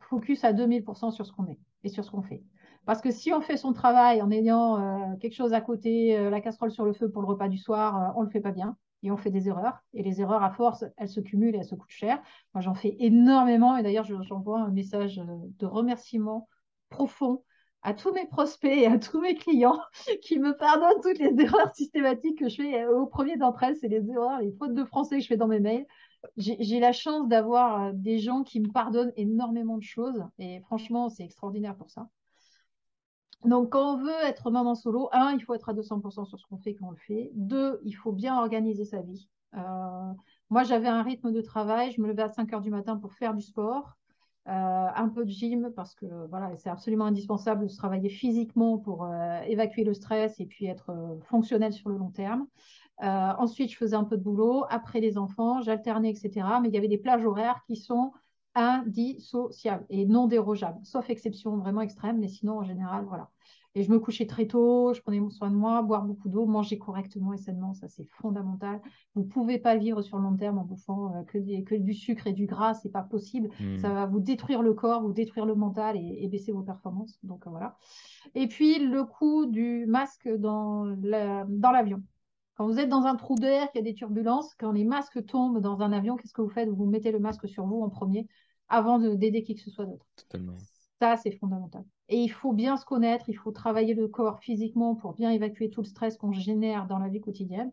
focus 0.00 0.44
à 0.44 0.52
2000% 0.52 1.10
sur 1.10 1.26
ce 1.26 1.32
qu'on 1.32 1.46
est 1.46 1.58
et 1.82 1.88
sur 1.88 2.04
ce 2.04 2.10
qu'on 2.10 2.22
fait. 2.22 2.42
Parce 2.84 3.00
que 3.00 3.10
si 3.10 3.32
on 3.32 3.40
fait 3.40 3.56
son 3.56 3.72
travail 3.72 4.22
en 4.22 4.30
ayant 4.30 4.78
euh, 4.80 5.16
quelque 5.16 5.34
chose 5.34 5.52
à 5.52 5.60
côté, 5.60 6.16
euh, 6.16 6.30
la 6.30 6.40
casserole 6.40 6.70
sur 6.70 6.84
le 6.84 6.92
feu 6.92 7.10
pour 7.10 7.22
le 7.22 7.28
repas 7.28 7.48
du 7.48 7.58
soir, 7.58 7.96
euh, 7.96 8.12
on 8.16 8.20
ne 8.20 8.26
le 8.26 8.30
fait 8.30 8.40
pas 8.40 8.52
bien 8.52 8.76
et 9.02 9.10
on 9.10 9.16
fait 9.16 9.30
des 9.30 9.48
erreurs. 9.48 9.78
Et 9.94 10.02
les 10.02 10.20
erreurs, 10.20 10.42
à 10.42 10.50
force, 10.50 10.84
elles 10.96 11.08
se 11.08 11.20
cumulent 11.20 11.54
et 11.54 11.58
elles 11.58 11.64
se 11.64 11.74
coûtent 11.74 11.90
cher. 11.90 12.20
Moi, 12.54 12.62
j'en 12.62 12.74
fais 12.74 12.96
énormément 12.98 13.76
et 13.76 13.82
d'ailleurs, 13.82 14.04
j'envoie 14.04 14.60
un 14.60 14.70
message 14.70 15.16
de 15.16 15.66
remerciement 15.66 16.48
profond 16.90 17.44
à 17.82 17.94
tous 17.94 18.12
mes 18.12 18.26
prospects 18.26 18.76
et 18.76 18.86
à 18.86 18.98
tous 18.98 19.20
mes 19.20 19.34
clients 19.36 19.80
qui 20.22 20.38
me 20.38 20.56
pardonnent 20.56 21.00
toutes 21.02 21.18
les 21.18 21.34
erreurs 21.44 21.74
systématiques 21.74 22.38
que 22.38 22.48
je 22.48 22.56
fais. 22.56 22.86
Au 22.86 23.06
premier 23.06 23.36
d'entre 23.36 23.62
elles, 23.62 23.76
c'est 23.76 23.88
les 23.88 24.10
erreurs, 24.10 24.40
les 24.40 24.52
fautes 24.52 24.74
de 24.74 24.84
français 24.84 25.16
que 25.16 25.22
je 25.22 25.28
fais 25.28 25.36
dans 25.36 25.48
mes 25.48 25.60
mails 25.60 25.86
j'ai 26.36 26.80
la 26.80 26.92
chance 26.92 27.28
d'avoir 27.28 27.82
euh, 27.86 27.92
des 27.94 28.18
gens 28.18 28.42
qui 28.42 28.60
me 28.60 28.68
pardonnent 28.68 29.12
énormément 29.16 29.76
de 29.78 29.82
choses. 29.82 30.24
Et 30.38 30.60
franchement, 30.60 31.08
c'est 31.08 31.24
extraordinaire 31.24 31.76
pour 31.76 31.90
ça. 31.90 32.08
Donc, 33.44 33.70
quand 33.70 33.94
on 33.94 33.98
veut 33.98 34.24
être 34.24 34.50
maman 34.50 34.74
solo, 34.74 35.08
un, 35.12 35.32
il 35.32 35.40
faut 35.40 35.54
être 35.54 35.68
à 35.68 35.74
200% 35.74 36.24
sur 36.24 36.38
ce 36.38 36.46
qu'on 36.46 36.58
fait 36.58 36.74
quand 36.74 36.88
on 36.88 36.90
le 36.90 36.96
fait. 36.96 37.30
Deux, 37.34 37.80
il 37.84 37.92
faut 37.92 38.12
bien 38.12 38.36
organiser 38.38 38.84
sa 38.84 39.00
vie. 39.00 39.28
Euh, 39.54 40.12
moi, 40.50 40.64
j'avais 40.64 40.88
un 40.88 41.02
rythme 41.02 41.32
de 41.32 41.40
travail. 41.40 41.92
Je 41.92 42.00
me 42.00 42.08
levais 42.08 42.22
à 42.22 42.28
5 42.28 42.52
heures 42.52 42.60
du 42.60 42.70
matin 42.70 42.96
pour 42.96 43.12
faire 43.12 43.34
du 43.34 43.42
sport, 43.42 43.96
euh, 44.48 44.50
un 44.52 45.08
peu 45.08 45.24
de 45.24 45.30
gym, 45.30 45.70
parce 45.76 45.94
que 45.94 46.06
voilà, 46.28 46.56
c'est 46.56 46.68
absolument 46.70 47.04
indispensable 47.04 47.62
de 47.62 47.68
se 47.68 47.76
travailler 47.76 48.08
physiquement 48.08 48.78
pour 48.78 49.08
évacuer 49.46 49.84
le 49.84 49.94
stress 49.94 50.40
et 50.40 50.46
puis 50.46 50.66
être 50.66 51.18
fonctionnel 51.28 51.72
sur 51.72 51.90
le 51.90 51.96
long 51.96 52.10
terme. 52.10 52.46
Euh, 53.02 53.32
ensuite, 53.38 53.70
je 53.70 53.76
faisais 53.76 53.96
un 53.96 54.04
peu 54.04 54.16
de 54.16 54.22
boulot. 54.22 54.64
Après 54.70 55.00
les 55.00 55.18
enfants, 55.18 55.60
j'alternais, 55.62 56.10
etc. 56.10 56.46
Mais 56.60 56.68
il 56.68 56.74
y 56.74 56.78
avait 56.78 56.88
des 56.88 56.98
plages 56.98 57.24
horaires 57.24 57.62
qui 57.66 57.76
sont 57.76 58.12
indissociables 58.54 59.86
et 59.88 60.04
non 60.04 60.26
dérogeables, 60.26 60.80
sauf 60.82 61.10
exception 61.10 61.56
vraiment 61.58 61.80
extrême, 61.80 62.18
mais 62.18 62.28
sinon, 62.28 62.58
en 62.58 62.64
général, 62.64 63.04
voilà. 63.04 63.30
Et 63.74 63.84
je 63.84 63.90
me 63.92 64.00
couchais 64.00 64.26
très 64.26 64.46
tôt, 64.46 64.92
je 64.94 65.00
prenais 65.00 65.20
soin 65.30 65.50
de 65.50 65.54
moi, 65.54 65.82
boire 65.82 66.02
beaucoup 66.02 66.28
d'eau, 66.28 66.46
manger 66.46 66.78
correctement 66.78 67.32
et 67.32 67.36
sainement, 67.36 67.74
ça 67.74 67.86
c'est 67.86 68.06
fondamental. 68.06 68.80
Vous 69.14 69.22
ne 69.22 69.28
pouvez 69.28 69.58
pas 69.58 69.76
vivre 69.76 70.02
sur 70.02 70.16
le 70.16 70.24
long 70.24 70.36
terme 70.36 70.58
en 70.58 70.64
bouffant 70.64 71.14
euh, 71.14 71.22
que, 71.22 71.62
que, 71.62 71.74
du 71.76 71.94
sucre 71.94 72.26
et 72.26 72.32
du 72.32 72.46
gras, 72.46 72.74
c'est 72.74 72.90
pas 72.90 73.02
possible. 73.02 73.50
Hmm. 73.60 73.78
Ça 73.78 73.90
va 73.90 74.06
vous 74.06 74.18
détruire 74.18 74.62
le 74.62 74.74
corps, 74.74 75.02
vous 75.02 75.12
détruire 75.12 75.46
le 75.46 75.54
mental 75.54 75.96
et, 75.96 76.26
baisser 76.26 76.50
vos 76.50 76.62
performances. 76.62 77.18
Donc 77.22 77.46
euh, 77.46 77.50
voilà. 77.50 77.76
Et 78.34 78.48
puis 78.48 78.80
le 78.80 79.04
coût 79.04 79.46
du 79.46 79.86
masque 79.86 80.28
dans 80.28 80.84
l'avion. 80.84 82.02
Quand 82.58 82.66
vous 82.66 82.80
êtes 82.80 82.88
dans 82.88 83.04
un 83.04 83.14
trou 83.14 83.36
d'air, 83.36 83.70
qu'il 83.70 83.78
y 83.78 83.82
a 83.82 83.84
des 83.84 83.94
turbulences, 83.94 84.52
quand 84.56 84.72
les 84.72 84.84
masques 84.84 85.24
tombent 85.26 85.60
dans 85.60 85.80
un 85.80 85.92
avion, 85.92 86.16
qu'est-ce 86.16 86.32
que 86.32 86.42
vous 86.42 86.50
faites? 86.50 86.68
Vous 86.68 86.86
mettez 86.86 87.12
le 87.12 87.20
masque 87.20 87.48
sur 87.48 87.64
vous 87.64 87.82
en 87.82 87.88
premier 87.88 88.26
avant 88.68 88.98
d'aider 88.98 89.44
qui 89.44 89.54
que 89.54 89.60
ce 89.60 89.70
soit 89.70 89.86
d'autre. 89.86 90.04
Ça, 91.00 91.16
c'est 91.16 91.30
fondamental. 91.30 91.84
Et 92.08 92.18
il 92.18 92.28
faut 92.28 92.52
bien 92.52 92.76
se 92.76 92.84
connaître, 92.84 93.28
il 93.28 93.34
faut 93.34 93.52
travailler 93.52 93.94
le 93.94 94.08
corps 94.08 94.40
physiquement 94.40 94.96
pour 94.96 95.14
bien 95.14 95.30
évacuer 95.30 95.70
tout 95.70 95.82
le 95.82 95.86
stress 95.86 96.16
qu'on 96.16 96.32
génère 96.32 96.88
dans 96.88 96.98
la 96.98 97.08
vie 97.08 97.20
quotidienne. 97.20 97.70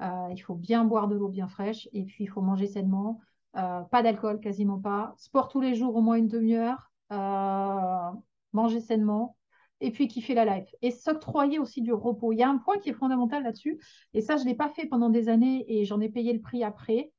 Euh, 0.00 0.28
il 0.30 0.38
faut 0.38 0.54
bien 0.54 0.84
boire 0.84 1.08
de 1.08 1.16
l'eau 1.16 1.28
bien 1.28 1.48
fraîche 1.48 1.88
et 1.92 2.04
puis 2.04 2.22
il 2.22 2.28
faut 2.28 2.40
manger 2.40 2.68
sainement. 2.68 3.18
Euh, 3.56 3.80
pas 3.80 4.04
d'alcool, 4.04 4.38
quasiment 4.38 4.78
pas. 4.78 5.12
Sport 5.16 5.48
tous 5.48 5.60
les 5.60 5.74
jours, 5.74 5.96
au 5.96 6.02
moins 6.02 6.14
une 6.14 6.28
demi-heure. 6.28 6.92
Euh, 7.10 8.10
manger 8.52 8.80
sainement 8.80 9.36
et 9.80 9.90
puis 9.90 10.08
kiffer 10.08 10.34
la 10.34 10.44
life. 10.44 10.74
Et 10.82 10.90
s'octroyer 10.90 11.58
aussi 11.58 11.82
du 11.82 11.92
repos. 11.92 12.32
Il 12.32 12.38
y 12.38 12.42
a 12.42 12.48
un 12.48 12.58
point 12.58 12.78
qui 12.78 12.90
est 12.90 12.94
fondamental 12.94 13.42
là-dessus, 13.42 13.80
et 14.14 14.20
ça, 14.20 14.36
je 14.36 14.44
ne 14.44 14.48
l'ai 14.48 14.54
pas 14.54 14.68
fait 14.68 14.86
pendant 14.86 15.10
des 15.10 15.28
années 15.28 15.64
et 15.68 15.84
j'en 15.84 16.00
ai 16.00 16.08
payé 16.08 16.32
le 16.32 16.40
prix 16.40 16.64
après. 16.64 17.12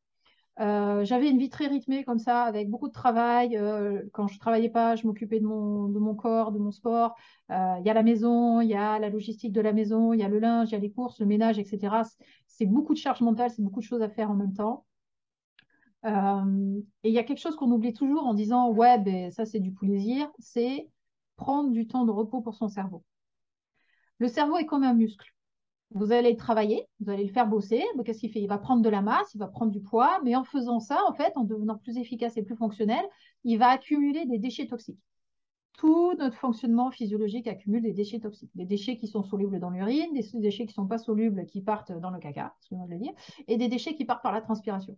Euh, 0.59 1.03
j'avais 1.05 1.29
une 1.29 1.39
vie 1.39 1.49
très 1.49 1.67
rythmée 1.67 2.03
comme 2.03 2.19
ça, 2.19 2.43
avec 2.43 2.69
beaucoup 2.69 2.87
de 2.87 2.93
travail. 2.93 3.57
Euh, 3.57 4.03
quand 4.13 4.27
je 4.27 4.37
travaillais 4.37 4.69
pas, 4.69 4.95
je 4.95 5.07
m'occupais 5.07 5.39
de 5.39 5.45
mon, 5.45 5.87
de 5.87 5.97
mon 5.99 6.13
corps, 6.13 6.51
de 6.51 6.59
mon 6.59 6.71
sport. 6.71 7.15
Euh, 7.51 7.75
il 7.79 7.85
y 7.85 7.89
a 7.89 7.93
la 7.93 8.03
maison, 8.03 8.61
il 8.61 8.69
y 8.69 8.75
a 8.75 8.99
la 8.99 9.09
logistique 9.09 9.53
de 9.53 9.61
la 9.61 9.73
maison, 9.73 10.13
il 10.13 10.19
y 10.19 10.23
a 10.23 10.27
le 10.29 10.39
linge, 10.39 10.69
il 10.69 10.73
y 10.73 10.75
a 10.75 10.79
les 10.79 10.91
courses, 10.91 11.19
le 11.19 11.25
ménage, 11.25 11.57
etc. 11.57 12.03
C'est 12.47 12.65
beaucoup 12.65 12.93
de 12.93 12.99
charge 12.99 13.21
mentale, 13.21 13.49
c'est 13.49 13.63
beaucoup 13.63 13.79
de 13.79 13.85
choses 13.85 14.01
à 14.01 14.09
faire 14.09 14.29
en 14.29 14.35
même 14.35 14.53
temps. 14.53 14.85
Et 16.03 17.09
il 17.09 17.13
y 17.13 17.19
a 17.19 17.23
quelque 17.23 17.39
chose 17.39 17.55
qu'on 17.55 17.71
oublie 17.71 17.93
toujours 17.93 18.25
en 18.25 18.33
disant 18.33 18.71
ouais, 18.71 18.97
ben, 18.99 19.31
ça 19.31 19.45
c'est 19.45 19.59
du 19.59 19.71
plaisir, 19.71 20.29
c'est 20.39 20.89
prendre 21.41 21.71
du 21.71 21.87
temps 21.87 22.05
de 22.05 22.11
repos 22.11 22.41
pour 22.41 22.53
son 22.53 22.67
cerveau. 22.67 23.03
Le 24.19 24.27
cerveau 24.27 24.57
est 24.57 24.67
comme 24.67 24.83
un 24.83 24.93
muscle. 24.93 25.33
Vous 25.89 26.11
allez 26.11 26.35
travailler, 26.35 26.87
vous 26.99 27.09
allez 27.09 27.25
le 27.25 27.33
faire 27.33 27.47
bosser. 27.47 27.83
Qu'est-ce 28.05 28.19
qu'il 28.19 28.31
fait? 28.31 28.41
Il 28.41 28.47
va 28.47 28.59
prendre 28.59 28.83
de 28.83 28.89
la 28.89 29.01
masse, 29.01 29.33
il 29.33 29.39
va 29.39 29.47
prendre 29.47 29.71
du 29.71 29.81
poids, 29.81 30.19
mais 30.23 30.35
en 30.35 30.43
faisant 30.43 30.79
ça, 30.79 30.99
en 31.09 31.13
fait, 31.13 31.33
en 31.35 31.43
devenant 31.43 31.77
plus 31.77 31.97
efficace 31.97 32.37
et 32.37 32.43
plus 32.43 32.55
fonctionnel, 32.55 33.03
il 33.43 33.57
va 33.57 33.69
accumuler 33.69 34.25
des 34.27 34.37
déchets 34.37 34.67
toxiques. 34.67 35.01
Tout 35.77 36.13
notre 36.13 36.37
fonctionnement 36.37 36.91
physiologique 36.91 37.47
accumule 37.47 37.81
des 37.81 37.93
déchets 37.93 38.19
toxiques. 38.19 38.51
Des 38.53 38.65
déchets 38.65 38.97
qui 38.97 39.07
sont 39.07 39.23
solubles 39.23 39.59
dans 39.59 39.71
l'urine, 39.71 40.13
des 40.13 40.39
déchets 40.39 40.65
qui 40.65 40.73
ne 40.73 40.83
sont 40.83 40.87
pas 40.87 40.99
solubles 40.99 41.45
qui 41.47 41.61
partent 41.61 41.91
dans 41.91 42.11
le 42.11 42.19
caca, 42.19 42.53
excusez-moi 42.59 42.85
de 42.85 42.91
le 42.91 42.99
dire, 42.99 43.13
et 43.47 43.57
des 43.57 43.67
déchets 43.67 43.95
qui 43.95 44.05
partent 44.05 44.23
par 44.23 44.31
la 44.31 44.41
transpiration. 44.41 44.95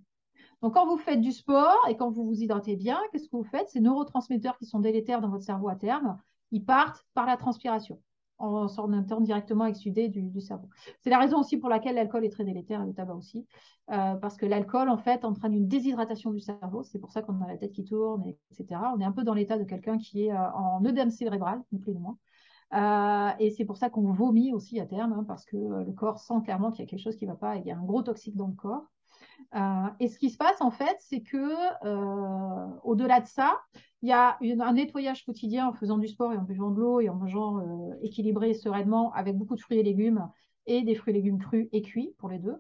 Donc, 0.61 0.73
quand 0.73 0.85
vous 0.85 0.97
faites 0.97 1.21
du 1.21 1.31
sport 1.31 1.79
et 1.89 1.95
quand 1.95 2.11
vous 2.11 2.25
vous 2.25 2.41
hydratez 2.41 2.75
bien, 2.75 2.99
qu'est-ce 3.11 3.29
que 3.29 3.37
vous 3.37 3.43
faites? 3.43 3.69
Ces 3.69 3.79
neurotransmetteurs 3.79 4.57
qui 4.57 4.65
sont 4.65 4.79
délétères 4.79 5.21
dans 5.21 5.29
votre 5.29 5.43
cerveau 5.43 5.69
à 5.69 5.75
terme, 5.75 6.17
ils 6.53 6.63
partent 6.63 7.05
par 7.13 7.25
la 7.25 7.35
transpiration 7.35 7.99
en 8.39 8.67
s'orientant 8.67 9.21
directement 9.21 9.65
exsudé 9.65 10.09
du, 10.09 10.21
du 10.21 10.41
cerveau. 10.41 10.69
C'est 11.01 11.09
la 11.09 11.19
raison 11.19 11.39
aussi 11.39 11.57
pour 11.57 11.69
laquelle 11.69 11.95
l'alcool 11.95 12.25
est 12.25 12.29
très 12.29 12.43
délétère 12.43 12.81
et 12.81 12.85
le 12.85 12.93
tabac 12.93 13.15
aussi, 13.15 13.47
euh, 13.91 14.15
parce 14.15 14.37
que 14.37 14.45
l'alcool, 14.45 14.89
en 14.89 14.97
fait, 14.97 15.25
entraîne 15.25 15.53
une 15.53 15.67
déshydratation 15.67 16.31
du 16.31 16.39
cerveau. 16.39 16.83
C'est 16.83 16.99
pour 16.99 17.11
ça 17.11 17.21
qu'on 17.21 17.41
a 17.41 17.47
la 17.47 17.57
tête 17.57 17.71
qui 17.71 17.83
tourne, 17.83 18.23
etc. 18.51 18.81
On 18.95 18.99
est 18.99 19.05
un 19.05 19.11
peu 19.11 19.23
dans 19.23 19.33
l'état 19.33 19.57
de 19.57 19.63
quelqu'un 19.63 19.97
qui 19.97 20.25
est 20.25 20.31
euh, 20.31 20.51
en 20.53 20.83
œdème 20.85 21.09
cérébral, 21.09 21.61
plus 21.81 21.93
ni 21.93 21.99
moins. 21.99 22.17
Euh, 22.73 23.31
et 23.39 23.51
c'est 23.51 23.65
pour 23.65 23.77
ça 23.77 23.89
qu'on 23.89 24.11
vomit 24.11 24.51
aussi 24.51 24.79
à 24.79 24.85
terme, 24.85 25.13
hein, 25.13 25.25
parce 25.27 25.45
que 25.45 25.57
le 25.57 25.91
corps 25.93 26.19
sent 26.19 26.41
clairement 26.43 26.71
qu'il 26.71 26.83
y 26.83 26.87
a 26.87 26.89
quelque 26.89 27.03
chose 27.03 27.15
qui 27.15 27.25
ne 27.25 27.31
va 27.31 27.37
pas, 27.37 27.55
il 27.57 27.65
y 27.65 27.71
a 27.71 27.77
un 27.77 27.83
gros 27.83 28.01
toxique 28.01 28.35
dans 28.35 28.47
le 28.47 28.55
corps. 28.55 28.83
Euh, 29.55 29.87
et 29.99 30.07
ce 30.07 30.17
qui 30.17 30.29
se 30.29 30.37
passe, 30.37 30.61
en 30.61 30.71
fait, 30.71 30.95
c'est 30.99 31.21
que 31.21 31.37
euh, 31.85 32.67
au-delà 32.83 33.19
de 33.19 33.27
ça, 33.27 33.61
il 34.01 34.09
y 34.09 34.11
a 34.11 34.37
un 34.41 34.73
nettoyage 34.73 35.25
quotidien 35.25 35.67
en 35.67 35.73
faisant 35.73 35.97
du 35.97 36.07
sport 36.07 36.33
et 36.33 36.37
en 36.37 36.43
buvant 36.43 36.71
de 36.71 36.79
l'eau 36.79 36.99
et 36.99 37.09
en 37.09 37.15
mangeant 37.15 37.59
euh, 37.59 37.93
équilibré 38.01 38.53
sereinement 38.53 39.13
avec 39.13 39.37
beaucoup 39.37 39.55
de 39.55 39.61
fruits 39.61 39.79
et 39.79 39.83
légumes 39.83 40.27
et 40.65 40.81
des 40.81 40.95
fruits 40.95 41.11
et 41.11 41.17
légumes 41.17 41.39
crus 41.39 41.67
et 41.71 41.81
cuits 41.81 42.13
pour 42.17 42.29
les 42.29 42.39
deux, 42.39 42.57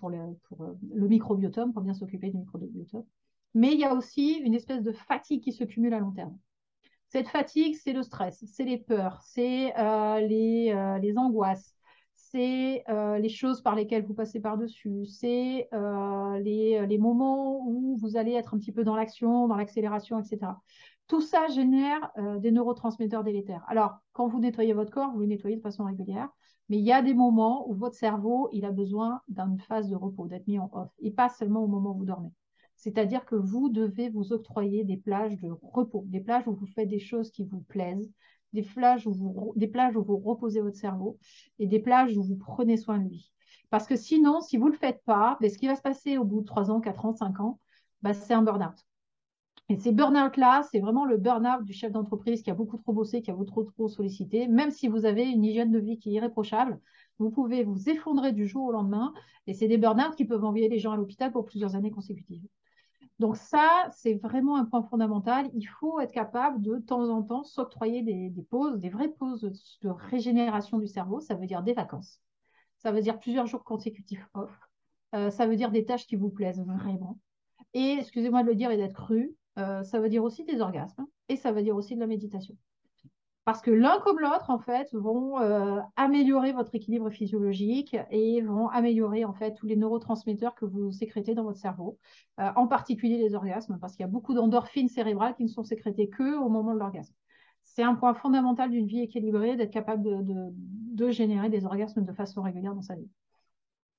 pour, 0.00 0.10
le 0.10 1.08
microbiotum, 1.08 1.72
pour 1.72 1.82
bien 1.82 1.94
s'occuper 1.94 2.30
du 2.30 2.38
microbiotum. 2.38 3.04
Mais 3.54 3.72
il 3.72 3.78
y 3.78 3.84
a 3.84 3.94
aussi 3.94 4.32
une 4.44 4.54
espèce 4.54 4.82
de 4.82 4.92
fatigue 4.92 5.42
qui 5.42 5.52
se 5.52 5.64
cumule 5.64 5.94
à 5.94 6.00
long 6.00 6.10
terme. 6.10 6.36
Cette 7.08 7.28
fatigue, 7.28 7.76
c'est 7.76 7.92
le 7.92 8.02
stress, 8.02 8.42
c'est 8.46 8.64
les 8.64 8.78
peurs, 8.78 9.20
c'est 9.22 9.72
les 10.26 11.14
angoisses, 11.16 11.76
c'est 12.34 12.82
euh, 12.88 13.18
les 13.18 13.28
choses 13.28 13.60
par 13.62 13.76
lesquelles 13.76 14.04
vous 14.04 14.12
passez 14.12 14.40
par-dessus, 14.40 15.06
c'est 15.06 15.68
euh, 15.72 16.38
les, 16.40 16.84
les, 16.84 16.98
moments 16.98 17.64
où 17.64 17.96
vous 17.96 18.16
allez 18.16 18.32
être 18.32 18.54
un 18.54 18.58
petit 18.58 18.72
peu 18.72 18.82
dans 18.82 18.96
l'action, 18.96 19.46
dans 19.46 19.54
l'accélération, 19.54 20.18
etc. 20.18 20.52
Tout 21.06 21.20
ça 21.20 21.46
génère 21.46 22.10
euh, 22.18 22.40
des 22.40 22.50
neurotransmetteurs 22.50 23.22
délétères. 23.22 23.64
Alors, 23.68 23.98
quand 24.12 24.26
vous 24.26 24.40
nettoyez 24.40 24.72
votre 24.72 24.90
corps, 24.90 25.12
vous 25.12 25.20
le 25.20 25.26
nettoyez 25.26 25.56
de 25.56 25.62
façon 25.62 25.84
régulière, 25.84 26.28
mais 26.68 26.78
il 26.78 26.84
y 26.84 26.90
a 26.90 27.02
des 27.02 27.14
moments 27.14 27.68
où 27.70 27.74
votre 27.74 27.94
cerveau, 27.94 28.48
il 28.52 28.64
a 28.64 28.72
besoin 28.72 29.20
d'une 29.28 29.60
phase 29.60 29.88
de 29.88 29.94
repos, 29.94 30.26
d'être 30.26 30.48
mis 30.48 30.58
en 30.58 30.68
off, 30.72 30.90
et 30.98 31.12
pas 31.12 31.28
seulement 31.28 31.62
au 31.62 31.68
moment 31.68 31.92
où 31.92 31.98
vous 31.98 32.04
dormez. 32.04 32.32
C'est-à-dire 32.74 33.24
que 33.26 33.36
vous 33.36 33.68
devez 33.68 34.08
vous 34.08 34.32
octroyer 34.32 34.82
des 34.82 34.96
plages 34.96 35.38
de 35.38 35.52
repos, 35.62 36.02
des 36.08 36.20
plages 36.20 36.48
où 36.48 36.54
vous 36.54 36.66
faites 36.66 36.88
des 36.88 36.98
choses 36.98 37.30
qui 37.30 37.44
vous 37.44 37.60
plaisent, 37.60 38.10
des 38.54 38.62
plages, 38.62 39.06
où 39.06 39.12
vous, 39.12 40.18
reposez 40.24 40.60
votre 40.60 40.76
cerveau 40.76 41.18
et 41.58 41.66
des 41.66 41.80
plages 41.80 42.16
où 42.16 42.22
vous 42.22 42.36
prenez 42.36 42.76
soin 42.76 42.98
de 42.98 43.08
lui. 43.08 43.32
Parce 43.70 43.86
que 43.86 43.96
sinon, 43.96 44.40
si 44.40 44.56
vous 44.56 44.66
ne 44.66 44.72
le 44.72 44.78
faites 44.78 45.02
pas, 45.04 45.36
ben, 45.40 45.50
ce 45.50 45.58
qui 45.58 45.66
va 45.66 45.76
se 45.76 45.82
passer 45.82 46.16
au 46.16 46.24
bout 46.24 46.40
de 46.40 46.46
3 46.46 46.70
ans, 46.70 46.80
4 46.80 47.04
ans, 47.04 47.12
5 47.12 47.40
ans, 47.40 47.58
ben, 48.02 48.12
c'est 48.12 48.34
un 48.34 48.42
burn-out. 48.42 48.76
Et 49.70 49.76
ces 49.76 49.92
burn-out-là, 49.92 50.62
c'est 50.70 50.78
vraiment 50.78 51.06
le 51.06 51.16
burn-out 51.16 51.64
du 51.64 51.72
chef 51.72 51.90
d'entreprise 51.90 52.42
qui 52.42 52.50
a 52.50 52.54
beaucoup 52.54 52.76
trop 52.76 52.92
bossé, 52.92 53.22
qui 53.22 53.30
a 53.30 53.34
beaucoup 53.34 53.62
trop, 53.62 53.64
trop 53.64 53.88
sollicité. 53.88 54.46
Même 54.46 54.70
si 54.70 54.88
vous 54.88 55.06
avez 55.06 55.24
une 55.24 55.44
hygiène 55.44 55.72
de 55.72 55.78
vie 55.78 55.98
qui 55.98 56.10
est 56.10 56.12
irréprochable, 56.12 56.78
vous 57.18 57.30
pouvez 57.30 57.64
vous 57.64 57.88
effondrer 57.88 58.32
du 58.32 58.46
jour 58.46 58.66
au 58.66 58.72
lendemain. 58.72 59.12
Et 59.46 59.54
c'est 59.54 59.68
des 59.68 59.78
burn-out 59.78 60.14
qui 60.16 60.26
peuvent 60.26 60.44
envoyer 60.44 60.68
les 60.68 60.78
gens 60.78 60.92
à 60.92 60.96
l'hôpital 60.96 61.32
pour 61.32 61.46
plusieurs 61.46 61.74
années 61.76 61.90
consécutives. 61.90 62.46
Donc 63.20 63.36
ça, 63.36 63.88
c'est 63.92 64.14
vraiment 64.14 64.56
un 64.56 64.64
point 64.64 64.82
fondamental. 64.82 65.48
Il 65.54 65.66
faut 65.66 66.00
être 66.00 66.12
capable 66.12 66.60
de, 66.60 66.78
temps 66.78 67.08
en 67.10 67.22
temps 67.22 67.44
s'octroyer 67.44 68.02
des, 68.02 68.42
pauses, 68.50 68.78
des 68.80 68.90
vraies 68.90 69.08
pauses 69.08 69.40
de, 69.82 69.88
régénération 69.88 70.78
du 70.78 70.86
cerveau. 70.88 71.20
Ça 71.20 71.34
veut 71.34 71.46
dire 71.46 71.62
des 71.62 71.74
vacances. 71.74 72.20
Ça 72.78 72.90
veut 72.90 73.00
dire 73.00 73.18
plusieurs 73.18 73.46
jours 73.46 73.62
consécutifs 73.64 74.26
off. 74.34 74.50
Euh, 75.14 75.30
ça 75.30 75.46
veut 75.46 75.56
dire 75.56 75.70
des 75.70 75.84
tâches 75.84 76.06
qui 76.06 76.16
vous 76.16 76.30
plaisent 76.30 76.60
vraiment. 76.60 77.18
Et, 77.72 77.98
excusez-moi 78.00 78.42
de 78.42 78.48
le 78.48 78.54
dire 78.56 78.70
et 78.72 78.76
d'être 78.76 78.94
cru, 78.94 79.34
euh, 79.58 79.84
ça 79.84 80.00
veut 80.00 80.08
dire 80.08 80.24
aussi 80.24 80.44
des 80.44 80.60
orgasmes. 80.60 81.06
Et 81.28 81.36
ça 81.36 81.52
veut 81.52 81.62
dire 81.62 81.76
aussi 81.76 81.94
de 81.94 82.00
la 82.00 82.08
méditation. 82.08 82.56
Parce 83.44 83.60
que 83.60 83.70
l'un 83.70 84.00
comme 84.00 84.20
l'autre, 84.20 84.48
en 84.48 84.58
fait, 84.58 84.88
vont 84.94 85.38
euh, 85.38 85.78
améliorer 85.96 86.52
votre 86.52 86.74
équilibre 86.74 87.10
physiologique 87.10 87.94
et 88.10 88.40
vont 88.40 88.68
améliorer, 88.68 89.26
en 89.26 89.34
fait, 89.34 89.54
tous 89.54 89.66
les 89.66 89.76
neurotransmetteurs 89.76 90.54
que 90.54 90.64
vous 90.64 90.92
sécrétez 90.92 91.34
dans 91.34 91.44
votre 91.44 91.58
cerveau, 91.58 91.98
euh, 92.40 92.48
en 92.56 92.66
particulier 92.66 93.18
les 93.18 93.34
orgasmes, 93.34 93.78
parce 93.78 93.96
qu'il 93.96 94.04
y 94.04 94.08
a 94.08 94.12
beaucoup 94.12 94.32
d'endorphines 94.32 94.88
cérébrales 94.88 95.34
qui 95.34 95.44
ne 95.44 95.48
sont 95.48 95.62
sécrétées 95.62 96.08
que 96.08 96.38
au 96.38 96.48
moment 96.48 96.72
de 96.72 96.78
l'orgasme. 96.78 97.14
C'est 97.64 97.82
un 97.82 97.94
point 97.94 98.14
fondamental 98.14 98.70
d'une 98.70 98.86
vie 98.86 99.00
équilibrée, 99.00 99.56
d'être 99.56 99.72
capable 99.72 100.02
de 100.04 101.10
générer 101.10 101.48
des 101.48 101.64
orgasmes 101.64 102.04
de 102.04 102.12
façon 102.12 102.42
régulière 102.42 102.74
dans 102.74 102.82
sa 102.82 102.94
vie. 102.94 103.08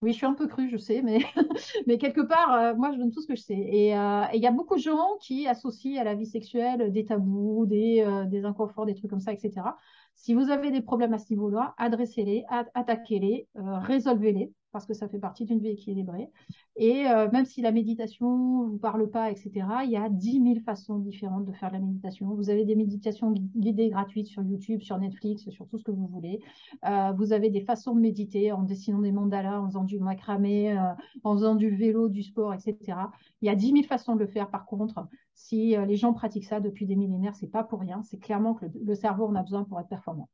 Oui, 0.02 0.12
je 0.12 0.18
suis 0.18 0.26
un 0.26 0.34
peu 0.34 0.48
crue, 0.48 0.70
je 0.70 0.78
sais, 0.78 1.02
mais, 1.88 1.98
quelque 1.98 2.22
part, 2.22 2.54
euh, 2.54 2.76
moi, 2.76 2.92
je 2.92 2.98
donne 2.98 3.12
tout 3.12 3.22
ce 3.22 3.28
que 3.28 3.36
je 3.36 3.42
sais. 3.42 3.54
Euh, 3.56 4.24
et 4.34 4.38
il 4.38 4.42
y 4.42 4.48
a 4.48 4.52
beaucoup 4.52 4.76
de 4.76 4.82
gens 4.82 5.18
qui 5.22 5.48
associent 5.48 6.00
à 6.00 6.04
la 6.04 6.16
vie 6.16 6.26
sexuelle 6.26 6.92
des 6.92 7.06
tabous, 7.06 7.66
des, 7.66 8.02
euh, 8.06 8.26
des 8.26 8.46
inconforts, 8.46 8.86
des 8.86 8.94
trucs 8.94 9.10
comme 9.10 9.20
ça, 9.22 9.34
etc. 9.34 9.78
Si 10.14 10.34
vous 10.34 10.50
avez 10.50 10.72
des 10.72 10.82
problèmes 10.82 11.14
à 11.14 11.18
ce 11.18 11.32
niveau-là, 11.32 11.74
adressez-les, 11.78 12.44
attaquez-les, 12.74 13.48
résolvez-les 13.56 14.52
parce 14.76 14.86
que 14.86 14.94
ça 14.94 15.08
fait 15.08 15.20
partie 15.20 15.46
d'une 15.46 15.60
vie 15.60 15.70
équilibrée. 15.70 16.30
Et 16.76 17.08
euh, 17.08 17.32
même 17.32 17.46
si 17.46 17.62
la 17.62 17.72
méditation 17.72 18.66
ne 18.66 18.72
vous 18.72 18.78
parle 18.78 19.10
pas, 19.10 19.32
etc., 19.32 19.52
il 19.86 19.90
y 19.90 19.96
a 19.96 20.10
10 20.10 20.44
000 20.44 20.56
façons 20.66 21.00
différentes 21.00 21.46
de 21.46 21.54
faire 21.54 21.70
de 21.70 21.76
la 21.76 21.80
méditation. 21.80 22.36
Vous 22.36 22.50
avez 22.50 22.66
des 22.66 22.76
méditations 22.76 23.32
guidées 23.32 23.88
gratuites 23.88 24.28
sur 24.28 24.44
YouTube, 24.44 24.82
sur 24.82 24.98
Netflix, 24.98 25.50
sur 25.50 25.66
tout 25.70 25.78
ce 25.78 25.86
que 25.86 25.92
vous 25.92 26.08
voulez. 26.08 26.42
Euh, 26.84 27.14
vous 27.14 27.32
avez 27.32 27.50
des 27.50 27.62
façons 27.62 27.96
de 27.96 28.02
méditer 28.02 28.52
en 28.52 28.64
dessinant 28.64 29.00
des 29.00 29.14
mandalas, 29.14 29.62
en 29.62 29.68
faisant 29.68 29.86
du 29.86 29.98
macramé, 29.98 30.78
euh, 30.78 30.92
en 31.24 31.36
faisant 31.36 31.56
du 31.56 31.70
vélo, 31.70 32.10
du 32.10 32.24
sport, 32.24 32.54
etc. 32.54 32.98
Il 33.42 33.46
y 33.46 33.50
a 33.50 33.56
10 33.56 33.72
000 33.72 33.84
façons 33.84 34.16
de 34.16 34.20
le 34.20 34.28
faire. 34.28 34.50
Par 34.52 34.66
contre, 34.66 35.08
si 35.36 35.78
les 35.88 35.96
gens 35.96 36.12
pratiquent 36.12 36.48
ça 36.48 36.60
depuis 36.60 36.86
des 36.86 36.98
millénaires, 36.98 37.36
c'est 37.36 37.48
pas 37.48 37.64
pour 37.64 37.80
rien. 37.80 38.04
C'est 38.04 38.20
clairement 38.20 38.56
que 38.56 38.66
le, 38.66 38.96
cerveau 38.96 39.26
en 39.26 39.36
a 39.36 39.42
besoin 39.42 39.64
pour 39.64 39.80
être 39.80 39.88
performant. 39.88 40.28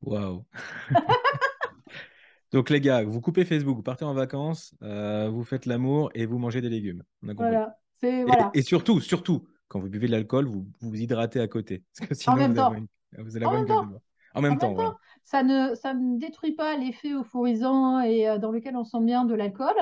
Waouh 0.00 0.46
Donc 2.52 2.70
les 2.70 2.80
gars, 2.80 3.02
vous 3.04 3.20
coupez 3.20 3.44
Facebook, 3.44 3.76
vous 3.76 3.82
partez 3.82 4.04
en 4.04 4.14
vacances, 4.14 4.74
euh, 4.82 5.28
vous 5.28 5.44
faites 5.44 5.66
l'amour 5.66 6.10
et 6.14 6.26
vous 6.26 6.38
mangez 6.38 6.60
des 6.60 6.68
légumes. 6.68 7.02
voilà. 7.22 7.76
Et, 8.54 8.62
surtout, 8.62 9.00
surtout, 9.00 9.46
quand 9.68 9.80
vous 9.80 9.88
buvez 9.88 10.06
de 10.06 10.12
l'alcool, 10.12 10.46
vous 10.46 10.66
vous 10.80 10.94
hydratez 10.94 11.40
à 11.40 11.48
côté. 11.48 11.82
Parce 11.96 12.08
que 12.08 12.14
sinon, 12.18 12.34
en 12.34 12.38
même 12.38 12.50
vous, 12.52 12.56
temps. 12.56 12.74
vous 13.18 13.36
allez 13.36 13.46
avoir 13.46 13.60
une 13.60 13.68
temps. 13.68 13.88
En 14.34 14.42
même, 14.42 14.58
temps, 14.58 14.98
Ça, 15.24 15.42
ne, 15.42 15.74
ça 15.74 15.94
ne 15.94 16.18
détruit 16.18 16.52
pas 16.52 16.76
l'effet 16.76 17.10
euphorisant 17.10 18.02
et 18.02 18.28
euh, 18.28 18.38
dans 18.38 18.50
lequel 18.50 18.76
on 18.76 18.84
sent 18.84 19.00
bien 19.00 19.24
de 19.24 19.34
l'alcool, 19.34 19.74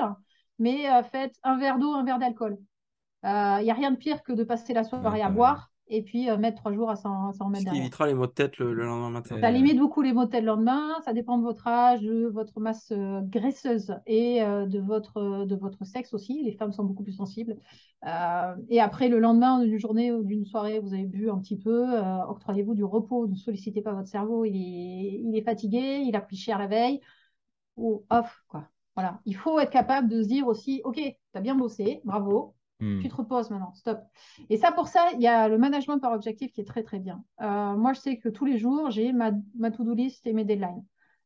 mais 0.59 0.89
euh, 0.89 1.03
faites 1.03 1.35
un 1.43 1.57
verre 1.57 1.77
d'eau, 1.77 1.91
un 1.91 2.05
verre 2.05 2.19
d'alcool. 2.19 2.57
Il 3.23 3.63
n'y 3.63 3.71
a 3.71 3.73
rien 3.73 3.91
de 3.91 3.97
pire 3.97 4.21
que 4.23 4.31
de 4.31 4.43
passer 4.43 4.73
la 4.73 4.83
soirée 4.83 5.23
à 5.23 5.29
boire 5.29 5.71
et 5.87 6.01
puis 6.01 6.29
euh, 6.29 6.37
mettre 6.37 6.57
trois 6.57 6.71
jours 6.73 6.89
à 6.89 6.95
s'en 6.95 7.31
remettre. 7.39 7.71
Qui 7.71 7.77
évitera 7.77 8.07
les 8.07 8.13
maux 8.13 8.25
de 8.25 8.31
tête 8.31 8.57
le, 8.57 8.73
lendemain 8.73 9.09
matin. 9.09 9.39
Ça 9.39 9.51
limite 9.51 9.77
beaucoup 9.77 10.01
les 10.01 10.13
maux 10.13 10.25
de 10.25 10.29
tête 10.29 10.41
le 10.41 10.47
lendemain. 10.47 10.95
Ça 11.03 11.13
dépend 11.13 11.37
de 11.37 11.43
votre 11.43 11.67
âge, 11.67 12.01
de 12.01 12.25
votre 12.25 12.59
masse 12.59 12.91
euh, 12.91 13.21
graisseuse 13.21 13.95
et 14.07 14.41
euh, 14.41 14.65
de, 14.65 14.79
votre, 14.79 15.45
de 15.45 15.55
votre 15.55 15.85
sexe 15.85 16.13
aussi. 16.13 16.43
Les 16.43 16.53
femmes 16.53 16.71
sont 16.71 16.83
beaucoup 16.83 17.03
plus 17.03 17.13
sensibles. 17.13 17.57
et 18.69 18.79
après, 18.79 19.09
le 19.09 19.19
lendemain 19.19 19.63
d'une 19.63 19.79
journée 19.79 20.11
ou 20.11 20.23
d'une 20.23 20.45
soirée, 20.45 20.79
vous 20.79 20.93
avez 20.93 21.05
bu 21.05 21.29
un 21.29 21.39
petit 21.39 21.57
peu, 21.57 21.85
octroyez-vous 22.27 22.75
du 22.75 22.83
repos. 22.83 23.27
Ne 23.27 23.35
sollicitez 23.35 23.81
pas 23.81 23.93
votre 23.93 24.09
cerveau. 24.09 24.45
Il 24.45 24.55
est, 24.55 25.21
il 25.23 25.35
est 25.35 25.43
fatigué, 25.43 26.03
il 26.05 26.15
a 26.15 26.21
pris 26.21 26.35
cher 26.35 26.57
la 26.57 26.67
veille. 26.67 27.01
Ou 27.77 28.05
off, 28.09 28.43
quoi. 28.47 28.69
Voilà. 28.95 29.19
Il 29.25 29.35
faut 29.35 29.59
être 29.59 29.71
capable 29.71 30.07
de 30.07 30.23
se 30.23 30.27
dire 30.27 30.47
aussi, 30.47 30.81
OK, 30.85 30.95
tu 30.95 31.15
as 31.33 31.41
bien 31.41 31.55
bossé, 31.55 32.01
bravo, 32.05 32.55
Hmm. 32.79 32.99
Tu 32.99 33.07
te 33.07 33.15
reposes 33.15 33.49
maintenant, 33.49 33.73
stop. 33.73 33.99
Et 34.49 34.57
ça, 34.57 34.71
pour 34.71 34.87
ça, 34.87 35.07
il 35.13 35.21
y 35.21 35.27
a 35.27 35.47
le 35.47 35.57
management 35.57 35.99
par 35.99 36.11
objectif 36.11 36.51
qui 36.51 36.61
est 36.61 36.65
très, 36.65 36.83
très 36.83 36.99
bien. 36.99 37.23
Euh, 37.41 37.75
moi, 37.75 37.93
je 37.93 37.99
sais 37.99 38.17
que 38.17 38.29
tous 38.29 38.45
les 38.45 38.57
jours, 38.57 38.91
j'ai 38.91 39.13
ma, 39.13 39.31
to-do 39.71 39.93
list 39.93 40.27
et 40.27 40.33
mes 40.33 40.43
deadlines. 40.43 40.83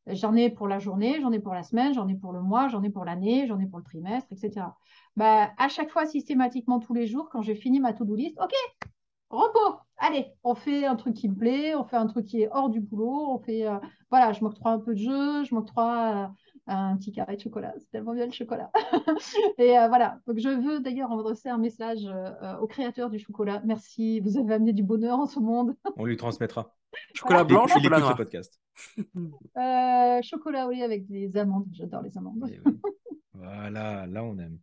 J'en 0.08 0.36
ai 0.36 0.50
pour 0.50 0.68
la 0.68 0.80
journée, 0.80 1.20
j'en 1.22 1.32
ai 1.32 1.40
pour 1.40 1.54
la 1.54 1.64
semaine, 1.64 1.94
j'en 1.94 2.08
ai 2.08 2.16
pour 2.16 2.34
le 2.34 2.42
mois, 2.42 2.68
j'en 2.68 2.84
ai 2.84 2.90
pour 2.90 3.06
l'année, 3.06 3.48
j'en 3.48 3.60
ai 3.60 3.68
pour 3.68 3.80
le 3.80 3.84
trimestre, 3.84 4.32
etc. 4.32 4.68
Bah, 5.16 5.52
à 5.58 5.68
chaque 5.68 5.90
fois, 5.90 6.06
systématiquement, 6.06 6.80
tous 6.80 6.94
les 6.94 7.08
jours, 7.08 7.30
quand 7.32 7.42
j'ai 7.42 7.56
fini 7.56 7.80
ma 7.80 7.94
to-do 7.94 8.16
list, 8.16 8.38
OK, 8.42 8.54
repos, 9.30 9.80
allez, 9.98 10.28
on 10.44 10.56
fait 10.56 10.86
un 10.86 10.96
truc 10.96 11.16
qui 11.16 11.30
me 11.30 11.36
plaît, 11.36 11.76
on 11.76 11.84
fait 11.84 11.98
un 11.98 12.08
truc 12.08 12.26
qui 12.26 12.42
est 12.42 12.50
hors 12.52 12.70
du 12.70 12.80
boulot, 12.80 13.32
on 13.32 13.40
fait, 13.40 13.68
euh, 13.68 13.78
voilà, 14.10 14.34
je 14.34 14.44
m'octroie 14.44 14.72
un 14.72 14.80
peu 14.80 14.94
de 14.94 15.00
jeu, 15.00 15.44
je 15.44 15.54
m'octroie 15.54 16.32
un 16.68 16.98
petit 16.98 17.12
carré 17.12 17.36
de 17.36 17.42
chocolat. 17.42 17.74
C'est 17.78 17.90
tellement 17.90 18.14
bien 18.14 18.26
le 18.26 18.32
chocolat. 18.32 18.72
et 19.58 19.78
euh, 19.78 19.88
voilà. 19.88 20.20
Donc, 20.28 20.38
je 20.40 20.50
veux 20.50 20.80
d'ailleurs 20.80 21.12
adresser 21.12 21.50
un 21.50 21.58
message 21.58 22.06
euh, 22.06 22.58
aux 22.58 22.68
créateurs 22.68 23.10
du 23.10 23.20
chocolat. 23.20 23.62
Merci, 23.66 24.20
vous 24.20 24.38
avez 24.38 24.56
amené 24.56 24.74
du 24.74 24.84
bonheur 24.84 25.20
en 25.20 25.26
ce 25.26 25.40
monde. 25.40 25.76
On 25.98 26.06
lui 26.06 26.18
transmettra. 26.18 26.76
Chocolat 27.14 27.44
blanc, 27.44 27.66
Il 27.68 27.74
chocolat 27.74 27.98
écoute 27.98 28.00
noir. 28.00 28.12
ce 28.12 28.18
podcast. 28.18 28.60
Euh, 29.58 30.22
chocolat 30.22 30.68
au 30.68 30.72
lait 30.72 30.84
avec 30.84 31.06
des 31.06 31.36
amandes. 31.38 31.68
J'adore 31.74 32.02
les 32.02 32.18
amandes. 32.18 32.50
Eh 32.50 32.60
oui. 32.66 32.80
Voilà, 33.34 34.08
là 34.08 34.24
on 34.24 34.38
aime. 34.38 34.60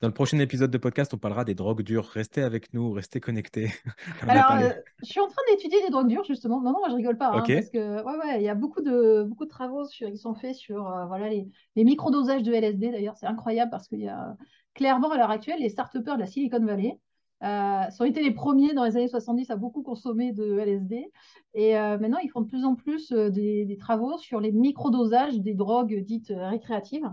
Dans 0.00 0.08
le 0.08 0.14
prochain 0.14 0.38
épisode 0.38 0.70
de 0.70 0.78
podcast, 0.78 1.12
on 1.12 1.18
parlera 1.18 1.44
des 1.44 1.54
drogues 1.54 1.82
dures. 1.82 2.06
Restez 2.06 2.42
avec 2.42 2.72
nous, 2.72 2.90
restez 2.92 3.20
connectés. 3.20 3.70
Alors, 4.28 4.52
euh, 4.52 4.70
je 5.02 5.06
suis 5.06 5.20
en 5.20 5.26
train 5.26 5.42
d'étudier 5.50 5.78
les 5.82 5.90
drogues 5.90 6.08
dures, 6.08 6.24
justement. 6.24 6.62
Non, 6.62 6.72
non, 6.72 6.80
je 6.88 6.94
rigole 6.94 7.18
pas. 7.18 7.28
hein, 7.28 7.42
parce 7.46 7.70
que, 7.70 8.02
ouais, 8.02 8.18
ouais, 8.24 8.40
il 8.40 8.42
y 8.42 8.48
a 8.48 8.54
beaucoup 8.54 8.80
de, 8.80 9.24
beaucoup 9.24 9.44
de 9.44 9.50
travaux 9.50 9.84
sur, 9.84 10.10
qui 10.10 10.16
sont 10.16 10.34
faits 10.34 10.54
sur 10.54 10.88
euh, 10.88 11.04
voilà, 11.04 11.28
les, 11.28 11.48
les 11.76 11.84
microdosages 11.84 12.42
de 12.42 12.52
LSD. 12.52 12.92
D'ailleurs, 12.92 13.16
c'est 13.18 13.26
incroyable 13.26 13.70
parce 13.70 13.88
qu'il 13.88 14.00
y 14.00 14.08
a 14.08 14.36
clairement, 14.74 15.10
à 15.10 15.18
l'heure 15.18 15.30
actuelle, 15.30 15.60
les 15.60 15.68
start-upers 15.68 16.14
de 16.14 16.20
la 16.20 16.26
Silicon 16.26 16.64
Valley 16.64 16.98
euh, 17.42 17.82
ont 17.98 18.04
été 18.04 18.22
les 18.22 18.32
premiers 18.32 18.74
dans 18.74 18.84
les 18.84 18.96
années 18.96 19.08
70 19.08 19.50
à 19.50 19.56
beaucoup 19.56 19.82
consommer 19.82 20.32
de 20.32 20.58
LSD. 20.58 21.10
Et 21.54 21.78
euh, 21.78 21.98
maintenant, 21.98 22.18
ils 22.22 22.30
font 22.30 22.40
de 22.40 22.48
plus 22.48 22.64
en 22.64 22.74
plus 22.74 23.12
euh, 23.12 23.30
des, 23.30 23.64
des 23.64 23.76
travaux 23.76 24.18
sur 24.18 24.40
les 24.40 24.52
microdosages 24.52 25.38
des 25.40 25.54
drogues 25.54 25.94
dites 26.04 26.32
récréatives. 26.34 27.10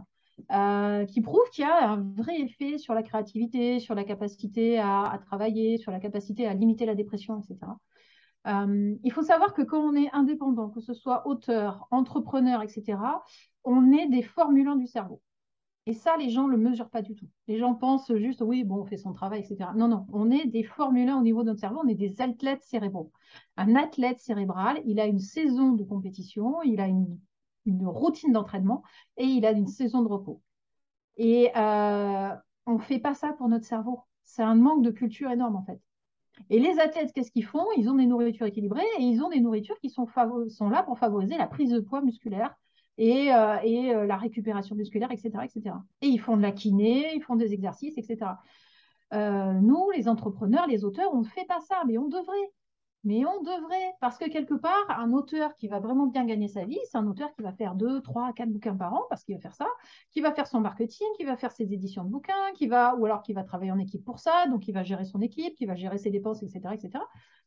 Euh, 0.51 1.05
qui 1.05 1.21
prouvent 1.21 1.49
qu'il 1.51 1.63
y 1.63 1.67
a 1.67 1.89
un 1.89 2.01
vrai 2.15 2.39
effet 2.39 2.77
sur 2.77 2.93
la 2.93 3.03
créativité, 3.03 3.79
sur 3.79 3.95
la 3.95 4.03
capacité 4.03 4.79
à, 4.79 5.19
travailler, 5.25 5.77
sur 5.77 5.91
la 5.91 5.99
capacité 5.99 6.47
à 6.47 6.53
limiter 6.53 6.85
la 6.85 6.95
dépression, 6.95 7.39
etc. 7.39 7.57
Euh, 8.47 8.95
il 9.03 9.11
faut 9.11 9.23
savoir 9.23 9.53
que 9.53 9.61
quand 9.61 9.81
on 9.81 9.95
est 9.95 10.09
indépendant, 10.13 10.69
que 10.69 10.79
ce 10.79 10.93
soit 10.93 11.27
auteur, 11.27 11.87
entrepreneur, 11.91 12.61
etc., 12.61 12.97
on 13.63 13.91
est 13.91 14.07
des 14.07 14.21
formulants 14.21 14.75
du 14.75 14.87
cerveau. 14.87 15.21
Et 15.87 15.93
ça, 15.93 16.17
les 16.17 16.29
gens 16.29 16.47
ne 16.47 16.51
le 16.51 16.57
mesurent 16.57 16.89
pas 16.89 17.01
du 17.01 17.15
tout. 17.15 17.27
Les 17.47 17.57
gens 17.57 17.73
pensent 17.73 18.13
juste, 18.13 18.41
oui, 18.41 18.63
bon, 18.63 18.81
on 18.81 18.85
fait 18.85 18.97
son 18.97 19.13
travail, 19.13 19.39
etc. 19.39 19.71
Non, 19.75 19.87
non, 19.87 20.05
on 20.11 20.29
est 20.31 20.45
des 20.45 20.63
formulants 20.63 21.19
au 21.19 21.23
niveau 21.23 21.43
de 21.43 21.47
notre 21.47 21.61
cerveau, 21.61 21.81
on 21.83 21.87
est 21.87 21.95
des 21.95 22.21
athlètes 22.21 22.63
cérébraux. 22.63 23.11
Un 23.55 23.75
athlète 23.75 24.19
cérébral, 24.19 24.81
il 24.85 24.99
a 24.99 25.05
une 25.05 25.19
saison 25.19 25.71
de 25.71 25.83
compétition, 25.83 26.61
il 26.63 26.79
a 26.81 26.87
une, 26.87 27.17
une 27.67 27.85
routine 27.87 28.31
d'entraînement 28.31 28.83
et 29.17 29.25
il 29.25 29.45
a 29.45 29.51
une 29.51 29.67
saison 29.67 30.01
de 30.01 30.07
repos. 30.07 30.41
Et 31.17 31.51
euh, 31.55 32.29
on 32.65 32.73
ne 32.73 32.81
fait 32.81 32.99
pas 32.99 33.13
ça 33.13 33.33
pour 33.33 33.49
notre 33.49 33.65
cerveau. 33.65 34.01
C'est 34.23 34.43
un 34.43 34.55
manque 34.55 34.83
de 34.83 34.91
culture 34.91 35.31
énorme, 35.31 35.55
en 35.55 35.63
fait. 35.63 35.79
Et 36.49 36.59
les 36.59 36.79
athlètes, 36.79 37.11
qu'est-ce 37.13 37.31
qu'ils 37.31 37.45
font? 37.45 37.65
Ils 37.77 37.89
ont 37.89 37.95
des 37.95 38.05
nourritures 38.05 38.45
équilibrées 38.45 38.85
et 38.99 39.03
ils 39.03 39.21
ont 39.23 39.29
des 39.29 39.39
nourritures 39.39 39.79
qui 39.79 39.89
sont, 39.89 40.07
sont 40.49 40.69
là 40.69 40.83
pour 40.83 40.99
favoriser 40.99 41.37
la 41.37 41.47
prise 41.47 41.71
de 41.71 41.79
poids 41.79 42.01
musculaire 42.01 42.55
et, 42.99 43.33
euh, 43.33 43.57
et 43.63 43.93
euh, 43.93 44.05
la 44.05 44.17
récupération 44.17 44.75
musculaire, 44.75 45.11
etc., 45.11 45.31
etc. 45.43 45.75
Et 46.01 46.07
ils 46.07 46.19
font 46.19 46.37
de 46.37 46.43
la 46.43 46.51
kiné, 46.51 47.15
ils 47.15 47.23
font 47.23 47.35
des 47.35 47.53
exercices, 47.53 47.97
etc. 47.97 48.31
Nous, 49.11 49.89
les 49.95 50.07
entrepreneurs, 50.07 50.67
les 50.67 50.83
auteurs, 50.83 51.13
on 51.13 51.21
ne 51.21 51.27
fait 51.27 51.45
pas 51.45 51.61
ça, 51.61 51.81
mais 51.87 51.97
on 51.97 52.07
devrait. 52.07 52.51
Mais 53.07 53.25
on 53.25 53.41
devrait, 53.41 53.93
parce 54.01 54.17
que 54.17 54.29
quelque 54.29 54.53
part, 54.53 54.85
un 54.89 55.13
auteur 55.13 55.55
qui 55.55 55.69
va 55.69 55.79
vraiment 55.79 56.07
bien 56.07 56.25
gagner 56.25 56.49
sa 56.49 56.65
vie, 56.65 56.77
c'est 56.91 56.97
un 56.97 57.07
auteur 57.07 57.33
qui 57.33 57.41
va 57.41 57.53
faire 57.53 57.73
deux, 57.73 58.01
trois, 58.01 58.33
quatre 58.33 58.49
bouquins 58.49 58.75
par 58.75 58.93
an, 58.93 59.03
parce 59.09 59.23
qu'il 59.23 59.33
va 59.33 59.39
faire 59.39 59.55
ça, 59.55 59.65
qui 60.11 60.19
va 60.19 60.33
faire 60.33 60.45
son 60.45 60.59
marketing, 60.59 61.07
qui 61.15 61.23
va 61.23 61.37
faire 61.37 61.53
ses 61.53 61.73
éditions 61.73 62.03
de 62.03 62.09
bouquins, 62.09 62.51
qui 62.55 62.67
va, 62.67 62.95
ou 62.97 63.05
alors 63.05 63.21
qui 63.21 63.31
va 63.31 63.45
travailler 63.45 63.71
en 63.71 63.79
équipe 63.79 64.03
pour 64.03 64.19
ça, 64.19 64.47
donc 64.47 64.67
il 64.67 64.73
va 64.73 64.83
gérer 64.83 65.05
son 65.05 65.21
équipe, 65.21 65.55
qui 65.55 65.65
va 65.65 65.75
gérer 65.75 65.97
ses 65.97 66.09
dépenses, 66.09 66.43
etc., 66.43 66.59
etc. 66.73 67.01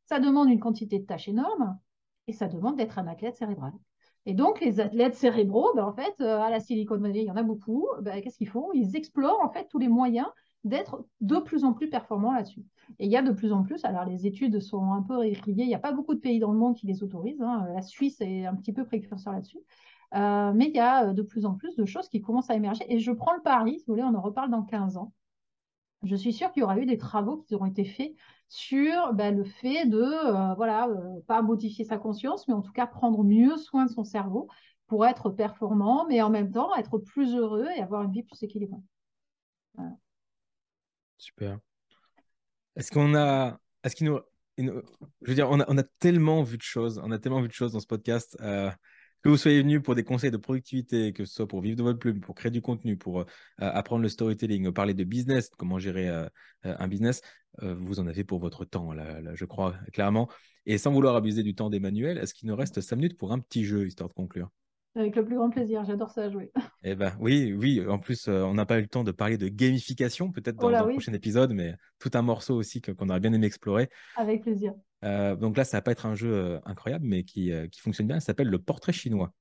Ça 0.07 0.19
demande 0.19 0.49
une 0.49 0.61
quantité 0.61 0.99
de 0.99 1.05
tâches 1.05 1.29
énorme, 1.29 1.79
et 2.27 2.33
ça 2.33 2.49
demande 2.49 2.77
d'être 2.77 2.99
un 2.99 3.07
athlète 3.07 3.37
cérébral. 3.37 3.73
Et 4.25 4.33
donc, 4.33 4.63
les 4.63 4.81
athlètes 4.81 5.15
cérébraux, 5.15 5.75
ben, 5.75 5.85
en 5.85 5.93
fait, 5.93 6.15
euh, 6.23 6.41
à 6.41 6.49
la 6.49 6.61
Silicon 6.61 6.97
Valley, 6.97 7.21
il 7.21 7.27
y 7.27 7.31
en 7.31 7.37
a 7.37 7.43
beaucoup. 7.43 7.87
Ben, 8.01 8.23
Qu'est-ce 8.23 8.39
qu'ils 8.39 8.49
font? 8.49 8.73
Ils 8.73 8.97
explorent 8.97 9.43
en 9.43 9.51
fait 9.51 9.69
tous 9.69 9.79
les 9.79 9.89
moyens 9.89 10.29
d'être 10.65 11.07
de 11.21 11.39
plus 11.39 11.65
en 11.65 11.73
plus 11.73 11.89
performants 11.89 12.33
là-dessus. 12.33 12.65
Et 12.99 13.07
il 13.07 13.11
y 13.11 13.17
a 13.17 13.23
de 13.23 13.33
plus 13.33 13.53
en 13.53 13.63
plus, 13.63 13.85
alors 13.85 14.05
les 14.05 14.27
études 14.27 14.61
sont 14.61 14.93
un 14.93 15.03
peu 15.03 15.17
récriées, 15.17 15.65
il 15.65 15.69
n'y 15.69 15.75
a 15.75 15.79
pas 15.79 15.93
beaucoup 15.93 16.15
de 16.15 16.21
pays 16.21 16.39
dans 16.39 16.53
le 16.53 16.59
monde 16.59 16.77
qui 16.77 16.87
les 16.87 17.03
autorisent. 17.03 17.41
hein. 17.41 17.67
La 17.75 17.83
Suisse 17.83 18.21
est 18.21 18.47
un 18.47 18.55
petit 18.55 18.73
peu 18.73 18.85
précurseur 18.85 19.33
là-dessus. 19.33 19.59
Euh, 20.15 20.53
mais 20.55 20.67
il 20.67 20.75
y 20.75 20.81
a 20.81 21.13
de 21.13 21.23
plus 21.23 21.47
en 21.47 21.55
plus 21.55 21.77
de 21.77 21.85
choses 21.85 22.09
qui 22.09 22.21
commencent 22.21 22.51
à 22.51 22.57
émerger. 22.57 22.85
Et 22.93 22.99
je 22.99 23.13
prends 23.13 23.33
le 23.35 23.43
pari, 23.43 23.79
si 23.79 23.87
vous 23.87 23.95
voulez, 23.95 24.03
on 24.03 24.15
en 24.15 24.21
reparle 24.21 24.51
dans 24.51 24.63
15 24.63 24.97
ans. 24.97 25.13
Je 26.03 26.17
suis 26.17 26.33
sûre 26.33 26.51
qu'il 26.53 26.63
y 26.63 26.65
aura 26.65 26.79
eu 26.79 26.87
des 26.87 26.97
travaux 26.99 27.39
qui 27.43 27.55
auront 27.55 27.67
été 27.67 27.85
faits 27.85 28.15
sur 28.49 29.13
ben, 29.15 29.37
le 29.37 29.45
fait 29.45 29.87
de, 29.87 30.01
euh, 30.03 30.55
voilà, 30.55 30.89
euh, 30.89 31.21
pas 31.27 31.43
modifier 31.43 31.85
sa 31.85 31.99
conscience, 31.99 32.49
mais 32.49 32.55
en 32.55 32.63
tout 32.63 32.73
cas 32.73 32.87
prendre 32.87 33.23
mieux 33.23 33.57
soin 33.57 33.85
de 33.87 33.91
son 33.91 34.05
cerveau 34.05 34.49
pour 34.87 35.07
être 35.07 35.31
performant, 35.31 36.07
mais 36.09 36.23
en 36.23 36.31
même 36.31 36.51
temps 36.51 36.75
être 36.77 36.99
plus 36.99 37.35
heureux 37.37 37.67
et 37.77 37.83
avoir 37.83 38.03
une 38.03 38.13
vie 38.13 38.23
plus 38.23 38.43
équilibrée. 38.43 38.81
Super. 41.21 41.59
Est-ce 42.77 42.91
qu'on 42.91 43.14
a. 43.14 43.61
Est-ce 43.85 43.95
qu'il 43.97 44.07
nous. 44.07 44.21
Je 44.59 45.29
veux 45.29 45.35
dire, 45.35 45.49
on 45.51 45.61
a, 45.61 45.83
tellement 46.01 46.43
vu 46.43 46.59
de 46.59 46.62
choses. 46.62 47.01
On 47.03 47.11
a 47.11 47.18
tellement 47.18 47.41
vu 47.41 47.49
de 47.49 47.53
choses 47.53 47.73
dans 47.73 47.81
ce 47.81 47.87
podcast. 47.87 48.37
euh, 48.41 48.71
que 49.23 49.29
vous 49.29 49.37
soyez 49.37 49.61
venu 49.61 49.81
pour 49.81 49.95
des 49.95 50.05
conseils 50.05 50.31
de 50.31 50.37
productivité, 50.37 51.12
que 51.12 51.25
ce 51.25 51.35
soit 51.35 51.49
pour 51.49 51.61
vivre 51.61 51.77
de 51.77 51.83
votre 51.83 51.99
plume, 51.99 52.21
pour 52.21 52.35
créer 52.35 52.51
du 52.51 52.62
contenu, 52.62 52.97
pour 52.97 53.21
euh, 53.21 53.25
apprendre 53.59 54.03
le 54.03 54.09
storytelling, 54.09 54.73
parler 54.73 54.95
de 54.95 55.05
business, 55.05 55.51
comment 55.57 55.79
gérer 55.79 56.09
euh, 56.09 56.27
euh, 56.66 56.75
un 56.79 56.89
business, 56.89 57.21
euh, 57.62 57.75
vous 57.75 58.01
en 58.01 58.07
avez 58.07 58.25
pour 58.25 58.41
votre 58.41 58.64
temps, 58.64 58.93
là, 58.93 59.21
je 59.35 59.45
crois, 59.45 59.75
clairement. 59.93 60.29
Et 60.66 60.79
sans 60.79 60.93
vouloir 60.93 61.16
abuser 61.16 61.43
du 61.43 61.55
temps 61.55 61.71
d'Emmanuel, 61.71 62.18
est-ce 62.18 62.35
qu'il 62.35 62.49
nous 62.49 62.57
reste 62.57 62.81
5 62.81 62.97
minutes 62.97 63.18
pour 63.18 63.33
un 63.33 63.39
petit 63.39 63.64
jeu, 63.64 63.87
histoire 63.87 64.09
de 64.09 64.14
conclure? 64.14 64.51
Avec 64.97 65.14
le 65.14 65.24
plus 65.24 65.36
grand 65.36 65.51
plaisir, 65.51 65.84
j'adore 65.84 66.11
ça 66.11 66.24
à 66.24 66.30
jouer. 66.30 66.51
Eh 66.82 66.95
ben 66.95 67.14
oui, 67.20 67.53
oui. 67.53 67.86
En 67.86 67.99
plus, 67.99 68.26
euh, 68.26 68.43
on 68.43 68.55
n'a 68.55 68.66
pas 68.66 68.78
eu 68.78 68.82
le 68.82 68.88
temps 68.88 69.05
de 69.05 69.12
parler 69.12 69.38
de 69.38 69.49
gamification, 69.49 70.32
peut-être 70.32 70.57
dans, 70.57 70.68
Oh 70.68 70.72
dans 70.72 70.80
le 70.80 70.86
oui. 70.86 70.93
prochain 70.95 71.12
épisode, 71.12 71.53
mais 71.53 71.74
tout 71.99 72.11
un 72.14 72.22
morceau 72.22 72.57
aussi 72.57 72.80
qu'on 72.80 73.09
aurait 73.09 73.20
bien 73.20 73.32
aimé 73.32 73.47
explorer. 73.47 73.88
Avec 74.16 74.43
plaisir. 74.43 74.72
Euh, 75.05 75.36
donc 75.36 75.57
là, 75.57 75.64
ça 75.64 75.76
va 75.76 75.82
pas 75.82 75.93
être 75.93 76.07
un 76.07 76.14
jeu 76.14 76.32
euh, 76.32 76.59
incroyable, 76.64 77.07
mais 77.07 77.22
qui, 77.24 77.53
qui 77.70 77.80
fonctionne 77.80 78.07
bien. 78.07 78.16
Il 78.16 78.22
s'appelle 78.22 78.49
le 78.49 78.59
portrait 78.59 78.93
chinois. 78.93 79.32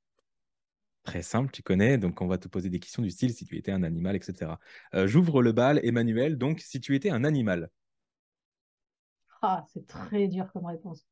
Très 1.03 1.21
simple, 1.23 1.49
tu 1.51 1.63
connais. 1.63 1.97
Donc, 1.97 2.21
on 2.21 2.27
va 2.27 2.37
te 2.37 2.47
poser 2.47 2.69
des 2.69 2.79
questions 2.79 3.01
du 3.01 3.09
style 3.09 3.33
si 3.33 3.45
tu 3.45 3.57
étais 3.57 3.71
un 3.71 3.83
animal, 3.83 4.15
etc. 4.15 4.51
J'ouvre 5.05 5.41
le 5.41 5.51
bal, 5.53 5.79
Emmanuel. 5.83 6.37
Donc, 6.37 6.59
si 6.59 6.79
tu 6.79 6.93
étais 6.93 7.09
un 7.09 7.23
animal, 7.23 7.69
Ah, 9.41 9.63
c'est 9.73 9.87
très 9.87 10.27
dur 10.27 10.51
comme 10.51 10.65
réponse. 10.65 11.07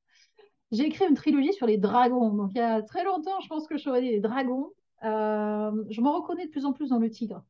J'ai 0.71 0.85
écrit 0.85 1.05
une 1.07 1.15
trilogie 1.15 1.53
sur 1.53 1.65
les 1.65 1.77
dragons. 1.77 2.33
Donc, 2.33 2.51
il 2.53 2.57
y 2.57 2.61
a 2.61 2.81
très 2.81 3.03
longtemps, 3.03 3.39
je 3.41 3.47
pense 3.47 3.67
que 3.67 3.77
j'aurais 3.77 4.01
dit 4.01 4.09
les 4.09 4.19
dragons. 4.19 4.71
Euh, 5.03 5.71
je 5.89 6.01
m'en 6.01 6.13
reconnais 6.13 6.45
de 6.45 6.51
plus 6.51 6.65
en 6.65 6.73
plus 6.73 6.89
dans 6.89 6.99
le 6.99 7.09
tigre. 7.09 7.43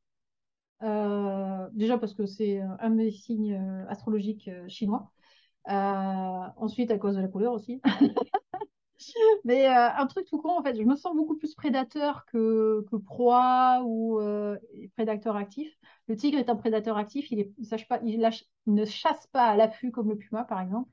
Euh, 0.83 1.67
déjà 1.73 1.97
parce 1.97 2.13
que 2.13 2.25
c'est 2.25 2.59
un 2.79 2.91
de 2.91 2.95
mes 2.95 3.11
signes 3.11 3.55
euh, 3.55 3.87
astrologiques 3.89 4.49
chinois. 4.67 5.11
Ensuite, 5.65 6.91
à 6.91 6.97
cause 6.97 7.15
de 7.15 7.21
la 7.21 7.27
couleur 7.27 7.53
aussi. 7.53 7.81
Mais 9.45 9.65
un 9.67 10.05
truc 10.07 10.27
tout 10.27 10.41
con, 10.41 10.57
en 10.57 10.63
fait, 10.63 10.75
je 10.75 10.83
me 10.83 10.95
sens 10.95 11.15
beaucoup 11.15 11.37
plus 11.37 11.55
prédateur 11.55 12.25
que, 12.25 12.85
proie 13.05 13.81
ou 13.85 14.19
prédateur 14.95 15.35
actif. 15.35 15.73
Le 16.07 16.15
tigre 16.15 16.37
est 16.37 16.49
un 16.49 16.55
prédateur 16.55 16.97
actif, 16.97 17.31
il 17.31 17.51
ne 18.67 18.85
chasse 18.85 19.27
pas 19.27 19.45
à 19.45 19.55
l'affût 19.55 19.91
comme 19.91 20.09
le 20.09 20.17
puma, 20.17 20.43
par 20.43 20.61
exemple. 20.61 20.89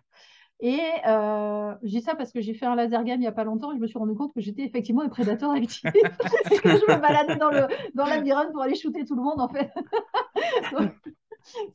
Et 0.61 0.81
euh, 1.07 1.75
je 1.83 1.89
dis 1.89 2.01
ça 2.01 2.15
parce 2.15 2.33
que 2.33 2.41
j'ai 2.41 2.55
fait 2.55 2.65
un 2.65 2.75
laser 2.77 3.05
game 3.05 3.17
il 3.19 3.23
n'y 3.23 3.27
a 3.27 3.33
pas 3.33 3.45
longtemps 3.45 3.73
et 3.73 3.77
je 3.77 3.81
me 3.81 3.87
suis 3.87 3.99
rendu 3.99 4.15
compte 4.15 4.33
que 4.33 4.41
j'étais 4.41 4.63
effectivement 4.63 5.03
un 5.03 5.09
prédateur 5.09 5.51
actif 5.51 5.85
et 5.85 6.59
que 6.59 6.69
je 6.71 6.93
me 6.93 7.01
baladais 7.01 7.37
dans 7.37 7.51
le, 7.51 7.67
dans 7.95 8.05
le 8.05 8.11
labyrinthe 8.11 8.53
pour 8.53 8.63
aller 8.63 8.75
shooter 8.77 9.05
tout 9.05 9.17
le 9.17 9.23
monde, 9.23 9.41
en 9.41 9.49
fait. 9.49 9.71
Donc, 10.79 10.93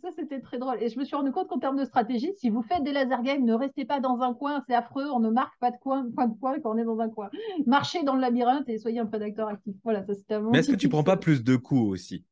ça, 0.01 0.09
c'était 0.15 0.39
très 0.39 0.57
drôle. 0.57 0.81
Et 0.81 0.89
je 0.89 0.97
me 0.97 1.03
suis 1.03 1.15
rendu 1.15 1.31
compte 1.31 1.47
qu'en 1.49 1.59
termes 1.59 1.77
de 1.77 1.85
stratégie, 1.85 2.31
si 2.37 2.49
vous 2.49 2.63
faites 2.63 2.81
des 2.83 2.91
laser 2.91 3.21
games, 3.21 3.43
ne 3.43 3.53
restez 3.53 3.85
pas 3.85 3.99
dans 3.99 4.21
un 4.21 4.33
coin, 4.33 4.63
c'est 4.67 4.73
affreux, 4.73 5.07
on 5.13 5.19
ne 5.19 5.29
marque 5.29 5.59
pas 5.59 5.71
de 5.71 5.77
coin, 5.77 6.09
point 6.09 6.27
de 6.27 6.39
coin 6.39 6.59
quand 6.59 6.71
on 6.73 6.77
est 6.77 6.85
dans 6.85 6.99
un 6.99 7.09
coin. 7.09 7.29
Marchez 7.67 8.03
dans 8.03 8.15
le 8.15 8.21
labyrinthe 8.21 8.67
et 8.69 8.77
soyez 8.79 8.99
un 8.99 9.05
prédateur 9.05 9.49
actif. 9.49 9.75
Voilà, 9.83 10.03
ça 10.03 10.15
c'était 10.15 10.35
un 10.35 10.41
mais 10.41 10.59
est-ce 10.59 10.71
que 10.71 10.75
tu 10.77 10.89
prends 10.89 10.99
tips. 11.03 11.05
pas 11.11 11.17
plus 11.17 11.43
de 11.43 11.55
coups 11.57 11.91
aussi 11.91 12.25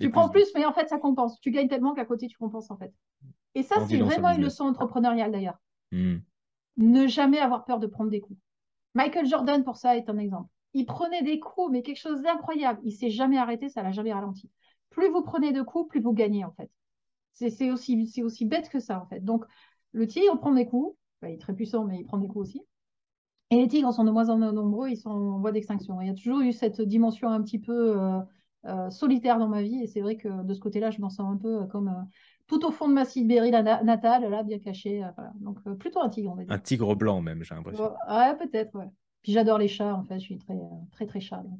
Tu 0.00 0.10
prends 0.10 0.26
de- 0.26 0.32
plus, 0.32 0.52
mais 0.54 0.66
en 0.66 0.72
fait, 0.72 0.88
ça 0.88 0.98
compense. 0.98 1.40
Tu 1.40 1.50
gagnes 1.50 1.68
tellement 1.68 1.94
qu'à 1.94 2.04
côté, 2.04 2.26
tu 2.26 2.36
compenses, 2.36 2.70
en 2.70 2.76
fait. 2.76 2.92
Et 3.54 3.62
ça, 3.62 3.76
c'est 3.88 3.96
vraiment 3.96 4.30
une 4.30 4.42
leçon 4.42 4.64
entrepreneuriale, 4.64 5.32
d'ailleurs. 5.32 5.58
Hmm. 5.92 6.18
Ne 6.76 7.06
jamais 7.06 7.38
avoir 7.38 7.64
peur 7.64 7.78
de 7.78 7.86
prendre 7.86 8.10
des 8.10 8.20
coups. 8.20 8.38
Michael 8.94 9.26
Jordan, 9.26 9.64
pour 9.64 9.76
ça, 9.76 9.96
est 9.96 10.08
un 10.08 10.18
exemple. 10.18 10.48
Il 10.74 10.86
prenait 10.86 11.22
des 11.22 11.40
coups, 11.40 11.70
mais 11.70 11.82
quelque 11.82 11.98
chose 11.98 12.22
d'incroyable. 12.22 12.80
Il 12.84 12.92
s'est 12.92 13.10
jamais 13.10 13.38
arrêté, 13.38 13.68
ça 13.68 13.82
l'a 13.82 13.92
jamais 13.92 14.12
ralenti. 14.12 14.50
Plus 14.90 15.08
vous 15.08 15.22
prenez 15.22 15.52
de 15.52 15.62
coups, 15.62 15.88
plus 15.88 16.00
vous 16.00 16.12
gagnez, 16.12 16.44
en 16.44 16.52
fait. 16.52 16.70
C'est 17.32 17.70
aussi, 17.70 18.22
aussi 18.22 18.44
bête 18.46 18.68
que 18.68 18.80
ça, 18.80 19.00
en 19.00 19.06
fait. 19.06 19.20
Donc, 19.20 19.44
le 19.92 20.06
tigre 20.06 20.38
prend 20.38 20.52
des 20.52 20.66
coups. 20.66 20.96
Il 21.22 21.30
est 21.30 21.40
très 21.40 21.54
puissant, 21.54 21.84
mais 21.84 21.98
il 21.98 22.04
prend 22.04 22.18
des 22.18 22.28
coups 22.28 22.48
aussi. 22.48 22.62
Et 23.50 23.56
les 23.56 23.68
tigres 23.68 23.92
sont 23.92 24.04
de 24.04 24.10
moins 24.10 24.28
en 24.28 24.38
moins 24.38 24.52
nombreux, 24.52 24.88
ils 24.90 24.96
sont 24.96 25.10
en 25.10 25.38
voie 25.38 25.52
d'extinction. 25.52 26.00
Il 26.00 26.08
y 26.08 26.10
a 26.10 26.14
toujours 26.14 26.40
eu 26.40 26.52
cette 26.52 26.80
dimension 26.80 27.28
un 27.28 27.40
petit 27.42 27.60
peu 27.60 27.96
euh, 27.96 28.20
euh, 28.64 28.90
solitaire 28.90 29.38
dans 29.38 29.48
ma 29.48 29.62
vie, 29.62 29.82
et 29.82 29.86
c'est 29.86 30.00
vrai 30.00 30.16
que 30.16 30.42
de 30.42 30.54
ce 30.54 30.58
côté-là, 30.60 30.90
je 30.90 31.00
m'en 31.00 31.10
sens 31.10 31.32
un 31.32 31.36
peu 31.36 31.62
euh, 31.62 31.66
comme 31.66 32.06
tout 32.46 32.64
au 32.64 32.70
fond 32.70 32.88
de 32.88 32.94
ma 32.94 33.04
Sibérie 33.04 33.50
la 33.50 33.62
na- 33.62 33.82
natale, 33.82 34.28
là, 34.30 34.42
bien 34.42 34.58
caché. 34.58 35.02
euh, 35.02 35.08
voilà. 35.16 35.32
Donc, 35.36 35.58
euh, 35.66 35.74
plutôt 35.74 36.00
un 36.00 36.08
tigre, 36.08 36.30
on 36.32 36.34
va 36.36 36.44
dire. 36.44 36.52
Un 36.52 36.58
tigre 36.58 36.94
blanc 36.94 37.20
même, 37.20 37.42
j'ai 37.42 37.54
l'impression. 37.54 37.92
Ouais, 38.08 38.36
peut-être, 38.36 38.74
ouais. 38.76 38.88
Puis 39.22 39.32
j'adore 39.32 39.58
les 39.58 39.68
chats, 39.68 39.94
en 39.94 40.04
fait, 40.04 40.18
je 40.20 40.24
suis 40.24 40.38
très, 40.38 40.54
euh, 40.54 40.68
très, 40.92 41.06
très 41.06 41.20
chat. 41.20 41.38
donc. 41.38 41.58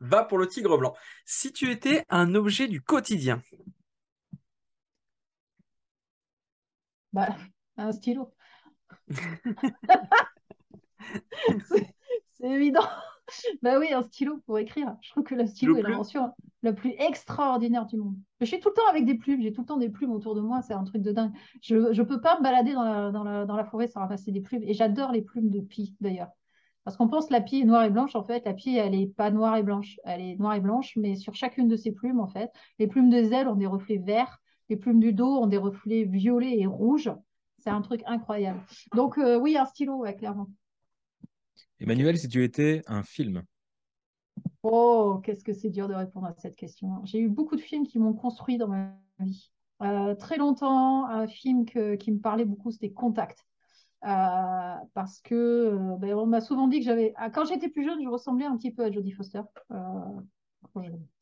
va 0.00 0.24
pour 0.24 0.38
le 0.38 0.46
tigre 0.48 0.76
blanc. 0.78 0.94
Si 1.24 1.52
tu 1.52 1.70
étais 1.70 2.04
un 2.08 2.34
objet 2.34 2.66
du 2.68 2.80
quotidien. 2.80 3.40
Bah, 7.12 7.36
un 7.76 7.92
stylo. 7.92 8.32
c'est 12.38 12.46
évident. 12.48 12.86
Bah 13.62 13.78
oui, 13.78 13.92
un 13.92 14.02
stylo 14.02 14.38
pour 14.46 14.58
écrire. 14.58 14.96
Je 15.00 15.10
trouve 15.10 15.24
que 15.24 15.34
le 15.34 15.46
stylo 15.46 15.76
est 15.76 15.82
l'invention 15.82 16.32
la 16.62 16.72
plus 16.72 16.92
extraordinaire 16.98 17.86
du 17.86 17.96
monde. 17.96 18.16
Je 18.40 18.46
suis 18.46 18.60
tout 18.60 18.68
le 18.68 18.74
temps 18.74 18.88
avec 18.90 19.04
des 19.04 19.14
plumes, 19.14 19.40
j'ai 19.40 19.52
tout 19.52 19.62
le 19.62 19.66
temps 19.66 19.76
des 19.76 19.88
plumes 19.88 20.12
autour 20.12 20.34
de 20.34 20.40
moi, 20.40 20.62
c'est 20.62 20.74
un 20.74 20.84
truc 20.84 21.02
de 21.02 21.12
dingue. 21.12 21.32
Je 21.62 21.76
ne 21.76 22.02
peux 22.02 22.20
pas 22.20 22.38
me 22.38 22.42
balader 22.42 22.72
dans 22.72 22.84
la, 22.84 23.10
dans, 23.10 23.24
la, 23.24 23.46
dans 23.46 23.56
la, 23.56 23.64
forêt 23.64 23.86
sans 23.86 24.00
ramasser 24.00 24.30
des 24.30 24.40
plumes. 24.40 24.62
Et 24.64 24.74
j'adore 24.74 25.12
les 25.12 25.22
plumes 25.22 25.50
de 25.50 25.60
pie, 25.60 25.96
d'ailleurs. 26.00 26.30
Parce 26.84 26.96
qu'on 26.96 27.08
pense 27.08 27.28
que 27.28 27.32
la 27.32 27.40
pie 27.40 27.60
est 27.60 27.64
noire 27.64 27.84
et 27.84 27.90
blanche, 27.90 28.14
en 28.14 28.24
fait, 28.24 28.44
la 28.44 28.54
pie, 28.54 28.76
elle 28.76 28.92
n'est 28.92 29.06
pas 29.06 29.30
noire 29.30 29.56
et 29.56 29.62
blanche. 29.62 29.98
Elle 30.04 30.20
est 30.20 30.36
noire 30.36 30.54
et 30.54 30.60
blanche, 30.60 30.96
mais 30.96 31.14
sur 31.16 31.34
chacune 31.34 31.68
de 31.68 31.76
ces 31.76 31.92
plumes, 31.92 32.20
en 32.20 32.26
fait, 32.26 32.50
les 32.78 32.86
plumes 32.86 33.10
des 33.10 33.32
ailes 33.32 33.48
ont 33.48 33.56
des 33.56 33.66
reflets 33.66 33.98
verts, 33.98 34.40
les 34.68 34.76
plumes 34.76 35.00
du 35.00 35.12
dos 35.12 35.38
ont 35.38 35.46
des 35.46 35.58
reflets 35.58 36.04
violets 36.04 36.58
et 36.58 36.66
rouges. 36.66 37.10
C'est 37.58 37.70
un 37.70 37.82
truc 37.82 38.02
incroyable. 38.06 38.60
Donc, 38.94 39.18
euh, 39.18 39.38
oui, 39.38 39.56
un 39.58 39.66
stylo, 39.66 39.96
ouais, 39.96 40.16
clairement. 40.16 40.48
Emmanuel, 41.80 42.18
si 42.18 42.28
tu 42.28 42.44
étais 42.44 42.82
un 42.86 43.02
film 43.02 43.42
Oh, 44.62 45.18
qu'est-ce 45.24 45.42
que 45.42 45.54
c'est 45.54 45.70
dur 45.70 45.88
de 45.88 45.94
répondre 45.94 46.26
à 46.26 46.34
cette 46.36 46.54
question. 46.54 47.02
J'ai 47.04 47.20
eu 47.20 47.28
beaucoup 47.28 47.56
de 47.56 47.60
films 47.60 47.86
qui 47.86 47.98
m'ont 47.98 48.12
construit 48.12 48.58
dans 48.58 48.68
ma 48.68 48.92
vie. 49.18 49.50
Euh, 49.82 50.14
très 50.14 50.36
longtemps, 50.36 51.06
un 51.06 51.26
film 51.26 51.64
qui 51.64 52.12
me 52.12 52.18
parlait 52.18 52.44
beaucoup, 52.44 52.70
c'était 52.70 52.92
Contact. 52.92 53.46
Euh, 54.04 54.74
parce 54.92 55.20
que 55.20 55.34
euh, 55.34 55.96
ben, 55.98 56.14
on 56.14 56.26
m'a 56.26 56.42
souvent 56.42 56.68
dit 56.68 56.80
que 56.80 56.84
j'avais. 56.84 57.14
Ah, 57.16 57.30
quand 57.30 57.46
j'étais 57.46 57.68
plus 57.68 57.84
jeune, 57.84 58.02
je 58.02 58.08
ressemblais 58.08 58.44
un 58.44 58.56
petit 58.58 58.72
peu 58.72 58.84
à 58.84 58.90
Jodie 58.90 59.12
Foster. 59.12 59.42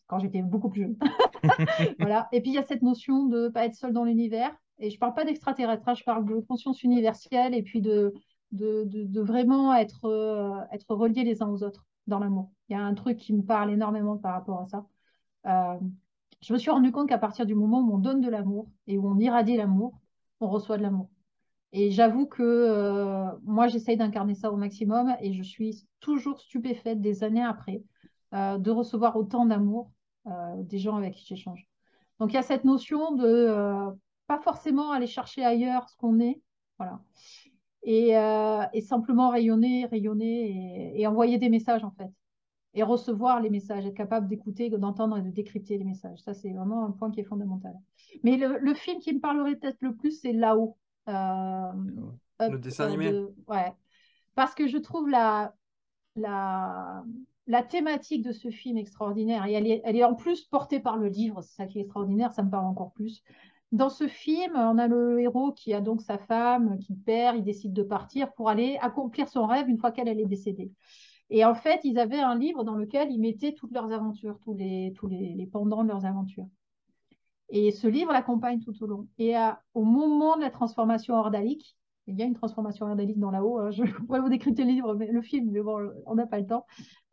quand 0.09 0.19
j'étais 0.19 0.43
beaucoup 0.43 0.71
plus 0.71 0.83
jeune. 0.83 0.97
voilà. 2.01 2.29
Et 2.33 2.41
puis 2.41 2.51
il 2.51 2.55
y 2.55 2.59
a 2.59 2.65
cette 2.65 2.83
notion 2.83 3.27
de 3.27 3.45
ne 3.45 3.49
pas 3.49 3.65
être 3.65 3.77
seul 3.77 3.93
dans 3.93 4.05
l'univers. 4.05 4.53
Et 4.81 4.91
je 4.91 4.97
ne 4.97 5.01
parle 5.01 5.15
pas 5.15 5.25
d'extraterrestre, 5.25 5.89
hein, 5.89 5.95
je 5.95 6.05
parle 6.05 6.25
de 6.25 6.41
conscience 6.41 6.85
universelle 6.85 7.53
et 7.53 7.63
puis 7.63 7.81
de, 7.81 8.15
de, 8.53 9.21
vraiment 9.21 9.75
être, 9.75 10.69
être 10.73 10.95
reliés 10.95 11.25
les 11.25 11.43
uns 11.43 11.49
aux 11.49 11.63
autres 11.63 11.87
dans 12.09 12.19
l'amour. 12.19 12.51
Il 12.69 12.73
y 12.73 12.77
a 12.77 12.83
un 12.83 12.95
truc 12.95 13.19
qui 13.19 13.33
me 13.33 13.43
parle 13.43 13.71
énormément 13.71 14.17
par 14.17 14.33
rapport 14.35 14.61
à 14.61 14.67
ça. 14.67 14.87
Euh, 15.47 15.79
je 16.41 16.53
me 16.53 16.59
suis 16.59 16.71
rendu 16.71 16.91
compte 16.91 17.09
qu'à 17.09 17.19
partir 17.19 17.47
du 17.47 17.55
moment 17.55 17.81
où 17.81 17.95
on 17.95 17.99
donne 17.99 18.21
de 18.21 18.29
l'amour 18.29 18.69
et 18.87 18.99
où 18.99 19.09
on 19.09 19.19
irradie 19.19 19.57
l'amour, 19.57 20.01
on 20.41 20.49
reçoit 20.49 20.79
de 20.79 20.83
l'amour. 20.83 21.09
Et 21.73 21.91
j'avoue 21.91 22.27
que 22.27 22.43
euh, 22.43 23.27
moi, 23.45 23.69
j'essaye 23.69 23.97
d'incarner 23.97 24.35
ça 24.35 24.51
au 24.51 24.57
maximum 24.57 25.15
et 25.21 25.33
je 25.33 25.43
suis 25.43 25.87
toujours 26.01 26.41
stupéfaite 26.41 27.01
des 27.01 27.23
années 27.23 27.45
après 27.45 27.83
euh, 28.35 28.59
de 28.59 28.71
recevoir 28.71 29.17
autant 29.17 29.47
d'amour 29.47 29.93
des 30.59 30.79
gens 30.79 30.97
avec 30.97 31.15
qui 31.15 31.25
j'échange. 31.25 31.67
Donc 32.21 32.33
il 32.33 32.35
y 32.35 32.39
a 32.39 32.43
cette 32.43 32.65
notion 32.65 33.15
de 33.15 33.89
pas 34.27 34.39
forcément 34.41 34.91
aller 34.91 35.07
chercher 35.07 35.43
ailleurs 35.43 35.89
ce 35.89 35.97
qu'on 35.97 36.21
est, 36.21 36.43
voilà, 36.77 37.01
euh, 37.89 38.63
et, 38.73 38.81
simplement 38.81 39.31
rayonner, 39.31 39.87
rayonner 39.87 41.01
et, 41.01 41.07
envoyer 41.07 41.39
des 41.39 41.49
messages 41.49 41.85
en 41.85 41.91
fait. 41.93 42.11
Et 42.75 42.83
recevoir 42.83 43.41
les 43.41 43.51
messages, 43.51 43.87
être 43.87 43.95
capable 43.95 44.29
d'écouter, 44.29 44.69
d'entendre 44.69 45.17
et 45.17 45.23
de 45.23 45.31
décrypter 45.31 45.79
les 45.79 45.85
messages. 45.85 46.19
Ça, 46.21 46.35
c'est 46.35 46.53
vraiment 46.53 46.85
un 46.85 46.91
point 46.91 47.11
qui 47.11 47.21
est 47.21 47.25
fondamental. 47.25 47.75
Mais 48.23 48.37
le, 48.37 48.75
film 48.75 49.01
qui 49.01 49.15
me 49.15 49.21
parlerait 49.21 49.57
peut-être 49.57 49.79
le 49.81 49.95
plus, 49.95 50.21
c'est 50.21 50.33
Là-haut. 50.33 50.77
Euh, 51.09 51.73
le 52.41 52.59
dessin 52.59 52.87
animé 52.87 53.25
Ouais. 53.47 53.73
Parce 54.35 54.55
que 54.55 54.69
je 54.69 54.77
trouve 54.77 55.09
la, 55.09 55.55
la, 56.15 57.03
la 57.47 57.63
thématique 57.63 58.23
de 58.23 58.33
ce 58.33 58.51
film 58.51 58.77
extraordinaire. 58.77 59.47
Et 59.47 59.55
elle 59.55 59.67
est, 59.67 59.81
elle 59.85 59.97
est 59.97 60.05
en 60.05 60.15
plus 60.15 60.45
portée 60.45 60.79
par 60.79 60.99
le 60.99 61.09
livre. 61.09 61.41
C'est 61.41 61.57
ça 61.57 61.67
qui 61.67 61.79
est 61.79 61.83
extraordinaire. 61.83 62.33
Ça 62.33 62.43
me 62.43 62.51
parle 62.51 62.67
encore 62.67 62.93
plus. 62.93 63.23
Dans 63.71 63.91
ce 63.91 64.09
film, 64.09 64.53
on 64.55 64.79
a 64.79 64.89
le 64.89 65.21
héros 65.21 65.53
qui 65.53 65.75
a 65.75 65.81
donc 65.81 66.01
sa 66.01 66.17
femme, 66.17 66.79
qui 66.79 66.95
perd, 66.95 67.37
il 67.37 67.45
décide 67.45 67.75
de 67.75 67.83
partir 67.83 68.33
pour 68.33 68.49
aller 68.49 68.79
accomplir 68.81 69.29
son 69.29 69.47
rêve 69.47 69.69
une 69.69 69.79
fois 69.79 69.93
qu'elle 69.93 70.09
est 70.09 70.25
décédée. 70.25 70.73
Et 71.31 71.45
en 71.45 71.55
fait, 71.55 71.81
ils 71.85 71.99
avaient 71.99 72.21
un 72.21 72.35
livre 72.35 72.65
dans 72.65 72.77
lequel 72.77 73.11
ils 73.11 73.21
mettaient 73.21 73.53
toutes 73.53 73.73
leurs 73.73 73.93
aventures, 73.93 74.39
tous 74.41 74.55
les, 74.55 74.95
tous 74.97 75.07
les, 75.07 75.47
pendants 75.53 75.83
de 75.83 75.89
leurs 75.89 76.07
aventures. 76.07 76.49
Et 77.51 77.71
ce 77.71 77.87
livre 77.87 78.13
l'accompagne 78.13 78.61
tout 78.61 78.83
au 78.83 78.87
long. 78.87 79.07
Et 79.19 79.35
au 79.75 79.85
moment 79.85 80.37
de 80.37 80.43
la 80.43 80.51
transformation 80.51 81.15
ordalique, 81.15 81.77
il 82.07 82.19
y 82.19 82.23
a 82.23 82.25
une 82.25 82.35
transformation 82.35 82.87
ordalique 82.87 83.19
dans 83.19 83.31
la-haut, 83.31 83.59
hein, 83.59 83.71
je 83.71 83.83
pourrais 84.07 84.21
vous 84.21 84.31
décrypter 84.31 84.65
le 84.65 84.71
livre, 84.71 84.95
mais, 84.95 85.13
le 85.13 85.21
film, 85.21 85.51
mais 85.51 85.61
bon, 85.61 85.91
on 86.07 86.15
n'a 86.15 86.27
pas 86.27 86.39
le 86.39 86.47
temps. 86.47 86.65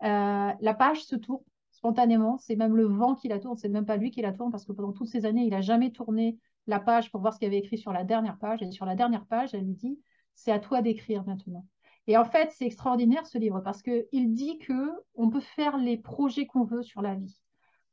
Euh, 0.04 0.52
la 0.58 0.74
page 0.74 1.04
se 1.04 1.18
tourne 1.18 1.44
spontanément. 1.86 2.40
C'est 2.40 2.56
même 2.56 2.76
le 2.76 2.86
vent 2.86 3.14
qui 3.14 3.28
la 3.28 3.40
tourne, 3.40 3.58
c'est 3.58 3.70
même 3.70 3.86
pas 3.86 3.98
lui 3.98 4.10
qui 4.10 4.22
la 4.22 4.32
tourne 4.32 4.50
parce 4.50 4.66
que 4.66 4.72
pendant 4.72 4.92
toutes 4.92 5.08
ces 5.08 5.26
années, 5.26 5.44
il 5.44 5.52
n'a 5.52 5.62
jamais 5.62 5.92
tourné 5.92 6.40
la 6.66 6.80
page 6.80 7.12
pour 7.12 7.22
voir 7.22 7.34
ce 7.34 7.38
qu'il 7.38 7.48
avait 7.48 7.60
écrit 7.60 7.78
sur 7.78 7.94
la 7.94 8.04
dernière 8.04 8.40
page. 8.40 8.64
Et 8.64 8.72
sur 8.72 8.86
la 8.86 8.96
dernière 8.96 9.26
page, 9.28 9.54
elle 9.54 9.66
lui 9.66 9.76
dit 9.76 10.00
c'est 10.34 10.52
à 10.52 10.58
toi 10.58 10.82
d'écrire 10.82 11.24
maintenant. 11.28 11.64
Et 12.08 12.18
en 12.18 12.26
fait, 12.26 12.52
c'est 12.52 12.66
extraordinaire 12.66 13.28
ce 13.28 13.38
livre 13.38 13.62
parce 13.64 13.84
qu'il 13.84 14.34
dit 14.34 14.58
que 14.58 14.92
on 15.14 15.30
peut 15.30 15.40
faire 15.40 15.78
les 15.78 15.98
projets 15.98 16.48
qu'on 16.48 16.64
veut 16.64 16.82
sur 16.82 17.04
la 17.04 17.14
vie. 17.14 17.38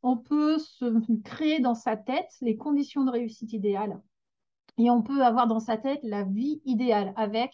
On 0.02 0.16
peut 0.16 0.58
se 0.58 0.86
créer 1.22 1.60
dans 1.60 1.74
sa 1.74 1.96
tête 1.96 2.30
les 2.40 2.56
conditions 2.56 3.04
de 3.04 3.10
réussite 3.10 3.52
idéales. 3.52 4.00
Et 4.78 4.90
on 4.90 5.02
peut 5.02 5.22
avoir 5.22 5.46
dans 5.46 5.60
sa 5.60 5.76
tête 5.76 6.00
la 6.02 6.24
vie 6.24 6.62
idéale 6.64 7.12
avec 7.16 7.52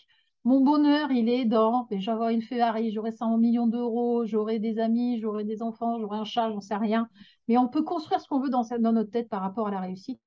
mon 0.48 0.62
bonheur, 0.62 1.12
il 1.12 1.28
est 1.28 1.44
dans 1.44 1.84
ben, 1.90 2.00
j'aurai 2.00 2.32
une 2.32 2.40
Ferrari, 2.40 2.90
j'aurai 2.90 3.12
100 3.12 3.36
millions 3.36 3.66
d'euros, 3.66 4.24
j'aurai 4.24 4.58
des 4.58 4.78
amis, 4.78 5.20
j'aurai 5.20 5.44
des 5.44 5.62
enfants, 5.62 5.98
j'aurai 6.00 6.16
un 6.16 6.24
chat, 6.24 6.50
j'en 6.50 6.62
sais 6.62 6.74
rien. 6.74 7.10
Mais 7.48 7.58
on 7.58 7.68
peut 7.68 7.82
construire 7.82 8.18
ce 8.18 8.26
qu'on 8.26 8.40
veut 8.40 8.48
dans, 8.48 8.62
dans 8.80 8.92
notre 8.92 9.10
tête 9.10 9.28
par 9.28 9.42
rapport 9.42 9.68
à 9.68 9.70
la 9.70 9.80
réussite. 9.80 10.22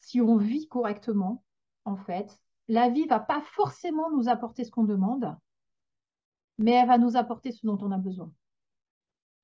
Si 0.00 0.22
on 0.22 0.38
vit 0.38 0.68
correctement, 0.68 1.44
en 1.84 1.96
fait, 1.96 2.40
la 2.66 2.88
vie 2.88 3.04
va 3.04 3.20
pas 3.20 3.42
forcément 3.42 4.10
nous 4.10 4.30
apporter 4.30 4.64
ce 4.64 4.70
qu'on 4.70 4.84
demande, 4.84 5.36
mais 6.56 6.72
elle 6.72 6.88
va 6.88 6.96
nous 6.96 7.14
apporter 7.18 7.52
ce 7.52 7.66
dont 7.66 7.78
on 7.82 7.92
a 7.92 7.98
besoin. 7.98 8.32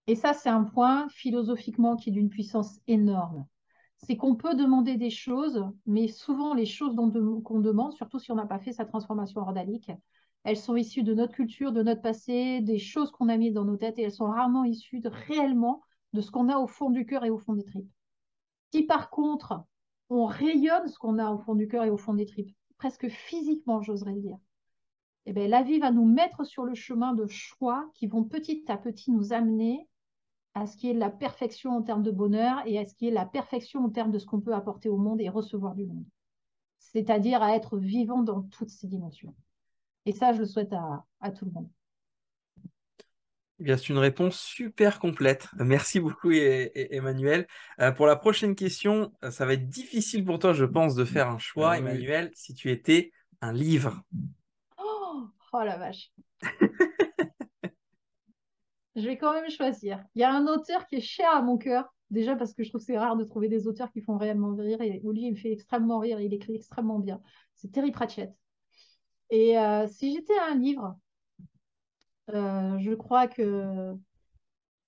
Et 0.06 0.16
ça, 0.16 0.32
c'est 0.32 0.48
un 0.48 0.64
point 0.64 1.06
philosophiquement 1.10 1.96
qui 1.96 2.08
est 2.08 2.12
d'une 2.12 2.30
puissance 2.30 2.80
énorme 2.86 3.46
c'est 4.06 4.16
qu'on 4.16 4.36
peut 4.36 4.54
demander 4.54 4.96
des 4.96 5.10
choses, 5.10 5.64
mais 5.86 6.08
souvent 6.08 6.54
les 6.54 6.66
choses 6.66 6.94
qu'on 6.96 7.60
demande, 7.60 7.92
surtout 7.94 8.18
si 8.18 8.30
on 8.32 8.36
n'a 8.36 8.46
pas 8.46 8.58
fait 8.58 8.72
sa 8.72 8.84
transformation 8.84 9.40
ordalique, 9.40 9.90
elles 10.44 10.56
sont 10.58 10.76
issues 10.76 11.02
de 11.02 11.14
notre 11.14 11.32
culture, 11.32 11.72
de 11.72 11.82
notre 11.82 12.02
passé, 12.02 12.60
des 12.60 12.78
choses 12.78 13.10
qu'on 13.10 13.28
a 13.28 13.36
mises 13.36 13.54
dans 13.54 13.64
nos 13.64 13.76
têtes, 13.76 13.98
et 13.98 14.02
elles 14.02 14.12
sont 14.12 14.26
rarement 14.26 14.64
issues 14.64 15.02
réellement 15.04 15.82
de 16.12 16.20
ce 16.20 16.30
qu'on 16.30 16.48
a 16.48 16.58
au 16.58 16.66
fond 16.66 16.90
du 16.90 17.06
cœur 17.06 17.24
et 17.24 17.30
au 17.30 17.38
fond 17.38 17.54
des 17.54 17.64
tripes. 17.64 17.90
Si 18.72 18.82
par 18.82 19.08
contre, 19.10 19.64
on 20.10 20.26
rayonne 20.26 20.88
ce 20.88 20.98
qu'on 20.98 21.18
a 21.18 21.32
au 21.32 21.38
fond 21.38 21.54
du 21.54 21.66
cœur 21.66 21.84
et 21.84 21.90
au 21.90 21.96
fond 21.96 22.14
des 22.14 22.26
tripes, 22.26 22.54
presque 22.76 23.08
physiquement, 23.08 23.80
j'oserais 23.80 24.14
dire, 24.14 24.36
eh 25.26 25.32
bien, 25.32 25.48
la 25.48 25.62
vie 25.62 25.78
va 25.78 25.90
nous 25.90 26.04
mettre 26.04 26.44
sur 26.44 26.64
le 26.64 26.74
chemin 26.74 27.14
de 27.14 27.26
choix 27.26 27.90
qui 27.94 28.06
vont 28.06 28.24
petit 28.24 28.64
à 28.68 28.76
petit 28.76 29.10
nous 29.10 29.32
amener 29.32 29.88
à 30.54 30.66
ce 30.66 30.76
qui 30.76 30.90
est 30.90 30.94
la 30.94 31.10
perfection 31.10 31.76
en 31.76 31.82
termes 31.82 32.02
de 32.02 32.10
bonheur 32.10 32.62
et 32.64 32.78
à 32.78 32.86
ce 32.86 32.94
qui 32.94 33.08
est 33.08 33.12
la 33.12 33.26
perfection 33.26 33.84
en 33.84 33.90
termes 33.90 34.12
de 34.12 34.18
ce 34.18 34.26
qu'on 34.26 34.40
peut 34.40 34.54
apporter 34.54 34.88
au 34.88 34.96
monde 34.96 35.20
et 35.20 35.28
recevoir 35.28 35.74
du 35.74 35.84
monde. 35.84 36.04
C'est-à-dire 36.78 37.42
à 37.42 37.56
être 37.56 37.76
vivant 37.76 38.22
dans 38.22 38.42
toutes 38.42 38.70
ces 38.70 38.86
dimensions. 38.86 39.34
Et 40.06 40.12
ça, 40.12 40.32
je 40.32 40.38
le 40.40 40.46
souhaite 40.46 40.72
à, 40.72 41.30
tout 41.32 41.44
le 41.44 41.50
monde. 41.50 41.68
Eh 43.60 43.76
c'est 43.76 43.88
une 43.88 43.98
réponse 43.98 44.38
super 44.38 44.98
complète. 44.98 45.48
Merci 45.58 45.98
beaucoup, 45.98 46.30
Emmanuel. 46.30 47.46
Euh, 47.80 47.92
pour 47.92 48.06
la 48.06 48.16
prochaine 48.16 48.54
question, 48.54 49.12
ça 49.30 49.46
va 49.46 49.54
être 49.54 49.68
difficile 49.68 50.24
pour 50.24 50.38
toi, 50.38 50.52
je 50.52 50.64
pense, 50.64 50.94
de 50.94 51.04
faire 51.04 51.28
un 51.28 51.38
choix, 51.38 51.72
ah 51.72 51.78
Emmanuel, 51.78 52.30
si 52.34 52.54
tu 52.54 52.70
étais 52.70 53.12
un 53.40 53.52
livre. 53.52 54.02
oh, 54.78 55.26
oh 55.52 55.62
la 55.64 55.78
vache. 55.78 56.12
je 58.96 59.02
vais 59.06 59.16
quand 59.18 59.32
même 59.32 59.50
choisir. 59.50 60.04
Il 60.14 60.20
y 60.20 60.24
a 60.24 60.32
un 60.32 60.46
auteur 60.46 60.86
qui 60.86 60.96
est 60.96 61.00
cher 61.00 61.30
à 61.30 61.42
mon 61.42 61.58
cœur, 61.58 61.92
déjà 62.10 62.36
parce 62.36 62.54
que 62.54 62.62
je 62.62 62.68
trouve 62.68 62.80
que 62.80 62.86
c'est 62.86 62.98
rare 62.98 63.16
de 63.16 63.24
trouver 63.24 63.48
des 63.48 63.66
auteurs 63.66 63.90
qui 63.92 64.00
font 64.00 64.16
réellement 64.18 64.54
rire, 64.54 64.80
et 64.82 65.00
Oli, 65.04 65.22
il 65.22 65.32
me 65.32 65.36
fait 65.36 65.52
extrêmement 65.52 65.98
rire, 65.98 66.20
il 66.20 66.32
écrit 66.34 66.54
extrêmement 66.54 66.98
bien. 66.98 67.20
C'est 67.56 67.72
Terry 67.72 67.90
Pratchett. 67.92 68.32
Et 69.30 69.58
euh, 69.58 69.86
si 69.88 70.12
j'étais 70.14 70.38
un 70.38 70.54
livre, 70.54 70.96
euh, 72.30 72.78
je 72.78 72.92
crois 72.94 73.28
que 73.28 73.94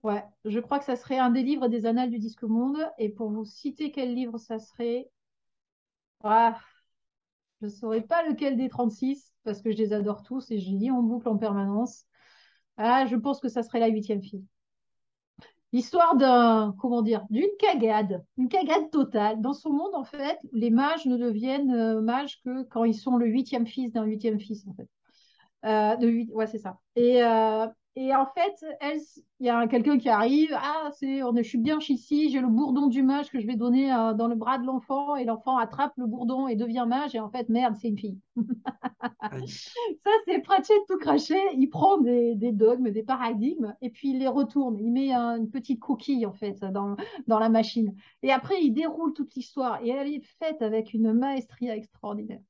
ouais, 0.02 0.24
je 0.44 0.60
crois 0.60 0.78
que 0.78 0.84
ça 0.84 0.96
serait 0.96 1.18
un 1.18 1.30
des 1.30 1.42
livres 1.42 1.68
des 1.68 1.86
Annales 1.86 2.10
du 2.10 2.18
Disque 2.18 2.44
Monde. 2.44 2.78
Et 2.98 3.08
pour 3.10 3.30
vous 3.30 3.44
citer 3.44 3.90
quel 3.92 4.14
livre 4.14 4.38
ça 4.38 4.58
serait, 4.58 5.10
ah, 6.22 6.58
je 7.60 7.66
ne 7.66 7.70
saurais 7.70 8.02
pas 8.02 8.22
lequel 8.28 8.56
des 8.56 8.68
36 8.68 9.34
parce 9.44 9.62
que 9.62 9.70
je 9.70 9.76
les 9.76 9.92
adore 9.92 10.22
tous 10.22 10.50
et 10.50 10.58
je 10.58 10.70
les 10.70 10.78
lis 10.78 10.90
en 10.90 11.02
boucle 11.02 11.28
en 11.28 11.36
permanence. 11.38 12.06
Ah, 12.78 13.04
je 13.06 13.16
pense 13.16 13.40
que 13.40 13.48
ça 13.50 13.62
serait 13.62 13.80
la 13.80 13.88
huitième 13.88 14.22
fille. 14.22 14.44
L'histoire 15.72 16.16
d'un, 16.16 16.74
comment 16.78 17.02
dire, 17.02 17.24
d'une 17.28 17.48
cagade, 17.58 18.24
une 18.38 18.48
cagade 18.48 18.90
totale. 18.90 19.40
Dans 19.40 19.52
son 19.52 19.70
monde, 19.70 19.94
en 19.94 20.04
fait, 20.04 20.38
les 20.52 20.70
mages 20.70 21.06
ne 21.06 21.16
deviennent 21.16 21.72
euh, 21.74 22.00
mages 22.00 22.40
que 22.44 22.62
quand 22.64 22.84
ils 22.84 22.94
sont 22.94 23.16
le 23.16 23.26
huitième 23.26 23.66
fils 23.66 23.92
d'un 23.92 24.04
huitième 24.04 24.40
fils, 24.40 24.66
en 24.68 24.74
fait. 24.74 24.88
Euh, 25.66 25.96
de 25.96 26.08
huit, 26.08 26.30
ouais, 26.32 26.46
c'est 26.46 26.58
ça. 26.58 26.78
Et, 26.96 27.22
euh, 27.22 27.66
et 27.98 28.14
en 28.14 28.26
fait, 28.26 28.62
elle, 28.80 29.00
il 29.40 29.46
y 29.46 29.48
a 29.48 29.66
quelqu'un 29.66 29.96
qui 29.96 30.10
arrive. 30.10 30.50
Ah, 30.52 30.90
c'est, 30.92 31.22
on 31.22 31.34
je 31.34 31.42
suis 31.42 31.56
bien 31.56 31.78
ici. 31.78 32.28
J'ai 32.28 32.40
le 32.40 32.46
bourdon 32.46 32.88
du 32.88 33.02
mage 33.02 33.30
que 33.30 33.40
je 33.40 33.46
vais 33.46 33.56
donner 33.56 33.90
euh, 33.90 34.12
dans 34.12 34.28
le 34.28 34.34
bras 34.34 34.58
de 34.58 34.66
l'enfant, 34.66 35.16
et 35.16 35.24
l'enfant 35.24 35.56
attrape 35.56 35.94
le 35.96 36.06
bourdon 36.06 36.46
et 36.46 36.56
devient 36.56 36.84
mage. 36.86 37.14
Et 37.14 37.20
en 37.20 37.30
fait, 37.30 37.48
merde, 37.48 37.74
c'est 37.80 37.88
une 37.88 37.98
fille. 37.98 38.18
Ça, 39.22 40.10
c'est 40.26 40.40
Pratchett 40.42 40.76
tout 40.86 40.98
craché. 40.98 41.38
Il 41.54 41.68
prend 41.68 41.96
des, 41.96 42.34
des, 42.34 42.52
dogmes, 42.52 42.90
des 42.90 43.02
paradigmes, 43.02 43.74
et 43.80 43.88
puis 43.88 44.10
il 44.10 44.18
les 44.18 44.28
retourne. 44.28 44.76
Il 44.78 44.92
met 44.92 45.12
une 45.12 45.50
petite 45.50 45.80
coquille 45.80 46.26
en 46.26 46.34
fait 46.34 46.60
dans, 46.64 46.96
dans 47.26 47.38
la 47.38 47.48
machine. 47.48 47.94
Et 48.22 48.30
après, 48.30 48.62
il 48.62 48.72
déroule 48.72 49.14
toute 49.14 49.34
l'histoire. 49.34 49.82
Et 49.82 49.88
elle 49.88 50.12
est 50.12 50.22
faite 50.38 50.60
avec 50.60 50.92
une 50.92 51.14
maestria 51.14 51.74
extraordinaire. 51.74 52.40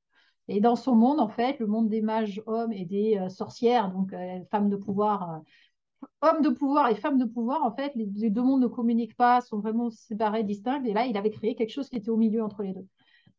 Et 0.49 0.61
dans 0.61 0.77
son 0.77 0.95
monde, 0.95 1.21
en 1.21 1.29
fait, 1.29 1.59
le 1.59 1.67
monde 1.67 1.89
des 1.89 2.03
mages 2.03 2.43
hommes 2.47 2.73
et 2.73 2.85
des 2.85 3.19
euh, 3.19 3.29
sorcières, 3.29 3.91
donc 3.91 4.13
euh, 4.13 4.45
femmes 4.51 4.71
de 4.71 4.77
pouvoir, 4.77 5.35
euh, 5.35 6.09
hommes 6.23 6.43
de 6.43 6.51
pouvoir 6.51 6.89
et 6.89 6.95
femmes 6.95 7.19
de 7.19 7.25
pouvoir, 7.25 7.65
en 7.65 7.73
fait, 7.75 7.93
les, 7.97 8.31
deux 8.31 8.43
mondes 8.43 8.63
ne 8.63 8.69
communiquent 8.69 9.17
pas, 9.17 9.41
sont 9.41 9.59
vraiment 9.59 9.91
séparés, 9.91 10.45
distincts. 10.45 10.85
Et 10.85 10.93
là, 10.93 11.07
il 11.07 11.17
avait 11.17 11.31
créé 11.31 11.55
quelque 11.57 11.73
chose 11.73 11.89
qui 11.89 11.97
était 11.97 12.11
au 12.11 12.17
milieu 12.17 12.45
entre 12.45 12.63
les 12.63 12.75
deux. 12.75 12.87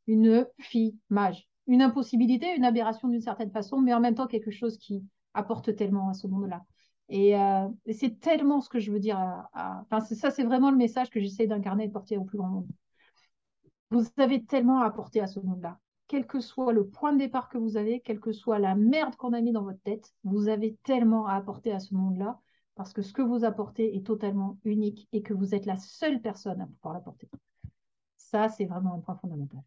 Une 0.07 0.45
fille 0.59 0.97
mage. 1.09 1.47
Une 1.67 1.81
impossibilité, 1.81 2.55
une 2.55 2.65
aberration 2.65 3.07
d'une 3.07 3.21
certaine 3.21 3.51
façon, 3.51 3.79
mais 3.81 3.93
en 3.93 3.99
même 3.99 4.15
temps 4.15 4.27
quelque 4.27 4.51
chose 4.51 4.77
qui 4.77 5.03
apporte 5.33 5.75
tellement 5.75 6.09
à 6.09 6.13
ce 6.13 6.27
monde-là. 6.27 6.63
Et, 7.09 7.35
c'est 7.93 8.19
tellement 8.19 8.61
ce 8.61 8.69
que 8.69 8.79
je 8.79 8.91
veux 8.91 8.99
dire. 8.99 9.19
Enfin, 9.53 9.99
ça, 10.01 10.31
c'est 10.31 10.43
vraiment 10.43 10.71
le 10.71 10.77
message 10.77 11.09
que 11.09 11.19
j'essaie 11.19 11.47
d'incarner 11.47 11.85
et 11.85 11.87
de 11.87 11.93
porter 11.93 12.17
au 12.17 12.23
plus 12.23 12.37
grand 12.37 12.49
monde. 12.49 12.67
Vous 13.91 14.05
avez 14.17 14.43
tellement 14.45 14.81
à 14.81 14.85
apporter 14.85 15.19
à 15.19 15.27
ce 15.27 15.39
monde-là 15.41 15.77
quel 16.07 16.25
que 16.25 16.39
soit 16.39 16.73
le 16.73 16.87
point 16.87 17.13
de 17.13 17.19
départ 17.19 17.49
que 17.49 17.57
vous 17.57 17.77
avez, 17.77 17.99
quelle 17.99 18.19
que 18.19 18.31
soit 18.31 18.59
la 18.59 18.75
merde 18.75 19.15
qu'on 19.15 19.33
a 19.33 19.41
mis 19.41 19.51
dans 19.51 19.63
votre 19.63 19.81
tête, 19.81 20.13
vous 20.23 20.47
avez 20.47 20.77
tellement 20.83 21.27
à 21.27 21.33
apporter 21.35 21.71
à 21.71 21.79
ce 21.79 21.93
monde-là 21.93 22.39
parce 22.75 22.93
que 22.93 23.01
ce 23.01 23.11
que 23.11 23.23
vous 23.23 23.43
apportez 23.43 23.95
est 23.95 24.05
totalement 24.05 24.59
unique 24.63 25.07
et 25.11 25.23
que 25.23 25.33
vous 25.33 25.55
êtes 25.55 25.65
la 25.65 25.77
seule 25.77 26.21
personne 26.21 26.61
à 26.61 26.67
pouvoir 26.67 26.93
l'apporter. 26.93 27.27
Ça, 28.17 28.49
c'est 28.49 28.65
vraiment 28.65 28.93
un 28.93 28.99
point 28.99 29.15
fondamental. 29.15 29.61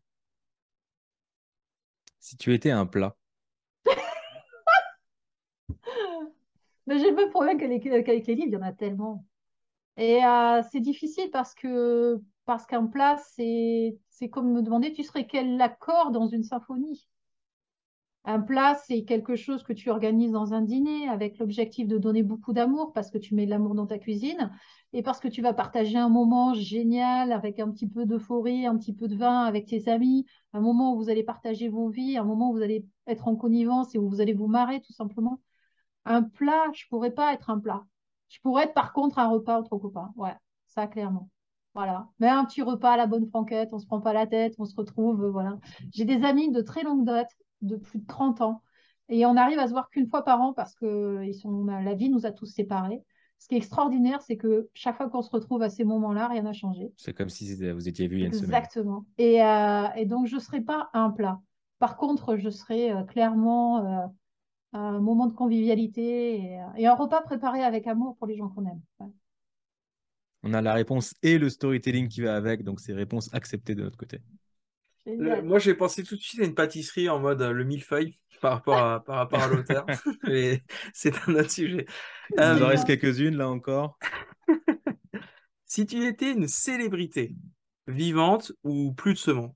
Si 2.21 2.37
tu 2.37 2.55
étais 2.55 2.71
un 2.71 2.87
plat. 2.87 3.17
Mais 6.87 6.99
j'ai 6.99 7.11
le 7.11 7.17
même 7.17 7.31
problème 7.31 7.59
qu'avec 7.59 8.07
les 8.07 8.35
livres, 8.35 8.49
il 8.49 8.53
y 8.53 8.57
en 8.57 8.63
a 8.63 8.73
tellement. 8.73 9.27
Et 9.97 10.25
euh, 10.25 10.63
c'est 10.71 10.81
difficile 10.81 11.31
parce 11.31 11.55
que 11.55 12.21
parce 12.45 12.67
qu'un 12.67 12.87
plat, 12.87 13.17
c'est 13.33 13.99
comme 14.29 14.53
me 14.53 14.63
demander, 14.63 14.93
tu 14.93 15.03
serais 15.03 15.27
quel 15.27 15.61
accord 15.61 16.11
dans 16.11 16.27
une 16.27 16.43
symphonie? 16.45 17.09
Un 18.25 18.41
plat, 18.41 18.75
c'est 18.87 19.05
quelque 19.05 19.35
chose 19.35 19.63
que 19.63 19.73
tu 19.73 19.89
organises 19.89 20.33
dans 20.33 20.53
un 20.53 20.61
dîner 20.61 21.09
avec 21.09 21.39
l'objectif 21.39 21.89
de 21.89 21.97
donner 21.97 22.23
beaucoup 22.23 22.53
d'amour 22.53 22.93
parce 22.93 23.11
que 23.11 23.17
tu 23.17 23.35
mets 23.35 23.47
de 23.47 23.51
l'amour 23.51 23.75
dans 23.75 23.87
ta 23.87 23.99
cuisine 23.99 24.51
et 24.93 25.03
parce 25.03 25.21
que 25.21 25.29
tu 25.29 25.41
vas 25.41 25.55
partager 25.55 25.97
un 25.97 26.11
moment 26.11 26.53
génial 26.53 27.33
avec 27.33 27.59
un 27.61 27.71
petit 27.71 27.89
peu 27.89 28.05
d'euphorie, 28.05 28.67
un 28.67 28.77
petit 28.77 28.93
peu 28.93 29.09
de 29.09 29.17
vin 29.17 29.45
avec 29.45 29.67
tes 29.67 29.89
amis, 29.89 30.27
un 30.53 30.61
moment 30.61 30.93
où 30.95 30.99
vous 30.99 31.09
allez 31.09 31.23
partager 31.23 31.69
vos 31.69 31.89
vies, 31.89 32.19
un 32.19 32.25
moment 32.25 32.51
où 32.51 32.55
vous 32.55 32.63
allez 32.63 32.85
être 33.07 33.27
en 33.27 33.37
connivence 33.37 33.95
et 33.95 33.99
où 33.99 34.09
vous 34.09 34.21
allez 34.21 34.35
vous 34.35 34.49
marrer 34.49 34.83
tout 34.83 34.93
simplement. 34.93 35.41
Un 36.05 36.23
plat, 36.23 36.67
je 36.75 36.87
pourrais 36.89 37.13
pas 37.13 37.33
être 37.33 37.51
un 37.51 37.59
plat. 37.59 37.87
Je 38.29 38.39
pourrais 38.43 38.65
être 38.65 38.75
par 38.75 38.93
contre 38.93 39.19
un 39.19 39.29
repas 39.29 39.59
entre 39.59 39.79
copains. 39.79 40.13
Ouais, 40.17 40.35
ça 40.67 40.87
clairement. 40.87 41.31
Voilà. 41.75 42.09
Mais 42.19 42.29
un 42.29 42.45
petit 42.45 42.63
repas 42.63 42.93
à 42.93 42.97
la 42.97 43.07
bonne 43.07 43.27
franquette, 43.27 43.73
on 43.73 43.79
se 43.79 43.87
prend 43.87 44.01
pas 44.01 44.13
la 44.13 44.27
tête, 44.27 44.55
on 44.59 44.65
se 44.65 44.75
retrouve, 44.75 45.25
euh, 45.25 45.31
voilà. 45.31 45.59
J'ai 45.93 46.05
des 46.05 46.25
amis 46.25 46.51
de 46.51 46.61
très 46.63 46.83
longue 46.83 47.05
date, 47.05 47.31
de 47.63 47.77
plus 47.77 48.01
de 48.01 48.07
30 48.07 48.41
ans, 48.41 48.63
et 49.09 49.25
on 49.27 49.37
arrive 49.37 49.59
à 49.59 49.67
se 49.67 49.73
voir 49.73 49.91
qu'une 49.91 50.09
fois 50.09 50.25
par 50.25 50.41
an 50.41 50.53
parce 50.53 50.75
que 50.75 51.23
ils 51.25 51.35
sont, 51.35 51.65
la 51.65 51.95
vie 51.95 52.11
nous 52.11 52.27
a 52.27 52.33
tous 52.33 52.47
séparés. 52.47 53.03
Ce 53.39 53.49
qui 53.49 53.55
est 53.55 53.59
extraordinaire, 53.59 54.21
c'est 54.21 54.37
que 54.37 54.69
chaque 54.75 54.97
fois 54.97 55.09
qu'on 55.09 55.23
se 55.23 55.31
retrouve 55.31 55.63
à 55.63 55.71
ces 55.71 55.85
moments-là, 55.85 56.29
rien 56.29 56.43
n'a 56.43 56.53
changé. 56.53 56.93
C'est 56.97 57.15
comme 57.15 57.31
si 57.31 57.55
vous 57.73 57.89
étiez 57.89 58.07
vus 58.07 58.17
il 58.17 58.21
y 58.21 58.25
a 58.25 58.27
une 58.27 58.33
semaine. 58.35 58.51
Exactement. 58.51 59.07
Et, 59.17 59.43
euh, 59.43 59.87
et, 59.97 60.05
donc, 60.05 60.27
je 60.27 60.35
ne 60.35 60.41
serai 60.41 60.61
pas 60.61 60.91
un 60.93 61.11
plat. 61.11 61.41
Par 61.79 61.97
contre, 61.97 62.37
je 62.37 62.51
serai 62.51 62.93
euh, 62.93 63.03
clairement 63.05 64.11
un 64.73 65.01
moment 65.01 65.27
de 65.27 65.33
convivialité 65.33 66.61
et, 66.77 66.87
un 66.87 66.95
repas 66.95 67.23
préparé 67.23 67.65
avec 67.65 67.87
amour 67.87 68.17
pour 68.17 68.27
les 68.27 68.37
gens 68.37 68.49
qu'on 68.49 68.67
aime. 68.67 68.81
On 70.43 70.55
a 70.55 70.63
la 70.63 70.73
réponse 70.73 71.15
et 71.23 71.39
le 71.39 71.51
storytelling 71.51 72.09
qui 72.09 72.23
va 72.23 72.35
avec, 72.35 72.65
donc 72.65 72.81
c'est 72.81 72.95
réponse 72.95 73.33
acceptée 73.35 73.75
de 73.75 73.83
notre 73.83 73.99
côté. 73.99 74.21
moi, 75.07 75.59
j'ai 75.59 75.75
pensé 75.75 76.03
tout 76.03 76.17
de 76.17 76.21
suite 76.21 76.41
à 76.41 76.45
une 76.45 76.55
pâtisserie 76.55 77.09
en 77.09 77.19
mode 77.21 77.43
euh, 77.43 77.53
le 77.53 77.65
millefeuille 77.65 78.19
par 78.41 78.55
rapport 78.55 78.79
à, 78.79 79.05
par 79.05 79.17
rapport 79.17 79.43
à 79.43 79.49
l'auteur, 79.49 79.85
mais 80.25 80.63
c'est 80.95 81.13
un 81.29 81.35
autre 81.35 81.51
sujet. 81.51 81.87
Il 82.33 82.43
en 82.43 82.69
reste 82.69 82.87
quelques-unes 82.87 83.37
là 83.37 83.51
encore. 83.51 83.99
si 85.67 85.85
tu 85.85 86.07
étais 86.07 86.33
une 86.33 86.49
célébrité, 86.49 87.35
vivante 87.87 88.53
ou 88.65 88.93
plus 88.93 89.13
de 89.13 89.19
ce 89.19 89.31
monde? 89.33 89.53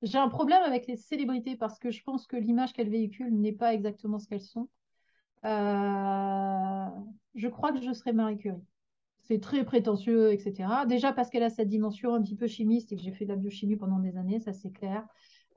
J'ai 0.00 0.18
un 0.18 0.28
problème 0.28 0.62
avec 0.62 0.86
les 0.86 0.96
célébrités 0.96 1.56
parce 1.56 1.78
que 1.78 1.90
je 1.90 2.02
pense 2.04 2.26
que 2.26 2.36
l'image 2.36 2.72
qu'elles 2.72 2.90
véhiculent 2.90 3.34
n'est 3.34 3.52
pas 3.52 3.74
exactement 3.74 4.18
ce 4.18 4.28
qu'elles 4.28 4.40
sont. 4.40 4.68
Euh, 5.44 6.86
je 7.34 7.48
crois 7.48 7.72
que 7.72 7.80
je 7.80 7.92
serai 7.92 8.12
Marie 8.12 8.36
Curie. 8.36 8.62
C'est 9.20 9.40
très 9.40 9.64
prétentieux, 9.64 10.32
etc. 10.32 10.86
Déjà 10.86 11.12
parce 11.12 11.30
qu'elle 11.30 11.42
a 11.42 11.50
cette 11.50 11.68
dimension 11.68 12.14
un 12.14 12.22
petit 12.22 12.36
peu 12.36 12.46
chimiste 12.46 12.92
et 12.92 12.96
que 12.96 13.02
j'ai 13.02 13.12
fait 13.12 13.24
de 13.24 13.30
la 13.30 13.36
biochimie 13.36 13.76
pendant 13.76 13.98
des 13.98 14.16
années, 14.16 14.40
ça 14.40 14.52
c'est 14.52 14.70
clair. 14.70 15.06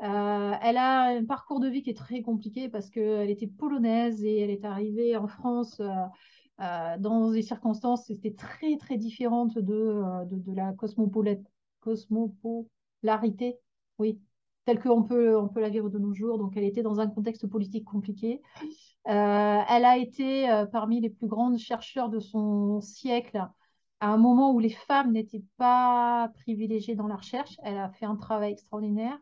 Euh, 0.01 0.53
elle 0.61 0.77
a 0.77 1.15
un 1.15 1.25
parcours 1.25 1.59
de 1.59 1.67
vie 1.67 1.83
qui 1.83 1.91
est 1.91 1.97
très 1.97 2.21
compliqué 2.21 2.69
parce 2.69 2.89
qu'elle 2.89 3.29
était 3.29 3.47
polonaise 3.47 4.23
et 4.23 4.39
elle 4.39 4.49
est 4.49 4.65
arrivée 4.65 5.15
en 5.15 5.27
France 5.27 5.79
euh, 5.79 6.97
dans 6.97 7.31
des 7.31 7.43
circonstances 7.43 8.05
qui 8.05 8.13
étaient 8.13 8.33
très 8.33 8.77
très 8.77 8.97
différentes 8.97 9.57
de, 9.57 10.25
de, 10.25 10.53
la 10.53 10.73
cosmopolarité, 10.73 13.57
oui, 13.99 14.19
telle 14.65 14.79
qu'on 14.79 15.03
peut, 15.03 15.37
on 15.37 15.47
peut 15.47 15.61
la 15.61 15.69
vivre 15.69 15.89
de 15.89 15.97
nos 15.97 16.13
jours. 16.13 16.37
Donc 16.37 16.57
elle 16.57 16.63
était 16.63 16.83
dans 16.83 16.99
un 16.99 17.07
contexte 17.07 17.47
politique 17.47 17.85
compliqué. 17.85 18.41
Euh, 19.07 19.61
elle 19.69 19.85
a 19.85 19.97
été 19.97 20.49
euh, 20.49 20.65
parmi 20.65 21.01
les 21.01 21.09
plus 21.09 21.27
grandes 21.27 21.57
chercheurs 21.57 22.09
de 22.09 22.19
son 22.19 22.81
siècle 22.81 23.37
à 23.99 24.07
un 24.07 24.17
moment 24.17 24.51
où 24.51 24.59
les 24.59 24.69
femmes 24.69 25.11
n'étaient 25.11 25.43
pas 25.57 26.29
privilégiées 26.35 26.95
dans 26.95 27.07
la 27.07 27.15
recherche. 27.15 27.57
Elle 27.63 27.77
a 27.77 27.89
fait 27.89 28.05
un 28.05 28.15
travail 28.15 28.53
extraordinaire. 28.53 29.17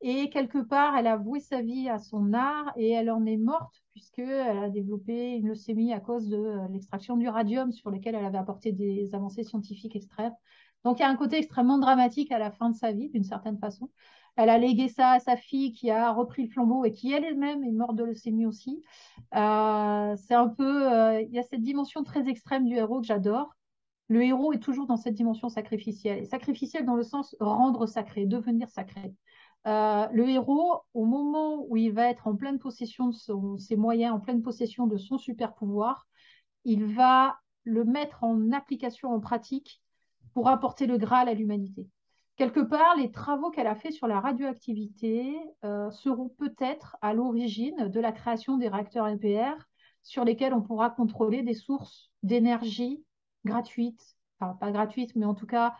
Et 0.00 0.30
quelque 0.30 0.58
part, 0.58 0.96
elle 0.96 1.06
a 1.06 1.16
voué 1.16 1.38
sa 1.38 1.62
vie 1.62 1.88
à 1.88 1.98
son 1.98 2.32
art 2.34 2.72
et 2.76 2.90
elle 2.90 3.10
en 3.10 3.24
est 3.24 3.36
morte 3.36 3.82
puisqu'elle 3.92 4.58
a 4.58 4.68
développé 4.68 5.34
une 5.36 5.48
leucémie 5.48 5.92
à 5.92 6.00
cause 6.00 6.28
de 6.28 6.36
euh, 6.36 6.68
l'extraction 6.70 7.16
du 7.16 7.28
radium 7.28 7.70
sur 7.72 7.90
lequel 7.90 8.16
elle 8.16 8.24
avait 8.24 8.38
apporté 8.38 8.72
des 8.72 9.14
avancées 9.14 9.44
scientifiques 9.44 9.94
extrêmes. 9.94 10.34
Donc 10.84 10.98
il 10.98 11.02
y 11.02 11.04
a 11.04 11.08
un 11.08 11.16
côté 11.16 11.36
extrêmement 11.36 11.78
dramatique 11.78 12.32
à 12.32 12.38
la 12.38 12.50
fin 12.50 12.70
de 12.70 12.76
sa 12.76 12.90
vie, 12.90 13.10
d'une 13.10 13.22
certaine 13.22 13.58
façon. 13.58 13.90
Elle 14.36 14.48
a 14.48 14.58
légué 14.58 14.88
ça 14.88 15.10
à 15.10 15.20
sa 15.20 15.36
fille 15.36 15.72
qui 15.72 15.90
a 15.90 16.10
repris 16.10 16.44
le 16.44 16.48
flambeau 16.48 16.84
et 16.84 16.92
qui 16.92 17.12
elle-même 17.12 17.62
est 17.64 17.72
morte 17.72 17.96
de 17.96 18.04
leucémie 18.04 18.46
aussi. 18.46 18.82
Euh, 19.34 20.16
c'est 20.16 20.34
un 20.34 20.48
peu, 20.48 20.92
euh, 20.92 21.20
il 21.20 21.30
y 21.30 21.38
a 21.38 21.42
cette 21.42 21.60
dimension 21.60 22.02
très 22.02 22.28
extrême 22.28 22.64
du 22.64 22.74
héros 22.76 23.00
que 23.00 23.06
j'adore. 23.06 23.54
Le 24.08 24.22
héros 24.24 24.52
est 24.52 24.58
toujours 24.58 24.86
dans 24.86 24.96
cette 24.96 25.14
dimension 25.14 25.48
sacrificielle. 25.48 26.18
Et 26.22 26.24
sacrificielle 26.24 26.86
dans 26.86 26.96
le 26.96 27.02
sens 27.02 27.36
rendre 27.40 27.86
sacré, 27.86 28.26
devenir 28.26 28.70
sacré. 28.70 29.14
Euh, 29.66 30.06
le 30.12 30.28
héros, 30.28 30.80
au 30.94 31.04
moment 31.04 31.64
où 31.68 31.76
il 31.76 31.92
va 31.92 32.08
être 32.08 32.26
en 32.26 32.34
pleine 32.34 32.58
possession 32.58 33.08
de 33.08 33.58
ses 33.58 33.76
moyens, 33.76 34.14
en 34.14 34.20
pleine 34.20 34.42
possession 34.42 34.86
de 34.86 34.96
son 34.96 35.18
super 35.18 35.54
pouvoir, 35.54 36.06
il 36.64 36.84
va 36.86 37.36
le 37.64 37.84
mettre 37.84 38.24
en 38.24 38.50
application, 38.52 39.10
en 39.10 39.20
pratique, 39.20 39.82
pour 40.32 40.48
apporter 40.48 40.86
le 40.86 40.96
Graal 40.96 41.28
à 41.28 41.34
l'humanité 41.34 41.86
quelque 42.36 42.60
part, 42.60 42.96
les 42.96 43.10
travaux 43.10 43.50
qu'elle 43.50 43.66
a 43.66 43.74
fait 43.74 43.90
sur 43.90 44.06
la 44.06 44.20
radioactivité 44.20 45.38
euh, 45.64 45.90
seront 45.90 46.28
peut-être 46.28 46.96
à 47.02 47.14
l'origine 47.14 47.88
de 47.88 48.00
la 48.00 48.12
création 48.12 48.56
des 48.56 48.68
réacteurs 48.68 49.06
NPR 49.06 49.68
sur 50.02 50.24
lesquels 50.24 50.54
on 50.54 50.62
pourra 50.62 50.90
contrôler 50.90 51.42
des 51.42 51.54
sources 51.54 52.10
d'énergie 52.22 53.04
gratuites, 53.44 54.16
enfin 54.38 54.54
pas 54.54 54.70
gratuites, 54.70 55.14
mais 55.16 55.26
en 55.26 55.34
tout 55.34 55.46
cas 55.46 55.74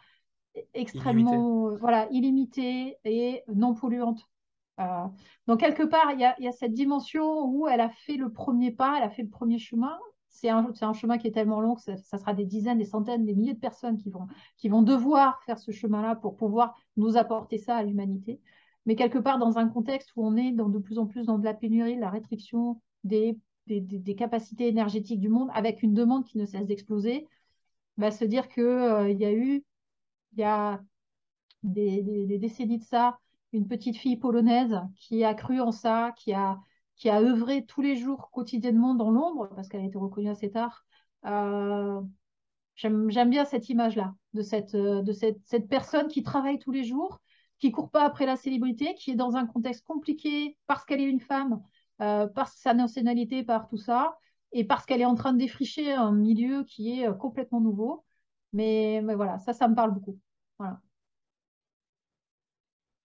extrêmement 0.75 1.69
euh, 1.69 1.77
voilà, 1.77 2.09
illimitées 2.11 2.97
et 3.05 3.43
non 3.53 3.75
polluantes. 3.75 4.29
Euh, 4.81 5.07
donc 5.47 5.61
quelque 5.61 5.83
part, 5.83 6.13
il 6.13 6.19
y, 6.19 6.45
y, 6.45 6.49
a 6.49 6.53
cette 6.53 6.73
dimension 6.73 7.45
où 7.47 7.69
elle 7.69 7.81
a 7.81 7.91
fait 7.91 8.17
le 8.17 8.33
premier 8.33 8.71
pas, 8.71 8.97
elle 8.97 9.05
a 9.05 9.11
fait 9.11 9.23
le 9.23 9.29
premier 9.29 9.59
chemin, 9.59 9.99
c'est 10.33 10.49
un, 10.49 10.93
chemin 10.95 11.19
qui 11.19 11.29
est 11.29 11.33
tellement 11.33 11.61
long 11.61 11.77
que 11.77 11.83
ça, 11.83 12.19
sera 12.19 12.35
des 12.35 12.47
dizaines, 12.47 12.79
des 12.79 12.85
centaines, 12.85 13.25
des 13.25 13.35
milliers 13.35 13.55
de 13.55 13.61
personnes 13.61 13.99
qui 13.99 14.11
vont, 14.11 14.27
qui 14.57 14.69
vont 14.69 14.83
devoir 14.83 15.43
faire 15.45 15.59
ce 15.59 15.71
chemin-là 15.71 16.17
pour 16.17 16.37
pouvoir 16.37 16.75
nous 16.97 17.17
apporter 17.17 17.59
ça 17.59 17.77
à 17.77 17.83
l'humanité. 17.83 18.41
Mais 18.87 18.97
quelque 18.97 19.19
part, 19.19 19.39
dans 19.39 19.59
un 19.59 19.69
contexte 19.69 20.11
où 20.17 20.27
on 20.27 20.37
est 20.37 20.51
de 20.51 20.79
plus 20.79 20.99
en 20.99 21.07
plus 21.07 21.27
dans 21.27 21.39
de 21.39 21.45
la 21.45 21.55
pénurie, 21.55 21.97
la 21.97 22.11
restriction 22.11 22.81
des, 23.05 23.39
des, 23.67 24.15
capacités 24.17 24.69
énergétiques 24.69 25.21
du 25.21 25.29
monde, 25.29 25.51
avec 25.55 25.83
une 25.83 25.95
demande 25.95 26.25
qui 26.25 26.39
ne 26.39 26.47
cesse 26.47 26.67
d'exploser, 26.67 27.29
bah, 27.99 28.11
se 28.11 28.25
dire 28.25 28.49
qu'il 28.49 28.65
euh, 28.65 29.11
y 29.11 29.25
a 29.25 29.33
eu, 29.33 29.65
il 30.33 30.39
y 30.41 30.45
a 30.45 30.83
des, 31.63 32.03
décennies 32.39 32.79
de 32.79 32.85
ça, 32.85 33.19
une 33.53 33.69
petite 33.69 33.97
fille 33.97 34.17
polonaise 34.17 34.81
qui 34.97 35.25
a 35.25 35.35
cru 35.35 35.61
en 35.61 35.73
ça, 35.73 36.13
qui 36.17 36.33
a 36.33 36.59
qui 37.03 37.11
a 37.11 37.21
œuvré 37.21 37.65
tous 37.67 37.83
les 37.83 37.97
jours, 37.97 38.31
quotidiennement 38.31 38.95
dans 38.95 39.11
l'ombre, 39.11 39.49
parce 39.57 39.69
qu'elle 39.69 39.81
a 39.81 39.87
été 39.87 39.99
reconnue 39.99 40.31
assez 40.31 40.53
tard. 40.53 40.87
Euh, 41.27 42.01
J'aime 42.77 43.09
bien 43.29 43.45
cette 43.45 43.69
image-là, 43.69 44.15
de, 44.35 44.43
cette, 44.43 44.77
de 44.77 45.13
cette, 45.13 45.41
cette, 45.45 45.69
personne 45.69 46.07
qui 46.07 46.23
travaille 46.23 46.61
tous 46.61 46.71
les 46.71 46.85
jours, 46.85 47.21
qui 47.59 47.73
court 47.73 47.91
pas 47.91 48.05
après 48.05 48.25
la 48.25 48.37
célébrité, 48.37 48.95
qui 48.95 49.11
est 49.11 49.17
dans 49.17 49.35
un 49.35 49.47
contexte 49.49 49.85
compliqué 49.85 50.57
parce 50.69 50.85
qu'elle 50.85 51.01
est 51.01 51.11
une 51.11 51.19
femme, 51.19 51.61
euh, 52.03 52.29
par 52.29 52.47
sa 52.47 52.73
nationalité, 52.73 53.43
par 53.43 53.67
tout 53.67 53.79
ça, 53.79 54.17
et 54.53 54.63
parce 54.63 54.87
qu'elle 54.87 55.01
est 55.01 55.05
en 55.05 55.17
train 55.17 55.33
de 55.33 55.39
défricher 55.39 55.93
un 55.93 56.13
milieu 56.13 56.63
qui 56.63 57.01
est 57.01 57.09
euh, 57.09 57.15
complètement 57.15 57.61
nouveau. 57.61 58.05
Mais, 58.53 59.01
mais 59.03 59.17
voilà, 59.17 59.39
ça, 59.41 59.53
ça 59.53 59.67
me 59.67 59.75
parle 59.75 59.93
beaucoup. 59.93 60.21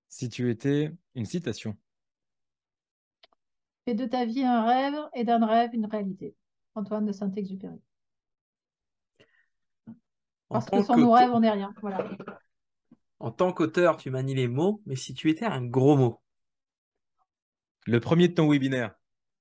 Si 0.08 0.30
tu 0.30 0.52
étais 0.52 0.92
une 1.16 1.26
citation. 1.26 1.76
Fais 3.88 3.96
de 3.96 4.06
ta 4.06 4.26
vie 4.26 4.44
un 4.44 4.66
rêve 4.66 5.00
et 5.14 5.24
d'un 5.24 5.46
rêve 5.46 5.74
une 5.74 5.86
réalité. 5.86 6.36
Antoine 6.76 7.06
de 7.06 7.14
Saint-Exupéry. 7.14 7.80
Parce 10.50 10.70
que 10.70 10.84
sans 10.84 10.98
nos 10.98 11.14
rêves, 11.14 11.32
on 11.32 11.40
n'est 11.40 11.52
rien. 11.52 11.74
Voilà. 11.82 12.06
En 13.20 13.32
tant 13.32 13.54
qu'auteur, 13.54 13.96
tu 13.96 14.10
manies 14.10 14.36
les 14.36 14.50
mots, 14.50 14.82
mais 14.86 14.98
si 14.98 15.14
tu 15.14 15.30
étais 15.30 15.46
un 15.46 15.66
gros 15.66 15.96
mot. 15.96 16.20
Le 17.86 18.02
premier 18.02 18.28
de 18.28 18.34
ton 18.34 18.50
webinaire. 18.50 18.94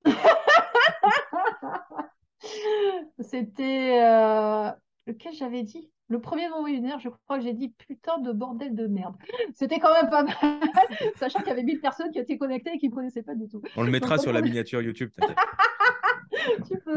C'était. 3.18 4.00
Euh... 4.00 4.70
Lequel 5.08 5.34
j'avais 5.34 5.64
dit? 5.64 5.90
Le 6.08 6.20
premier 6.20 6.46
de 6.46 6.52
mon 6.52 6.64
webinaire, 6.64 7.00
je 7.00 7.08
crois 7.08 7.38
que 7.38 7.44
j'ai 7.44 7.52
dit 7.52 7.68
putain 7.68 8.18
de 8.18 8.30
bordel 8.32 8.74
de 8.74 8.86
merde. 8.86 9.16
C'était 9.54 9.80
quand 9.80 9.92
même 9.92 10.08
pas 10.08 10.22
mal, 10.22 10.34
sachant 11.16 11.40
qu'il 11.40 11.48
y 11.48 11.50
avait 11.50 11.64
1000 11.64 11.80
personnes 11.80 12.10
qui 12.12 12.18
étaient 12.18 12.38
connectées 12.38 12.70
et 12.74 12.78
qui 12.78 12.88
ne 12.88 12.94
connaissaient 12.94 13.22
pas 13.22 13.34
du 13.34 13.48
tout. 13.48 13.60
On 13.76 13.82
le 13.82 13.90
mettra 13.90 14.18
sur 14.18 14.32
la 14.32 14.40
miniature 14.40 14.82
YouTube. 14.82 15.10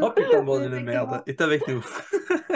Oh 0.02 0.10
putain, 0.14 0.42
bordel 0.42 0.70
de 0.70 0.78
merde, 0.78 1.22
est 1.26 1.40
avec 1.40 1.66
nous. 1.68 1.84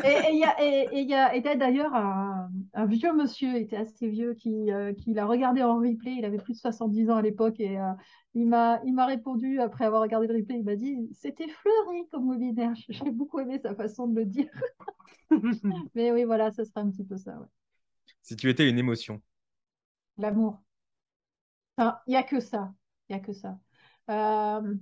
et 0.04 0.32
il 0.32 0.38
y 0.38 0.44
a, 0.44 0.62
et, 0.62 1.02
y 1.02 1.14
a 1.14 1.56
d'ailleurs 1.56 1.94
un, 1.94 2.50
vieux 2.86 3.12
monsieur, 3.12 3.48
il 3.50 3.56
était 3.56 3.76
assez 3.76 4.08
vieux, 4.08 4.34
qui, 4.34 4.72
euh, 4.72 4.92
qui 4.92 5.14
l'a 5.14 5.26
regardé 5.26 5.62
en 5.62 5.76
replay. 5.76 6.16
Il 6.18 6.24
avait 6.24 6.38
plus 6.38 6.54
de 6.54 6.58
70 6.58 7.10
ans 7.10 7.16
à 7.16 7.22
l'époque 7.22 7.60
et 7.60 7.78
euh, 7.78 7.92
il 8.34 8.48
m'a 8.48 9.06
répondu 9.06 9.60
après 9.60 9.84
avoir 9.84 10.02
regardé 10.02 10.26
le 10.26 10.36
replay. 10.36 10.56
Il 10.58 10.64
m'a 10.64 10.76
dit 10.76 11.08
C'était 11.12 11.48
fleuri 11.48 12.08
comme 12.10 12.30
webinaire. 12.30 12.72
J'ai 12.88 13.10
beaucoup 13.10 13.40
aimé 13.40 13.58
sa 13.62 13.74
façon 13.74 14.06
de 14.08 14.20
le 14.20 14.26
dire. 14.26 14.50
Mais 15.94 16.12
oui, 16.12 16.24
voilà, 16.24 16.50
ça 16.52 16.64
serait 16.64 16.80
un 16.80 16.90
petit 16.90 17.04
peu 17.04 17.16
ça. 17.16 17.38
Si 18.22 18.36
tu 18.36 18.48
étais 18.48 18.68
une 18.68 18.78
émotion 18.78 19.20
L'amour. 20.18 20.62
Il 21.78 21.92
n'y 22.08 22.16
a 22.16 22.22
que 22.22 22.40
ça. 22.40 22.72
Il 23.08 23.16
n'y 23.16 23.20
a 23.20 23.24
que 23.24 23.32
ça. 23.32 23.58
Euh, 24.10 24.74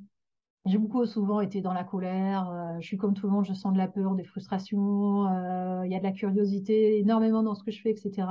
j'ai 0.64 0.78
beaucoup 0.78 1.04
souvent 1.06 1.40
été 1.40 1.60
dans 1.60 1.72
la 1.72 1.84
colère. 1.84 2.48
Euh, 2.50 2.80
je 2.80 2.86
suis 2.86 2.96
comme 2.96 3.14
tout 3.14 3.26
le 3.26 3.32
monde, 3.32 3.44
je 3.44 3.52
sens 3.52 3.72
de 3.72 3.78
la 3.78 3.88
peur, 3.88 4.14
des 4.14 4.24
frustrations. 4.24 5.26
Euh, 5.26 5.84
il 5.84 5.90
y 5.92 5.96
a 5.96 5.98
de 5.98 6.04
la 6.04 6.12
curiosité 6.12 6.98
énormément 6.98 7.42
dans 7.42 7.54
ce 7.54 7.64
que 7.64 7.72
je 7.72 7.80
fais, 7.80 7.90
etc. 7.90 8.28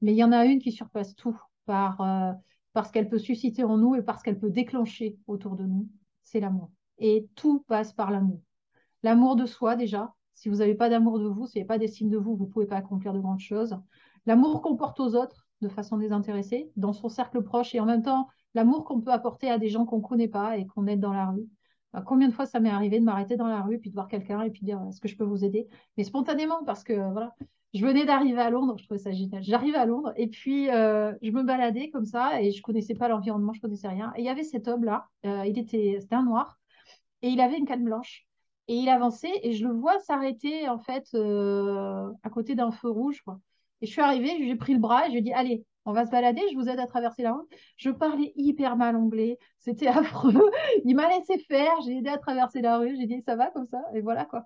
Mais 0.00 0.12
il 0.12 0.16
y 0.16 0.24
en 0.24 0.32
a 0.32 0.44
une 0.44 0.60
qui 0.60 0.70
surpasse 0.70 1.16
tout 1.16 1.36
par, 1.66 2.00
euh, 2.00 2.32
parce 2.72 2.90
qu'elle 2.90 3.08
peut 3.08 3.18
susciter 3.18 3.64
en 3.64 3.76
nous 3.76 3.96
et 3.96 4.02
parce 4.02 4.22
qu'elle 4.22 4.38
peut 4.38 4.50
déclencher 4.50 5.16
autour 5.26 5.56
de 5.56 5.64
nous. 5.64 5.88
C'est 6.22 6.40
l'amour. 6.40 6.70
Et 6.98 7.28
tout 7.34 7.64
passe 7.66 7.92
par 7.92 8.10
l'amour. 8.12 8.40
L'amour 9.02 9.36
de 9.36 9.46
soi, 9.46 9.74
déjà. 9.76 10.14
Si 10.34 10.48
vous 10.48 10.56
n'avez 10.56 10.74
pas 10.74 10.88
d'amour 10.88 11.18
de 11.18 11.26
vous, 11.26 11.46
si 11.46 11.54
vous 11.54 11.58
n'avez 11.60 11.66
pas 11.66 11.78
d'estime 11.78 12.08
de 12.08 12.18
vous, 12.18 12.36
vous 12.36 12.46
ne 12.46 12.50
pouvez 12.50 12.66
pas 12.66 12.76
accomplir 12.76 13.12
de 13.12 13.20
grandes 13.20 13.40
choses. 13.40 13.76
L'amour 14.26 14.62
qu'on 14.62 14.76
porte 14.76 15.00
aux 15.00 15.14
autres 15.16 15.46
de 15.60 15.68
façon 15.68 15.96
désintéressée, 15.98 16.70
dans 16.76 16.92
son 16.92 17.08
cercle 17.08 17.42
proche, 17.42 17.74
et 17.74 17.80
en 17.80 17.86
même 17.86 18.02
temps, 18.02 18.28
l'amour 18.54 18.84
qu'on 18.84 19.00
peut 19.00 19.12
apporter 19.12 19.50
à 19.50 19.58
des 19.58 19.68
gens 19.68 19.86
qu'on 19.86 19.98
ne 19.98 20.02
connaît 20.02 20.28
pas 20.28 20.56
et 20.56 20.66
qu'on 20.66 20.86
aide 20.86 21.00
dans 21.00 21.12
la 21.12 21.30
rue. 21.30 21.48
Combien 22.06 22.28
de 22.28 22.32
fois 22.32 22.46
ça 22.46 22.60
m'est 22.60 22.70
arrivé 22.70 22.98
de 22.98 23.04
m'arrêter 23.04 23.36
dans 23.36 23.46
la 23.46 23.60
rue, 23.62 23.78
puis 23.78 23.90
de 23.90 23.94
voir 23.94 24.08
quelqu'un 24.08 24.42
et 24.42 24.50
puis 24.50 24.62
dire 24.64 24.80
est-ce 24.88 25.00
que 25.00 25.08
je 25.08 25.16
peux 25.16 25.24
vous 25.24 25.44
aider? 25.44 25.68
Mais 25.96 26.04
spontanément, 26.04 26.64
parce 26.64 26.82
que 26.84 26.92
voilà, 27.12 27.34
je 27.74 27.84
venais 27.84 28.04
d'arriver 28.06 28.40
à 28.40 28.50
Londres, 28.50 28.76
je 28.78 28.84
trouvais 28.84 29.00
ça 29.00 29.10
génial. 29.10 29.42
J'arrive 29.42 29.74
à 29.74 29.84
Londres 29.84 30.12
et 30.16 30.28
puis 30.28 30.70
euh, 30.70 31.12
je 31.22 31.30
me 31.32 31.42
baladais 31.42 31.90
comme 31.90 32.04
ça 32.04 32.40
et 32.40 32.52
je 32.52 32.62
connaissais 32.62 32.94
pas 32.94 33.08
l'environnement, 33.08 33.52
je 33.52 33.60
connaissais 33.60 33.88
rien. 33.88 34.12
Et 34.16 34.20
il 34.20 34.24
y 34.24 34.28
avait 34.28 34.44
cet 34.44 34.68
homme-là, 34.68 35.08
euh, 35.26 35.44
il 35.44 35.58
était, 35.58 35.98
c'était 36.00 36.14
un 36.14 36.22
noir 36.22 36.60
et 37.22 37.28
il 37.28 37.40
avait 37.40 37.58
une 37.58 37.66
canne 37.66 37.84
blanche. 37.84 38.26
Et 38.68 38.76
il 38.76 38.88
avançait 38.88 39.40
et 39.42 39.52
je 39.52 39.66
le 39.66 39.74
vois 39.74 39.98
s'arrêter 39.98 40.68
en 40.68 40.78
fait 40.78 41.08
euh, 41.14 42.10
à 42.22 42.30
côté 42.30 42.54
d'un 42.54 42.70
feu 42.70 42.90
rouge. 42.90 43.24
Et 43.80 43.86
je 43.86 43.92
suis 43.92 44.00
arrivée, 44.00 44.30
j'ai 44.38 44.56
pris 44.56 44.72
le 44.72 44.78
bras 44.78 45.06
et 45.06 45.08
je 45.08 45.12
lui 45.12 45.18
ai 45.18 45.22
dit 45.22 45.32
allez, 45.32 45.64
on 45.84 45.92
va 45.92 46.06
se 46.06 46.10
balader, 46.10 46.42
je 46.52 46.56
vous 46.56 46.68
aide 46.68 46.80
à 46.80 46.86
traverser 46.86 47.22
la 47.22 47.32
route. 47.32 47.48
Je 47.76 47.90
parlais 47.90 48.32
hyper 48.36 48.76
mal 48.76 48.96
anglais, 48.96 49.38
c'était 49.58 49.86
affreux. 49.88 50.50
Il 50.84 50.96
m'a 50.96 51.08
laissé 51.08 51.38
faire, 51.38 51.72
j'ai 51.84 51.98
aidé 51.98 52.10
à 52.10 52.18
traverser 52.18 52.60
la 52.60 52.78
rue, 52.78 52.96
j'ai 52.96 53.06
dit 53.06 53.22
ça 53.24 53.36
va 53.36 53.50
comme 53.50 53.66
ça, 53.66 53.82
et 53.94 54.00
voilà 54.00 54.24
quoi. 54.24 54.44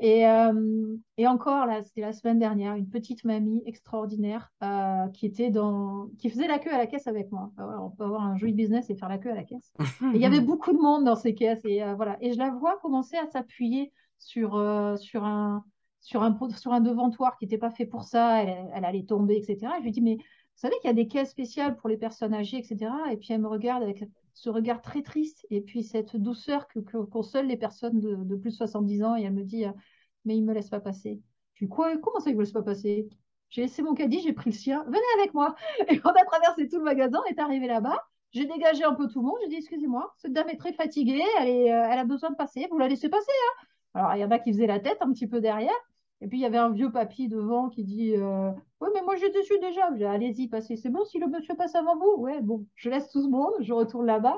Et, 0.00 0.26
euh, 0.26 0.96
et 1.18 1.26
encore, 1.28 1.66
là, 1.66 1.80
c'était 1.82 2.00
la 2.00 2.12
semaine 2.12 2.38
dernière, 2.40 2.74
une 2.74 2.88
petite 2.88 3.24
mamie 3.24 3.62
extraordinaire 3.64 4.50
euh, 4.64 5.08
qui 5.10 5.26
était 5.26 5.50
dans, 5.50 6.08
qui 6.18 6.30
faisait 6.30 6.48
la 6.48 6.58
queue 6.58 6.74
à 6.74 6.78
la 6.78 6.86
caisse 6.86 7.06
avec 7.06 7.30
moi. 7.30 7.52
on 7.58 7.90
peut 7.90 8.04
avoir 8.04 8.22
un 8.22 8.36
joli 8.36 8.52
business 8.52 8.90
et 8.90 8.96
faire 8.96 9.08
la 9.08 9.18
queue 9.18 9.30
à 9.30 9.36
la 9.36 9.44
caisse. 9.44 9.72
Il 10.12 10.20
y 10.20 10.26
avait 10.26 10.40
beaucoup 10.40 10.72
de 10.72 10.78
monde 10.78 11.04
dans 11.04 11.14
ces 11.14 11.34
caisses 11.34 11.64
et 11.64 11.82
euh, 11.82 11.94
voilà. 11.94 12.16
Et 12.20 12.32
je 12.32 12.38
la 12.38 12.50
vois 12.50 12.76
commencer 12.82 13.16
à 13.16 13.26
s'appuyer 13.26 13.92
sur 14.18 14.52
sur 14.98 15.24
un 15.24 15.64
sur 16.00 16.22
un 16.22 16.36
sur 16.56 16.72
un 16.72 16.80
devantoir 16.80 17.36
qui 17.36 17.44
n'était 17.44 17.58
pas 17.58 17.70
fait 17.70 17.86
pour 17.86 18.02
ça. 18.02 18.42
Elle, 18.42 18.68
elle, 18.74 18.84
allait 18.84 19.04
tomber, 19.04 19.36
etc. 19.36 19.74
Et 19.76 19.78
je 19.78 19.84
lui 19.84 19.92
dis 19.92 20.02
mais 20.02 20.18
savez 20.56 20.74
qu'il 20.80 20.88
y 20.88 20.90
a 20.90 20.94
des 20.94 21.08
caisses 21.08 21.30
spéciales 21.30 21.76
pour 21.76 21.88
les 21.88 21.96
personnes 21.96 22.34
âgées, 22.34 22.58
etc. 22.58 22.90
Et 23.10 23.16
puis 23.16 23.32
elle 23.32 23.40
me 23.40 23.48
regarde 23.48 23.82
avec 23.82 24.04
ce 24.34 24.50
regard 24.50 24.82
très 24.82 25.02
triste 25.02 25.46
et 25.50 25.60
puis 25.60 25.82
cette 25.82 26.16
douceur 26.16 26.68
que, 26.68 26.80
qu'ont 26.80 27.22
seules 27.22 27.46
les 27.46 27.56
personnes 27.56 28.00
de, 28.00 28.36
plus 28.36 28.50
de 28.50 28.56
70 28.56 29.02
ans. 29.04 29.16
Et 29.16 29.22
elle 29.22 29.32
me 29.32 29.44
dit, 29.44 29.64
euh, 29.64 29.72
mais 30.24 30.36
il 30.36 30.42
ne 30.42 30.46
me 30.46 30.54
laisse 30.54 30.70
pas 30.70 30.80
passer. 30.80 31.20
Je 31.54 31.64
dis, 31.64 31.68
quoi, 31.68 31.96
comment 31.98 32.20
ça, 32.20 32.30
il 32.30 32.34
ne 32.34 32.38
me 32.38 32.42
laisse 32.42 32.52
pas 32.52 32.62
passer? 32.62 33.08
J'ai 33.50 33.62
laissé 33.62 33.82
mon 33.82 33.94
caddie, 33.94 34.20
j'ai 34.20 34.32
pris 34.32 34.50
le 34.50 34.56
sien, 34.56 34.84
venez 34.84 34.98
avec 35.18 35.32
moi. 35.34 35.54
Et 35.88 36.00
on 36.04 36.08
a 36.08 36.24
traversé 36.24 36.68
tout 36.68 36.78
le 36.78 36.84
magasin, 36.84 37.20
est 37.28 37.38
arrivé 37.38 37.66
là-bas. 37.66 38.02
J'ai 38.32 38.46
dégagé 38.46 38.82
un 38.82 38.94
peu 38.94 39.06
tout 39.06 39.20
le 39.20 39.26
monde. 39.26 39.36
J'ai 39.42 39.48
dit, 39.48 39.56
excusez-moi, 39.56 40.12
cette 40.18 40.32
dame 40.32 40.48
est 40.48 40.56
très 40.56 40.72
fatiguée, 40.72 41.22
euh, 41.40 41.44
elle 41.44 41.98
a 41.98 42.04
besoin 42.04 42.30
de 42.30 42.36
passer, 42.36 42.66
vous 42.70 42.78
la 42.78 42.88
laissez 42.88 43.08
passer. 43.08 43.30
Hein 43.30 43.66
Alors, 43.94 44.16
il 44.16 44.20
y 44.20 44.24
en 44.24 44.30
a 44.32 44.40
qui 44.40 44.52
faisaient 44.52 44.66
la 44.66 44.80
tête 44.80 44.98
un 45.00 45.12
petit 45.12 45.28
peu 45.28 45.40
derrière. 45.40 45.70
Et 46.20 46.26
puis, 46.26 46.38
il 46.38 46.40
y 46.40 46.46
avait 46.46 46.58
un 46.58 46.70
vieux 46.70 46.90
papy 46.90 47.28
devant 47.28 47.68
qui 47.68 47.84
dit 47.84 48.14
euh, 48.16 48.50
Oui, 48.84 48.90
mais 48.92 49.00
moi, 49.00 49.16
je 49.16 49.42
suis 49.42 49.58
déjà. 49.60 49.86
Allez-y, 50.10 50.48
passez. 50.48 50.76
C'est 50.76 50.90
bon 50.90 51.04
si 51.06 51.18
le 51.18 51.26
monsieur 51.26 51.54
passe 51.54 51.74
avant 51.74 51.96
vous? 51.96 52.16
Ouais, 52.18 52.42
bon, 52.42 52.66
je 52.74 52.90
laisse 52.90 53.08
tout 53.08 53.22
ce 53.22 53.28
monde, 53.28 53.54
je 53.60 53.72
retourne 53.72 54.04
là-bas. 54.04 54.36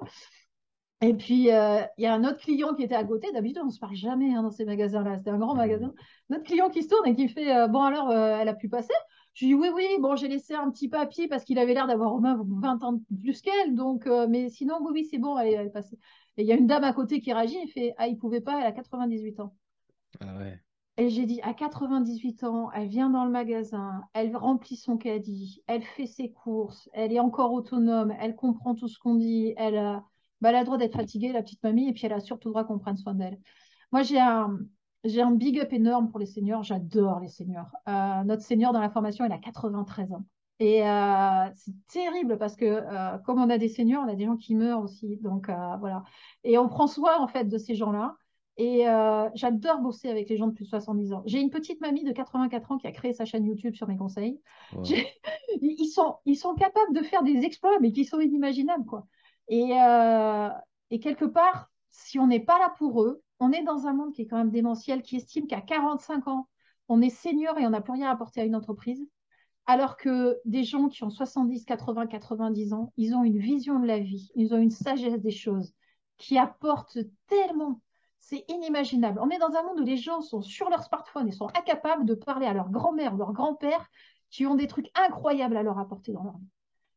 Et 1.01 1.15
puis, 1.15 1.51
euh, 1.51 1.83
il 1.99 2.05
y 2.05 2.07
a 2.07 2.15
un 2.15 2.23
autre 2.23 2.39
client 2.39 2.73
qui 2.75 2.85
était 2.85 2.95
à 2.95 3.03
côté. 3.03 3.33
D'habitude, 3.33 3.59
on 3.63 3.67
ne 3.67 3.71
se 3.71 3.81
parle 3.81 3.97
jamais 3.97 4.33
hein, 4.35 4.45
dans 4.45 4.53
ces 4.53 4.65
magasins-là. 4.65 5.19
C'était 5.19 5.31
un 5.31 5.39
grand 5.39 5.57
magasin. 5.57 5.93
Notre 6.31 6.45
client 6.45 6.71
qui 6.71 6.85
se 6.85 6.89
tourne 6.89 7.09
et 7.09 7.17
qui 7.17 7.29
fait 7.29 7.57
euh, 7.57 7.67
Bon, 7.67 7.83
alors, 7.83 8.13
elle 8.13 8.49
a 8.49 8.55
pu 8.55 8.69
passer 8.69 8.95
Je 9.35 9.47
lui 9.47 9.55
dis 9.55 9.61
Oui, 9.61 9.69
oui, 9.75 9.89
bon, 9.99 10.15
j'ai 10.15 10.29
laissé 10.29 10.55
un 10.55 10.71
petit 10.71 10.89
papier 10.89 11.27
parce 11.27 11.43
qu'il 11.43 11.59
avait 11.59 11.75
l'air 11.75 11.89
d'avoir 11.89 12.15
au 12.15 12.21
moins 12.21 12.41
20 12.41 12.85
ans 12.85 13.01
plus 13.21 13.41
qu'elle. 13.43 13.75
Donc, 13.75 14.07
mais 14.29 14.49
sinon, 14.49 14.79
oui, 14.81 14.91
oui, 14.93 15.09
c'est 15.11 15.19
bon, 15.19 15.37
elle 15.37 15.67
est, 15.67 15.71
passée. 15.71 15.99
Et 16.37 16.43
il 16.43 16.47
y 16.47 16.53
a 16.53 16.57
une 16.57 16.69
dame 16.69 16.85
à 16.85 16.93
côté 16.93 17.21
qui 17.21 17.33
réagit 17.33 17.59
et 17.59 17.67
fait 17.67 17.95
Ah, 17.99 18.07
il 18.07 18.15
ne 18.15 18.21
pouvait 18.21 18.41
pas, 18.41 18.61
elle 18.61 18.67
a 18.67 18.73
98 18.73 19.41
ans. 19.41 19.57
Ah 20.21 20.39
ouais. 20.39 20.61
Et 20.99 21.11
j'ai 21.11 21.27
dit, 21.27 21.41
à 21.43 21.53
98 21.53 22.45
ans, 22.45 22.71
elle 22.73 22.89
vient 22.89 23.11
dans 23.11 23.27
le 23.27 23.31
magasin, 23.31 24.03
elle 24.15 24.35
remplit 24.35 24.77
son 24.77 24.97
caddie, 24.97 25.63
elle 25.67 25.83
fait 25.83 26.07
ses 26.07 26.33
courses, 26.33 26.89
elle 26.95 27.13
est 27.13 27.21
encore 27.21 27.53
autonome, 27.53 28.15
elle 28.19 28.35
comprend 28.35 28.75
tout 28.75 28.89
ce 28.89 28.99
qu'on 28.99 29.17
dit, 29.17 29.53
elle 29.59 29.77
a, 29.77 30.05
bah, 30.41 30.49
elle 30.49 30.57
a 30.57 30.61
le 30.61 30.65
droit 30.65 30.79
d'être 30.79 30.97
fatiguée, 30.97 31.33
la 31.33 31.43
petite 31.43 31.63
mamie, 31.63 31.89
et 31.89 31.93
puis 31.93 32.07
elle 32.07 32.15
a 32.15 32.21
surtout 32.21 32.49
le 32.49 32.53
droit 32.53 32.65
qu'on 32.65 32.79
prenne 32.79 32.97
soin 32.97 33.13
d'elle. 33.13 33.39
Moi, 33.93 34.03
j'ai 34.03 34.19
un, 34.19 35.31
big 35.33 35.61
up 35.61 35.71
énorme 35.73 36.09
pour 36.11 36.19
les 36.19 36.27
seniors, 36.27 36.63
j'adore 36.63 37.21
les 37.21 37.29
seniors. 37.29 37.71
Euh, 37.89 38.25
notre 38.25 38.43
senior 38.43 38.73
dans 38.73 38.81
la 38.81 38.91
formation, 38.91 39.27
il 39.27 39.33
a 39.33 39.39
93 39.39 40.13
ans. 40.13 40.25
Et 40.61 40.89
euh, 40.89 41.51
c'est 41.55 41.75
terrible 41.89 42.39
parce 42.39 42.57
que 42.57 42.65
euh, 42.65 43.19
comme 43.19 43.39
on 43.39 43.51
a 43.51 43.59
des 43.59 43.69
seniors, 43.69 44.03
on 44.03 44.09
a 44.09 44.15
des 44.15 44.25
gens 44.25 44.39
qui 44.39 44.55
meurent 44.55 44.81
aussi. 44.81 45.19
Donc 45.19 45.51
voilà. 45.81 46.05
Et 46.43 46.57
on 46.57 46.69
prend 46.69 46.87
soin 46.87 47.19
en 47.21 47.29
fait 47.29 47.45
de 47.45 47.59
ces 47.59 47.75
gens-là. 47.75 48.17
Et 48.59 48.89
euh, 48.89 49.29
j'adore 49.35 49.81
bosser 49.81 50.09
avec 50.09 50.29
les 50.31 50.37
gens 50.37 50.47
de 50.47 50.53
plus 50.53 50.65
de 50.65 50.71
70 50.71 51.13
ans. 51.13 51.23
J'ai 51.27 51.41
une 51.41 51.51
petite 51.51 51.81
mamie 51.81 52.05
de 52.05 52.13
84 52.13 52.73
ans 52.73 52.79
qui 52.79 52.87
a 52.87 52.93
créé 52.93 53.13
sa 53.13 53.27
chaîne 53.27 53.45
YouTube 53.45 53.75
sur 53.75 53.87
mes 53.87 53.97
conseils. 53.97 54.41
Ils, 55.61 55.87
sont, 55.87 56.17
ils 56.27 56.37
sont 56.37 56.55
capables 56.55 56.93
de 56.93 57.03
faire 57.03 57.23
des 57.23 57.45
exploits, 57.45 57.79
mais 57.81 57.93
qui 57.93 58.05
sont 58.05 58.21
inimaginables. 58.21 58.85
Quoi. 58.85 59.07
Et, 59.49 59.73
euh, 59.73 60.51
et 60.91 61.01
quelque 61.01 61.25
part, 61.25 61.71
si 61.91 62.19
on 62.19 62.27
n'est 62.27 62.41
pas 62.41 62.59
là 62.59 62.75
pour 62.77 63.03
eux, 63.03 63.23
on 63.41 63.53
est 63.53 63.63
dans 63.63 63.87
un 63.87 63.95
monde 63.95 64.13
qui 64.13 64.23
est 64.23 64.27
quand 64.27 64.37
même 64.37 64.51
démentiel, 64.51 65.03
qui 65.03 65.17
estime 65.17 65.47
qu'à 65.47 65.61
45 65.61 66.29
ans, 66.29 66.49
on 66.89 67.01
est 67.01 67.11
senior 67.11 67.59
et 67.59 67.67
on 67.67 67.71
n'a 67.71 67.81
plus 67.81 67.93
rien 67.93 68.09
à 68.09 68.13
apporter 68.13 68.41
à 68.41 68.45
une 68.45 68.55
entreprise. 68.55 69.07
Alors 69.67 69.97
que 69.97 70.39
des 70.45 70.63
gens 70.63 70.89
qui 70.89 71.03
ont 71.05 71.11
70, 71.11 71.65
80, 71.65 72.07
90 72.07 72.73
ans, 72.73 72.93
ils 72.97 73.15
ont 73.15 73.25
une 73.25 73.39
vision 73.39 73.81
de 73.81 73.87
la 73.87 73.99
vie, 73.99 74.31
ils 74.35 74.55
ont 74.55 74.59
une 74.59 74.71
sagesse 74.71 75.21
des 75.21 75.31
choses 75.31 75.73
qui 76.19 76.39
apportent 76.39 76.99
tellement 77.27 77.81
c'est 78.29 78.45
inimaginable. 78.49 79.21
On 79.23 79.31
est 79.31 79.39
dans 79.39 79.55
un 79.55 79.63
monde 79.63 79.79
où 79.79 79.85
les 79.85 79.97
gens 79.97 80.21
sont 80.21 80.43
sur 80.43 80.69
leur 80.69 80.83
smartphone 80.83 81.29
et 81.29 81.33
sont 81.33 81.47
incapables 81.57 82.05
de 82.05 82.15
parler 82.15 82.47
à 82.47 82.55
leur 82.55 82.71
grand-mère 82.71 83.15
ou 83.15 83.19
leur 83.19 83.33
grand-père 83.33 83.89
qui 84.31 84.47
ont 84.47 84.57
des 84.57 84.67
trucs 84.67 84.91
incroyables 84.97 85.57
à 85.57 85.63
leur 85.63 85.79
apporter 85.79 86.13
dans 86.13 86.25
leur 86.25 86.37
vie. 86.37 86.49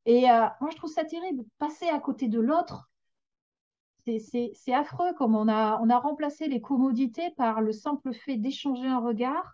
Et 0.07 0.31
euh, 0.31 0.47
moi, 0.59 0.71
je 0.71 0.77
trouve 0.77 0.89
ça 0.91 1.05
terrible. 1.05 1.43
Passer 1.59 1.87
à 1.87 1.99
côté 1.99 2.29
de 2.29 2.39
l'autre, 2.39 2.89
c'est 4.05 4.73
affreux 4.73 5.13
comme 5.19 5.35
on 5.35 5.47
a, 5.47 5.99
remplacé 5.99 6.47
les 6.47 6.61
commodités 6.61 7.29
par 7.37 7.61
le 7.61 7.73
simple 7.73 8.11
fait 8.11 8.37
d'échanger 8.37 8.87
un 8.87 8.99
regard 8.99 9.53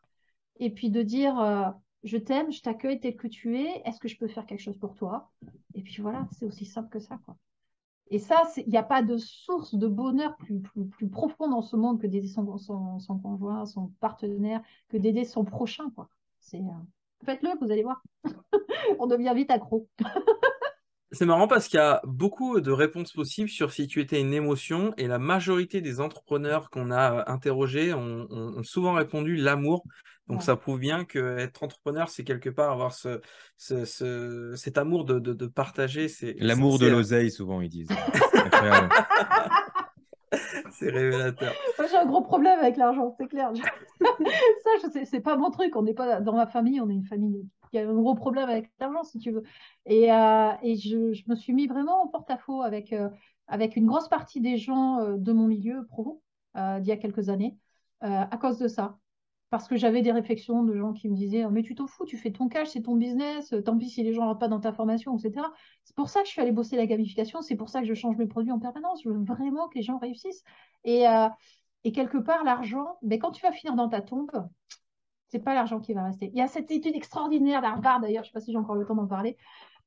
et 0.62 0.70
puis 0.70 0.90
de 0.90 1.02
dire 1.02 1.38
euh, 1.42 1.70
je 2.04 2.16
t'aime, 2.16 2.54
je 2.54 2.62
t'accueille 2.62 3.02
tel 3.02 3.18
que 3.18 3.28
tu 3.28 3.60
es, 3.60 3.82
est-ce 3.84 4.00
que 4.00 4.08
je 4.08 4.18
peux 4.18 4.30
faire 4.30 4.46
quelque 4.46 4.62
chose 4.62 4.78
pour 4.78 4.96
toi? 4.96 5.30
Et 5.74 5.82
puis 5.82 6.02
voilà, 6.02 6.26
c'est 6.32 6.46
aussi 6.46 6.66
simple 6.66 6.88
que 6.88 7.00
ça. 7.00 7.20
Et 8.12 8.20
ça, 8.20 8.44
il 8.58 8.70
n'y 8.70 8.78
a 8.78 8.84
pas 8.84 9.02
de 9.02 9.18
source 9.18 9.76
de 9.76 9.88
bonheur 9.88 10.36
plus, 10.38 10.60
plus, 10.60 10.86
plus 10.86 11.08
profond 11.08 11.50
dans 11.50 11.62
ce 11.62 11.76
monde 11.76 12.00
que 12.00 12.08
d'aider 12.08 12.28
son, 12.28 12.46
conjoint, 12.46 13.66
son 13.66 13.92
partenaire, 14.00 14.62
que 14.90 14.98
d'aider 14.98 15.26
son 15.26 15.44
prochain. 15.44 15.86
Euh, 16.54 16.60
faites-le, 17.26 17.50
vous 17.60 17.72
allez 17.72 17.84
voir. 17.84 18.04
On 19.00 19.08
devient 19.08 19.34
vite 19.36 19.50
accro. 19.50 19.88
C'est 21.16 21.26
marrant 21.26 21.48
parce 21.48 21.70
qu'il 21.70 21.78
y 21.78 21.82
a 21.82 22.02
beaucoup 22.04 22.60
de 22.60 22.72
réponses 22.72 23.14
possibles 23.14 23.48
sur 23.48 23.72
si 23.72 23.88
tu 23.88 24.02
étais 24.02 24.20
une 24.20 24.34
émotion 24.34 24.94
et 24.98 25.08
la 25.08 25.18
majorité 25.18 25.80
des 25.80 26.02
entrepreneurs 26.02 26.70
qu'on 26.70 26.92
a 26.92 27.20
euh, 27.20 27.24
interrogés 27.28 27.94
ont, 27.94 28.62
souvent 28.64 28.94
répondu 28.94 29.38
l'amour. 29.38 29.86
Donc 30.28 30.44
ça 30.44 30.58
prouve 30.58 30.80
bien 30.80 31.06
que 31.06 31.38
être 31.38 31.64
entrepreneur, 31.64 32.10
c'est 32.10 32.26
quelque 32.26 32.50
part 32.50 32.72
avoir 32.72 32.94
ce, 32.94 33.22
cet 33.58 34.78
amour 34.78 35.06
de, 35.06 35.20
de, 35.20 35.46
partager. 35.48 36.08
L'amour 36.40 36.80
de 36.80 36.88
l'oseille, 36.88 37.32
souvent 37.32 37.62
ils 37.62 37.70
disent. 37.70 37.88
c'est 40.72 40.90
révélateur. 40.90 41.54
j'ai 41.90 41.96
un 41.96 42.06
gros 42.06 42.24
problème 42.24 42.60
avec 42.60 42.76
l'argent, 42.76 43.16
c'est 43.18 43.28
clair. 43.28 43.52
ça, 44.02 44.70
je 44.84 44.92
sais, 44.92 45.06
c'est 45.06 45.22
pas 45.22 45.38
mon 45.38 45.50
truc. 45.52 45.76
On 45.78 45.84
n'est 45.84 45.94
pas 45.94 46.20
dans 46.20 46.36
ma 46.36 46.48
famille, 46.48 46.82
on 46.82 46.90
est 46.90 46.96
une 46.96 47.06
famille 47.06 47.46
qui 47.76 47.82
a 47.82 47.90
un 47.90 47.94
gros 47.94 48.16
problème 48.16 48.50
avec 48.50 48.72
l'argent, 48.80 49.04
si 49.04 49.20
tu 49.20 49.32
veux. 49.32 49.44
Et, 49.86 50.12
euh, 50.12 50.52
je, 50.64 51.30
me 51.30 51.36
suis 51.36 51.54
mis 51.54 51.68
vraiment 51.68 52.04
en 52.04 52.08
porte-à-faux 52.08 52.62
avec, 52.62 52.94
euh, 52.94 53.10
avec 53.48 53.76
une 53.76 53.86
grosse 53.86 54.08
partie 54.08 54.40
des 54.42 54.58
gens 54.58 55.00
euh, 55.00 55.18
de 55.18 55.32
mon 55.34 55.48
milieu 55.48 55.86
pro 55.86 56.22
d'il 56.56 56.88
y 56.88 56.92
a 56.94 56.96
quelques 56.96 57.28
années 57.28 57.58
à 58.00 58.38
cause 58.38 58.60
de 58.60 58.70
ça 58.70 58.98
parce 59.50 59.68
que 59.68 59.76
j'avais 59.76 60.02
des 60.02 60.14
réflexions 60.14 60.64
de 60.64 60.74
gens 60.74 60.94
qui 60.94 61.10
me 61.10 61.16
disaient 61.16 61.46
mais 61.52 61.64
tu 61.64 61.76
t'en 61.76 61.86
fous, 61.86 62.06
tu 62.06 62.18
fais 62.18 62.32
ton 62.32 62.48
cash, 62.48 62.70
c'est 62.70 62.84
ton 62.84 62.96
business, 62.96 63.54
tant 63.66 63.78
pis 63.78 63.90
si 63.90 64.04
les 64.04 64.14
gens 64.14 64.22
ne 64.22 64.28
rentrent 64.28 64.40
pas 64.40 64.48
dans 64.48 64.62
ta 64.62 64.72
formation, 64.72 65.18
etc. 65.18 65.48
C'est 65.84 65.98
pour 65.98 66.08
ça 66.08 66.22
que 66.22 66.28
je 66.28 66.32
suis 66.32 66.42
allée 66.42 66.54
bosser 66.54 66.78
la 66.78 66.86
gamification, 66.86 67.42
c'est 67.42 67.58
pour 67.58 67.68
ça 67.68 67.82
que 67.82 67.88
je 67.88 67.94
change 67.94 68.16
mes 68.16 68.26
produits 68.26 68.54
en 68.54 68.60
permanence. 68.60 69.02
Je 69.04 69.10
veux 69.10 69.22
vraiment 69.22 69.68
que 69.68 69.76
les 69.76 69.82
gens 69.82 69.98
réussissent. 69.98 70.46
Et, 70.86 71.04
et 71.84 71.92
quelque 71.92 72.20
part, 72.20 72.46
l'argent, 72.46 72.96
mais 73.02 73.20
quand 73.20 73.32
tu 73.32 73.42
vas 73.42 73.52
finir 73.52 73.76
dans 73.76 73.90
ta 73.90 74.00
tombe, 74.00 74.32
c'est 75.28 75.40
pas 75.40 75.54
l'argent 75.54 75.80
qui 75.80 75.94
va 75.94 76.04
rester. 76.04 76.30
Il 76.34 76.38
y 76.38 76.42
a 76.42 76.48
cette 76.48 76.72
étude 76.72 76.96
extraordinaire 76.96 77.62
d'Harvard, 77.62 78.00
d'ailleurs, 78.00 78.24
je 78.24 78.30
ne 78.30 78.32
sais 78.32 78.40
pas 78.40 78.42
si 78.42 78.52
j'ai 78.52 78.58
encore 78.58 78.76
le 78.76 78.86
temps 78.86 78.96
d'en 78.96 79.08
parler. 79.08 79.38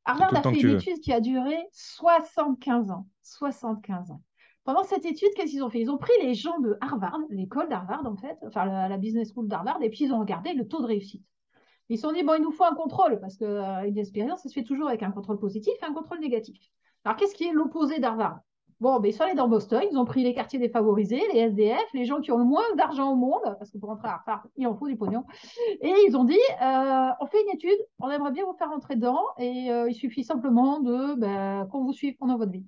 Harvard 0.05 0.35
a 0.35 0.43
fait 0.43 0.61
une 0.61 0.77
étude 0.77 1.01
qui 1.01 1.13
a 1.13 1.21
duré 1.21 1.57
75 1.73 2.91
ans. 2.91 3.07
75 3.23 4.11
ans. 4.11 4.23
Pendant 4.65 4.85
cette 4.85 5.07
étude, 5.07 5.31
qu'est-ce 5.35 5.53
qu'ils 5.53 5.63
ont 5.63 5.71
fait? 5.71 5.81
Ils 5.81 5.91
ont 5.91 5.99
pris 5.99 6.13
les 6.21 6.35
gens 6.35 6.59
de 6.61 6.77
Harvard, 6.81 7.19
l'école 7.31 7.69
d'Harvard 7.69 8.05
en 8.07 8.17
fait, 8.17 8.37
enfin 8.47 8.67
la, 8.67 8.99
business 8.99 9.33
school 9.33 9.49
d'Harvard, 9.49 9.83
et 9.83 9.89
puis 9.89 10.05
ils 10.05 10.13
ont 10.13 10.19
regardé 10.19 10.53
le 10.53 10.69
taux 10.69 10.83
de 10.83 10.87
réussite. 10.87 11.25
Ils 11.89 11.97
se 11.97 12.03
sont 12.03 12.13
dit, 12.13 12.23
bon, 12.23 12.35
il 12.35 12.43
nous 12.43 12.53
faut 12.53 12.65
un 12.65 12.75
contrôle, 12.75 13.19
parce 13.19 13.39
qu'une 13.39 13.47
euh, 13.47 13.97
expérience, 13.97 14.43
ça 14.43 14.51
se 14.51 14.55
fait 14.55 14.65
toujours 14.65 14.89
avec 14.89 15.03
un 15.03 15.11
contrôle 15.11 15.39
positif 15.39 15.73
et 15.81 15.87
un 15.87 15.95
contrôle 15.95 16.21
négatif. 16.21 16.59
Alors, 17.05 17.17
qu'est-ce 17.17 17.35
qui 17.35 17.45
est 17.45 17.53
l'opposé 17.53 17.99
d'Harvard? 17.99 18.41
Bon, 18.81 19.01
ben, 19.01 19.09
ils 19.09 19.13
sont 19.13 19.25
allés 19.25 19.35
dans 19.35 19.49
Boston, 19.49 19.83
ils 19.91 19.99
ont 19.99 20.05
pris 20.05 20.23
les 20.23 20.35
quartiers 20.35 20.61
défavorisés, 20.61 21.21
les 21.33 21.41
SDF, 21.41 21.93
les 21.95 22.05
gens 22.05 22.21
qui 22.21 22.31
ont 22.31 22.39
le 22.39 22.45
moins 22.45 22.63
d'argent 22.77 23.11
au 23.11 23.17
monde, 23.17 23.43
parce 23.59 23.73
que 23.73 23.79
pour 23.79 23.89
rentrer 23.89 24.07
à 24.07 24.15
Harvard, 24.15 24.47
il 24.57 24.69
en 24.69 24.77
faut 24.77 24.87
du 24.87 24.97
pognon. 24.97 25.25
Et 25.81 25.93
ils 26.07 26.17
ont 26.17 26.23
dit, 26.23 26.39
euh, 26.63 27.09
on 27.21 27.27
fait 27.27 27.43
une 27.43 27.55
étude, 27.55 27.79
on 27.99 28.09
aimerait 28.09 28.31
bien 28.31 28.45
vous 28.45 28.55
faire 28.57 28.71
rentrer 28.71 28.95
dedans, 28.95 29.21
et 29.37 29.73
euh, 29.73 29.91
il 29.91 29.95
suffit 29.95 30.23
simplement 30.23 30.79
de 30.79 31.15
ben, 31.17 31.67
qu'on 31.73 31.83
vous 31.83 31.93
suive 31.93 32.17
pendant 32.19 32.39
votre 32.39 32.53
vie. 32.53 32.65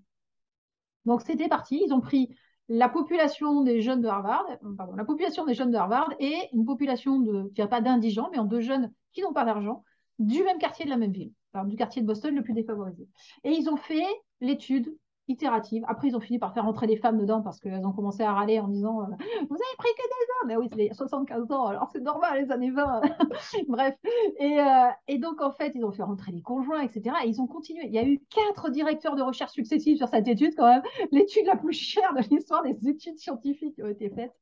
Donc 1.05 1.23
c'était 1.23 1.49
parti, 1.49 1.81
ils 1.87 1.95
ont 1.95 2.01
pris 2.01 2.35
la 2.69 2.89
population 2.89 3.63
des 3.63 3.81
jeunes 3.81 4.01
de 4.01 4.09
Harvard, 4.09 4.45
euh, 4.51 4.75
pardon, 4.77 4.95
la 4.97 5.05
population 5.05 5.45
des 5.45 5.55
jeunes 5.55 5.71
de 5.71 5.77
Harvard 5.77 6.13
et 6.19 6.35
une 6.53 6.65
population 6.65 7.21
de, 7.21 7.53
n'a 7.57 7.69
pas 7.69 7.81
d'indigents, 7.81 8.31
mais 8.33 8.39
en 8.39 8.45
deux 8.47 8.61
jeunes 8.61 8.93
qui 9.13 9.23
n'ont 9.23 9.33
pas 9.33 9.45
d'argent, 9.45 9.85
du 10.19 10.43
même 10.43 10.59
quartier 10.59 10.87
de 10.87 10.91
la 10.91 10.97
même 10.97 11.13
ville, 11.13 11.33
du 11.67 11.77
quartier 11.77 12.03
de 12.03 12.07
Boston 12.09 12.35
le 12.35 12.43
plus 12.43 12.53
défavorisé. 12.53 13.07
Et 13.45 13.53
ils 13.53 13.71
ont 13.71 13.77
fait 13.77 14.07
l'étude 14.41 14.93
itérative. 15.31 15.85
Après, 15.89 16.09
ils 16.09 16.17
ont 16.17 16.21
fini 16.21 16.39
par 16.39 16.53
faire 16.53 16.67
entrer 16.67 16.87
les 16.87 16.97
femmes 16.97 17.19
dedans 17.19 17.41
parce 17.43 17.61
qu'elles 17.61 17.87
ont 17.87 17.93
commencé 17.93 18.23
à 18.23 18.33
râler 18.33 18.61
en 18.61 18.69
disant 18.69 19.03
euh, 19.03 19.07
Vous 19.49 19.57
avez 19.57 19.77
pris 19.79 19.89
que 19.97 20.03
des 20.03 20.33
hommes 20.41 20.49
Mais 20.49 20.57
oui, 20.57 20.69
c'est 20.75 20.93
75 20.93 21.51
ans, 21.53 21.67
alors 21.67 21.89
c'est 21.93 22.01
normal, 22.01 22.43
les 22.43 22.53
années 22.53 22.71
20. 22.71 23.01
Bref. 23.69 23.97
Et, 24.39 24.61
euh, 24.61 24.89
et, 25.09 25.19
donc, 25.19 25.41
en 25.41 25.53
fait, 25.53 25.73
ils 25.75 25.85
ont 25.85 25.93
fait 25.93 26.03
rentrer 26.03 26.33
les 26.33 26.43
conjoints, 26.43 26.83
etc. 26.83 27.17
Et 27.25 27.29
ils 27.29 27.41
ont 27.41 27.47
continué. 27.47 27.87
Il 27.87 27.93
y 27.93 27.99
a 27.99 28.05
eu 28.05 28.21
quatre 28.29 28.71
directeurs 28.71 29.17
de 29.17 29.23
recherche 29.23 29.53
successifs 29.53 29.99
sur 29.99 30.09
cette 30.09 30.29
étude, 30.29 30.55
quand 30.57 30.69
même. 30.69 30.83
L'étude 31.13 31.47
la 31.47 31.57
plus 31.57 31.73
chère 31.73 32.13
de 32.15 32.23
l'histoire 32.31 32.63
des 32.63 32.89
études 32.89 33.19
scientifiques 33.19 33.75
qui 33.77 33.83
ont 33.83 33.89
été 33.89 34.11
faites. 34.11 34.35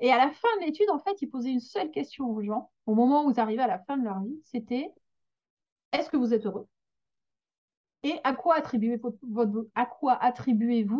Et 0.00 0.10
à 0.10 0.16
la 0.16 0.30
fin 0.30 0.48
de 0.60 0.66
l'étude, 0.66 0.90
en 0.90 0.98
fait, 0.98 1.20
ils 1.20 1.28
posaient 1.28 1.50
une 1.50 1.60
seule 1.60 1.90
question 1.90 2.30
aux 2.30 2.42
gens, 2.42 2.70
au 2.86 2.94
moment 2.94 3.26
où 3.26 3.30
ils 3.30 3.40
arrivaient 3.40 3.62
à 3.62 3.66
la 3.66 3.78
fin 3.78 3.96
de 3.96 4.04
leur 4.04 4.20
vie 4.20 4.40
c'était 4.44 4.92
Est-ce 5.92 6.08
que 6.10 6.16
vous 6.16 6.32
êtes 6.32 6.46
heureux? 6.46 6.66
Et 8.08 8.20
à 8.24 8.34
quoi 8.34 8.56
attribuez-vous 8.56 9.06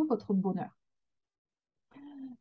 votre 0.09 0.35
bonheur? 0.35 0.71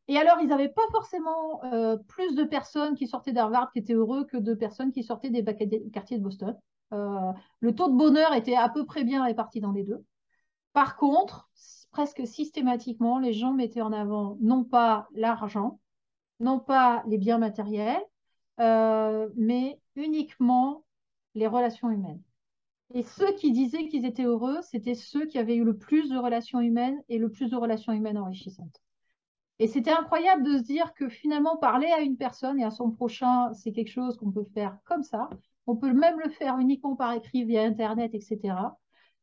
Et 0.09 0.17
alors, 0.17 0.39
ils 0.41 0.47
n'avaient 0.47 0.69
pas 0.69 0.87
forcément 0.91 1.63
euh, 1.65 1.97
plus 2.07 2.35
de 2.35 2.43
personnes 2.43 2.95
qui 2.95 3.07
sortaient 3.07 3.33
d'Harvard 3.33 3.71
qui 3.71 3.79
étaient 3.79 3.93
heureux 3.93 4.25
que 4.25 4.37
de 4.37 4.53
personnes 4.53 4.91
qui 4.91 5.03
sortaient 5.03 5.29
des 5.29 5.43
quartiers 5.91 6.17
de 6.17 6.23
Boston. 6.23 6.57
Euh, 6.93 7.31
le 7.59 7.75
taux 7.75 7.89
de 7.89 7.97
bonheur 7.97 8.33
était 8.33 8.55
à 8.55 8.69
peu 8.69 8.85
près 8.85 9.03
bien 9.03 9.23
réparti 9.23 9.59
dans 9.59 9.73
les 9.73 9.83
deux. 9.83 10.03
Par 10.73 10.95
contre, 10.95 11.49
presque 11.91 12.25
systématiquement, 12.25 13.19
les 13.19 13.33
gens 13.33 13.53
mettaient 13.53 13.81
en 13.81 13.91
avant 13.91 14.37
non 14.39 14.63
pas 14.63 15.07
l'argent, 15.13 15.79
non 16.39 16.59
pas 16.59 17.03
les 17.07 17.17
biens 17.17 17.39
matériels, 17.39 18.03
euh, 18.59 19.29
mais 19.35 19.79
uniquement 19.95 20.83
les 21.35 21.47
relations 21.47 21.89
humaines. 21.89 22.21
Et 22.93 23.03
ceux 23.03 23.33
qui 23.33 23.51
disaient 23.51 23.87
qu'ils 23.87 24.05
étaient 24.05 24.23
heureux, 24.23 24.59
c'était 24.61 24.95
ceux 24.95 25.25
qui 25.25 25.37
avaient 25.37 25.55
eu 25.55 25.63
le 25.63 25.77
plus 25.77 26.09
de 26.09 26.17
relations 26.17 26.61
humaines 26.61 27.01
et 27.09 27.17
le 27.17 27.29
plus 27.29 27.49
de 27.49 27.55
relations 27.55 27.91
humaines 27.91 28.17
enrichissantes. 28.17 28.81
Et 29.59 29.67
c'était 29.67 29.91
incroyable 29.91 30.43
de 30.43 30.57
se 30.57 30.63
dire 30.63 30.93
que 30.93 31.09
finalement, 31.09 31.57
parler 31.57 31.87
à 31.87 32.01
une 32.01 32.15
personne 32.15 32.59
et 32.59 32.63
à 32.63 32.71
son 32.71 32.91
prochain, 32.91 33.51
c'est 33.53 33.71
quelque 33.71 33.91
chose 33.91 34.17
qu'on 34.17 34.31
peut 34.31 34.45
faire 34.53 34.77
comme 34.85 35.03
ça. 35.03 35.29
On 35.65 35.75
peut 35.75 35.91
même 35.91 36.19
le 36.19 36.29
faire 36.29 36.59
uniquement 36.59 36.95
par 36.95 37.13
écrit, 37.13 37.43
via 37.43 37.63
Internet, 37.63 38.13
etc. 38.13 38.55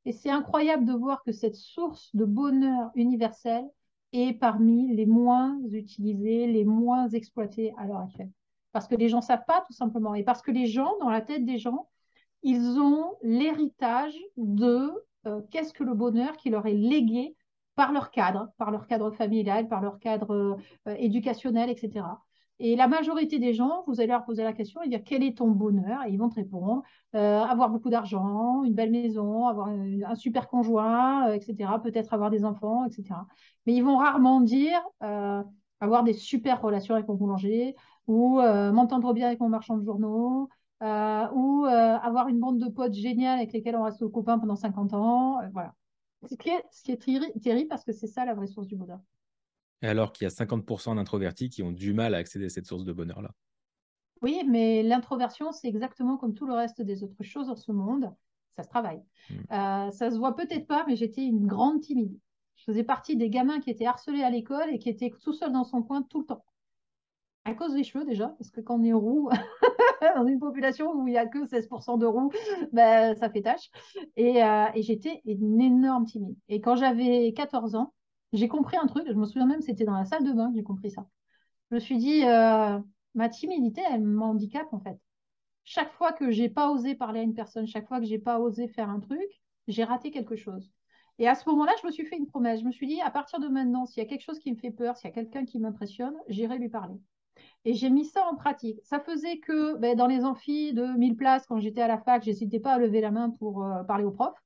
Et 0.05 0.13
c'est 0.13 0.31
incroyable 0.31 0.85
de 0.85 0.93
voir 0.93 1.23
que 1.23 1.33
cette 1.33 1.55
source 1.55 2.15
de 2.15 2.25
bonheur 2.25 2.91
universel 2.95 3.65
est 4.13 4.35
parmi 4.35 4.95
les 4.95 5.07
moins 5.07 5.59
utilisées, 5.71 6.47
les 6.47 6.65
moins 6.65 7.09
exploitées 7.09 7.73
à 7.79 7.87
l'heure 7.87 8.01
actuelle. 8.01 8.31
Parce 8.73 8.89
que 8.89 8.97
les 8.97 9.09
gens 9.09 9.19
ne 9.19 9.23
savent 9.23 9.45
pas, 9.47 9.63
tout 9.67 9.73
simplement. 9.73 10.15
Et 10.15 10.25
parce 10.25 10.43
que 10.43 10.51
les 10.51 10.67
gens, 10.67 10.99
dans 11.01 11.11
la 11.11 11.21
tête 11.21 11.45
des 11.45 11.59
gens, 11.59 11.89
ils 12.45 12.79
ont 12.79 13.15
l'héritage 13.23 14.15
de 14.37 14.93
euh, 15.27 15.41
qu'est-ce 15.51 15.73
que 15.73 15.83
le 15.83 15.95
bonheur 15.95 16.37
qui 16.37 16.51
leur 16.51 16.67
est 16.67 16.75
légué 16.75 17.35
par 17.75 17.91
leur 17.91 18.11
cadre, 18.11 18.51
par 18.59 18.71
leur 18.71 18.87
cadre 18.87 19.11
familial, 19.11 19.67
par 19.67 19.81
leur 19.81 19.99
cadre 19.99 20.59
euh, 20.87 20.95
éducationnel, 20.99 21.71
etc. 21.71 22.05
Et 22.61 22.77
la 22.77 22.87
majorité 22.87 23.39
des 23.39 23.55
gens, 23.55 23.83
vous 23.89 23.99
allez 23.99 24.09
leur 24.09 24.25
poser 24.25 24.45
la 24.45 24.53
question 24.53 24.81
et 24.83 24.89
dire 24.89 25.03
quel 25.05 25.25
est 25.25 25.39
ton 25.39 25.49
bonheur? 25.49 26.05
Et 26.07 26.11
ils 26.11 26.19
vont 26.19 26.29
te 26.29 26.37
répondre 26.37 26.83
euh, 27.17 27.41
avoir 27.41 27.71
beaucoup 27.71 27.91
d'argent, 27.91 28.63
une 28.63 28.75
belle 28.75 28.93
maison, 28.93 29.49
avoir 29.49 29.69
un, 29.69 30.15
super 30.15 30.47
conjoint, 30.47 31.33
etc. 31.33 31.71
Peut-être 31.83 32.13
avoir 32.13 32.31
des 32.31 32.45
enfants, 32.45 32.85
etc. 32.85 33.21
Mais 33.67 33.75
ils 33.75 33.83
vont 33.83 33.97
rarement 33.97 34.41
dire 34.41 34.81
avoir 35.81 36.05
des 36.05 36.13
super 36.13 36.63
relations 36.63 36.95
avec 36.95 37.09
mon 37.09 37.15
boulanger 37.15 37.75
ou 38.07 38.41
m'entendre 38.41 39.13
bien 39.15 39.27
avec 39.27 39.41
mon 39.41 39.49
marchand 39.49 39.77
de 39.77 39.85
journaux 39.85 40.49
euh, 40.85 41.29
ou 41.33 41.65
euh, 41.65 41.97
avoir 41.97 42.29
une 42.29 42.39
bande 42.39 42.59
de 42.59 42.69
potes 42.69 42.93
géniales 42.93 43.39
avec 43.39 43.55
lesquels 43.55 43.75
on 43.75 43.85
reste 43.85 44.07
copains 44.09 44.39
pendant 44.39 44.55
50 44.55 44.93
ans. 44.93 45.41
Euh, 45.41 45.49
voilà. 45.55 45.75
Ce 46.29 46.35
qui 46.35 46.51
est, 46.51 46.63
ce 46.71 46.83
qui 46.83 46.93
est 46.93 47.41
terrible 47.41 47.69
parce 47.69 47.85
que 47.85 47.93
c'est 47.93 48.07
ça 48.07 48.27
la 48.27 48.35
vraie 48.35 48.47
source 48.47 48.67
du 48.67 48.77
bonheur. 48.77 49.01
Et 49.81 49.89
alors 49.89 50.13
qu'il 50.13 50.25
y 50.25 50.27
a 50.27 50.31
50% 50.31 50.97
d'introvertis 50.97 51.49
qui 51.49 51.63
ont 51.63 51.73
du 51.73 51.95
mal 51.95 52.15
à 52.15 52.19
accéder 52.19 52.47
à 52.47 52.49
cette 52.51 52.67
source 52.67 52.85
de 52.85 52.93
bonheur-là. 52.93 53.31
Oui, 54.21 54.43
mais 54.47 54.83
l'introversion, 54.83 55.53
c'est 55.53 55.69
exactement 55.69 56.19
comme 56.19 56.35
tout 56.35 56.47
le 56.47 56.55
reste 56.55 56.83
des 56.83 57.03
autres 57.03 57.23
choses 57.23 57.47
dans 57.47 57.57
ce 57.57 57.73
monde. 57.73 58.15
Ça 58.57 58.63
se 58.63 58.69
travaille. 58.69 59.03
Hmm. 59.31 59.91
ça 59.91 60.11
se 60.11 60.17
voit 60.17 60.37
peut-être 60.37 60.67
pas, 60.67 60.85
mais 60.87 60.97
j'étais 60.97 61.25
une 61.25 61.47
grande 61.47 61.81
timide. 61.81 62.17
Je 62.57 62.65
faisais 62.65 62.85
partie 62.85 63.17
des 63.17 63.29
gamins 63.29 63.59
qui 63.61 63.71
étaient 63.71 63.87
harcelés 63.87 64.23
à 64.23 64.31
l'école 64.31 64.73
et 64.73 64.79
qui 64.79 64.89
étaient 64.89 65.11
tout 65.23 65.33
seuls 65.33 65.53
dans 65.53 65.65
son 65.65 65.83
coin 65.83 66.03
tout 66.03 66.21
le 66.21 66.27
temps. 66.27 66.45
À 67.45 67.55
cause 67.55 67.75
des 67.75 67.85
cheveux 67.85 68.05
déjà, 68.05 68.29
parce 68.39 68.51
que 68.51 68.61
quand 68.61 68.81
on 68.81 68.85
est 68.85 68.93
roux, 68.93 69.29
dans 70.17 70.27
une 70.27 70.39
population 70.39 70.93
où 70.93 71.07
il 71.09 71.13
n'y 71.13 71.19
a 71.19 71.27
que 71.27 71.47
16% 71.47 71.99
de 71.99 72.07
roux, 72.07 72.31
ben, 72.73 73.15
ça 73.17 73.31
fait 73.31 73.43
tâche. 73.43 73.71
Et, 74.17 74.43
euh, 74.43 74.67
et 74.75 74.83
j'étais 74.83 75.21
une 75.25 75.61
énorme 75.61 76.07
timide. 76.07 76.37
Et 76.49 76.61
quand 76.61 76.77
j'avais 76.77 77.33
14 77.33 77.75
ans, 77.75 77.95
j'ai 78.33 78.49
compris 78.49 78.77
un 78.77 78.87
truc, 78.87 79.07
je 79.07 79.15
me 79.15 79.27
souviens 79.27 79.47
même, 79.47 79.61
c'était 79.63 79.85
dans 79.85 79.95
la 79.97 80.05
salle 80.05 80.25
de 80.25 80.33
bain 80.33 80.51
que 80.51 80.57
j'ai 80.57 80.63
compris 80.65 80.91
ça. 80.91 81.07
Je 81.71 81.77
me 81.77 81.81
suis 81.81 81.99
dit, 81.99 82.25
euh, 82.25 82.79
ma 83.15 83.29
timidité, 83.29 83.81
elle 83.91 84.03
m'handicape 84.03 84.73
en 84.73 84.81
fait. 84.81 84.99
Chaque 85.65 85.93
fois 85.93 86.13
que 86.13 86.31
j'ai 86.31 86.49
pas 86.49 86.71
osé 86.71 86.95
parler 86.95 87.21
à 87.21 87.23
une 87.23 87.35
personne, 87.35 87.67
chaque 87.67 87.89
fois 87.89 88.01
que 88.01 88.07
j'ai 88.07 88.19
pas 88.19 88.39
osé 88.39 88.69
faire 88.69 88.91
un 88.91 89.01
truc, 89.01 89.21
j'ai 89.69 89.85
raté 89.85 90.11
quelque 90.11 90.37
chose. 90.37 90.71
Et 91.19 91.29
à 91.29 91.35
ce 91.35 91.49
moment-là, 91.49 91.73
je 91.81 91.87
me 91.87 91.93
suis 91.93 92.05
fait 92.07 92.17
une 92.17 92.27
promesse. 92.27 92.61
Je 92.61 92.65
me 92.67 92.73
suis 92.73 92.87
dit, 92.87 93.01
à 93.01 93.11
partir 93.11 93.39
de 93.39 93.49
maintenant, 93.49 93.87
s'il 93.87 94.03
y 94.03 94.07
a 94.07 94.09
quelque 94.09 94.23
chose 94.23 94.41
qui 94.41 94.51
me 94.53 94.57
fait 94.57 94.73
peur, 94.73 94.97
s'il 94.97 95.09
y 95.09 95.13
a 95.13 95.15
quelqu'un 95.15 95.45
qui 95.45 95.59
m'impressionne, 95.59 96.17
j'irai 96.29 96.59
lui 96.59 96.69
parler. 96.69 96.97
Et 97.65 97.75
j'ai 97.75 97.91
mis 97.91 98.05
ça 98.05 98.27
en 98.27 98.35
pratique. 98.37 98.79
Ça 98.85 99.01
faisait 99.01 99.39
que 99.39 99.77
ben, 99.79 99.97
dans 99.97 100.07
les 100.07 100.25
amphis 100.25 100.73
de 100.75 100.85
1000 100.99 101.17
places, 101.17 101.47
quand 101.47 101.59
j'étais 101.59 101.81
à 101.81 101.89
la 101.89 101.99
fac, 101.99 102.23
j'hésitais 102.23 102.61
pas 102.61 102.75
à 102.75 102.79
lever 102.79 103.01
la 103.01 103.11
main 103.11 103.31
pour 103.31 103.65
euh, 103.65 103.83
parler 103.85 104.05
aux 104.05 104.11
profs. 104.11 104.39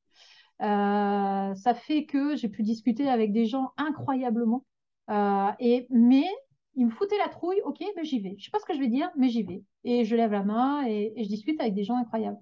Euh, 0.63 1.55
ça 1.55 1.75
fait 1.75 2.05
que 2.07 2.37
j'ai 2.37 2.49
pu 2.49 2.63
discuter 2.63 3.09
avec 3.09 3.33
des 3.33 3.47
gens 3.47 3.73
incroyablement. 3.77 4.65
Euh, 5.11 5.51
et, 5.59 5.87
mais 5.91 6.27
il 6.75 6.87
me 6.87 6.91
foutait 6.91 7.19
la 7.19 7.29
trouille, 7.29 7.61
ok, 7.65 7.83
ben 7.97 8.05
j'y 8.05 8.21
vais. 8.21 8.37
Je 8.39 8.45
sais 8.45 8.51
pas 8.51 8.61
ce 8.61 8.65
que 8.65 8.75
je 8.75 8.81
vais 8.81 8.89
dire, 8.89 9.11
mais 9.17 9.29
j'y 9.29 9.43
vais. 9.43 9.63
Et 9.85 10.05
je 10.05 10.15
lève 10.15 10.33
la 10.33 10.45
main 10.45 10.85
et, 10.87 11.13
je 11.17 11.29
discute 11.29 11.61
avec 11.61 11.75
des 11.75 11.85
gens 11.85 11.97
incroyables. 11.97 12.39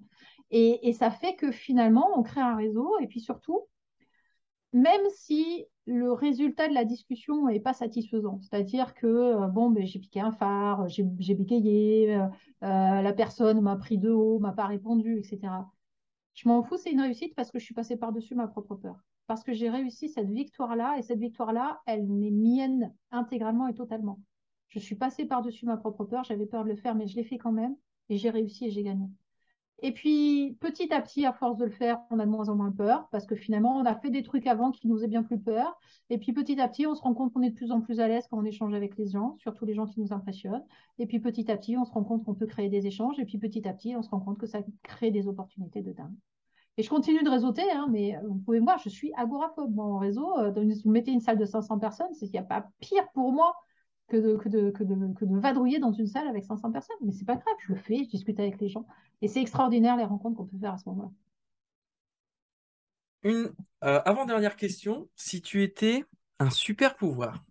Et, 0.51 0.87
et, 0.87 0.93
ça 0.93 1.11
fait 1.11 1.35
que 1.35 1.51
finalement, 1.51 2.07
on 2.17 2.23
crée 2.23 2.41
un 2.41 2.55
réseau. 2.55 2.97
Et 3.01 3.07
puis 3.07 3.19
surtout, 3.19 3.67
même 4.73 5.01
si 5.15 5.65
le 5.87 6.11
résultat 6.11 6.67
de 6.67 6.73
la 6.73 6.83
discussion 6.83 7.47
n'est 7.47 7.61
pas 7.61 7.73
satisfaisant, 7.73 8.39
c'est-à-dire 8.41 8.93
que 8.93 9.07
euh, 9.07 9.47
bon, 9.47 9.69
ben, 9.69 9.85
j'ai 9.85 9.99
piqué 9.99 10.19
un 10.19 10.33
phare, 10.33 10.87
j'ai 10.89 11.03
bégayé, 11.03 12.13
euh, 12.13 12.27
euh, 12.63 13.01
la 13.01 13.13
personne 13.13 13.61
m'a 13.61 13.77
pris 13.77 13.97
de 13.97 14.11
haut, 14.11 14.37
m'a 14.39 14.51
pas 14.51 14.65
répondu, 14.67 15.17
etc. 15.17 15.39
Je 16.33 16.47
m'en 16.47 16.61
fous, 16.61 16.77
c'est 16.77 16.91
une 16.91 16.99
réussite 17.01 17.33
parce 17.35 17.51
que 17.51 17.57
je 17.57 17.63
suis 17.63 17.73
passée 17.73 17.95
par-dessus 17.95 18.35
ma 18.35 18.47
propre 18.47 18.75
peur. 18.75 18.97
Parce 19.27 19.43
que 19.43 19.53
j'ai 19.53 19.69
réussi 19.69 20.09
cette 20.09 20.29
victoire-là, 20.29 20.97
et 20.97 21.01
cette 21.01 21.19
victoire-là, 21.19 21.81
elle 21.85 22.05
m'est 22.05 22.31
mienne 22.31 22.93
intégralement 23.11 23.67
et 23.67 23.73
totalement. 23.73 24.19
Je 24.67 24.79
suis 24.79 24.95
passée 24.95 25.25
par-dessus 25.25 25.65
ma 25.65 25.77
propre 25.77 26.03
peur, 26.03 26.25
j'avais 26.25 26.45
peur 26.45 26.65
de 26.65 26.69
le 26.69 26.75
faire, 26.75 26.95
mais 26.95 27.07
je 27.07 27.15
l'ai 27.15 27.23
fait 27.23 27.37
quand 27.37 27.53
même, 27.53 27.75
et 28.09 28.17
j'ai 28.17 28.29
réussi 28.29 28.65
et 28.65 28.71
j'ai 28.71 28.83
gagné. 28.83 29.07
Et 29.83 29.91
puis, 29.91 30.57
petit 30.59 30.91
à 30.91 31.01
petit, 31.01 31.25
à 31.25 31.33
force 31.33 31.57
de 31.57 31.65
le 31.65 31.71
faire, 31.71 31.99
on 32.09 32.17
a 32.17 32.25
de 32.25 32.31
moins 32.31 32.49
en 32.49 32.55
moins 32.55 32.71
peur 32.71 33.07
parce 33.11 33.27
que 33.27 33.35
finalement, 33.35 33.77
on 33.77 33.85
a 33.85 33.95
fait 33.95 34.09
des 34.09 34.23
trucs 34.23 34.47
avant 34.47 34.71
qui 34.71 34.87
nous 34.87 34.95
faisaient 34.95 35.07
bien 35.07 35.21
plus 35.21 35.39
peur. 35.39 35.79
Et 36.09 36.17
puis, 36.17 36.33
petit 36.33 36.59
à 36.59 36.67
petit, 36.67 36.87
on 36.87 36.95
se 36.95 37.01
rend 37.01 37.13
compte 37.13 37.31
qu'on 37.31 37.43
est 37.43 37.51
de 37.51 37.55
plus 37.55 37.71
en 37.71 37.81
plus 37.81 37.99
à 37.99 38.07
l'aise 38.07 38.25
quand 38.27 38.39
on 38.39 38.45
échange 38.45 38.73
avec 38.73 38.97
les 38.97 39.07
gens, 39.07 39.35
surtout 39.37 39.65
les 39.65 39.75
gens 39.75 39.85
qui 39.85 39.99
nous 39.99 40.13
impressionnent. 40.13 40.65
Et 40.97 41.05
puis, 41.05 41.19
petit 41.19 41.51
à 41.51 41.57
petit, 41.57 41.77
on 41.77 41.85
se 41.85 41.91
rend 41.91 42.03
compte 42.03 42.25
qu'on 42.25 42.33
peut 42.33 42.47
créer 42.47 42.69
des 42.69 42.87
échanges. 42.87 43.19
Et 43.19 43.25
puis, 43.25 43.37
petit 43.37 43.67
à 43.67 43.73
petit, 43.73 43.95
on 43.95 44.01
se 44.01 44.09
rend 44.09 44.19
compte 44.19 44.39
que 44.39 44.47
ça 44.47 44.61
crée 44.81 45.11
des 45.11 45.27
opportunités 45.27 45.83
de 45.83 45.91
dingue. 45.91 46.15
Et 46.77 46.83
je 46.83 46.89
continue 46.89 47.23
de 47.23 47.29
réseauter, 47.29 47.69
hein, 47.71 47.87
mais 47.91 48.15
vous 48.27 48.35
pouvez 48.35 48.59
voir, 48.59 48.79
je 48.79 48.89
suis 48.89 49.11
agoraphobe. 49.15 49.79
En 49.79 49.97
réseau, 49.97 50.37
euh, 50.39 50.51
vous 50.51 50.91
mettez 50.91 51.11
une 51.11 51.21
salle 51.21 51.37
de 51.37 51.45
500 51.45 51.79
personnes, 51.79 52.07
il 52.21 52.29
n'y 52.29 52.39
a 52.39 52.43
pas 52.43 52.67
pire 52.79 53.07
pour 53.13 53.31
moi 53.31 53.55
que 54.07 54.17
de, 54.17 54.37
que, 54.37 54.49
de, 54.49 54.71
que, 54.71 54.83
de, 54.83 55.13
que 55.13 55.25
de 55.25 55.37
vadrouiller 55.37 55.79
dans 55.79 55.91
une 55.91 56.07
salle 56.07 56.27
avec 56.27 56.45
500 56.45 56.71
personnes. 56.71 56.95
Mais 57.01 57.11
c'est 57.11 57.25
pas 57.25 57.35
grave, 57.35 57.55
je 57.59 57.73
le 57.73 57.79
fais, 57.79 58.03
je 58.03 58.09
discute 58.09 58.39
avec 58.39 58.59
les 58.59 58.69
gens. 58.69 58.85
Et 59.21 59.27
c'est 59.27 59.41
extraordinaire 59.41 59.97
les 59.97 60.05
rencontres 60.05 60.37
qu'on 60.37 60.45
peut 60.45 60.57
faire 60.57 60.73
à 60.73 60.77
ce 60.77 60.87
moment-là. 60.89 61.11
Une 63.23 63.51
euh, 63.83 64.01
avant-dernière 64.05 64.55
question, 64.55 65.09
si 65.15 65.41
tu 65.41 65.63
étais 65.63 66.05
un 66.39 66.49
super 66.49 66.95
pouvoir. 66.95 67.43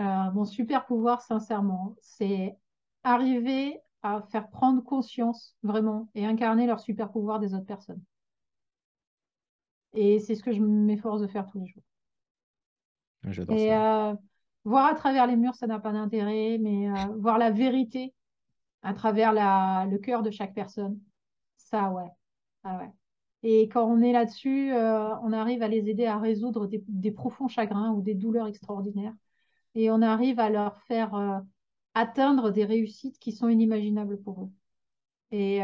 Euh, 0.00 0.30
mon 0.32 0.44
super 0.44 0.84
pouvoir, 0.84 1.22
sincèrement, 1.22 1.94
c'est 2.00 2.56
arriver 3.04 3.80
à 4.02 4.22
faire 4.30 4.48
prendre 4.50 4.82
conscience 4.82 5.56
vraiment 5.62 6.08
et 6.14 6.26
incarner 6.26 6.66
leur 6.66 6.80
super 6.80 7.10
pouvoir 7.10 7.38
des 7.38 7.54
autres 7.54 7.66
personnes. 7.66 8.02
Et 9.94 10.18
c'est 10.18 10.34
ce 10.34 10.42
que 10.42 10.52
je 10.52 10.60
m'efforce 10.60 11.20
de 11.20 11.26
faire 11.26 11.46
tous 11.46 11.60
les 11.60 11.66
jours. 11.66 11.82
J'adore 13.24 13.56
et 13.56 13.74
euh, 13.74 14.14
voir 14.64 14.86
à 14.86 14.94
travers 14.94 15.26
les 15.26 15.36
murs, 15.36 15.54
ça 15.54 15.66
n'a 15.66 15.78
pas 15.78 15.92
d'intérêt, 15.92 16.58
mais 16.58 16.88
euh, 16.88 16.94
voir 17.18 17.38
la 17.38 17.50
vérité 17.50 18.14
à 18.82 18.94
travers 18.94 19.32
la, 19.32 19.86
le 19.90 19.98
cœur 19.98 20.22
de 20.22 20.30
chaque 20.30 20.54
personne, 20.54 20.98
ça, 21.56 21.90
ouais. 21.90 22.08
Ah 22.64 22.78
ouais. 22.78 22.90
Et 23.44 23.68
quand 23.68 23.84
on 23.84 24.00
est 24.02 24.12
là-dessus, 24.12 24.72
euh, 24.72 25.16
on 25.22 25.32
arrive 25.32 25.62
à 25.62 25.68
les 25.68 25.88
aider 25.88 26.06
à 26.06 26.18
résoudre 26.18 26.66
des, 26.66 27.10
profonds 27.10 27.48
chagrins 27.48 27.90
ou 27.90 28.02
des 28.02 28.14
douleurs 28.14 28.46
extraordinaires. 28.46 29.14
Et 29.74 29.90
on 29.90 30.02
arrive 30.02 30.38
à 30.38 30.50
leur 30.50 30.78
faire 30.82 31.42
atteindre 31.94 32.50
des 32.50 32.64
réussites 32.64 33.18
qui 33.18 33.32
sont 33.32 33.48
inimaginables 33.48 34.20
pour 34.20 34.42
eux. 34.42 34.50
Et 35.32 35.60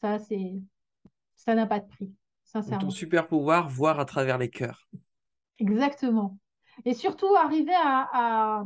ça, 0.00 0.18
c'est 0.18 0.60
ça 1.38 1.54
n'a 1.54 1.66
pas 1.66 1.80
de 1.80 1.86
prix, 1.86 2.12
sincèrement. 2.44 2.86
Ton 2.86 2.90
super 2.90 3.26
pouvoir, 3.26 3.68
voir 3.68 4.00
à 4.00 4.04
travers 4.04 4.38
les 4.38 4.50
cœurs. 4.50 4.88
Exactement. 5.58 6.38
Et 6.84 6.94
surtout, 6.94 7.34
arriver 7.34 7.74
à, 7.74 8.64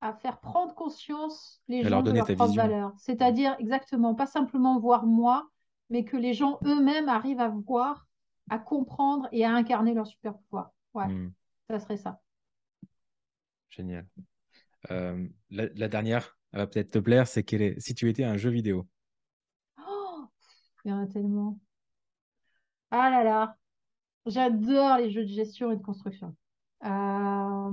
à, 0.00 0.12
faire 0.14 0.40
prendre 0.40 0.74
conscience 0.74 1.62
les 1.68 1.84
gens 1.84 2.02
de 2.02 2.10
leurs 2.12 2.26
propres 2.26 2.54
valeurs. 2.54 2.92
C'est-à-dire, 2.98 3.56
exactement, 3.58 4.14
pas 4.14 4.26
simplement 4.26 4.78
voir 4.78 5.06
moi, 5.06 5.48
mais 5.90 6.04
que 6.04 6.16
les 6.16 6.34
gens 6.34 6.58
eux-mêmes 6.64 7.08
arrivent 7.08 7.40
à 7.40 7.48
voir, 7.48 8.06
à 8.50 8.58
comprendre 8.58 9.28
et 9.32 9.44
à 9.44 9.52
incarner 9.52 9.94
leur 9.94 10.06
super 10.06 10.36
pouvoir. 10.38 10.72
Ouais, 10.94 11.06
hmm. 11.06 11.32
ça 11.68 11.78
serait 11.80 11.96
ça. 11.96 12.20
Génial. 13.70 14.06
Euh, 14.90 15.28
la, 15.50 15.88
dernière, 15.88 16.36
elle 16.52 16.60
va 16.60 16.66
peut-être 16.66 16.90
te 16.90 16.98
plaire, 16.98 17.26
c'est 17.26 17.42
qu'elle 17.42 17.62
est 17.62 17.80
si 17.80 17.94
tu 17.94 18.08
étais 18.08 18.24
un 18.24 18.36
jeu 18.36 18.50
vidéo. 18.50 18.86
Oh, 19.78 20.26
il 20.84 20.90
y 20.90 20.92
en 20.92 21.02
a 21.02 21.06
tellement. 21.06 21.58
Ah 22.90 23.08
là 23.10 23.24
là. 23.24 23.56
J'adore 24.26 24.98
les 24.98 25.10
jeux 25.10 25.24
de 25.24 25.30
gestion 25.30 25.72
et 25.72 25.76
de 25.76 25.82
construction. 25.82 26.34
Euh, 26.84 27.70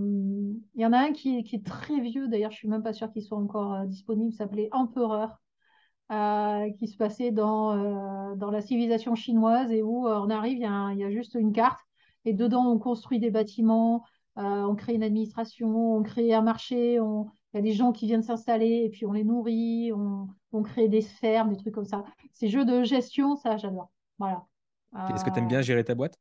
il 0.75 0.81
y 0.81 0.85
en 0.85 0.93
a 0.93 0.99
un 0.99 1.13
qui, 1.13 1.37
est 1.37 1.65
très 1.65 1.99
vieux, 1.99 2.27
d'ailleurs, 2.27 2.51
je 2.51 2.57
suis 2.57 2.67
même 2.67 2.83
pas 2.83 2.93
sûre 2.93 3.11
qu'il 3.11 3.23
soit 3.23 3.37
encore 3.37 3.73
euh, 3.73 3.85
disponible, 3.85 4.33
s'appelait 4.33 4.69
Empereur, 4.71 5.41
euh, 6.11 6.71
qui 6.73 6.87
se 6.87 6.97
passait 6.97 7.31
dans, 7.31 8.35
dans 8.35 8.51
la 8.51 8.61
civilisation 8.61 9.15
chinoise 9.15 9.71
et 9.71 9.83
où 9.83 10.07
on 10.07 10.29
arrive, 10.29 10.57
il 10.57 10.63
y, 10.63 10.65
a 10.65 10.91
il 10.91 10.99
y, 10.99 11.03
a 11.03 11.11
juste 11.11 11.35
une 11.35 11.51
carte 11.51 11.79
et 12.25 12.33
dedans 12.33 12.65
on 12.65 12.79
construit 12.79 13.19
des 13.19 13.29
bâtiments, 13.29 14.03
on 14.35 14.73
crée 14.75 14.95
une 14.95 15.03
administration, 15.03 15.97
on 15.97 16.01
crée 16.01 16.33
un 16.33 16.41
marché, 16.41 16.95
il 16.95 17.55
y 17.55 17.57
a 17.57 17.61
des 17.61 17.73
gens 17.73 17.91
qui 17.91 18.07
viennent 18.07 18.23
s'installer 18.23 18.85
et 18.85 18.89
puis 18.89 19.05
on 19.05 19.11
les 19.11 19.23
nourrit, 19.23 19.91
on, 19.93 20.27
on 20.51 20.63
crée 20.63 20.87
des 20.87 21.01
fermes, 21.01 21.49
des 21.49 21.57
trucs 21.57 21.75
comme 21.75 21.85
ça. 21.85 22.03
Ces 22.33 22.47
jeux 22.47 22.65
de 22.65 22.83
gestion, 22.83 23.35
ça, 23.35 23.57
j'adore. 23.57 23.91
Voilà. 24.17 24.45
Est-ce 25.13 25.23
que 25.23 25.29
tu 25.29 25.37
aimes 25.37 25.47
bien 25.47 25.61
gérer 25.61 25.83
ta 25.83 25.93
boîte? 25.93 26.19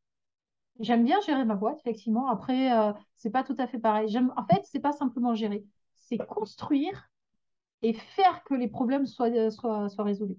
J'aime 0.78 1.04
bien 1.04 1.20
gérer 1.22 1.44
ma 1.44 1.56
boîte, 1.56 1.80
effectivement. 1.80 2.28
Après, 2.28 2.72
euh, 2.72 2.92
c'est 3.16 3.30
pas 3.30 3.42
tout 3.42 3.56
à 3.58 3.66
fait 3.66 3.78
pareil. 3.78 4.16
En 4.36 4.44
fait, 4.44 4.60
c'est 4.64 4.80
pas 4.80 4.92
simplement 4.92 5.34
gérer, 5.34 5.64
c'est 5.94 6.18
construire 6.18 7.10
et 7.82 7.92
faire 7.94 8.44
que 8.44 8.54
les 8.54 8.68
problèmes 8.68 9.06
soient, 9.06 9.28
euh, 9.28 9.88
résolus. 9.98 10.38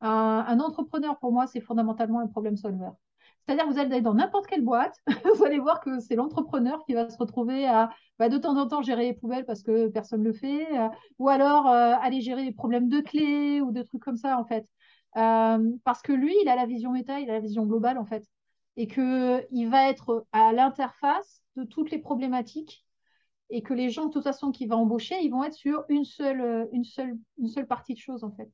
Un, 0.00 0.60
entrepreneur, 0.60 1.18
pour 1.18 1.32
moi, 1.32 1.46
c'est 1.46 1.60
fondamentalement 1.60 2.20
un 2.20 2.26
problème 2.28 2.56
solver. 2.56 2.90
C'est-à-dire 3.46 3.64
que 3.66 3.72
vous 3.72 3.78
allez 3.78 4.02
dans 4.02 4.14
n'importe 4.14 4.46
quelle 4.46 4.62
boîte, 4.64 4.94
vous 5.36 5.44
allez 5.44 5.58
voir 5.58 5.80
que 5.80 6.00
c'est 6.00 6.16
l'entrepreneur 6.16 6.84
qui 6.84 6.94
va 6.94 7.08
se 7.08 7.16
retrouver 7.16 7.66
à 7.66 7.90
bah, 8.18 8.28
de 8.28 8.36
temps 8.36 8.56
en 8.58 8.68
temps 8.68 8.82
gérer 8.82 9.04
les 9.04 9.14
poubelles 9.14 9.46
parce 9.46 9.62
que 9.62 9.88
personne 9.88 10.20
ne 10.20 10.26
le 10.26 10.32
fait, 10.34 10.66
euh, 10.78 10.88
ou 11.18 11.28
alors 11.30 11.66
aller 11.66 12.20
gérer 12.20 12.44
les 12.44 12.52
problèmes 12.52 12.88
de 12.88 13.00
clés 13.00 13.60
ou 13.62 13.72
de 13.72 13.82
trucs 13.82 14.02
comme 14.02 14.18
ça, 14.18 14.38
en 14.38 14.44
fait. 14.44 14.66
parce 15.14 16.02
que 16.02 16.12
lui, 16.12 16.34
il 16.42 16.48
a 16.48 16.56
la 16.56 16.66
vision 16.66 16.92
méta, 16.92 17.20
il 17.20 17.30
a 17.30 17.34
la 17.34 17.40
vision 17.40 17.64
globale, 17.64 17.98
en 17.98 18.04
fait 18.04 18.24
et 18.78 18.86
qu'il 18.86 19.68
va 19.68 19.90
être 19.90 20.24
à 20.32 20.52
l'interface 20.52 21.42
de 21.56 21.64
toutes 21.64 21.90
les 21.90 21.98
problématiques 21.98 22.86
et 23.50 23.60
que 23.60 23.74
les 23.74 23.90
gens, 23.90 24.06
de 24.06 24.12
toute 24.12 24.22
façon, 24.22 24.52
qui 24.52 24.66
va 24.66 24.76
embaucher, 24.76 25.16
ils 25.20 25.30
vont 25.30 25.42
être 25.42 25.54
sur 25.54 25.84
une 25.88 26.04
seule, 26.04 26.68
une 26.72 26.84
seule, 26.84 27.18
une 27.38 27.48
seule 27.48 27.66
partie 27.66 27.94
de 27.94 27.98
choses, 27.98 28.22
en 28.22 28.30
fait. 28.30 28.48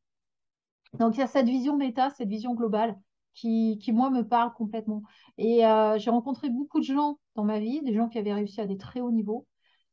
Donc, 0.99 1.17
il 1.17 1.21
y 1.21 1.23
a 1.23 1.27
cette 1.27 1.47
vision 1.47 1.77
méta, 1.77 2.09
cette 2.09 2.29
vision 2.29 2.55
globale 2.55 2.99
qui, 3.35 3.79
qui 3.83 3.93
moi, 3.93 4.09
me 4.09 4.27
parle 4.27 4.55
complètement. 4.55 5.03
Et 5.37 5.67
euh, 5.67 5.99
j'ai 5.99 6.09
rencontré 6.09 6.49
beaucoup 6.49 6.79
de 6.81 6.85
gens 6.85 7.19
dans 7.35 7.45
ma 7.45 7.59
vie, 7.59 7.83
des 7.83 7.93
gens 7.93 8.09
qui 8.09 8.19
avaient 8.19 8.33
réussi 8.33 8.63
à 8.63 8.67
des 8.67 8.79
très 8.79 9.01
hauts 9.01 9.11
niveaux. 9.11 9.47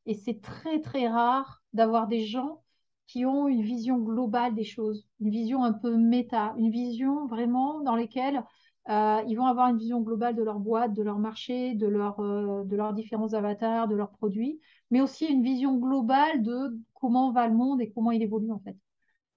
Et 0.06 0.14
c'est 0.14 0.40
très, 0.40 0.80
très 0.80 1.08
rare 1.08 1.62
d'avoir 1.74 2.06
des 2.06 2.24
gens 2.24 2.62
qui 3.06 3.26
ont 3.26 3.48
une 3.48 3.62
vision 3.62 3.98
globale 3.98 4.54
des 4.54 4.64
choses, 4.64 5.06
une 5.20 5.28
vision 5.28 5.62
un 5.62 5.74
peu 5.74 5.94
méta, 5.94 6.54
une 6.56 6.70
vision 6.70 7.26
vraiment 7.26 7.80
dans 7.80 7.96
laquelle 7.96 8.42
euh, 8.88 9.22
ils 9.28 9.36
vont 9.36 9.46
avoir 9.46 9.68
une 9.68 9.78
vision 9.78 10.00
globale 10.00 10.34
de 10.34 10.42
leur 10.42 10.58
boîte, 10.58 10.92
de 10.92 11.02
leur 11.02 11.18
marché, 11.18 11.74
de, 11.74 11.86
leur, 11.86 12.18
euh, 12.20 12.64
de 12.64 12.76
leurs 12.76 12.92
différents 12.92 13.32
avatars, 13.32 13.86
de 13.86 13.94
leurs 13.94 14.10
produits, 14.10 14.60
mais 14.90 15.00
aussi 15.00 15.26
une 15.26 15.42
vision 15.42 15.76
globale 15.76 16.42
de 16.42 16.76
comment 16.94 17.30
va 17.30 17.46
le 17.46 17.54
monde 17.54 17.80
et 17.80 17.90
comment 17.90 18.10
il 18.10 18.22
évolue 18.22 18.50
en 18.50 18.58
fait. 18.58 18.76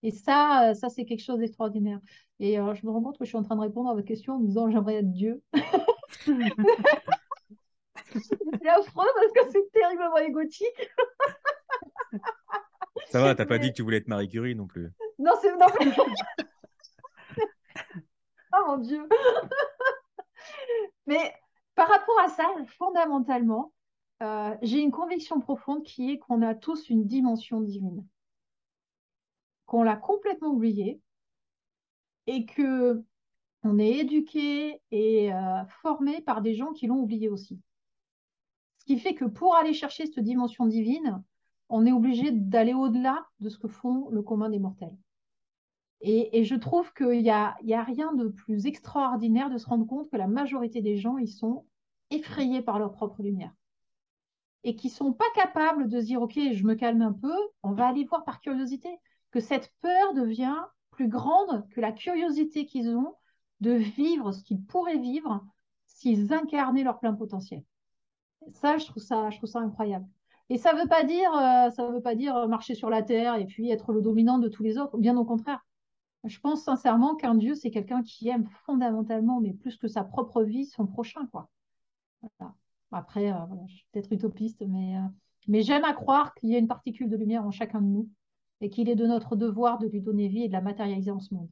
Et 0.01 0.11
ça, 0.11 0.69
euh, 0.69 0.73
ça 0.73 0.89
c'est 0.89 1.05
quelque 1.05 1.23
chose 1.23 1.39
d'extraordinaire. 1.39 1.99
Et 2.39 2.55
je 2.55 2.85
me 2.85 2.91
rends 2.91 3.01
compte 3.01 3.17
que 3.17 3.23
je 3.23 3.29
suis 3.29 3.37
en 3.37 3.43
train 3.43 3.55
de 3.55 3.61
répondre 3.61 3.89
à 3.89 3.93
votre 3.93 4.07
question 4.07 4.33
en 4.33 4.39
me 4.39 4.47
disant 4.47 4.69
j'aimerais 4.69 4.95
être 4.95 5.11
Dieu. 5.11 5.41
c'est 5.53 5.61
affreux 8.67 9.07
parce 9.15 9.31
que 9.33 9.51
c'est 9.51 9.71
terriblement 9.71 10.17
égotique. 10.17 10.89
ça 13.09 13.21
va, 13.21 13.35
t'as 13.35 13.45
pas 13.45 13.57
dit 13.57 13.69
que 13.69 13.75
tu 13.75 13.83
voulais 13.83 13.97
être 13.97 14.07
Marie 14.07 14.27
Curie 14.27 14.55
non 14.55 14.67
plus. 14.67 14.91
Non, 15.17 15.31
c'est 15.41 15.55
non. 15.55 15.67
oh 18.57 18.63
mon 18.67 18.77
Dieu. 18.77 19.07
Mais 21.07 21.33
par 21.75 21.87
rapport 21.89 22.19
à 22.19 22.29
ça, 22.29 22.45
fondamentalement, 22.77 23.73
euh, 24.23 24.55
j'ai 24.61 24.79
une 24.79 24.91
conviction 24.91 25.39
profonde 25.39 25.83
qui 25.83 26.11
est 26.11 26.19
qu'on 26.19 26.41
a 26.41 26.55
tous 26.55 26.89
une 26.89 27.05
dimension 27.05 27.61
divine, 27.61 28.05
qu'on 29.65 29.83
l'a 29.83 29.97
complètement 29.97 30.49
oubliée 30.49 31.01
et 32.27 32.45
que 32.45 33.03
on 33.63 33.79
est 33.79 33.97
éduqué 33.97 34.81
et 34.91 35.33
euh, 35.33 35.65
formé 35.81 36.21
par 36.21 36.41
des 36.41 36.53
gens 36.53 36.71
qui 36.71 36.87
l'ont 36.87 36.99
oublié 36.99 37.29
aussi. 37.29 37.59
Ce 38.77 38.85
qui 38.85 38.99
fait 38.99 39.15
que 39.15 39.25
pour 39.25 39.55
aller 39.55 39.73
chercher 39.73 40.05
cette 40.05 40.19
dimension 40.19 40.67
divine, 40.67 41.23
on 41.69 41.85
est 41.85 41.91
obligé 41.91 42.31
d'aller 42.31 42.73
au-delà 42.73 43.25
de 43.39 43.49
ce 43.49 43.57
que 43.57 43.67
font 43.67 44.07
le 44.09 44.21
commun 44.21 44.49
des 44.49 44.59
mortels. 44.59 44.95
Et, 46.01 46.43
je 46.43 46.55
trouve 46.55 46.93
qu'il 46.93 47.23
n'y 47.23 47.31
a, 47.31 47.55
y 47.63 47.73
a 47.73 47.83
rien 47.83 48.13
de 48.13 48.27
plus 48.27 48.67
extraordinaire 48.67 49.49
de 49.49 49.57
se 49.57 49.65
rendre 49.65 49.87
compte 49.87 50.09
que 50.11 50.17
la 50.17 50.27
majorité 50.27 50.81
des 50.81 50.97
gens, 50.97 51.17
ils 51.17 51.31
sont 51.31 51.65
effrayés 52.11 52.61
par 52.61 52.79
leur 52.79 52.91
propre 52.91 53.23
lumière. 53.23 53.53
Et 54.63 54.75
qui 54.75 54.89
sont 54.89 55.13
pas 55.13 55.29
capables 55.33 55.87
de 55.87 55.99
se 55.99 56.05
dire, 56.05 56.21
OK, 56.21 56.37
je 56.51 56.63
me 56.63 56.75
calme 56.75 57.01
un 57.01 57.13
peu, 57.13 57.35
on 57.63 57.71
va 57.71 57.87
aller 57.87 58.03
voir 58.03 58.23
par 58.23 58.39
curiosité, 58.39 58.89
que 59.31 59.39
cette 59.39 59.73
peur 59.81 60.13
devient 60.13 60.55
plus 60.91 61.07
grande 61.07 61.67
que 61.69 61.81
la 61.81 61.91
curiosité 61.91 62.65
qu'ils 62.65 62.95
ont 62.95 63.15
de 63.61 63.71
vivre 63.71 64.31
ce 64.31 64.43
qu'ils 64.43 64.63
pourraient 64.63 64.97
vivre 64.97 65.43
s'ils 65.85 66.33
incarnaient 66.33 66.83
leur 66.83 66.99
plein 66.99 67.13
potentiel. 67.13 67.63
Ça, 68.51 68.77
je 68.77 68.85
trouve 68.85 69.01
ça, 69.01 69.29
je 69.29 69.37
trouve 69.37 69.49
ça 69.49 69.59
incroyable. 69.59 70.07
Et 70.49 70.57
ça 70.57 70.73
ne 70.73 70.81
veut 70.81 70.87
pas 70.87 71.03
dire, 71.03 71.33
euh, 71.33 71.91
veut 71.91 72.01
pas 72.01 72.15
dire 72.15 72.47
marcher 72.47 72.75
sur 72.75 72.89
la 72.89 73.01
terre 73.01 73.35
et 73.35 73.45
puis 73.45 73.71
être 73.71 73.91
le 73.91 74.01
dominant 74.01 74.37
de 74.37 74.47
tous 74.47 74.61
les 74.61 74.77
autres. 74.77 74.97
Bien 74.97 75.17
au 75.17 75.25
contraire. 75.25 75.65
Je 76.25 76.39
pense 76.39 76.63
sincèrement 76.63 77.15
qu'un 77.15 77.35
Dieu, 77.35 77.53
c'est 77.53 77.71
quelqu'un 77.71 78.01
qui 78.01 78.29
aime 78.29 78.47
fondamentalement, 78.65 79.39
mais 79.41 79.53
plus 79.53 79.77
que 79.77 79.87
sa 79.87 80.03
propre 80.03 80.43
vie, 80.43 80.65
son 80.65 80.87
prochain. 80.87 81.27
Quoi. 81.31 81.49
Après, 82.91 83.31
euh, 83.31 83.37
je 83.67 83.75
suis 83.75 83.85
peut-être 83.91 84.11
utopiste, 84.11 84.63
mais, 84.67 84.97
euh, 84.97 85.07
mais 85.47 85.61
j'aime 85.61 85.83
à 85.83 85.93
croire 85.93 86.33
qu'il 86.33 86.49
y 86.49 86.55
a 86.55 86.59
une 86.59 86.67
particule 86.67 87.09
de 87.09 87.17
lumière 87.17 87.45
en 87.45 87.51
chacun 87.51 87.81
de 87.81 87.87
nous 87.87 88.09
et 88.61 88.69
qu'il 88.69 88.89
est 88.89 88.95
de 88.95 89.05
notre 89.05 89.35
devoir 89.35 89.77
de 89.77 89.87
lui 89.87 90.01
donner 90.01 90.27
vie 90.27 90.43
et 90.43 90.47
de 90.47 90.53
la 90.53 90.61
matérialiser 90.61 91.11
en 91.11 91.19
ce 91.19 91.33
monde. 91.33 91.49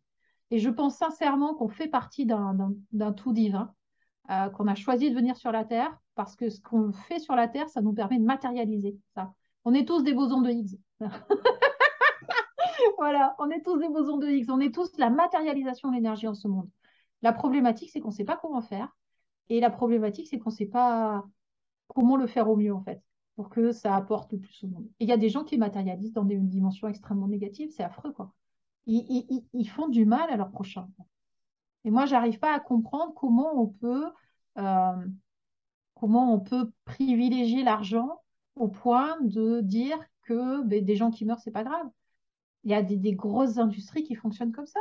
Et 0.51 0.59
je 0.59 0.69
pense 0.69 0.97
sincèrement 0.97 1.53
qu'on 1.53 1.69
fait 1.69 1.87
partie 1.87 2.25
d'un 2.25 3.13
tout 3.13 3.33
divin, 3.33 3.73
euh, 4.31 4.49
qu'on 4.49 4.67
a 4.67 4.75
choisi 4.75 5.09
de 5.09 5.15
venir 5.15 5.35
sur 5.35 5.51
la 5.51 5.65
Terre, 5.65 5.95
parce 6.15 6.35
que 6.35 6.49
ce 6.49 6.61
qu'on 6.61 6.93
fait 6.93 7.19
sur 7.19 7.35
la 7.35 7.47
Terre, 7.47 7.69
ça 7.69 7.81
nous 7.81 7.93
permet 7.93 8.19
de 8.19 8.25
matérialiser 8.25 8.97
ça. 9.13 9.33
On 9.65 9.73
est 9.73 9.85
tous 9.85 10.03
des 10.03 10.13
bosons 10.13 10.41
de 10.41 10.49
Higgs. 10.49 10.79
voilà, 12.97 13.35
on 13.39 13.49
est 13.49 13.61
tous 13.61 13.77
des 13.77 13.89
bosons 13.89 14.17
de 14.17 14.27
Higgs, 14.27 14.49
on 14.49 14.59
est 14.59 14.73
tous 14.73 14.97
la 14.97 15.09
matérialisation 15.09 15.89
de 15.89 15.95
l'énergie 15.95 16.27
en 16.27 16.33
ce 16.33 16.47
monde. 16.47 16.69
La 17.21 17.33
problématique, 17.33 17.89
c'est 17.91 17.99
qu'on 17.99 18.09
ne 18.09 18.13
sait 18.13 18.25
pas 18.25 18.37
comment 18.37 18.61
faire. 18.61 18.95
Et 19.49 19.59
la 19.59 19.69
problématique, 19.69 20.27
c'est 20.27 20.39
qu'on 20.39 20.49
ne 20.49 20.55
sait 20.55 20.65
pas 20.65 21.23
comment 21.87 22.17
le 22.17 22.27
faire 22.27 22.49
au 22.49 22.55
mieux, 22.55 22.73
en 22.73 22.81
fait, 22.81 23.01
pour 23.35 23.49
que 23.49 23.71
ça 23.71 23.95
apporte 23.95 24.31
le 24.33 24.39
plus 24.39 24.63
au 24.63 24.67
monde. 24.67 24.87
Et 24.99 25.05
il 25.05 25.09
y 25.09 25.13
a 25.13 25.17
des 25.17 25.29
gens 25.29 25.43
qui 25.43 25.57
matérialisent 25.57 26.13
dans 26.13 26.25
des 26.25 26.37
dimensions 26.37 26.87
extrêmement 26.87 27.27
négatives, 27.27 27.71
c'est 27.71 27.83
affreux, 27.83 28.11
quoi. 28.11 28.33
Ils, 28.85 29.69
font 29.69 29.87
du 29.87 30.05
mal 30.05 30.29
à 30.29 30.35
leur 30.35 30.51
prochain. 30.51 30.89
Et 31.85 31.91
moi, 31.91 32.05
j'arrive 32.05 32.39
pas 32.39 32.53
à 32.53 32.59
comprendre 32.59 33.13
comment 33.13 33.61
on 33.61 33.67
peut, 33.67 34.11
euh, 34.57 35.05
comment 35.95 36.33
on 36.33 36.39
peut 36.41 36.69
privilégier 36.83 37.63
l'argent 37.63 38.21
au 38.55 38.67
point 38.67 39.17
de 39.21 39.61
dire 39.61 39.97
que 40.23 40.63
ben, 40.63 40.83
des 40.83 40.95
gens 40.95 41.11
qui 41.11 41.25
meurent, 41.25 41.39
c'est 41.39 41.51
pas 41.51 41.63
grave. 41.63 41.87
Il 42.63 42.71
y 42.71 42.73
a 42.73 42.81
des, 42.81 43.13
grosses 43.13 43.57
industries 43.57 44.03
qui 44.03 44.15
fonctionnent 44.15 44.51
comme 44.51 44.67
ça. 44.67 44.79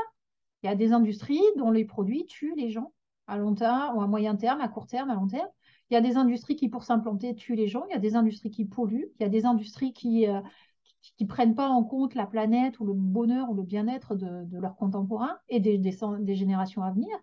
Il 0.62 0.66
y 0.66 0.70
a 0.70 0.76
des 0.76 0.92
industries 0.92 1.42
dont 1.56 1.70
les 1.70 1.84
produits 1.84 2.26
tuent 2.26 2.54
les 2.56 2.70
gens 2.70 2.92
à 3.26 3.38
long 3.38 3.54
terme 3.54 3.96
ou 3.96 4.02
à 4.02 4.06
moyen 4.06 4.36
terme, 4.36 4.60
à 4.60 4.68
court 4.68 4.86
terme, 4.86 5.10
à 5.10 5.14
long 5.14 5.26
terme. 5.26 5.48
Il 5.90 5.94
y 5.94 5.96
a 5.96 6.00
des 6.00 6.16
industries 6.16 6.56
qui, 6.56 6.68
pour 6.68 6.84
s'implanter, 6.84 7.34
tuent 7.34 7.56
les 7.56 7.68
gens. 7.68 7.84
Il 7.88 7.92
y 7.92 7.96
a 7.96 7.98
des 7.98 8.14
industries 8.14 8.50
qui 8.50 8.64
polluent. 8.64 9.10
Il 9.18 9.22
y 9.22 9.26
a 9.26 9.28
des 9.28 9.44
industries 9.46 9.92
qui 9.92 10.26
ne 10.26 10.38
euh, 10.38 11.26
prennent 11.26 11.54
pas 11.54 11.68
en 11.68 11.82
compte 11.84 12.14
la 12.14 12.26
planète 12.26 12.78
ou 12.80 12.86
le 12.86 12.94
bonheur 12.94 13.50
ou 13.50 13.54
le 13.54 13.62
bien-être 13.62 14.14
de, 14.14 14.46
leurs 14.58 14.76
contemporains 14.76 15.38
et 15.48 15.60
des, 15.60 15.78
des, 15.78 16.34
générations 16.34 16.82
à 16.82 16.92
venir. 16.92 17.16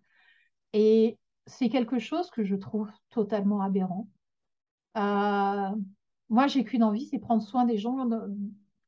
Et 0.73 1.17
c'est 1.45 1.69
quelque 1.69 1.99
chose 1.99 2.29
que 2.29 2.43
je 2.43 2.55
trouve 2.55 2.91
totalement 3.09 3.61
aberrant. 3.61 4.07
Euh, 4.97 5.75
moi, 6.29 6.47
j'ai 6.47 6.63
qu'une 6.63 6.83
envie, 6.83 7.07
c'est 7.07 7.19
prendre 7.19 7.41
soin 7.41 7.65
des 7.65 7.77
gens 7.77 8.07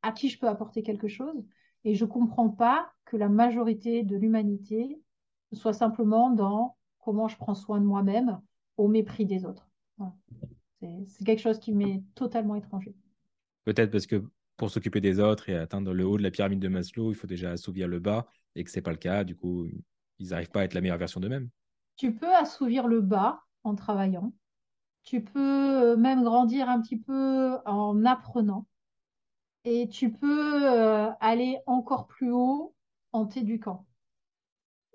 à 0.02 0.12
qui 0.12 0.30
je 0.30 0.40
peux 0.40 0.48
apporter 0.48 0.84
quelque 0.84 1.08
chose. 1.08 1.44
Et 1.84 1.96
je 1.96 2.06
ne 2.06 2.10
comprends 2.10 2.50
pas 2.50 2.92
que 3.06 3.18
la 3.18 3.30
majorité 3.30 4.04
de 4.04 4.16
l'humanité 4.16 5.02
soit 5.54 5.74
simplement 5.74 6.30
dans 6.30 6.78
comment 7.00 7.28
je 7.28 7.38
prends 7.38 7.56
soin 7.56 7.80
de 7.80 7.86
moi-même 7.86 8.40
au 8.78 8.88
mépris 8.88 9.26
des 9.26 9.46
autres. 9.46 9.68
C'est 10.82 11.24
quelque 11.26 11.42
chose 11.42 11.60
qui 11.60 11.74
m'est 11.74 12.04
totalement 12.16 12.56
étranger. 12.56 12.96
Peut-être 13.66 13.92
parce 13.92 14.08
que 14.08 14.24
pour 14.58 14.70
s'occuper 14.70 15.02
des 15.02 15.20
autres 15.20 15.50
et 15.50 15.56
atteindre 15.56 15.94
le 15.94 16.06
haut 16.06 16.18
de 16.18 16.24
la 16.24 16.32
pyramide 16.32 16.60
de 16.60 16.68
Maslow, 16.68 17.12
il 17.12 17.16
faut 17.16 17.28
déjà 17.28 17.52
assouvir 17.52 17.88
le 17.88 18.00
bas 18.00 18.28
et 18.56 18.64
que 18.64 18.72
ce 18.72 18.78
n'est 18.78 18.84
pas 18.84 18.92
le 18.92 18.98
cas. 18.98 19.24
Du 19.24 19.36
coup, 19.36 19.68
ils 20.20 20.30
n'arrivent 20.30 20.52
pas 20.52 20.62
à 20.62 20.64
être 20.64 20.74
la 20.74 20.82
meilleure 20.82 20.98
version 20.98 21.20
d'eux-mêmes. 21.20 21.50
Tu 21.98 22.16
peux 22.16 22.34
assouvir 22.36 22.88
le 22.88 23.02
bas 23.02 23.44
en 23.64 23.76
travaillant. 23.76 24.34
Tu 25.04 25.24
peux 25.24 25.96
même 25.96 26.24
grandir 26.24 26.70
un 26.70 26.82
petit 26.82 26.98
peu 26.98 27.58
en 27.66 28.06
apprenant. 28.06 28.68
Et 29.64 29.88
tu 29.90 30.12
peux 30.12 30.72
euh, 30.72 31.12
aller 31.20 31.60
encore 31.68 32.08
plus 32.08 32.32
haut 32.32 32.76
en 33.12 33.26
t'éduquant. 33.26 33.86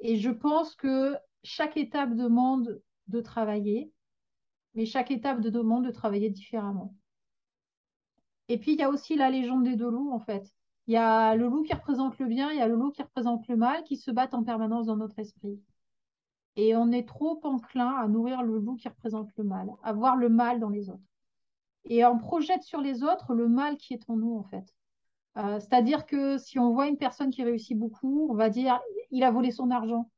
Et 0.00 0.16
je 0.16 0.30
pense 0.30 0.74
que 0.74 1.16
chaque 1.42 1.76
étape 1.76 2.14
demande 2.14 2.82
de 3.08 3.20
travailler, 3.20 3.92
mais 4.74 4.86
chaque 4.86 5.10
étape 5.10 5.40
demande 5.40 5.86
de 5.86 5.90
travailler 5.90 6.30
différemment. 6.30 6.94
Et 8.48 8.58
puis, 8.58 8.72
il 8.72 8.78
y 8.78 8.82
a 8.82 8.90
aussi 8.90 9.16
la 9.16 9.30
légende 9.30 9.64
des 9.64 9.76
deux 9.76 9.90
loups, 9.90 10.12
en 10.12 10.18
fait. 10.20 10.52
Il 10.86 10.94
y 10.94 10.96
a 10.96 11.34
le 11.34 11.48
loup 11.48 11.62
qui 11.62 11.74
représente 11.74 12.18
le 12.18 12.26
bien, 12.26 12.50
il 12.52 12.58
y 12.58 12.60
a 12.60 12.68
le 12.68 12.76
loup 12.76 12.90
qui 12.92 13.02
représente 13.02 13.46
le 13.48 13.56
mal, 13.56 13.82
qui 13.84 13.96
se 13.96 14.10
battent 14.10 14.34
en 14.34 14.44
permanence 14.44 14.86
dans 14.86 14.96
notre 14.96 15.18
esprit. 15.18 15.60
Et 16.56 16.74
on 16.76 16.90
est 16.92 17.06
trop 17.06 17.40
enclin 17.44 17.94
à 17.94 18.08
nourrir 18.08 18.42
le 18.42 18.58
loup 18.58 18.76
qui 18.76 18.88
représente 18.88 19.30
le 19.36 19.44
mal, 19.44 19.70
à 19.82 19.92
voir 19.92 20.16
le 20.16 20.28
mal 20.28 20.60
dans 20.60 20.70
les 20.70 20.90
autres. 20.90 21.02
Et 21.88 22.04
on 22.04 22.18
projette 22.18 22.62
sur 22.62 22.80
les 22.80 23.02
autres 23.02 23.34
le 23.34 23.48
mal 23.48 23.76
qui 23.76 23.94
est 23.94 24.08
en 24.08 24.16
nous, 24.16 24.36
en 24.36 24.42
fait. 24.44 24.74
Euh, 25.38 25.60
c'est-à-dire 25.60 26.06
que 26.06 26.38
si 26.38 26.58
on 26.58 26.72
voit 26.72 26.88
une 26.88 26.96
personne 26.96 27.30
qui 27.30 27.42
réussit 27.44 27.78
beaucoup, 27.78 28.28
on 28.30 28.34
va 28.34 28.48
dire 28.48 28.80
il 29.10 29.22
a 29.22 29.30
volé 29.30 29.50
son 29.50 29.70
argent, 29.70 30.10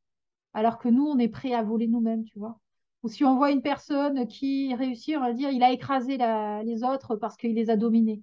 alors 0.55 0.79
que 0.79 0.89
nous, 0.89 1.07
on 1.07 1.19
est 1.19 1.29
prêt 1.29 1.53
à 1.53 1.63
voler 1.63 1.89
nous-mêmes, 1.89 2.25
tu 2.25 2.39
vois. 2.39 2.59
Ou 3.03 3.09
si 3.09 3.25
on 3.25 3.37
voit 3.37 3.51
une 3.51 3.63
personne 3.63 4.27
qui 4.27 4.75
réussit, 4.75 5.17
on 5.17 5.21
va 5.21 5.33
dire 5.33 5.51
il 5.51 5.63
a 5.63 5.73
écrasé 5.73 6.19
les 6.65 6.85
autres 6.85 7.17
parce 7.17 7.37
qu'il 7.37 7.55
les 7.55 7.71
a 7.71 7.77
dominés. 7.77 8.23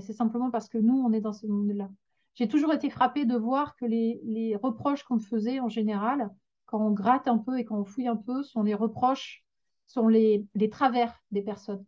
C'est 0.00 0.12
simplement 0.12 0.50
parce 0.50 0.68
que 0.68 0.78
nous, 0.78 0.96
on 0.96 1.12
est 1.12 1.20
dans 1.20 1.32
ce 1.32 1.46
monde-là. 1.46 1.88
J'ai 2.34 2.48
toujours 2.48 2.72
été 2.72 2.88
frappée 2.88 3.26
de 3.26 3.36
voir 3.36 3.76
que 3.76 3.84
les, 3.84 4.56
reproches 4.62 5.02
qu'on 5.04 5.18
faisait 5.18 5.60
en 5.60 5.68
général, 5.68 6.30
quand 6.66 6.80
on 6.80 6.92
gratte 6.92 7.28
un 7.28 7.38
peu 7.38 7.58
et 7.58 7.64
quand 7.64 7.78
on 7.78 7.84
fouille 7.84 8.08
un 8.08 8.16
peu, 8.16 8.42
sont 8.42 8.62
les 8.62 8.74
reproches, 8.74 9.44
sont 9.86 10.08
les 10.08 10.48
travers 10.70 11.20
des 11.30 11.42
personnes. 11.42 11.84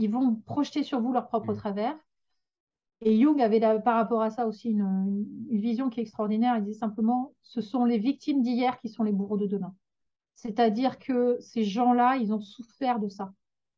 Ils 0.00 0.10
vont 0.10 0.34
projeter 0.34 0.82
sur 0.82 1.00
vous 1.00 1.12
leurs 1.12 1.28
propres 1.28 1.52
mmh. 1.52 1.56
travers 1.56 1.96
et 3.02 3.18
Jung 3.18 3.40
avait 3.40 3.60
par 3.60 3.96
rapport 3.96 4.20
à 4.20 4.30
ça 4.30 4.46
aussi 4.46 4.70
une, 4.70 5.26
vision 5.50 5.88
qui 5.88 6.00
est 6.00 6.02
extraordinaire. 6.02 6.56
Il 6.58 6.64
disait 6.64 6.78
simplement, 6.78 7.32
ce 7.42 7.60
sont 7.62 7.84
les 7.86 7.98
victimes 7.98 8.42
d'hier 8.42 8.78
qui 8.78 8.88
sont 8.90 9.04
les 9.04 9.12
bourreaux 9.12 9.38
de 9.38 9.46
demain. 9.46 9.74
C'est-à-dire 10.34 10.98
que 10.98 11.38
ces 11.40 11.64
gens-là, 11.64 12.16
ils 12.16 12.32
ont 12.32 12.40
souffert 12.40 12.98
de 13.00 13.08
ça. 13.08 13.32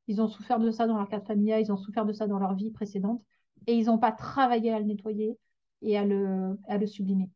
Ils 0.08 0.20
ont 0.20 0.28
souffert 0.28 0.58
de 0.58 0.70
ça 0.72 0.86
dans 0.88 0.96
leur 0.96 1.08
cadre 1.08 1.26
familial, 1.26 1.60
ils 1.60 1.72
ont 1.72 1.76
souffert 1.76 2.04
de 2.04 2.12
ça 2.12 2.26
dans 2.26 2.38
leur 2.38 2.54
vie 2.54 2.72
précédente, 2.72 3.22
et 3.68 3.76
ils 3.76 3.86
n'ont 3.86 3.98
pas 3.98 4.10
travaillé 4.10 4.72
à 4.72 4.80
le 4.80 4.86
nettoyer 4.86 5.38
et 5.82 5.96
à 5.96 6.04
le, 6.04 6.58
à 6.66 6.78
le 6.78 6.86
sublimer. 6.88 7.30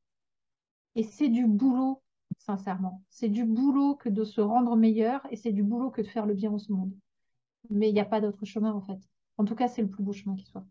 Et 0.96 1.04
c'est 1.04 1.28
du 1.28 1.46
boulot, 1.46 2.02
sincèrement. 2.38 3.02
C'est 3.10 3.28
du 3.28 3.44
boulot 3.44 3.94
que 3.94 4.08
de 4.08 4.24
se 4.24 4.40
rendre 4.40 4.74
meilleur, 4.74 5.24
et 5.30 5.36
c'est 5.36 5.52
du 5.52 5.62
boulot 5.62 5.90
que 5.90 6.02
de 6.02 6.08
faire 6.08 6.26
le 6.26 6.34
bien 6.34 6.50
en 6.50 6.58
ce 6.58 6.72
monde. 6.72 6.92
Mais 7.70 7.88
il 7.88 7.94
n'y 7.94 8.00
a 8.00 8.04
pas 8.04 8.20
d'autre 8.20 8.44
chemin, 8.44 8.72
en 8.72 8.80
fait. 8.80 8.98
En 9.38 9.44
tout 9.44 9.54
cas, 9.54 9.68
c'est 9.68 9.82
le 9.82 9.88
plus 9.88 10.02
beau 10.02 10.12
chemin 10.12 10.36
qui 10.36 10.46
soit. 10.46 10.64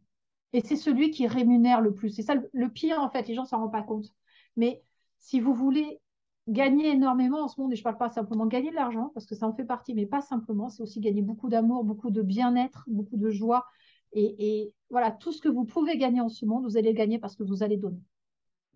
Et 0.54 0.62
c'est 0.62 0.76
celui 0.76 1.12
qui 1.12 1.28
rémunère 1.28 1.82
le 1.82 1.94
plus. 1.94 2.10
C'est 2.10 2.22
ça 2.22 2.36
le, 2.36 2.70
pire, 2.70 3.00
en 3.00 3.10
fait. 3.10 3.28
Les 3.28 3.36
gens 3.36 3.44
ne 3.44 3.48
s'en 3.48 3.60
rendent 3.60 3.72
pas 3.72 3.84
compte. 3.84 4.14
Mais 4.56 4.82
si 5.18 5.40
vous 5.40 5.54
voulez 5.54 6.00
gagner 6.48 6.92
énormément 6.92 7.44
en 7.44 7.48
ce 7.48 7.60
monde, 7.60 7.74
et 7.74 7.76
je 7.76 7.82
ne 7.82 7.84
parle 7.84 7.98
pas 7.98 8.10
simplement 8.10 8.46
gagner 8.46 8.70
de 8.70 8.76
l'argent, 8.76 9.12
parce 9.14 9.26
que 9.26 9.36
ça 9.36 9.48
en 9.48 9.54
fait 9.54 9.66
partie, 9.66 9.94
mais 9.94 10.06
pas 10.06 10.22
simplement, 10.22 10.70
c'est 10.70 10.84
aussi 10.84 11.00
gagner 11.00 11.22
beaucoup 11.22 11.50
d'amour, 11.50 11.84
beaucoup 11.84 12.12
de 12.12 12.22
bien-être, 12.22 12.84
beaucoup 12.88 13.18
de 13.18 13.30
joie. 13.32 13.66
Et, 14.14 14.74
voilà, 14.90 15.12
tout 15.12 15.34
ce 15.34 15.42
que 15.42 15.50
vous 15.50 15.66
pouvez 15.66 15.98
gagner 15.98 16.22
en 16.22 16.30
ce 16.30 16.46
monde, 16.46 16.64
vous 16.64 16.78
allez 16.78 16.92
le 16.92 16.98
gagner 16.98 17.20
parce 17.20 17.36
que 17.36 17.44
vous 17.44 17.64
allez 17.64 17.76
donner. 17.76 18.00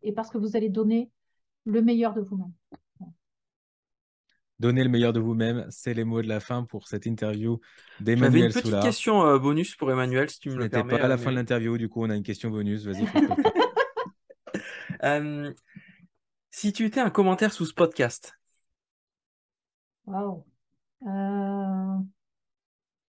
Et 0.03 0.11
parce 0.11 0.29
que 0.29 0.37
vous 0.37 0.57
allez 0.57 0.69
donner 0.69 1.09
le 1.65 1.81
meilleur 1.81 2.13
de 2.13 2.21
vous-même. 2.21 2.51
Donner 4.59 4.83
le 4.83 4.89
meilleur 4.89 5.13
de 5.13 5.19
vous-même, 5.19 5.65
c'est 5.69 5.93
les 5.93 6.03
mots 6.03 6.21
de 6.21 6.27
la 6.27 6.41
fin 6.41 6.65
pour 6.65 6.87
cette 6.87 7.05
interview 7.05 7.59
d'Emmanuel 8.01 8.51
J'avais 8.51 8.59
une 8.59 8.71
petite 8.71 8.81
question 8.81 9.25
euh, 9.25 9.39
bonus 9.39 9.75
pour 9.75 9.89
Emmanuel, 9.89 10.29
si 10.29 10.39
tu 10.39 10.49
me 10.49 10.57
le 10.57 10.67
permets. 10.67 10.97
pas 10.97 11.05
à 11.05 11.07
la 11.07 11.17
fin 11.17 11.31
de 11.31 11.35
l'interview, 11.37 11.77
du 11.77 11.87
coup, 11.87 12.03
on 12.03 12.09
a 12.09 12.15
une 12.15 12.23
question 12.23 12.49
bonus. 12.49 12.85
Vas-y. 12.85 13.05
euh, 15.03 15.53
si 16.51 16.73
tu 16.73 16.85
étais 16.85 16.99
un 16.99 17.09
commentaire 17.09 17.53
sous 17.53 17.65
ce 17.65 17.73
podcast? 17.73 18.37
Waouh. 20.05 20.43
Euh, 21.07 21.97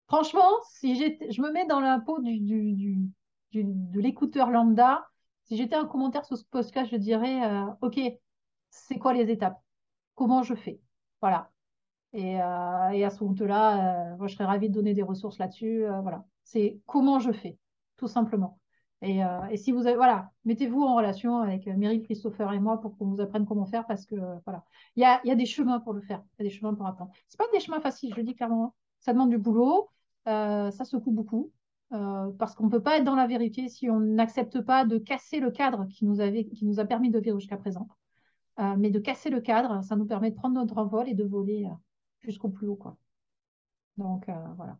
franchement, 0.08 0.52
si 0.70 0.96
je 0.96 1.42
me 1.42 1.52
mets 1.52 1.66
dans 1.66 1.80
la 1.80 2.00
peau 2.00 2.22
du, 2.22 2.40
du, 2.40 3.10
de 3.54 4.00
l'écouteur 4.02 4.50
lambda, 4.50 5.08
si 5.44 5.56
j'étais 5.56 5.76
un 5.76 5.86
commentaire 5.86 6.26
sous 6.26 6.36
ce 6.36 6.46
podcast, 6.46 6.90
je 6.92 6.98
dirais 6.98 7.46
euh, 7.46 7.66
Ok, 7.82 8.00
c'est 8.70 8.98
quoi 8.98 9.14
les 9.14 9.32
étapes? 9.32 9.62
Comment 10.16 10.44
je 10.44 10.56
fais? 10.56 10.82
Voilà. 11.22 11.52
Et, 12.14 12.42
euh, 12.42 12.90
et 12.90 13.04
à 13.04 13.10
ce 13.10 13.24
moment-là, 13.24 14.16
moi, 14.18 14.28
je 14.28 14.34
serais 14.36 14.46
ravie 14.46 14.70
de 14.70 14.74
donner 14.74 14.94
des 14.94 15.04
ressources 15.04 15.38
là-dessus. 15.40 15.86
voilà. 16.04 16.26
C'est 16.44 16.80
comment 16.86 17.20
je 17.20 17.32
fais, 17.32 17.58
tout 17.98 18.08
simplement. 18.08 18.60
Et, 19.02 19.22
si 19.58 19.72
vous 19.72 19.86
avez, 19.86 19.96
voilà, 19.96 20.32
mettez-vous 20.46 20.82
en 20.82 20.96
relation 20.96 21.38
avec 21.40 21.68
Meryl, 21.68 22.02
Christopher 22.02 22.52
et 22.54 22.60
moi 22.60 22.82
pour 22.82 22.98
qu'on 22.98 23.06
vous 23.06 23.22
apprenne 23.22 23.46
comment 23.46 23.66
faire 23.66 23.86
parce 23.86 24.06
que 24.06 24.16
voilà, 24.46 24.64
il 24.96 25.02
y 25.02 25.32
a, 25.32 25.36
des 25.36 25.46
chemins 25.46 25.80
pour 25.80 25.94
le 25.94 26.02
faire, 26.02 26.24
il 26.40 26.44
y 26.44 26.48
a 26.48 26.50
des 26.50 26.56
chemins 26.56 26.74
pour 26.74 26.88
apprendre. 26.88 27.12
C'est 27.28 27.38
pas 27.38 27.46
des 27.54 27.60
chemins 27.60 27.80
faciles, 27.80 28.12
je 28.12 28.16
le 28.16 28.24
dis 28.24 28.34
clairement. 28.34 28.74
Ça 29.00 29.14
demande 29.14 29.30
du 29.30 29.38
boulot, 29.38 29.90
ça 30.26 30.72
secoue 30.72 31.12
beaucoup, 31.12 31.52
euh, 31.94 32.32
parce 32.38 32.54
qu'on 32.54 32.66
ne 32.66 32.70
peut 32.70 32.82
pas 32.82 32.98
être 32.98 33.06
dans 33.06 33.16
la 33.16 33.28
vérité 33.28 33.70
si 33.70 33.90
on 33.90 34.00
n'accepte 34.00 34.60
pas 34.60 34.84
de 34.84 34.98
casser 34.98 35.40
le 35.40 35.52
cadre 35.52 35.88
qui 35.88 36.04
nous, 36.06 36.20
avait, 36.20 36.46
qui 36.46 36.66
nous 36.66 36.82
a 36.82 36.86
permis 36.86 37.12
de 37.12 37.20
vivre 37.20 37.40
jusqu'à 37.40 37.56
présent. 37.56 37.88
Euh, 38.60 38.76
mais 38.78 38.90
de 38.90 39.00
casser 39.00 39.30
le 39.30 39.42
cadre, 39.42 39.84
ça 39.84 39.96
nous 39.96 40.06
permet 40.06 40.32
de 40.32 40.36
prendre 40.36 40.56
notre 40.56 40.78
envol 40.78 41.08
et 41.08 41.14
de 41.14 41.24
voler 41.24 41.66
euh, 41.66 41.76
jusqu'au 42.22 42.50
plus 42.50 42.68
haut. 42.68 42.76
Quoi. 42.76 42.98
Donc 43.98 44.26
voilà. 44.56 44.78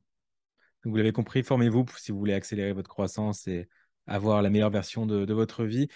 Vous 0.84 0.96
l'avez 0.96 1.12
compris, 1.12 1.42
formez-vous 1.44 1.86
si 1.98 2.12
vous 2.12 2.20
voulez 2.20 2.34
accélérer 2.34 2.72
votre 2.72 2.90
croissance 2.90 3.48
et 3.48 3.68
avoir 4.06 4.42
la 4.42 4.50
meilleure 4.50 4.70
version 4.70 5.06
de, 5.06 5.34
votre 5.34 5.66
vie. 5.66 5.88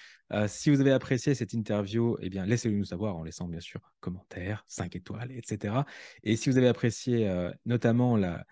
si 0.47 0.69
vous 0.69 0.81
avez 0.81 0.91
apprécié 0.91 1.35
cette 1.35 1.53
interview, 1.53 2.17
eh 2.19 2.29
bien, 2.29 2.45
laissez-le 2.45 2.75
nous 2.75 2.85
savoir 2.85 3.15
en 3.15 3.23
laissant 3.23 3.47
bien 3.47 3.59
sûr 3.59 3.79
commentaires, 3.99 4.65
5 4.67 4.95
étoiles, 4.95 5.31
etc. 5.31 5.85
Et 6.23 6.35
si 6.35 6.49
vous 6.49 6.57
avez 6.57 6.67
apprécié 6.67 7.31
notamment 7.65 8.17
la, 8.17 8.43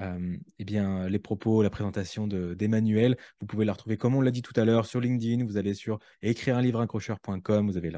euh, 0.00 0.36
eh 0.58 0.64
les 0.64 1.18
propos, 1.18 1.62
la 1.62 1.70
présentation 1.70 2.26
d'Emmanuel. 2.26 3.16
vous 3.40 3.46
pouvez 3.46 3.64
la 3.64 3.72
retrouver, 3.72 3.96
comme 3.96 4.14
on 4.14 4.20
l'a 4.20 4.30
dit 4.30 4.42
tout 4.42 4.58
à 4.58 4.64
l'heure, 4.64 4.86
sur 4.86 5.00
LinkedIn. 5.00 5.44
Vous 5.44 5.56
allez 5.56 5.74
sur 5.74 5.98
écrire 6.22 6.56
un 6.56 6.62
livre 6.62 6.80
accrocheur.com. 6.80 7.70
Vous 7.70 7.76
avez 7.76 7.90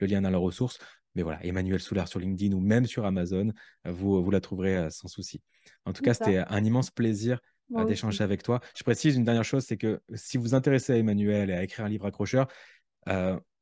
le 0.00 0.06
lien 0.06 0.22
dans 0.22 0.30
la 0.30 0.38
ressource. 0.38 0.78
Mais 1.14 1.22
voilà, 1.22 1.44
Emmanuel 1.44 1.80
Soulard 1.80 2.08
sur 2.08 2.20
LinkedIn 2.20 2.54
ou 2.54 2.60
même 2.60 2.86
sur 2.86 3.04
Amazon, 3.04 3.52
euh, 3.86 3.92
vous, 3.92 4.22
vous 4.22 4.30
la 4.30 4.40
trouverez 4.40 4.76
euh, 4.76 4.90
sans 4.90 5.08
souci. 5.08 5.42
En 5.84 5.92
tout 5.92 6.02
cas, 6.02 6.14
c'était 6.14 6.38
un 6.38 6.64
immense 6.64 6.90
plaisir 6.90 7.40
d'échanger 7.86 8.24
avec 8.24 8.42
toi. 8.42 8.60
Je 8.76 8.82
précise 8.82 9.16
une 9.16 9.24
dernière 9.24 9.44
chose, 9.44 9.64
c'est 9.64 9.76
que 9.76 10.00
si 10.14 10.36
vous 10.36 10.42
vous 10.42 10.54
intéressez 10.54 10.92
à 10.92 10.96
Emmanuel 10.96 11.50
et 11.50 11.54
à 11.54 11.62
écrire 11.62 11.84
un 11.84 11.88
livre 11.88 12.06
accrocheur, 12.06 12.48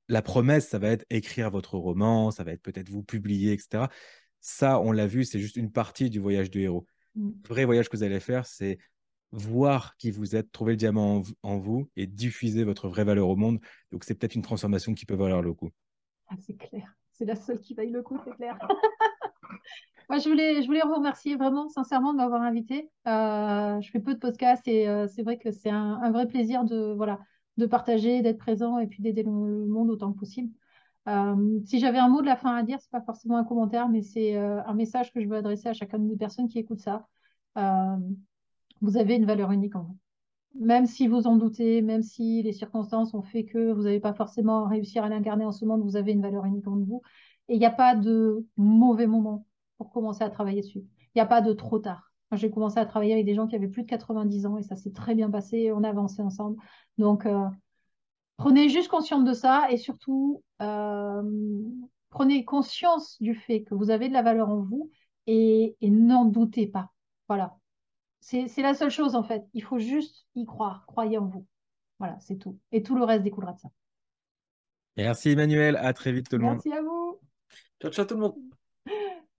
la 0.09 0.23
promesse, 0.23 0.69
ça 0.69 0.79
va 0.79 0.89
être 0.89 1.05
écrire 1.11 1.51
votre 1.51 1.77
roman, 1.77 2.31
ça 2.31 2.45
va 2.45 2.53
être 2.53 2.63
peut-être 2.63 2.89
vous 2.89 3.03
publier, 3.03 3.53
etc. 3.53 3.85
Ça, 4.41 4.81
on 4.81 4.93
l'a 4.93 5.07
vu, 5.07 5.25
c'est 5.25 5.39
juste 5.39 5.57
une 5.57 5.71
partie 5.71 6.11
du 6.11 6.19
voyage 6.19 6.51
du 6.51 6.63
héros. 6.63 6.87
Mm. 7.15 7.31
Le 7.43 7.49
vrai 7.49 7.65
voyage 7.65 7.89
que 7.89 7.97
vous 7.97 8.03
allez 8.03 8.21
faire, 8.21 8.47
c'est 8.47 8.79
voir 9.33 9.97
qui 9.99 10.11
vous 10.11 10.37
êtes, 10.37 10.51
trouver 10.53 10.73
le 10.73 10.77
diamant 10.79 11.23
en, 11.43 11.59
vous 11.59 11.91
et 11.97 12.07
diffuser 12.07 12.65
votre 12.65 12.89
vraie 12.89 13.05
valeur 13.05 13.29
au 13.29 13.37
monde. 13.37 13.61
Donc, 13.93 14.05
c'est 14.05 14.15
peut-être 14.15 14.35
une 14.35 14.43
transformation 14.43 14.95
qui 14.95 15.05
peut 15.05 15.15
valoir 15.15 15.43
le 15.43 15.53
coup. 15.53 15.71
Ah, 16.29 16.35
c'est 16.41 16.57
clair. 16.57 16.95
C'est 17.13 17.25
la 17.25 17.37
seule 17.37 17.61
qui 17.61 17.75
vaille 17.75 17.91
le 17.91 18.03
coup, 18.03 18.19
c'est 18.25 18.33
clair. 18.33 18.59
Moi, 20.09 20.19
je 20.19 20.29
voulais, 20.29 20.63
je 20.63 20.67
voulais 20.67 20.81
vous 20.85 20.95
remercier 20.95 21.37
vraiment, 21.37 21.69
sincèrement, 21.69 22.13
de 22.13 22.19
m'avoir 22.19 22.41
invité. 22.43 22.91
Euh, 23.07 23.81
je 23.81 23.91
fais 23.91 24.01
peu 24.01 24.15
de 24.15 24.19
podcasts 24.19 24.67
et 24.67 24.89
euh, 24.89 25.07
c'est 25.07 25.23
vrai 25.23 25.39
que 25.39 25.51
c'est 25.51 25.69
un, 25.71 26.11
vrai 26.11 26.27
plaisir 26.27 26.65
de, 26.65 26.95
voilà, 26.95 27.21
de 27.59 27.67
partager, 27.67 28.23
d'être 28.23 28.39
présent 28.39 28.79
et 28.79 28.87
puis 28.87 29.03
d'aider 29.03 29.23
le, 29.23 29.31
monde 29.31 29.91
autant 29.91 30.13
que 30.13 30.19
possible. 30.19 30.51
Euh, 31.09 31.61
si 31.65 31.79
j'avais 31.79 31.99
un 31.99 32.09
mot 32.09 32.23
de 32.23 32.27
la 32.27 32.37
fin 32.37 32.55
à 32.55 32.63
dire, 32.63 32.79
c'est 32.81 32.91
pas 32.91 33.03
forcément 33.03 33.37
un 33.37 33.45
commentaire, 33.45 33.89
mais 33.89 34.03
c'est 34.03 34.37
un 34.37 34.75
message 34.75 35.13
que 35.13 35.21
je 35.21 35.29
veux 35.29 35.37
adresser 35.37 35.69
à 35.69 35.75
chacune 35.75 36.09
des 36.09 36.17
personnes 36.17 36.49
qui 36.49 36.59
écoutent 36.59 36.81
ça. 36.81 37.07
Vous 38.81 38.97
avez 38.97 39.17
une 39.17 39.27
valeur 39.27 39.51
unique 39.53 39.77
en 39.77 39.83
vous. 39.83 39.97
Même 40.59 40.87
si 40.87 41.07
vous 41.09 41.27
en 41.27 41.37
doutez, 41.37 41.83
même 41.83 42.03
si 42.03 42.43
les 42.43 42.53
circonstances 42.53 43.15
ont 43.15 43.23
fait 43.23 43.45
que 43.45 43.73
vous 43.73 43.83
n'avez 43.83 44.01
pas 44.01 44.13
forcément 44.13 44.67
réussi 44.67 44.99
à 44.99 45.09
l'incarner 45.09 45.45
en 45.45 45.53
ce 45.53 45.65
monde, 45.65 45.83
vous 45.83 45.97
avez 45.97 46.13
une 46.13 46.23
valeur 46.23 46.45
unique 46.45 46.67
en 46.67 46.77
vous. 46.77 47.03
Et 47.49 47.55
il 47.55 47.59
n'y 47.59 47.67
a 47.67 47.71
pas 47.71 47.95
de 47.95 48.45
mauvais 48.57 49.07
moment 49.07 49.47
pour 49.79 49.91
commencer 49.91 50.25
à 50.25 50.31
travailler 50.31 50.63
dessus. 50.63 50.81
Il 50.81 51.17
n'y 51.17 51.23
a 51.23 51.27
pas 51.27 51.41
de 51.41 51.53
trop 51.53 51.79
tard. 51.79 52.13
J'ai 52.33 52.51
commencé 52.51 52.79
à 52.79 52.85
travailler 52.85 53.15
avec 53.15 53.25
des 53.25 53.35
gens 53.35 53.47
qui 53.47 53.57
avaient 53.57 53.69
plus 53.69 53.83
de 53.83 53.89
90 53.89 54.47
ans 54.47 54.59
et 54.59 54.63
ça 54.63 54.77
s'est 54.77 54.93
très 54.93 55.15
bien 55.15 55.31
passé. 55.31 55.73
On 55.73 55.83
a 55.83 55.89
avancé 55.89 56.21
ensemble. 56.21 56.57
Donc, 56.99 57.27
Prenez 58.39 58.69
juste 58.69 58.89
conscience 58.89 59.25
de 59.25 59.33
ça 59.35 59.67
et 59.71 59.77
surtout, 59.77 60.45
euh, 60.63 61.23
prenez 62.09 62.45
conscience 62.45 63.21
du 63.21 63.35
fait 63.35 63.65
que 63.65 63.75
vous 63.75 63.91
avez 63.91 64.09
de 64.09 64.13
la 64.13 64.23
valeur 64.23 64.49
en 64.49 64.63
vous 64.63 64.91
et, 65.27 65.77
n'en 65.83 66.25
doutez 66.25 66.69
pas. 66.69 66.93
Voilà. 67.27 67.59
C'est 68.21 68.63
la 68.63 68.75
seule 68.75 68.91
chose 68.91 69.15
en 69.15 69.23
fait. 69.23 69.45
Il 69.55 69.63
faut 69.63 69.79
juste 69.79 70.27
y 70.35 70.45
croire. 70.45 70.85
Croyez 70.87 71.19
en 71.19 71.27
vous. 71.27 71.47
Voilà, 71.99 72.19
c'est 72.21 72.37
tout. 72.37 72.59
Et 72.73 72.83
tout 72.83 72.95
le 72.95 73.05
reste 73.05 73.23
découlera 73.23 73.53
de 73.53 73.59
ça. 73.59 73.69
Merci 74.97 75.31
Emmanuel. 75.31 75.77
À 75.77 75.93
très 75.93 76.13
vite 76.13 76.29
tout 76.29 76.37
le 76.37 76.45
monde. 76.45 76.61
Merci 76.65 76.73
à 76.73 76.83
vous. 76.83 77.21
Ciao, 77.81 77.91
ciao 77.91 78.05
tout 78.05 78.15
le 78.15 78.21
monde. 78.21 78.35